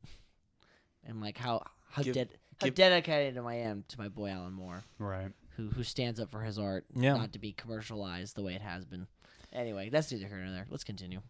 And 1.04 1.20
like 1.20 1.36
how 1.38 1.64
how 1.90 2.02
Give- 2.02 2.14
dead 2.14 2.28
how 2.60 2.66
give- 2.66 2.74
dedicated 2.74 3.36
am 3.36 3.46
I 3.46 3.54
am 3.56 3.84
to 3.88 3.98
my 3.98 4.08
boy 4.08 4.30
Alan 4.30 4.52
Moore, 4.52 4.82
Right. 4.98 5.32
who 5.56 5.68
who 5.70 5.82
stands 5.82 6.20
up 6.20 6.30
for 6.30 6.42
his 6.42 6.58
art, 6.58 6.86
Yeah. 6.94 7.14
not 7.14 7.32
to 7.32 7.38
be 7.38 7.52
commercialized 7.52 8.36
the 8.36 8.42
way 8.42 8.54
it 8.54 8.62
has 8.62 8.84
been. 8.84 9.06
Anyway, 9.52 9.90
that's 9.90 10.10
neither 10.10 10.26
here 10.26 10.38
nor 10.38 10.52
there. 10.52 10.66
Let's 10.70 10.84
continue. 10.84 11.20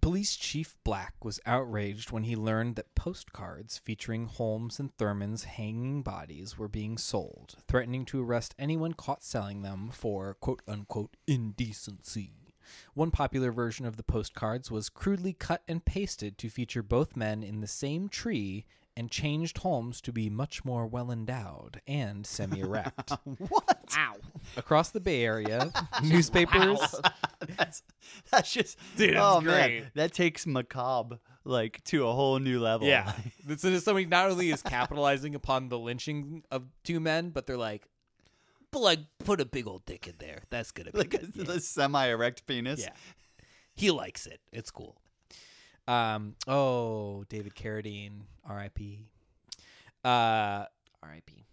Police 0.00 0.36
Chief 0.36 0.76
Black 0.84 1.24
was 1.24 1.40
outraged 1.46 2.12
when 2.12 2.22
he 2.22 2.36
learned 2.36 2.76
that 2.76 2.94
postcards 2.94 3.78
featuring 3.78 4.26
Holmes 4.26 4.78
and 4.78 4.96
Thurmond's 4.96 5.42
hanging 5.44 6.02
bodies 6.02 6.56
were 6.56 6.68
being 6.68 6.96
sold, 6.96 7.56
threatening 7.66 8.04
to 8.04 8.22
arrest 8.22 8.54
anyone 8.56 8.92
caught 8.92 9.24
selling 9.24 9.62
them 9.62 9.90
for 9.92 10.34
quote 10.34 10.62
unquote 10.68 11.16
indecency. 11.26 12.54
One 12.94 13.10
popular 13.10 13.50
version 13.50 13.84
of 13.84 13.96
the 13.96 14.04
postcards 14.04 14.70
was 14.70 14.88
crudely 14.88 15.32
cut 15.32 15.62
and 15.66 15.84
pasted 15.84 16.38
to 16.38 16.48
feature 16.48 16.84
both 16.84 17.16
men 17.16 17.42
in 17.42 17.60
the 17.60 17.66
same 17.66 18.08
tree 18.08 18.64
and 18.96 19.10
changed 19.10 19.58
Holmes 19.58 20.00
to 20.02 20.12
be 20.12 20.30
much 20.30 20.64
more 20.64 20.86
well 20.86 21.10
endowed 21.10 21.80
and 21.86 22.26
semi 22.26 22.60
erect. 22.60 23.12
what? 23.48 23.84
Wow. 23.94 24.14
Across 24.56 24.90
the 24.90 25.00
Bay 25.00 25.24
Area, 25.24 25.70
newspapers. 26.02 26.80
that's 27.56 27.82
that's 28.30 28.52
just 28.52 28.78
Dude, 28.96 29.14
that's 29.14 29.20
oh 29.22 29.40
great. 29.40 29.82
man, 29.82 29.90
that 29.94 30.12
takes 30.12 30.46
macabre 30.46 31.18
like 31.44 31.82
to 31.84 32.06
a 32.06 32.12
whole 32.12 32.38
new 32.38 32.58
level. 32.58 32.88
Yeah. 32.88 33.12
so 33.56 33.70
there's 33.70 33.84
somebody 33.84 34.06
not 34.06 34.30
only 34.30 34.50
is 34.50 34.62
capitalizing 34.62 35.34
upon 35.34 35.68
the 35.68 35.78
lynching 35.78 36.42
of 36.50 36.64
two 36.82 36.98
men, 36.98 37.30
but 37.30 37.46
they're 37.46 37.56
like, 37.56 37.86
but 38.72 38.80
like 38.80 39.00
put 39.18 39.40
a 39.40 39.44
big 39.44 39.66
old 39.66 39.84
dick 39.84 40.08
in 40.08 40.14
there. 40.18 40.42
That's 40.50 40.70
gonna 40.72 40.92
be 40.92 40.98
like 40.98 41.10
good. 41.10 41.32
a, 41.38 41.44
the 41.44 41.60
semi-erect 41.60 42.46
penis. 42.46 42.80
Yeah. 42.80 42.90
He 43.74 43.90
likes 43.90 44.26
it. 44.26 44.40
It's 44.52 44.70
cool. 44.70 44.96
Um. 45.88 46.34
Oh, 46.46 47.24
David 47.28 47.54
Carradine, 47.54 48.22
R.I.P. 48.44 49.06
Uh. 50.04 50.64
R.I.P. 51.02 51.46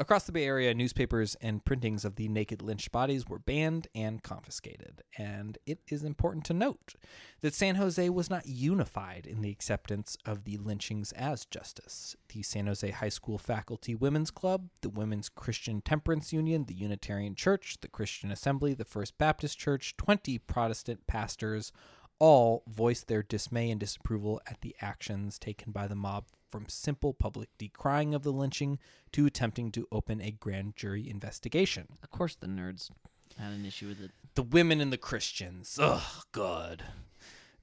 Across 0.00 0.24
the 0.24 0.32
Bay 0.32 0.44
Area, 0.44 0.74
newspapers 0.74 1.36
and 1.40 1.64
printings 1.64 2.04
of 2.04 2.16
the 2.16 2.26
naked 2.26 2.60
lynched 2.60 2.90
bodies 2.90 3.28
were 3.28 3.38
banned 3.38 3.86
and 3.94 4.24
confiscated. 4.24 5.02
And 5.16 5.56
it 5.66 5.78
is 5.88 6.02
important 6.02 6.44
to 6.46 6.52
note 6.52 6.96
that 7.42 7.54
San 7.54 7.76
Jose 7.76 8.10
was 8.10 8.28
not 8.28 8.44
unified 8.44 9.24
in 9.24 9.40
the 9.40 9.50
acceptance 9.50 10.18
of 10.26 10.42
the 10.42 10.56
lynchings 10.56 11.12
as 11.12 11.44
justice. 11.44 12.16
The 12.28 12.42
San 12.42 12.66
Jose 12.66 12.90
High 12.90 13.08
School 13.08 13.38
Faculty 13.38 13.94
Women's 13.94 14.32
Club, 14.32 14.68
the 14.80 14.88
Women's 14.88 15.28
Christian 15.28 15.80
Temperance 15.80 16.32
Union, 16.32 16.64
the 16.64 16.74
Unitarian 16.74 17.36
Church, 17.36 17.76
the 17.80 17.86
Christian 17.86 18.32
Assembly, 18.32 18.74
the 18.74 18.84
First 18.84 19.16
Baptist 19.16 19.60
Church, 19.60 19.96
20 19.96 20.38
Protestant 20.38 21.06
pastors 21.06 21.70
all 22.18 22.62
voiced 22.66 23.08
their 23.08 23.22
dismay 23.22 23.70
and 23.70 23.80
disapproval 23.80 24.40
at 24.46 24.60
the 24.60 24.74
actions 24.80 25.38
taken 25.38 25.72
by 25.72 25.86
the 25.86 25.94
mob 25.94 26.24
from 26.50 26.68
simple 26.68 27.12
public 27.12 27.48
decrying 27.58 28.14
of 28.14 28.22
the 28.22 28.32
lynching 28.32 28.78
to 29.12 29.26
attempting 29.26 29.72
to 29.72 29.88
open 29.90 30.20
a 30.20 30.30
grand 30.30 30.76
jury 30.76 31.08
investigation. 31.08 31.88
Of 32.02 32.10
course, 32.10 32.36
the 32.36 32.46
nerds 32.46 32.90
had 33.38 33.52
an 33.52 33.66
issue 33.66 33.88
with 33.88 34.00
it. 34.00 34.12
The 34.34 34.42
women 34.42 34.80
and 34.80 34.92
the 34.92 34.98
Christians. 34.98 35.78
Ugh, 35.80 36.02
God. 36.32 36.84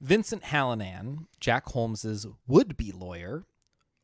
Vincent 0.00 0.42
Hallinan, 0.42 1.26
Jack 1.40 1.68
Holmes's 1.70 2.26
would-be 2.46 2.92
lawyer, 2.92 3.44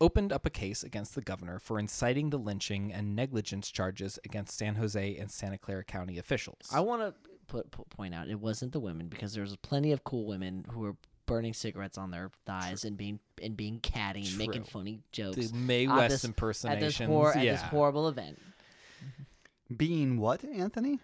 opened 0.01 0.31
up 0.31 0.45
a 0.45 0.49
case 0.49 0.81
against 0.81 1.13
the 1.13 1.21
governor 1.21 1.59
for 1.59 1.77
inciting 1.77 2.29
the 2.29 2.37
lynching 2.37 2.93
and 2.93 3.15
negligence 3.15 3.69
charges 3.69 4.17
against 4.23 4.57
San 4.57 4.75
Jose 4.75 5.17
and 5.17 5.29
Santa 5.29 5.57
Clara 5.57 5.83
County 5.83 6.17
officials. 6.17 6.69
I 6.73 6.79
want 6.79 7.01
to 7.01 7.13
put, 7.49 7.69
put 7.71 7.89
point 7.89 8.13
out 8.13 8.27
it 8.29 8.39
wasn't 8.39 8.71
the 8.71 8.79
women 8.79 9.07
because 9.07 9.33
there 9.33 9.43
was 9.43 9.55
plenty 9.57 9.91
of 9.91 10.03
cool 10.03 10.25
women 10.25 10.65
who 10.71 10.79
were 10.79 10.95
burning 11.25 11.53
cigarettes 11.53 11.97
on 11.97 12.09
their 12.11 12.31
thighs 12.45 12.85
and 12.85 12.97
being 12.97 13.19
and 13.43 13.55
being 13.57 13.79
catty 13.79 14.21
and 14.25 14.37
making 14.37 14.63
funny 14.63 15.01
jokes 15.11 15.35
the 15.51 15.55
Mae 15.55 15.85
at 15.85 15.95
West 15.95 16.09
this- 16.11 16.23
at 16.23 16.29
impersonations. 16.29 16.97
this, 16.97 17.07
hor- 17.07 17.29
at 17.37 17.43
this 17.43 17.61
horrible 17.61 18.07
event. 18.07 18.39
Being 19.75 20.17
what, 20.17 20.43
Anthony? 20.43 20.99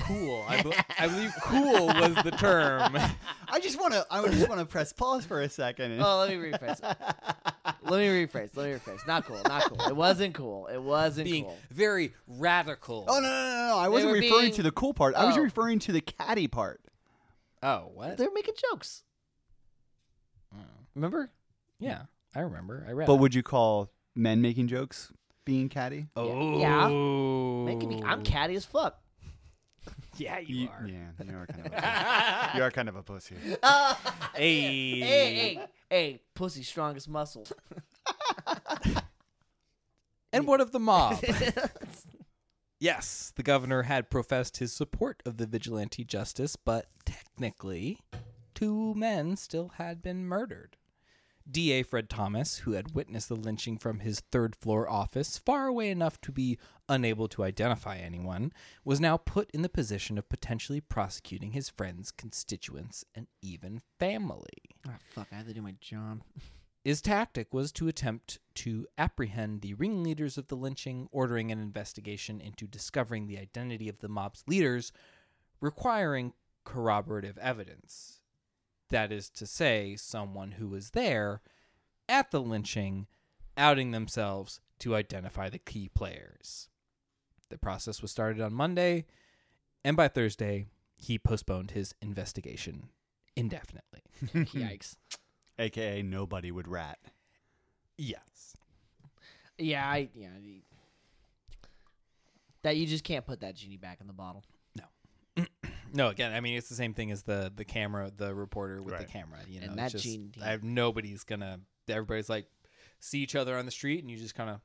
Cool. 0.00 0.44
I, 0.48 0.62
bel- 0.62 0.72
I 0.98 1.06
believe 1.08 1.32
cool 1.42 1.86
was 1.86 2.14
the 2.24 2.30
term. 2.32 2.96
I 3.48 3.60
just 3.60 3.78
want 3.80 3.92
to. 3.94 4.06
I 4.10 4.26
just 4.28 4.48
want 4.48 4.60
to 4.60 4.66
press 4.66 4.92
pause 4.92 5.24
for 5.24 5.40
a 5.40 5.48
second. 5.48 5.92
and- 5.92 6.02
Oh, 6.02 6.18
let 6.18 6.30
me 6.30 6.36
rephrase. 6.36 6.80
let 6.82 7.98
me 8.00 8.26
rephrase. 8.26 8.50
Let 8.56 8.70
me 8.70 8.78
rephrase. 8.78 9.06
Not 9.06 9.24
cool. 9.26 9.40
Not 9.46 9.62
cool. 9.64 9.88
It 9.88 9.96
wasn't 9.96 10.34
cool. 10.34 10.66
It 10.66 10.80
wasn't 10.82 11.26
Being 11.30 11.44
cool. 11.44 11.56
very 11.70 12.12
radical. 12.26 13.04
Oh 13.08 13.20
no, 13.20 13.28
no, 13.28 13.28
no, 13.28 13.68
no! 13.70 13.78
I 13.78 13.88
wasn't 13.88 14.12
referring 14.12 14.40
being- 14.42 14.52
to 14.54 14.62
the 14.62 14.72
cool 14.72 14.94
part. 14.94 15.14
I 15.14 15.24
was 15.24 15.36
Oh. 15.38 15.42
referring 15.42 15.78
to 15.80 15.92
the 15.92 16.00
catty 16.00 16.48
part. 16.48 16.80
Oh, 17.62 17.90
what? 17.94 18.16
They're 18.18 18.32
making 18.34 18.54
jokes. 18.70 19.04
Oh. 20.54 20.58
Remember? 20.94 21.30
Yeah, 21.78 22.02
I 22.34 22.40
remember. 22.40 22.84
I 22.88 22.92
read. 22.92 23.06
But 23.06 23.14
it. 23.14 23.20
would 23.20 23.34
you 23.34 23.42
call 23.42 23.90
men 24.14 24.42
making 24.42 24.68
jokes 24.68 25.10
being 25.44 25.68
catty? 25.68 26.06
Oh, 26.16 26.58
Yeah. 26.58 26.88
Making 27.64 27.88
me. 27.88 28.02
I'm 28.04 28.22
catty 28.22 28.54
as 28.56 28.64
fuck. 28.64 28.98
Yeah, 30.16 30.38
you, 30.38 30.68
are. 30.68 30.86
Yeah, 30.86 31.24
you 31.24 31.36
are 31.36 31.46
kind 31.46 31.66
of. 31.66 31.72
A 31.72 31.76
pussy. 31.82 32.54
you 32.56 32.62
are 32.62 32.70
kind 32.70 32.88
of 32.88 32.96
a 32.96 33.02
pussy. 33.02 33.36
Uh, 33.62 33.94
hey. 34.34 35.00
Hey, 35.00 35.34
hey, 35.34 35.66
hey! 35.90 36.20
Pussy 36.34 36.62
strongest 36.62 37.08
muscle. 37.08 37.46
And 40.32 40.48
what 40.48 40.60
of 40.60 40.72
the 40.72 40.80
mob? 40.80 41.22
yes, 42.80 43.32
the 43.36 43.44
governor 43.44 43.82
had 43.82 44.10
professed 44.10 44.56
his 44.56 44.72
support 44.72 45.22
of 45.24 45.36
the 45.36 45.46
vigilante 45.46 46.02
justice, 46.02 46.56
but 46.56 46.86
technically, 47.06 48.00
two 48.52 48.94
men 48.96 49.36
still 49.36 49.68
had 49.76 50.02
been 50.02 50.26
murdered. 50.26 50.76
DA 51.50 51.82
Fred 51.82 52.08
Thomas, 52.08 52.58
who 52.58 52.72
had 52.72 52.94
witnessed 52.94 53.28
the 53.28 53.36
lynching 53.36 53.76
from 53.78 54.00
his 54.00 54.20
third 54.20 54.56
floor 54.56 54.88
office, 54.88 55.36
far 55.38 55.66
away 55.66 55.90
enough 55.90 56.20
to 56.22 56.32
be 56.32 56.58
unable 56.88 57.28
to 57.28 57.44
identify 57.44 57.96
anyone, 57.96 58.52
was 58.84 59.00
now 59.00 59.16
put 59.16 59.50
in 59.50 59.62
the 59.62 59.68
position 59.68 60.16
of 60.16 60.28
potentially 60.28 60.80
prosecuting 60.80 61.52
his 61.52 61.68
friends, 61.68 62.10
constituents, 62.10 63.04
and 63.14 63.26
even 63.42 63.82
family. 63.98 64.48
oh, 64.88 64.92
fuck! 65.10 65.28
I 65.32 65.36
have 65.36 65.46
to 65.46 65.54
do 65.54 65.62
my 65.62 65.74
job. 65.80 66.22
His 66.82 67.00
tactic 67.00 67.54
was 67.54 67.72
to 67.72 67.88
attempt 67.88 68.40
to 68.56 68.86
apprehend 68.98 69.62
the 69.62 69.74
ringleaders 69.74 70.36
of 70.36 70.48
the 70.48 70.56
lynching, 70.56 71.08
ordering 71.12 71.50
an 71.50 71.58
investigation 71.58 72.40
into 72.40 72.66
discovering 72.66 73.26
the 73.26 73.38
identity 73.38 73.88
of 73.88 74.00
the 74.00 74.08
mob's 74.08 74.44
leaders, 74.46 74.92
requiring 75.60 76.34
corroborative 76.64 77.38
evidence. 77.38 78.20
That 78.94 79.10
is 79.10 79.28
to 79.30 79.44
say, 79.46 79.96
someone 79.96 80.52
who 80.52 80.68
was 80.68 80.90
there 80.90 81.40
at 82.08 82.30
the 82.30 82.40
lynching, 82.40 83.08
outing 83.56 83.90
themselves 83.90 84.60
to 84.78 84.94
identify 84.94 85.48
the 85.48 85.58
key 85.58 85.88
players. 85.92 86.68
The 87.48 87.58
process 87.58 88.00
was 88.02 88.12
started 88.12 88.40
on 88.40 88.54
Monday, 88.54 89.06
and 89.84 89.96
by 89.96 90.06
Thursday, 90.06 90.66
he 90.96 91.18
postponed 91.18 91.72
his 91.72 91.92
investigation 92.00 92.90
indefinitely. 93.34 94.02
Yikes! 94.32 94.94
AKA 95.58 96.02
nobody 96.02 96.52
would 96.52 96.68
rat. 96.68 97.00
Yes. 97.98 98.56
Yeah, 99.58 99.88
I 99.88 100.08
yeah. 100.14 100.28
I- 100.36 100.62
That 102.62 102.76
you 102.76 102.86
just 102.86 103.02
can't 103.02 103.26
put 103.26 103.40
that 103.40 103.56
genie 103.56 103.76
back 103.76 104.00
in 104.00 104.06
the 104.06 104.12
bottle. 104.12 104.44
No, 105.94 106.08
again, 106.08 106.32
I 106.32 106.40
mean 106.40 106.58
it's 106.58 106.68
the 106.68 106.74
same 106.74 106.92
thing 106.92 107.10
as 107.12 107.22
the 107.22 107.52
the 107.54 107.64
camera, 107.64 108.10
the 108.14 108.34
reporter 108.34 108.82
with 108.82 108.98
the 108.98 109.04
camera. 109.04 109.38
You 109.48 109.60
know, 109.60 109.68
And 109.68 109.78
that 109.78 109.92
just, 109.92 110.04
gene- 110.04 110.34
I 110.42 110.50
have 110.50 110.64
nobody's 110.64 111.24
gonna. 111.24 111.60
Everybody's 111.88 112.28
like, 112.28 112.46
see 112.98 113.20
each 113.20 113.36
other 113.36 113.56
on 113.56 113.64
the 113.64 113.70
street, 113.70 114.00
and 114.00 114.10
you 114.10 114.16
just 114.16 114.34
kind 114.34 114.50
of 114.50 114.60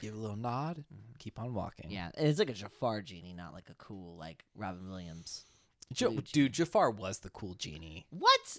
give 0.00 0.14
a 0.14 0.16
little 0.16 0.36
nod, 0.36 0.76
and 0.76 0.84
mm-hmm. 0.86 1.12
keep 1.18 1.38
on 1.38 1.52
walking. 1.52 1.90
Yeah, 1.90 2.10
and 2.16 2.26
it's 2.26 2.38
like 2.38 2.48
a 2.50 2.54
Jafar 2.54 3.02
genie, 3.02 3.34
not 3.34 3.52
like 3.52 3.68
a 3.68 3.74
cool 3.74 4.16
like 4.16 4.44
Robin 4.56 4.88
Williams. 4.88 5.44
Jo- 5.92 6.10
Blue 6.10 6.22
dude, 6.22 6.52
Jafar 6.52 6.90
was 6.90 7.18
the 7.18 7.30
cool 7.30 7.54
genie. 7.54 8.06
What? 8.10 8.58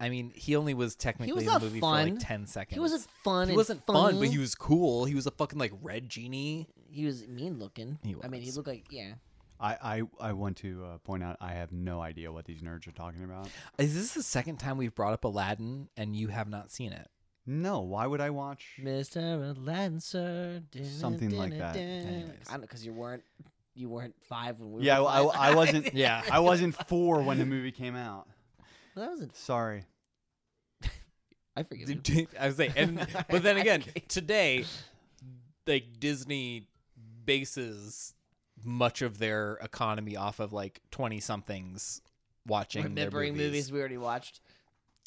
I 0.00 0.10
mean, 0.10 0.30
he 0.34 0.54
only 0.54 0.74
was 0.74 0.94
technically 0.94 1.32
was 1.32 1.46
in 1.46 1.52
the 1.52 1.60
movie 1.60 1.80
fun. 1.80 2.06
for 2.06 2.14
like 2.14 2.20
ten 2.20 2.46
seconds. 2.46 2.74
He 2.74 2.80
wasn't 2.80 3.06
fun. 3.24 3.48
He 3.48 3.56
wasn't 3.56 3.84
funny. 3.84 4.12
fun, 4.12 4.20
but 4.20 4.28
he 4.28 4.38
was 4.38 4.54
cool. 4.54 5.06
He 5.06 5.14
was 5.14 5.26
a 5.26 5.32
fucking 5.32 5.58
like 5.58 5.72
red 5.82 6.08
genie. 6.08 6.68
He 6.88 7.04
was 7.04 7.26
mean 7.26 7.58
looking. 7.58 7.98
He 8.04 8.14
was. 8.14 8.24
I 8.24 8.28
mean, 8.28 8.42
he 8.42 8.52
looked 8.52 8.68
like 8.68 8.86
yeah. 8.90 9.14
I, 9.60 9.76
I, 9.82 10.02
I 10.28 10.32
want 10.32 10.56
to 10.58 10.84
uh, 10.84 10.98
point 10.98 11.22
out 11.22 11.36
I 11.40 11.52
have 11.52 11.72
no 11.72 12.00
idea 12.00 12.30
what 12.32 12.44
these 12.44 12.60
nerds 12.60 12.86
are 12.86 12.92
talking 12.92 13.24
about. 13.24 13.48
Is 13.78 13.94
this 13.94 14.14
the 14.14 14.22
second 14.22 14.58
time 14.58 14.76
we've 14.76 14.94
brought 14.94 15.12
up 15.12 15.24
Aladdin 15.24 15.88
and 15.96 16.14
you 16.14 16.28
have 16.28 16.48
not 16.48 16.70
seen 16.70 16.92
it? 16.92 17.08
No, 17.46 17.80
why 17.80 18.06
would 18.06 18.20
I 18.20 18.30
watch? 18.30 18.78
Mr. 18.80 19.56
Aladdin, 19.56 20.00
sir. 20.00 20.60
Something 20.82 21.30
like 21.30 21.56
that. 21.58 21.76
Anyways. 21.76 22.30
I 22.48 22.52
don't 22.52 22.60
because 22.60 22.84
you 22.84 22.92
weren't 22.92 23.24
you 23.74 23.88
weren't 23.88 24.14
five 24.28 24.58
when 24.60 24.72
we 24.72 24.82
Yeah, 24.82 25.00
were 25.00 25.06
I, 25.08 25.22
five. 25.24 25.30
I 25.34 25.54
wasn't. 25.54 25.94
Yeah. 25.94 26.22
I 26.30 26.40
wasn't 26.40 26.74
four 26.88 27.22
when 27.22 27.38
the 27.38 27.46
movie 27.46 27.72
came 27.72 27.96
out. 27.96 28.28
Well, 28.94 29.06
that 29.06 29.10
wasn't. 29.12 29.36
Sorry. 29.36 29.84
I 31.56 31.62
forget. 31.62 32.08
you. 32.08 32.26
I 32.38 32.48
was 32.48 32.56
saying, 32.56 32.72
and 32.76 33.06
but 33.30 33.42
then 33.42 33.56
again, 33.64 33.82
today, 34.08 34.64
like 35.66 35.98
Disney 35.98 36.68
bases 37.24 38.14
much 38.64 39.02
of 39.02 39.18
their 39.18 39.58
economy 39.62 40.16
off 40.16 40.40
of 40.40 40.52
like 40.52 40.80
twenty 40.90 41.20
somethings 41.20 42.00
watching 42.46 42.82
their 42.82 42.90
Remembering 42.90 43.32
movies. 43.32 43.46
movies 43.46 43.72
we 43.72 43.78
already 43.80 43.98
watched. 43.98 44.40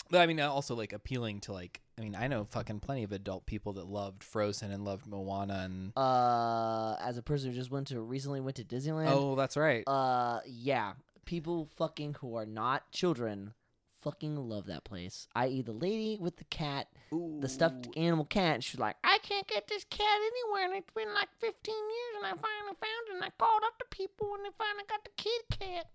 But 0.09 0.21
I 0.21 0.25
mean, 0.25 0.39
also 0.39 0.75
like 0.75 0.93
appealing 0.93 1.41
to 1.41 1.53
like. 1.53 1.81
I 1.97 2.01
mean, 2.03 2.15
I 2.15 2.27
know 2.27 2.45
fucking 2.45 2.79
plenty 2.79 3.03
of 3.03 3.11
adult 3.11 3.45
people 3.45 3.73
that 3.73 3.85
loved 3.85 4.23
Frozen 4.23 4.71
and 4.71 4.83
loved 4.83 5.05
Moana 5.05 5.61
and. 5.65 5.93
Uh, 5.95 6.95
as 6.99 7.17
a 7.17 7.21
person 7.21 7.49
who 7.49 7.55
just 7.55 7.69
went 7.71 7.87
to 7.87 8.01
recently 8.01 8.41
went 8.41 8.57
to 8.57 8.63
Disneyland. 8.63 9.09
Oh, 9.09 9.35
that's 9.35 9.55
right. 9.55 9.83
Uh, 9.87 10.39
yeah, 10.45 10.93
people 11.25 11.67
fucking 11.77 12.15
who 12.15 12.35
are 12.35 12.45
not 12.45 12.91
children 12.91 13.53
fucking 14.01 14.35
love 14.35 14.65
that 14.65 14.83
place. 14.83 15.27
I.e., 15.35 15.61
the 15.61 15.71
lady 15.71 16.17
with 16.19 16.37
the 16.37 16.43
cat, 16.45 16.87
the 17.11 17.49
stuffed 17.49 17.89
animal 17.97 18.25
cat. 18.25 18.63
She's 18.63 18.79
like, 18.79 18.95
I 19.03 19.17
can't 19.23 19.47
get 19.47 19.67
this 19.67 19.83
cat 19.89 20.07
anywhere, 20.07 20.65
and 20.65 20.75
it's 20.75 20.93
been 20.95 21.13
like 21.13 21.29
15 21.39 21.73
years, 21.75 22.15
and 22.17 22.25
I 22.25 22.29
finally 22.29 22.75
found 22.79 23.07
it, 23.09 23.15
and 23.15 23.23
I 23.23 23.29
called 23.37 23.63
up 23.65 23.77
to 23.79 23.85
people, 23.91 24.33
and 24.35 24.45
they 24.45 24.49
finally 24.57 24.83
got 24.89 25.03
the 25.03 25.09
kitty 25.17 25.73
cat. 25.75 25.87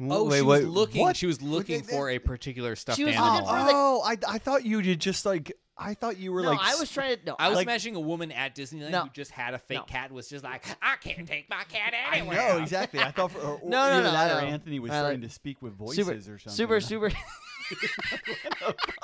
Oh, 0.00 0.24
wait, 0.24 0.38
she 0.38 0.42
was 0.42 0.60
wait, 0.62 0.68
looking. 0.68 1.00
What? 1.02 1.16
She 1.16 1.26
was 1.26 1.40
looking 1.40 1.80
at 1.82 1.86
for 1.86 2.10
a 2.10 2.18
particular 2.18 2.74
stuffed 2.74 2.98
was 2.98 3.14
animal. 3.14 3.32
looking 3.34 3.46
for, 3.48 3.52
like- 3.54 3.70
oh, 3.72 4.02
I, 4.04 4.16
I 4.34 4.38
thought 4.38 4.64
you 4.64 4.82
did 4.82 5.00
just 5.00 5.24
like 5.24 5.52
I 5.78 5.94
thought 5.94 6.18
you 6.18 6.32
were 6.32 6.42
like 6.42 6.56
no, 6.58 6.62
like 6.64 6.74
I 6.76 6.78
was 6.80 6.90
trying 6.90 7.16
to. 7.18 7.24
No, 7.26 7.36
I 7.38 7.48
was 7.48 7.56
Like- 7.56 7.66
imagining 7.66 7.94
a 7.96 8.00
woman 8.00 8.32
at 8.32 8.56
Disneyland 8.56 8.90
No. 8.90 9.02
who 9.04 9.10
just 9.10 9.30
had 9.30 9.54
a 9.54 9.58
fake 9.58 9.78
No. 9.78 9.82
cat 9.84 10.06
and 10.06 10.14
was 10.16 10.28
just 10.28 10.42
like, 10.44 10.64
I 10.82 10.96
can't 10.96 11.26
take 11.28 11.48
my 11.48 11.62
cat 11.68 11.92
I 12.12 12.16
anywhere. 12.18 12.36
know 12.56 12.62
exactly. 12.62 12.98
I 13.00 13.12
thought 13.12 13.30
for, 13.30 13.38
or, 13.40 13.54
or 13.58 13.68
No, 13.70 13.88
no, 13.88 13.94
either 13.94 14.02
no, 14.04 14.10
that 14.12 14.36
or 14.36 14.40
no. 14.42 14.48
Anthony 14.48 14.78
was 14.80 14.90
I 14.90 14.94
like- 14.94 15.02
starting 15.02 15.20
to 15.22 15.28
speak 15.30 15.62
with 15.62 15.74
voices 15.74 15.96
super, 16.06 16.12
or 16.34 16.38
something. 16.38 16.52
super, 16.52 16.80
super. 16.80 17.10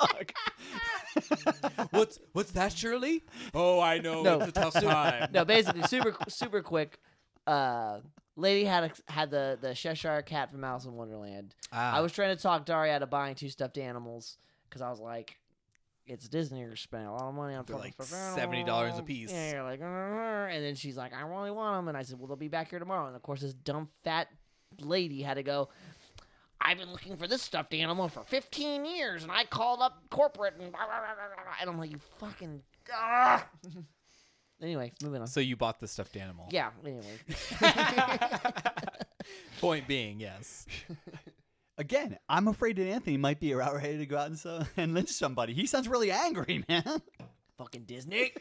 what's 1.91 2.19
what's 2.33 2.51
that, 2.51 2.73
Shirley? 2.73 3.23
Oh, 3.53 3.79
I 3.79 3.99
know. 3.99 4.21
No. 4.21 4.39
It's 4.39 4.49
a 4.49 4.51
tough 4.51 4.73
time. 4.73 5.29
no, 5.33 5.45
basically, 5.45 5.83
super, 5.83 6.15
super 6.27 6.61
quick. 6.61 6.99
Uh, 7.47 7.99
lady 8.35 8.63
had 8.63 8.85
a, 8.85 9.11
had 9.11 9.31
the 9.31 9.57
the 9.61 9.73
Cheshire 9.73 10.21
cat 10.21 10.51
from 10.51 10.63
Alice 10.63 10.85
in 10.85 10.93
Wonderland. 10.93 11.55
Ah. 11.71 11.97
I 11.97 12.01
was 12.01 12.11
trying 12.11 12.35
to 12.35 12.41
talk 12.41 12.65
Daria 12.65 12.95
out 12.95 13.03
of 13.03 13.09
buying 13.09 13.35
two 13.35 13.49
stuffed 13.49 13.77
animals 13.77 14.37
because 14.69 14.81
I 14.81 14.89
was 14.89 14.99
like, 14.99 15.37
it's 16.05 16.27
Disney. 16.27 16.59
You're 16.59 16.75
spending 16.75 17.07
a 17.07 17.13
lot 17.13 17.29
of 17.29 17.33
money 17.33 17.55
on 17.55 17.65
They're 17.65 17.77
like 17.77 17.97
$70 17.97 18.99
a 18.99 19.03
piece. 19.03 19.31
Yeah, 19.31 19.53
you're 19.53 19.63
like, 19.63 19.81
and 19.81 20.63
then 20.63 20.75
she's 20.75 20.97
like, 20.97 21.13
I 21.13 21.21
really 21.21 21.51
want 21.51 21.77
them, 21.77 21.87
and 21.87 21.97
I 21.97 22.03
said, 22.03 22.19
well, 22.19 22.27
they'll 22.27 22.35
be 22.35 22.47
back 22.47 22.69
here 22.69 22.79
tomorrow. 22.79 23.07
And 23.07 23.15
of 23.15 23.21
course, 23.21 23.41
this 23.41 23.53
dumb 23.53 23.89
fat 24.03 24.27
lady 24.79 25.21
had 25.21 25.35
to 25.35 25.43
go. 25.43 25.69
I've 26.61 26.77
been 26.77 26.91
looking 26.91 27.17
for 27.17 27.27
this 27.27 27.41
stuffed 27.41 27.73
animal 27.73 28.07
for 28.07 28.23
15 28.23 28.85
years, 28.85 29.23
and 29.23 29.31
I 29.31 29.45
called 29.45 29.81
up 29.81 30.01
corporate, 30.09 30.53
and, 30.59 30.71
blah, 30.71 30.85
blah, 30.85 30.99
blah, 30.99 31.15
blah, 31.15 31.43
blah." 31.43 31.53
and 31.59 31.69
I'm 31.69 31.79
like, 31.79 31.91
you 31.91 31.99
fucking. 32.19 32.61
ah." 32.93 33.47
anyway, 34.61 34.93
moving 35.03 35.21
on. 35.21 35.27
So 35.27 35.39
you 35.39 35.55
bought 35.55 35.79
the 35.79 35.87
stuffed 35.87 36.15
animal. 36.15 36.47
Yeah. 36.51 36.69
Anyway. 36.85 37.19
Point 39.59 39.87
being, 39.87 40.19
yes. 40.19 40.67
Again, 41.77 42.17
I'm 42.29 42.47
afraid 42.47 42.75
that 42.75 42.87
Anthony 42.87 43.17
might 43.17 43.39
be 43.39 43.53
about 43.53 43.75
ready 43.75 43.97
to 43.97 44.05
go 44.05 44.17
out 44.17 44.27
and, 44.27 44.37
so, 44.37 44.63
and 44.77 44.93
lynch 44.93 45.09
somebody. 45.09 45.53
He 45.53 45.65
sounds 45.65 45.87
really 45.87 46.11
angry, 46.11 46.63
man. 46.69 47.01
Fucking 47.61 47.83
Disney. 47.83 48.31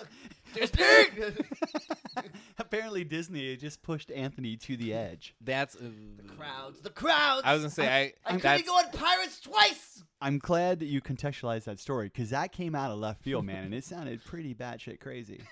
Disney. 0.54 0.84
Apparently, 2.58 3.04
Disney 3.04 3.56
just 3.56 3.82
pushed 3.82 4.10
Anthony 4.10 4.56
to 4.56 4.76
the 4.76 4.92
edge. 4.92 5.36
That's 5.40 5.76
uh, 5.76 5.90
crowds. 6.36 6.80
The 6.80 6.90
crowds. 6.90 7.42
I 7.44 7.52
was 7.52 7.62
gonna 7.62 7.70
say 7.70 7.88
I. 7.88 8.12
I 8.26 8.32
couldn't 8.32 8.42
that's, 8.42 8.62
go 8.64 8.72
on 8.76 8.90
pirates 8.90 9.40
twice. 9.40 10.02
I'm 10.20 10.40
glad 10.40 10.80
that 10.80 10.86
you 10.86 11.00
contextualized 11.00 11.64
that 11.64 11.78
story 11.78 12.08
because 12.08 12.30
that 12.30 12.50
came 12.50 12.74
out 12.74 12.90
of 12.90 12.98
left 12.98 13.22
field, 13.22 13.44
man, 13.44 13.62
and 13.62 13.74
it 13.74 13.84
sounded 13.84 14.24
pretty 14.24 14.56
batshit 14.56 14.98
crazy. 14.98 15.42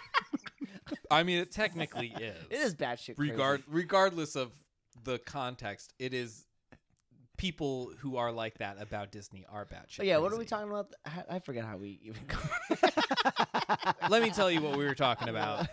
I 1.10 1.22
mean, 1.22 1.38
it 1.38 1.52
technically 1.52 2.08
is. 2.20 2.36
It 2.50 2.60
is 2.60 2.74
batshit 2.74 3.16
crazy. 3.16 3.30
Regard, 3.32 3.62
regardless 3.66 4.36
of 4.36 4.52
the 5.04 5.18
context, 5.20 5.94
it 5.98 6.12
is 6.12 6.45
people 7.36 7.92
who 7.98 8.16
are 8.16 8.32
like 8.32 8.58
that 8.58 8.80
about 8.80 9.12
Disney 9.12 9.44
are 9.50 9.64
batshit. 9.64 10.00
Oh, 10.00 10.04
yeah, 10.04 10.18
what 10.18 10.32
are 10.32 10.38
we 10.38 10.44
talking 10.44 10.68
about? 10.68 10.92
I- 11.30 11.38
forget 11.40 11.64
how 11.64 11.76
we 11.76 12.00
even 12.02 12.22
go. 12.26 12.38
Let 14.10 14.22
me 14.22 14.30
tell 14.30 14.50
you 14.50 14.60
what 14.62 14.76
we 14.76 14.84
were 14.84 14.94
talking 14.94 15.28
about. 15.28 15.68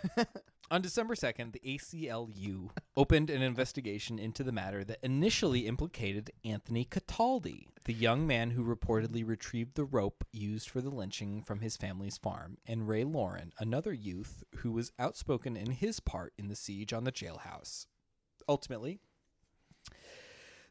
On 0.71 0.81
December 0.81 1.13
2nd, 1.13 1.51
the 1.51 1.61
ACLU 1.77 2.69
opened 2.97 3.29
an 3.29 3.41
investigation 3.41 4.17
into 4.17 4.43
the 4.43 4.51
matter 4.51 4.83
that 4.83 4.97
initially 5.03 5.67
implicated 5.67 6.31
Anthony 6.43 6.85
Cataldi, 6.85 7.67
the 7.85 7.93
young 7.93 8.25
man 8.25 8.51
who 8.51 8.63
reportedly 8.63 9.27
retrieved 9.27 9.75
the 9.75 9.83
rope 9.83 10.23
used 10.31 10.69
for 10.69 10.81
the 10.81 10.89
lynching 10.89 11.43
from 11.43 11.59
his 11.59 11.77
family's 11.77 12.17
farm, 12.17 12.57
and 12.65 12.87
Ray 12.87 13.03
Lauren, 13.03 13.53
another 13.59 13.93
youth 13.93 14.43
who 14.57 14.71
was 14.71 14.91
outspoken 14.97 15.55
in 15.55 15.71
his 15.71 15.99
part 15.99 16.33
in 16.37 16.47
the 16.47 16.55
siege 16.55 16.91
on 16.93 17.03
the 17.03 17.11
jailhouse. 17.11 17.85
Ultimately, 18.49 18.99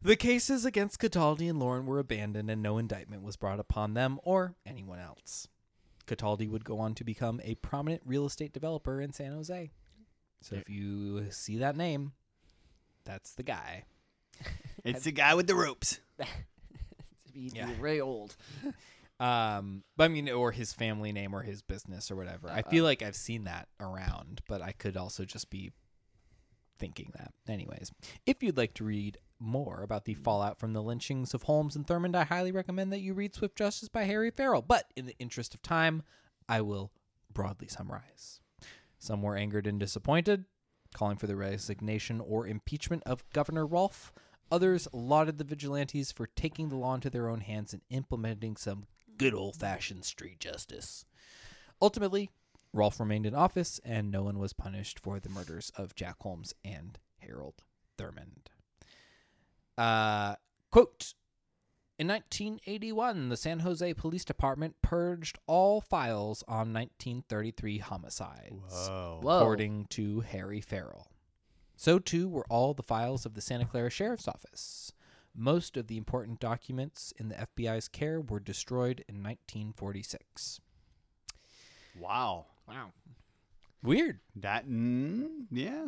the 0.03 0.17
cases 0.17 0.65
against 0.65 1.01
Cataldi 1.01 1.49
and 1.49 1.59
Lauren 1.59 1.87
were 1.87 1.99
abandoned 1.99 2.51
and 2.51 2.63
no 2.63 2.79
indictment 2.79 3.23
was 3.23 3.37
brought 3.37 3.61
upon 3.61 3.95
them 3.95 4.19
or 4.25 4.55
anyone 4.67 4.99
else. 4.99 5.49
Cataldi 6.07 6.49
would 6.49 6.65
go 6.65 6.79
on 6.81 6.95
to 6.95 7.05
become 7.05 7.41
a 7.45 7.55
prominent 7.57 8.03
real 8.05 8.27
estate 8.27 8.53
developer 8.53 9.01
in 9.01 9.13
San 9.13 9.33
Jose. 9.33 9.71
So 10.41 10.57
if 10.57 10.69
you 10.69 11.31
see 11.31 11.59
that 11.59 11.77
name, 11.77 12.13
that's 13.05 13.33
the 13.35 13.43
guy. 13.45 13.85
It's 14.85 15.05
the 15.05 15.13
guy 15.13 15.35
with 15.37 15.47
the 15.47 15.55
ropes. 15.55 16.01
He'd 17.33 17.55
Yeah. 17.55 17.67
be 17.67 17.75
really 17.75 18.01
old. 18.01 18.35
Um, 19.21 19.85
but 19.97 20.05
I 20.05 20.09
mean, 20.09 20.29
or 20.31 20.51
his 20.51 20.73
family 20.73 21.13
name 21.13 21.33
or 21.33 21.43
his 21.43 21.63
business 21.63 22.11
or 22.11 22.17
whatever. 22.17 22.51
I 22.51 22.63
feel 22.63 22.83
like 22.83 23.03
I've 23.03 23.15
seen 23.15 23.45
that 23.45 23.69
around, 23.79 24.41
but 24.49 24.61
I 24.61 24.73
could 24.73 24.97
also 24.97 25.25
just 25.25 25.49
be 25.49 25.71
thinking 26.81 27.13
that. 27.17 27.31
Anyways, 27.47 27.93
if 28.27 28.43
you'd 28.43 28.57
like 28.57 28.75
to 28.75 28.85
read 28.85 29.19
more 29.43 29.83
about 29.83 30.05
the 30.05 30.15
fallout 30.15 30.59
from 30.59 30.73
the 30.73 30.83
lynchings 30.83 31.35
of 31.35 31.43
Holmes 31.43 31.77
and 31.77 31.87
Thurmond, 31.87 32.15
I 32.15 32.25
highly 32.25 32.53
recommend 32.53 32.93
that 32.93 33.01
you 33.01 33.13
read 33.13 33.35
Swift 33.35 33.57
Justice 33.57 33.89
by 33.89 34.05
Harry 34.05 34.31
Farrell. 34.31 34.63
But 34.63 34.93
in 34.97 35.07
the 35.07 35.19
interest 35.19 35.55
of 35.55 35.63
time, 35.63 36.03
I 36.49 36.61
will 36.61 36.93
broadly 37.33 37.69
summarize. 37.69 38.41
Some 38.99 39.23
were 39.23 39.37
angered 39.37 39.67
and 39.67 39.81
disappointed, 39.81 40.45
calling 40.95 41.17
for 41.17 41.27
the 41.27 41.37
resignation 41.37 42.21
or 42.21 42.47
impeachment 42.47 43.03
of 43.05 43.29
Governor 43.33 43.67
Rolph. 43.67 44.13
Others 44.51 44.87
lauded 44.93 45.39
the 45.39 45.45
vigilantes 45.45 46.13
for 46.13 46.29
taking 46.29 46.69
the 46.69 46.77
law 46.77 46.95
into 46.95 47.11
their 47.11 47.29
own 47.29 47.41
hands 47.41 47.73
and 47.73 47.83
implementing 47.91 48.57
some 48.57 48.85
good 49.19 49.35
old 49.35 49.57
fashioned 49.57 50.05
street 50.05 50.39
justice. 50.39 51.05
Ultimately, 51.81 52.31
Rolph 52.73 53.01
remained 53.01 53.27
in 53.27 53.35
office 53.35 53.81
and 53.85 54.11
no 54.11 54.23
one 54.23 54.39
was 54.39 54.53
punished 54.53 55.01
for 55.01 55.19
the 55.19 55.29
murders 55.29 55.73
of 55.77 55.95
Jack 55.95 56.17
Holmes 56.21 56.55
and 56.65 56.99
Harold 57.19 57.65
Thurmond. 57.99 58.52
Uh, 59.79 60.35
quote 60.71 61.15
In 61.99 62.09
1981, 62.09 63.29
the 63.29 63.37
San 63.37 63.61
Jose 63.61 63.95
Police 63.95 64.25
Department 64.25 64.77
purged 64.83 65.39
all 65.47 65.81
files 65.81 66.43
on 66.49 66.73
1933 66.73 67.79
homicides 67.79 68.89
Whoa. 68.89 69.21
Whoa. 69.23 69.39
according 69.39 69.87
to 69.91 70.21
Harry 70.21 70.61
Farrell. 70.61 71.09
So 71.77 71.99
too 71.99 72.29
were 72.29 72.47
all 72.49 72.75
the 72.75 72.83
files 72.83 73.27
of 73.27 73.35
the 73.35 73.41
Santa 73.41 73.65
Clara 73.65 73.91
Sheriff's 73.91 74.29
Office. 74.29 74.93
Most 75.35 75.77
of 75.77 75.87
the 75.87 75.97
important 75.97 76.39
documents 76.39 77.13
in 77.17 77.29
the 77.29 77.35
FBI's 77.35 77.89
care 77.89 78.21
were 78.21 78.39
destroyed 78.39 79.03
in 79.09 79.17
1946. 79.17 80.61
Wow. 81.99 82.47
Wow. 82.69 82.93
Weird. 83.83 84.21
That, 84.37 84.69
mm, 84.69 85.47
yeah. 85.51 85.87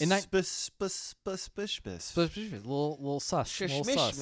In 0.00 0.08
ni- 0.10 0.20
little, 2.58 2.96
little 2.98 3.20
sus. 3.20 3.48
Little 3.60 3.84
sus. 3.98 4.18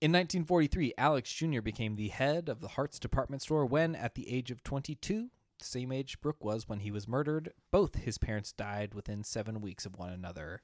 In 0.00 0.12
1943, 0.12 0.94
Alex 0.98 1.32
Jr. 1.32 1.60
became 1.60 1.96
the 1.96 2.08
head 2.08 2.48
of 2.48 2.60
the 2.60 2.68
Hart's 2.68 2.98
department 2.98 3.42
store 3.42 3.64
when, 3.64 3.94
at 3.94 4.14
the 4.14 4.28
age 4.32 4.50
of 4.50 4.62
22, 4.62 5.30
the 5.58 5.64
same 5.64 5.92
age 5.92 6.20
Brooke 6.20 6.44
was 6.44 6.68
when 6.68 6.80
he 6.80 6.90
was 6.90 7.08
murdered, 7.08 7.52
both 7.70 7.94
his 7.94 8.18
parents 8.18 8.52
died 8.52 8.92
within 8.94 9.22
seven 9.24 9.60
weeks 9.60 9.86
of 9.86 9.96
one 9.98 10.12
another. 10.12 10.62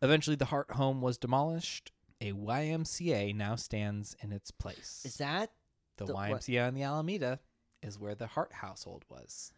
Eventually, 0.00 0.36
the 0.36 0.46
Hart 0.46 0.72
home 0.72 1.00
was 1.02 1.18
demolished. 1.18 1.92
a 2.22 2.32
YMCA 2.32 3.34
now 3.34 3.56
stands 3.56 4.14
in 4.22 4.32
its 4.32 4.50
place. 4.50 5.02
Is 5.04 5.16
that 5.16 5.50
the, 5.96 6.06
the- 6.06 6.14
what- 6.14 6.30
YMCA 6.42 6.68
in 6.68 6.74
the 6.74 6.82
Alameda 6.82 7.40
is 7.82 7.98
where 7.98 8.14
the 8.14 8.28
Hart 8.28 8.52
household 8.54 9.04
was. 9.08 9.52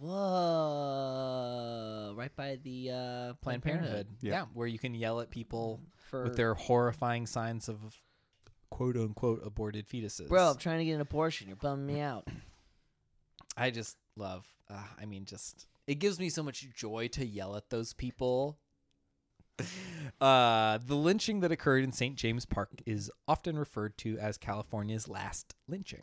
Whoa? 0.00 2.14
Right 2.16 2.34
by 2.34 2.58
the 2.62 2.90
uh, 2.90 3.32
Planned 3.42 3.62
Parenthood. 3.62 4.06
Yeah. 4.20 4.32
Yeah. 4.32 4.44
where 4.54 4.66
you 4.66 4.78
can 4.78 4.94
yell 4.94 5.20
at 5.20 5.30
people 5.30 5.80
for 6.10 6.24
with 6.24 6.36
their 6.36 6.54
horrifying 6.54 7.26
signs 7.26 7.68
of 7.68 7.78
quote 8.70 8.96
unquote 8.96 9.42
aborted 9.44 9.88
fetuses. 9.88 10.28
bro. 10.28 10.50
I'm 10.50 10.56
trying 10.56 10.78
to 10.78 10.84
get 10.84 10.94
an 10.94 11.00
abortion. 11.00 11.48
You're 11.48 11.56
bumming 11.56 11.86
me 11.86 12.00
out. 12.00 12.28
I 13.56 13.70
just 13.70 13.96
love. 14.16 14.46
Uh, 14.68 14.82
I 15.00 15.06
mean, 15.06 15.24
just 15.24 15.66
it 15.86 15.96
gives 15.96 16.18
me 16.20 16.30
so 16.30 16.42
much 16.42 16.66
joy 16.74 17.08
to 17.08 17.26
yell 17.26 17.56
at 17.56 17.70
those 17.70 17.92
people. 17.92 18.58
Uh, 20.20 20.78
the 20.86 20.96
lynching 20.96 21.40
that 21.40 21.52
occurred 21.52 21.84
in 21.84 21.92
St. 21.92 22.16
James 22.16 22.44
Park 22.46 22.70
is 22.86 23.10
often 23.28 23.58
referred 23.58 23.96
to 23.98 24.18
as 24.18 24.36
California's 24.38 25.06
last 25.08 25.54
lynching. 25.68 26.02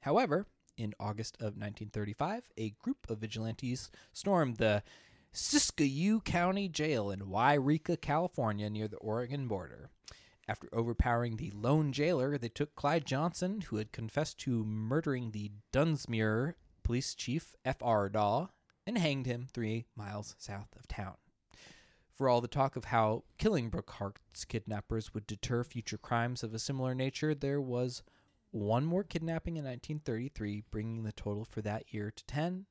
However, 0.00 0.46
in 0.78 0.94
August 0.98 1.36
of 1.36 1.58
1935, 1.58 2.44
a 2.56 2.70
group 2.70 3.10
of 3.10 3.18
vigilantes 3.18 3.90
stormed 4.12 4.56
the 4.56 4.82
Siskiyou 5.34 6.24
County 6.24 6.68
Jail 6.68 7.10
in 7.10 7.20
Yreka, 7.20 8.00
California, 8.00 8.70
near 8.70 8.88
the 8.88 8.96
Oregon 8.96 9.48
border. 9.48 9.90
After 10.48 10.68
overpowering 10.72 11.36
the 11.36 11.50
lone 11.50 11.92
jailer, 11.92 12.38
they 12.38 12.48
took 12.48 12.74
Clyde 12.74 13.04
Johnson, 13.04 13.60
who 13.62 13.76
had 13.76 13.92
confessed 13.92 14.38
to 14.40 14.64
murdering 14.64 15.32
the 15.32 15.50
Dunsmuir 15.72 16.54
police 16.82 17.14
chief 17.14 17.54
F.R. 17.66 18.08
Daw, 18.08 18.48
and 18.86 18.96
hanged 18.96 19.26
him 19.26 19.46
three 19.46 19.84
miles 19.94 20.34
south 20.38 20.74
of 20.74 20.88
town. 20.88 21.16
For 22.14 22.28
all 22.28 22.40
the 22.40 22.48
talk 22.48 22.74
of 22.74 22.86
how 22.86 23.24
killing 23.36 23.68
Brooke 23.68 23.90
Hart's 23.90 24.46
kidnappers 24.46 25.12
would 25.12 25.26
deter 25.26 25.62
future 25.62 25.98
crimes 25.98 26.42
of 26.42 26.54
a 26.54 26.58
similar 26.58 26.94
nature, 26.94 27.34
there 27.34 27.60
was 27.60 28.02
one 28.50 28.84
more 28.84 29.04
kidnapping 29.04 29.56
in 29.56 29.64
1933, 29.64 30.64
bringing 30.70 31.04
the 31.04 31.12
total 31.12 31.44
for 31.44 31.60
that 31.62 31.92
year 31.92 32.10
to 32.14 32.24
10. 32.26 32.66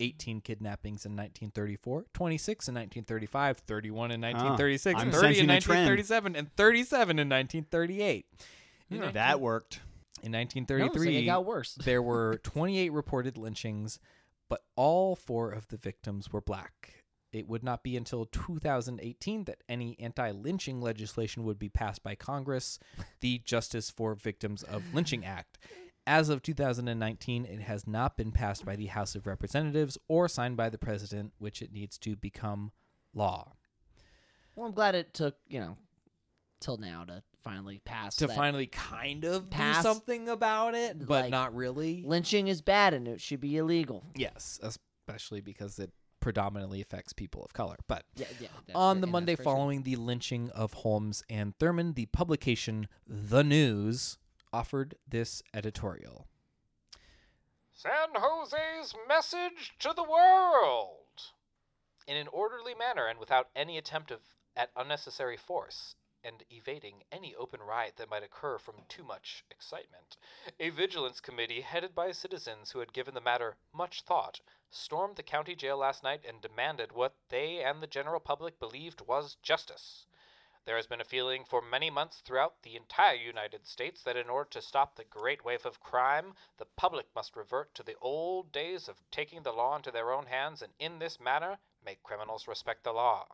18 0.00 0.40
kidnappings 0.42 1.04
in 1.04 1.16
1934, 1.16 2.06
26 2.14 2.68
in 2.68 2.74
1935, 2.76 3.58
31 3.58 4.10
in 4.12 4.20
1936, 4.20 4.94
I'm 5.00 5.10
30 5.10 5.16
in 5.16 5.20
sensing 5.34 5.50
a 5.50 5.60
trend. 5.60 5.86
1937, 5.88 6.36
and 6.36 6.56
37 6.56 7.18
in 7.18 7.28
1938. 7.28 8.26
In, 8.90 8.98
Hmm, 9.02 9.10
that 9.12 9.40
worked. 9.40 9.80
in 10.22 10.30
No, 10.30 10.38
it's 10.38 10.54
1933, 10.54 11.16
it 11.16 11.24
got 11.26 11.44
worse. 11.44 11.74
there 11.74 12.00
were 12.00 12.38
28 12.44 12.92
reported 12.92 13.36
lynchings, 13.36 13.98
but 14.48 14.60
all 14.76 15.16
four 15.16 15.50
of 15.50 15.66
the 15.66 15.76
victims 15.76 16.32
were 16.32 16.40
black. 16.42 16.97
It 17.32 17.46
would 17.46 17.62
not 17.62 17.82
be 17.82 17.96
until 17.96 18.24
2018 18.26 19.44
that 19.44 19.62
any 19.68 19.96
anti 20.00 20.30
lynching 20.30 20.80
legislation 20.80 21.44
would 21.44 21.58
be 21.58 21.68
passed 21.68 22.02
by 22.02 22.14
Congress, 22.14 22.78
the 23.20 23.38
Justice 23.44 23.90
for 23.90 24.14
Victims 24.14 24.62
of 24.62 24.82
Lynching 24.94 25.24
Act. 25.24 25.58
As 26.06 26.30
of 26.30 26.42
2019, 26.42 27.44
it 27.44 27.60
has 27.60 27.86
not 27.86 28.16
been 28.16 28.32
passed 28.32 28.64
by 28.64 28.76
the 28.76 28.86
House 28.86 29.14
of 29.14 29.26
Representatives 29.26 29.98
or 30.08 30.26
signed 30.26 30.56
by 30.56 30.70
the 30.70 30.78
President, 30.78 31.32
which 31.38 31.60
it 31.60 31.70
needs 31.70 31.98
to 31.98 32.16
become 32.16 32.72
law. 33.12 33.52
Well, 34.56 34.66
I'm 34.66 34.72
glad 34.72 34.94
it 34.94 35.12
took 35.12 35.36
you 35.46 35.60
know 35.60 35.76
till 36.60 36.78
now 36.78 37.04
to 37.04 37.22
finally 37.44 37.80
pass. 37.84 38.16
To 38.16 38.28
finally 38.28 38.66
kind 38.66 39.24
of 39.24 39.50
Pass, 39.50 39.76
do 39.76 39.82
something 39.82 40.28
about 40.28 40.74
it, 40.74 40.98
but 40.98 41.24
like, 41.24 41.30
not 41.30 41.54
really. 41.54 42.02
lynching 42.06 42.48
is 42.48 42.62
bad 42.62 42.94
and 42.94 43.06
it 43.06 43.20
should 43.20 43.40
be 43.40 43.56
illegal. 43.56 44.04
Yes, 44.16 44.58
especially 44.62 45.40
because 45.40 45.78
it 45.78 45.92
predominantly 46.28 46.82
affects 46.82 47.14
people 47.14 47.42
of 47.42 47.54
color. 47.54 47.76
But 47.86 48.04
Yeah, 48.14 48.26
yeah. 48.38 48.48
on 48.74 49.00
the 49.00 49.06
Monday 49.06 49.32
that's 49.34 49.44
sure. 49.46 49.50
following 49.56 49.82
the 49.84 49.96
lynching 49.96 50.50
of 50.50 50.74
Holmes 50.74 51.22
and 51.30 51.56
Thurmond, 51.58 51.94
the 51.94 52.04
publication 52.04 52.86
The 53.06 53.42
News 53.42 54.18
offered 54.52 54.96
this 55.08 55.42
editorial. 55.54 56.26
San 57.72 58.08
Jose's 58.14 58.94
message 59.08 59.72
to 59.78 59.94
the 59.96 60.02
world! 60.02 60.98
In 62.06 62.18
an 62.18 62.28
orderly 62.28 62.74
manner 62.74 63.06
and 63.06 63.18
without 63.18 63.48
any 63.56 63.78
attempt 63.78 64.10
of, 64.10 64.20
at 64.54 64.68
unnecessary 64.76 65.38
force, 65.38 65.94
and 66.28 66.44
evading 66.50 67.02
any 67.10 67.34
open 67.36 67.62
riot 67.62 67.96
that 67.96 68.10
might 68.10 68.22
occur 68.22 68.58
from 68.58 68.84
too 68.86 69.02
much 69.02 69.46
excitement, 69.50 70.18
a 70.60 70.68
vigilance 70.68 71.22
committee 71.22 71.62
headed 71.62 71.94
by 71.94 72.12
citizens 72.12 72.70
who 72.70 72.80
had 72.80 72.92
given 72.92 73.14
the 73.14 73.20
matter 73.20 73.56
much 73.72 74.02
thought 74.02 74.38
stormed 74.70 75.16
the 75.16 75.22
county 75.22 75.54
jail 75.54 75.78
last 75.78 76.02
night 76.02 76.22
and 76.26 76.42
demanded 76.42 76.92
what 76.92 77.14
they 77.30 77.64
and 77.64 77.82
the 77.82 77.86
general 77.86 78.20
public 78.20 78.58
believed 78.60 79.00
was 79.00 79.36
justice. 79.36 80.06
There 80.66 80.76
has 80.76 80.86
been 80.86 81.00
a 81.00 81.04
feeling 81.04 81.46
for 81.46 81.62
many 81.62 81.88
months 81.88 82.20
throughout 82.20 82.60
the 82.60 82.76
entire 82.76 83.14
United 83.14 83.66
States 83.66 84.02
that 84.02 84.18
in 84.18 84.28
order 84.28 84.50
to 84.50 84.60
stop 84.60 84.96
the 84.96 85.04
great 85.04 85.46
wave 85.46 85.64
of 85.64 85.80
crime, 85.80 86.34
the 86.58 86.66
public 86.66 87.06
must 87.14 87.36
revert 87.36 87.74
to 87.76 87.82
the 87.82 87.96
old 88.02 88.52
days 88.52 88.86
of 88.86 89.02
taking 89.10 89.42
the 89.42 89.52
law 89.54 89.76
into 89.76 89.90
their 89.90 90.12
own 90.12 90.26
hands 90.26 90.60
and 90.60 90.74
in 90.78 90.98
this 90.98 91.18
manner 91.18 91.58
make 91.82 92.02
criminals 92.02 92.46
respect 92.46 92.84
the 92.84 92.92
law. 92.92 93.26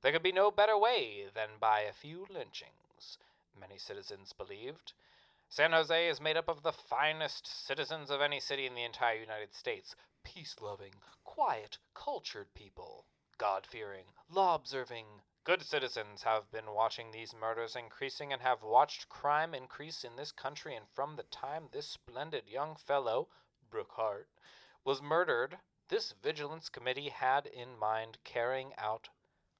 There 0.00 0.12
could 0.12 0.22
be 0.22 0.30
no 0.30 0.52
better 0.52 0.78
way 0.78 1.28
than 1.34 1.58
by 1.58 1.80
a 1.80 1.92
few 1.92 2.24
lynchings, 2.30 3.18
many 3.58 3.78
citizens 3.78 4.32
believed. 4.32 4.92
San 5.48 5.72
Jose 5.72 6.08
is 6.08 6.20
made 6.20 6.36
up 6.36 6.46
of 6.46 6.62
the 6.62 6.72
finest 6.72 7.46
citizens 7.46 8.08
of 8.08 8.20
any 8.20 8.38
city 8.38 8.64
in 8.64 8.76
the 8.76 8.84
entire 8.84 9.18
United 9.18 9.52
States 9.54 9.96
peace 10.22 10.60
loving, 10.60 10.94
quiet, 11.24 11.78
cultured 11.94 12.54
people, 12.54 13.06
God 13.38 13.66
fearing, 13.66 14.04
law 14.28 14.54
observing, 14.54 15.22
good 15.42 15.62
citizens 15.62 16.22
have 16.22 16.50
been 16.52 16.74
watching 16.74 17.10
these 17.10 17.34
murders 17.34 17.74
increasing 17.74 18.32
and 18.32 18.42
have 18.42 18.62
watched 18.62 19.08
crime 19.08 19.52
increase 19.52 20.04
in 20.04 20.14
this 20.14 20.30
country. 20.30 20.76
And 20.76 20.88
from 20.90 21.16
the 21.16 21.24
time 21.24 21.70
this 21.72 21.88
splendid 21.88 22.46
young 22.46 22.76
fellow, 22.76 23.28
Brooke 23.68 23.92
Hart, 23.92 24.28
was 24.84 25.02
murdered, 25.02 25.58
this 25.88 26.12
Vigilance 26.12 26.68
Committee 26.68 27.08
had 27.08 27.46
in 27.46 27.76
mind 27.76 28.18
carrying 28.22 28.74
out 28.76 29.08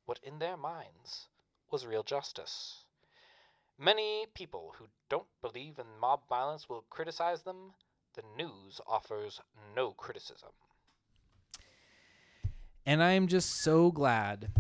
what 0.09 0.18
in 0.22 0.39
their 0.39 0.56
minds 0.56 1.26
was 1.70 1.85
real 1.85 2.02
justice. 2.02 2.85
Many 3.78 4.24
people 4.32 4.74
who 4.78 4.86
don't 5.10 5.26
believe 5.43 5.78
in 5.78 5.85
mob 6.01 6.20
violence 6.30 6.66
will 6.66 6.86
criticize 6.89 7.43
them. 7.43 7.74
The 8.14 8.22
news 8.35 8.80
offers 8.86 9.39
no 9.76 9.90
criticism. 9.90 10.48
And 12.86 13.02
I 13.02 13.10
am 13.10 13.26
just 13.26 13.60
so 13.60 13.93
glad 13.93 14.51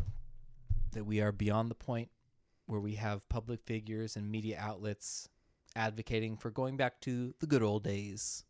that 0.92 1.04
we 1.04 1.22
are 1.22 1.32
beyond 1.32 1.70
the 1.70 1.74
point 1.74 2.10
where 2.66 2.80
we 2.80 2.96
have 2.96 3.26
public 3.30 3.60
figures 3.64 4.16
and 4.16 4.30
media 4.30 4.58
outlets 4.60 5.30
advocating 5.74 6.36
for 6.36 6.50
going 6.50 6.76
back 6.76 7.00
to 7.00 7.32
the 7.40 7.46
good 7.46 7.62
old 7.62 7.84
days 7.84 8.44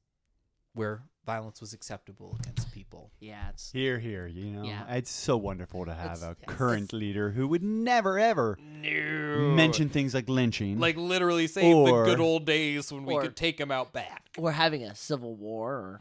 where 0.74 1.02
violence 1.26 1.60
was 1.60 1.72
acceptable 1.72 2.36
against 2.40 2.72
people. 2.72 3.10
Yeah, 3.20 3.50
it's 3.50 3.70
Here, 3.72 3.98
here, 3.98 4.26
you 4.26 4.46
know. 4.46 4.62
Yeah. 4.64 4.94
It's 4.94 5.10
so 5.10 5.36
wonderful 5.36 5.84
to 5.84 5.92
have 5.94 6.18
It's- 6.18 6.22
a 6.22 6.36
yes. 6.40 6.56
current 6.56 6.92
leader 6.92 7.30
who 7.32 7.46
would 7.48 7.62
never 7.62 8.18
ever 8.18 8.56
No. 8.60 9.54
mention 9.54 9.88
things 9.90 10.14
like 10.14 10.28
lynching. 10.28 10.78
like 10.78 10.96
literally 10.96 11.46
say 11.46 11.72
Or- 11.72 12.04
the 12.06 12.10
good 12.12 12.20
old 12.20 12.46
days 12.46 12.90
when 12.92 13.04
we 13.04 13.14
or- 13.14 13.22
could 13.22 13.36
take 13.36 13.58
them 13.58 13.70
out 13.70 13.92
back. 13.92 14.30
we're 14.38 14.52
having 14.52 14.82
a 14.84 14.94
civil 14.94 15.34
war 15.36 15.74
or 15.74 16.00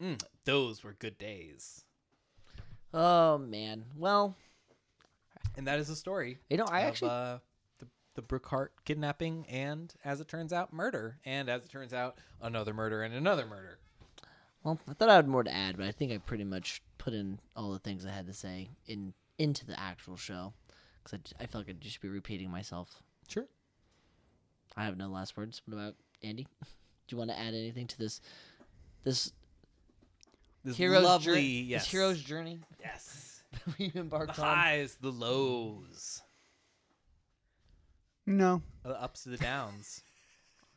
Mm, 0.00 0.22
those 0.44 0.84
were 0.84 0.92
good 0.92 1.18
days. 1.18 1.84
oh 2.94 3.38
man. 3.38 3.84
Well, 3.96 4.36
And 5.56 5.66
that 5.66 5.80
is 5.80 5.88
the 5.88 5.96
story. 5.96 6.38
you 6.48 6.56
know, 6.56 6.66
I 6.66 6.82
of, 6.82 6.88
actually 6.88 7.10
uh, 7.10 7.38
the 8.18 8.22
Brooke 8.22 8.46
Hart 8.48 8.72
kidnapping 8.84 9.46
and 9.48 9.94
as 10.04 10.20
it 10.20 10.26
turns 10.26 10.52
out 10.52 10.72
murder 10.72 11.18
and 11.24 11.48
as 11.48 11.62
it 11.62 11.70
turns 11.70 11.94
out 11.94 12.18
another 12.42 12.74
murder 12.74 13.04
and 13.04 13.14
another 13.14 13.46
murder. 13.46 13.78
well, 14.64 14.76
I 14.88 14.94
thought 14.94 15.08
I 15.08 15.14
had 15.14 15.28
more 15.28 15.44
to 15.44 15.54
add, 15.54 15.76
but 15.76 15.86
I 15.86 15.92
think 15.92 16.10
I 16.10 16.18
pretty 16.18 16.42
much 16.42 16.82
put 16.98 17.14
in 17.14 17.38
all 17.54 17.70
the 17.70 17.78
things 17.78 18.04
I 18.04 18.10
had 18.10 18.26
to 18.26 18.32
say 18.32 18.70
in 18.88 19.12
into 19.38 19.64
the 19.64 19.78
actual 19.78 20.16
show 20.16 20.52
because 21.04 21.20
I 21.38 21.46
feel 21.46 21.60
like 21.60 21.68
I'd 21.68 21.80
just 21.80 22.00
be 22.00 22.08
repeating 22.08 22.50
myself. 22.50 23.04
Sure. 23.28 23.46
I 24.76 24.84
have 24.84 24.96
no 24.96 25.06
last 25.06 25.36
words. 25.36 25.62
What 25.66 25.74
about 25.78 25.94
Andy? 26.24 26.48
Do 27.06 27.14
you 27.14 27.18
want 27.18 27.30
to 27.30 27.38
add 27.38 27.54
anything 27.54 27.86
to 27.86 27.98
this 27.98 28.20
this 29.04 29.32
This 30.64 30.76
hero's 30.76 31.04
lovely 31.04 31.24
journey? 31.34 31.42
yes. 31.68 31.82
This 31.84 31.92
hero's 31.92 32.20
journey 32.20 32.58
yes. 32.80 33.42
we 33.78 33.90
The 33.90 34.00
embarked 34.00 34.40
on. 34.40 34.44
highs, 34.56 34.96
the 35.00 35.12
lows, 35.12 36.20
no. 38.28 38.62
the 38.84 39.00
ups 39.00 39.22
to 39.24 39.30
the 39.30 39.36
downs. 39.38 40.02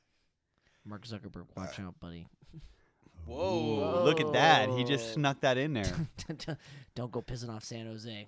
Mark 0.85 1.05
Zuckerberg, 1.05 1.45
watch 1.55 1.79
out, 1.79 1.99
buddy. 1.99 2.27
Whoa. 3.25 4.03
Look 4.03 4.19
at 4.19 4.33
that. 4.33 4.69
He 4.69 4.83
just 4.83 5.13
snuck 5.13 5.41
that 5.41 5.57
in 5.57 5.73
there. 5.73 5.93
Don't 6.95 7.11
go 7.11 7.21
pissing 7.21 7.49
off 7.49 7.63
San 7.63 7.85
Jose. 7.85 8.27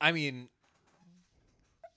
I 0.00 0.10
mean 0.12 0.48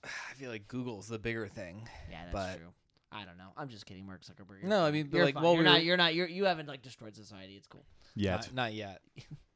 I 0.04 0.34
feel 0.36 0.50
like 0.50 0.68
Google's 0.68 1.08
the 1.08 1.18
bigger 1.18 1.48
thing. 1.48 1.88
Yeah, 2.10 2.20
that's 2.26 2.32
But- 2.32 2.56
true. 2.58 2.72
I 3.12 3.24
don't 3.24 3.38
know. 3.38 3.48
I'm 3.56 3.68
just 3.68 3.86
kidding, 3.86 4.04
Mark 4.04 4.22
Zuckerberg. 4.22 4.60
You're 4.60 4.68
No, 4.68 4.84
I 4.84 4.90
mean, 4.90 5.08
you're 5.10 5.24
like, 5.24 5.34
fine. 5.34 5.42
while 5.42 5.52
you're 5.54 5.62
we 5.62 5.64
not. 5.64 5.74
were- 5.78 5.84
You're 5.84 5.96
not. 5.96 6.14
You're 6.14 6.28
you 6.28 6.44
haven't 6.44 6.66
like 6.68 6.82
destroyed 6.82 7.14
society. 7.16 7.54
It's 7.54 7.66
cool. 7.68 7.84
Yet. 8.14 8.40
Not, 8.46 8.54
not 8.54 8.74
yet. 8.74 9.00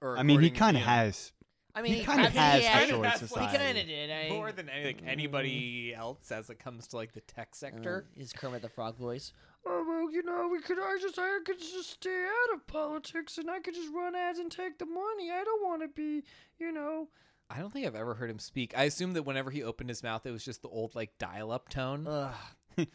Or 0.01 0.17
I 0.17 0.23
mean, 0.23 0.41
he 0.41 0.51
kind 0.51 0.77
of 0.77 0.83
has. 0.85 1.33
I 1.75 1.83
mean, 1.83 1.95
He 1.95 2.01
kinda 2.05 2.13
I 2.13 2.17
mean, 2.25 2.33
has 2.33 2.55
he 2.55 2.61
the 2.61 2.69
had- 2.69 2.89
choice 2.89 3.21
That's 3.21 3.35
He 3.35 3.57
kind 3.59 3.79
of 3.79 3.87
did. 3.87 4.11
I, 4.11 4.29
More 4.31 4.53
than 4.53 4.69
any, 4.69 4.85
like 4.87 5.03
anybody 5.07 5.95
else 5.95 6.31
as 6.33 6.51
it 6.51 6.59
comes 6.59 6.87
to 6.89 6.97
like 6.97 7.13
the 7.13 7.21
tech 7.21 7.49
uh, 7.53 7.57
sector. 7.57 8.07
his 8.17 8.33
Kermit 8.33 8.63
the 8.63 8.69
Frog 8.69 8.97
voice. 8.97 9.33
Oh 9.67 9.85
well, 9.87 10.11
you 10.11 10.23
know, 10.23 10.49
we 10.51 10.61
could. 10.61 10.79
I 10.79 10.99
just, 11.01 11.19
I 11.19 11.39
could 11.45 11.59
just 11.59 11.91
stay 11.91 12.25
out 12.27 12.55
of 12.57 12.67
politics, 12.67 13.37
and 13.39 13.51
I 13.51 13.61
could 13.61 13.75
just 13.75 13.93
run 13.95 14.15
ads 14.17 14.39
and 14.39 14.51
take 14.51 14.79
the 14.79 14.87
money. 14.87 15.31
I 15.31 15.45
don't 15.45 15.63
want 15.63 15.83
to 15.83 15.89
be, 15.89 16.23
you 16.59 16.73
know. 16.73 17.09
I 17.51 17.59
don't 17.59 17.73
think 17.73 17.87
I've 17.87 17.95
ever 17.95 18.15
heard 18.15 18.31
him 18.31 18.39
speak. 18.39 18.73
I 18.77 18.85
assume 18.85 19.13
that 19.15 19.25
whenever 19.25 19.51
he 19.51 19.63
opened 19.63 19.91
his 19.91 20.03
mouth, 20.03 20.25
it 20.25 20.31
was 20.31 20.45
just 20.45 20.63
the 20.63 20.69
old 20.69 20.95
like 20.95 21.19
dial-up 21.19 21.69
tone. 21.69 22.07
Ugh. 22.07 22.35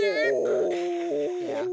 Yeah. 0.00 1.64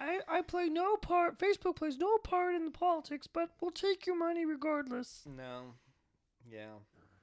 I, 0.00 0.20
I 0.28 0.42
play 0.42 0.68
no 0.68 0.96
part. 0.96 1.38
Facebook 1.38 1.76
plays 1.76 1.96
no 1.98 2.18
part 2.18 2.54
in 2.54 2.64
the 2.64 2.70
politics, 2.70 3.26
but 3.26 3.50
we'll 3.60 3.70
take 3.72 4.06
your 4.06 4.16
money 4.16 4.44
regardless. 4.46 5.22
No. 5.26 5.74
Yeah. 6.48 6.76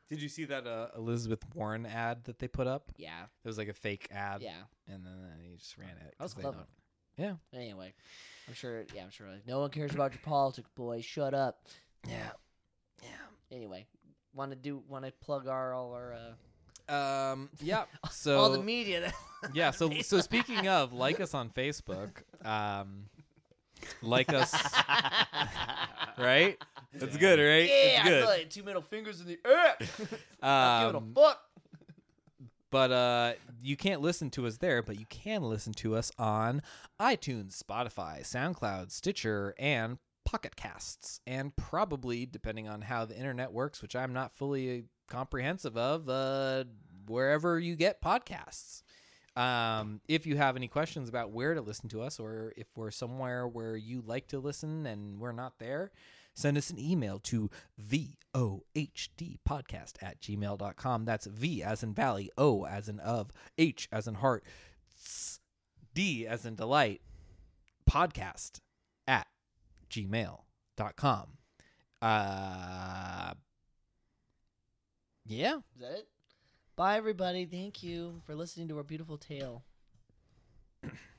Did 0.09 0.21
you 0.21 0.29
see 0.29 0.45
that 0.45 0.67
uh, 0.67 0.89
Elizabeth 0.95 1.39
Warren 1.53 1.85
ad 1.85 2.25
that 2.25 2.37
they 2.39 2.47
put 2.47 2.67
up? 2.67 2.91
Yeah. 2.97 3.23
It 3.43 3.47
was 3.47 3.57
like 3.57 3.69
a 3.69 3.73
fake 3.73 4.07
ad. 4.11 4.41
Yeah. 4.41 4.63
And 4.87 5.05
then 5.05 5.15
he 5.41 5.55
just 5.55 5.77
ran 5.77 5.89
it. 5.89 6.15
That 6.17 6.23
was 6.23 6.33
'cause 6.33 6.35
they 6.35 6.41
clever. 6.49 6.57
don't- 7.17 7.39
Yeah. 7.53 7.59
Anyway, 7.59 7.93
I'm 8.47 8.53
sure. 8.53 8.83
Yeah, 8.93 9.03
I'm 9.03 9.09
sure. 9.09 9.27
Like, 9.31 9.47
no 9.47 9.59
one 9.59 9.69
cares 9.71 9.93
about 9.95 10.11
your 10.11 10.21
politics, 10.21 10.69
boy. 10.75 11.01
Shut 11.01 11.33
up. 11.33 11.65
Yeah. 12.07 12.31
Yeah. 13.01 13.09
Anyway, 13.51 13.87
want 14.33 14.51
to 14.51 14.55
do? 14.57 14.83
Want 14.87 15.05
to 15.05 15.11
plug 15.11 15.47
our 15.47 15.73
all 15.73 15.93
our 15.93 16.13
uh, 16.13 16.33
Um. 16.89 17.49
Yeah. 17.61 17.85
So 18.11 18.37
all 18.37 18.49
the 18.51 18.61
media? 18.63 19.11
yeah. 19.53 19.71
So 19.71 19.89
so 20.01 20.19
speaking 20.21 20.67
of, 20.67 20.93
like 20.93 21.19
us 21.19 21.33
on 21.33 21.49
Facebook. 21.49 22.09
Um. 22.43 23.05
Like 24.01 24.33
us. 24.33 24.53
right. 26.17 26.57
That's 26.93 27.17
good, 27.17 27.39
right? 27.39 27.69
Yeah, 27.69 27.75
It's 27.75 27.99
I 27.99 28.03
good. 28.09 28.19
feel 28.21 28.29
like 28.29 28.49
two 28.49 28.63
middle 28.63 28.81
fingers 28.81 29.19
in 29.21 29.27
the 29.27 29.39
air. 29.45 29.75
Not 30.41 30.87
giving 30.87 30.95
Um, 30.95 31.13
a 31.15 31.19
fuck. 31.21 31.41
But 32.71 32.91
uh, 32.91 33.33
you 33.61 33.77
can't 33.77 34.01
listen 34.01 34.29
to 34.31 34.47
us 34.47 34.57
there, 34.57 34.81
but 34.81 34.99
you 34.99 35.05
can 35.09 35.43
listen 35.43 35.73
to 35.73 35.95
us 35.95 36.11
on 36.17 36.61
iTunes, 36.99 37.61
Spotify, 37.61 38.21
SoundCloud, 38.21 38.91
Stitcher, 38.91 39.53
and 39.59 39.97
Pocket 40.25 40.55
Casts. 40.55 41.19
And 41.27 41.55
probably, 41.55 42.25
depending 42.25 42.67
on 42.67 42.81
how 42.81 43.05
the 43.05 43.15
internet 43.15 43.53
works, 43.53 43.81
which 43.81 43.95
I'm 43.95 44.13
not 44.13 44.33
fully 44.33 44.85
comprehensive 45.07 45.77
of, 45.77 46.09
uh, 46.09 46.65
wherever 47.07 47.59
you 47.59 47.75
get 47.75 48.01
podcasts. 48.01 48.83
Um, 49.35 49.99
if 50.07 50.25
you 50.25 50.37
have 50.37 50.55
any 50.55 50.67
questions 50.69 51.09
about 51.09 51.31
where 51.31 51.53
to 51.53 51.61
listen 51.61 51.89
to 51.89 52.01
us, 52.01 52.19
or 52.19 52.53
if 52.55 52.67
we're 52.75 52.91
somewhere 52.91 53.47
where 53.47 53.75
you 53.75 54.01
like 54.05 54.27
to 54.27 54.39
listen 54.39 54.85
and 54.85 55.19
we're 55.19 55.33
not 55.33 55.59
there, 55.59 55.91
send 56.35 56.57
us 56.57 56.69
an 56.69 56.79
email 56.79 57.19
to 57.19 57.49
vohdpodcast 57.81 58.63
at 60.01 60.21
gmail.com. 60.21 61.05
That's 61.05 61.25
V 61.25 61.63
as 61.63 61.83
in 61.83 61.93
valley, 61.93 62.31
O 62.37 62.65
as 62.65 62.87
in 62.87 62.99
of, 63.01 63.31
H 63.57 63.89
as 63.91 64.07
in 64.07 64.15
heart, 64.15 64.45
D 65.93 66.25
as 66.25 66.45
in 66.45 66.55
delight, 66.55 67.01
podcast 67.89 68.61
at 69.07 69.27
gmail.com. 69.89 71.27
Uh, 72.01 73.33
yeah. 75.25 75.57
Is 75.57 75.81
that 75.81 75.91
it? 75.91 76.07
Bye, 76.75 76.97
everybody. 76.97 77.45
Thank 77.45 77.83
you 77.83 78.21
for 78.25 78.35
listening 78.35 78.67
to 78.67 78.77
our 78.77 78.83
beautiful 78.83 79.17
tale. 79.17 79.63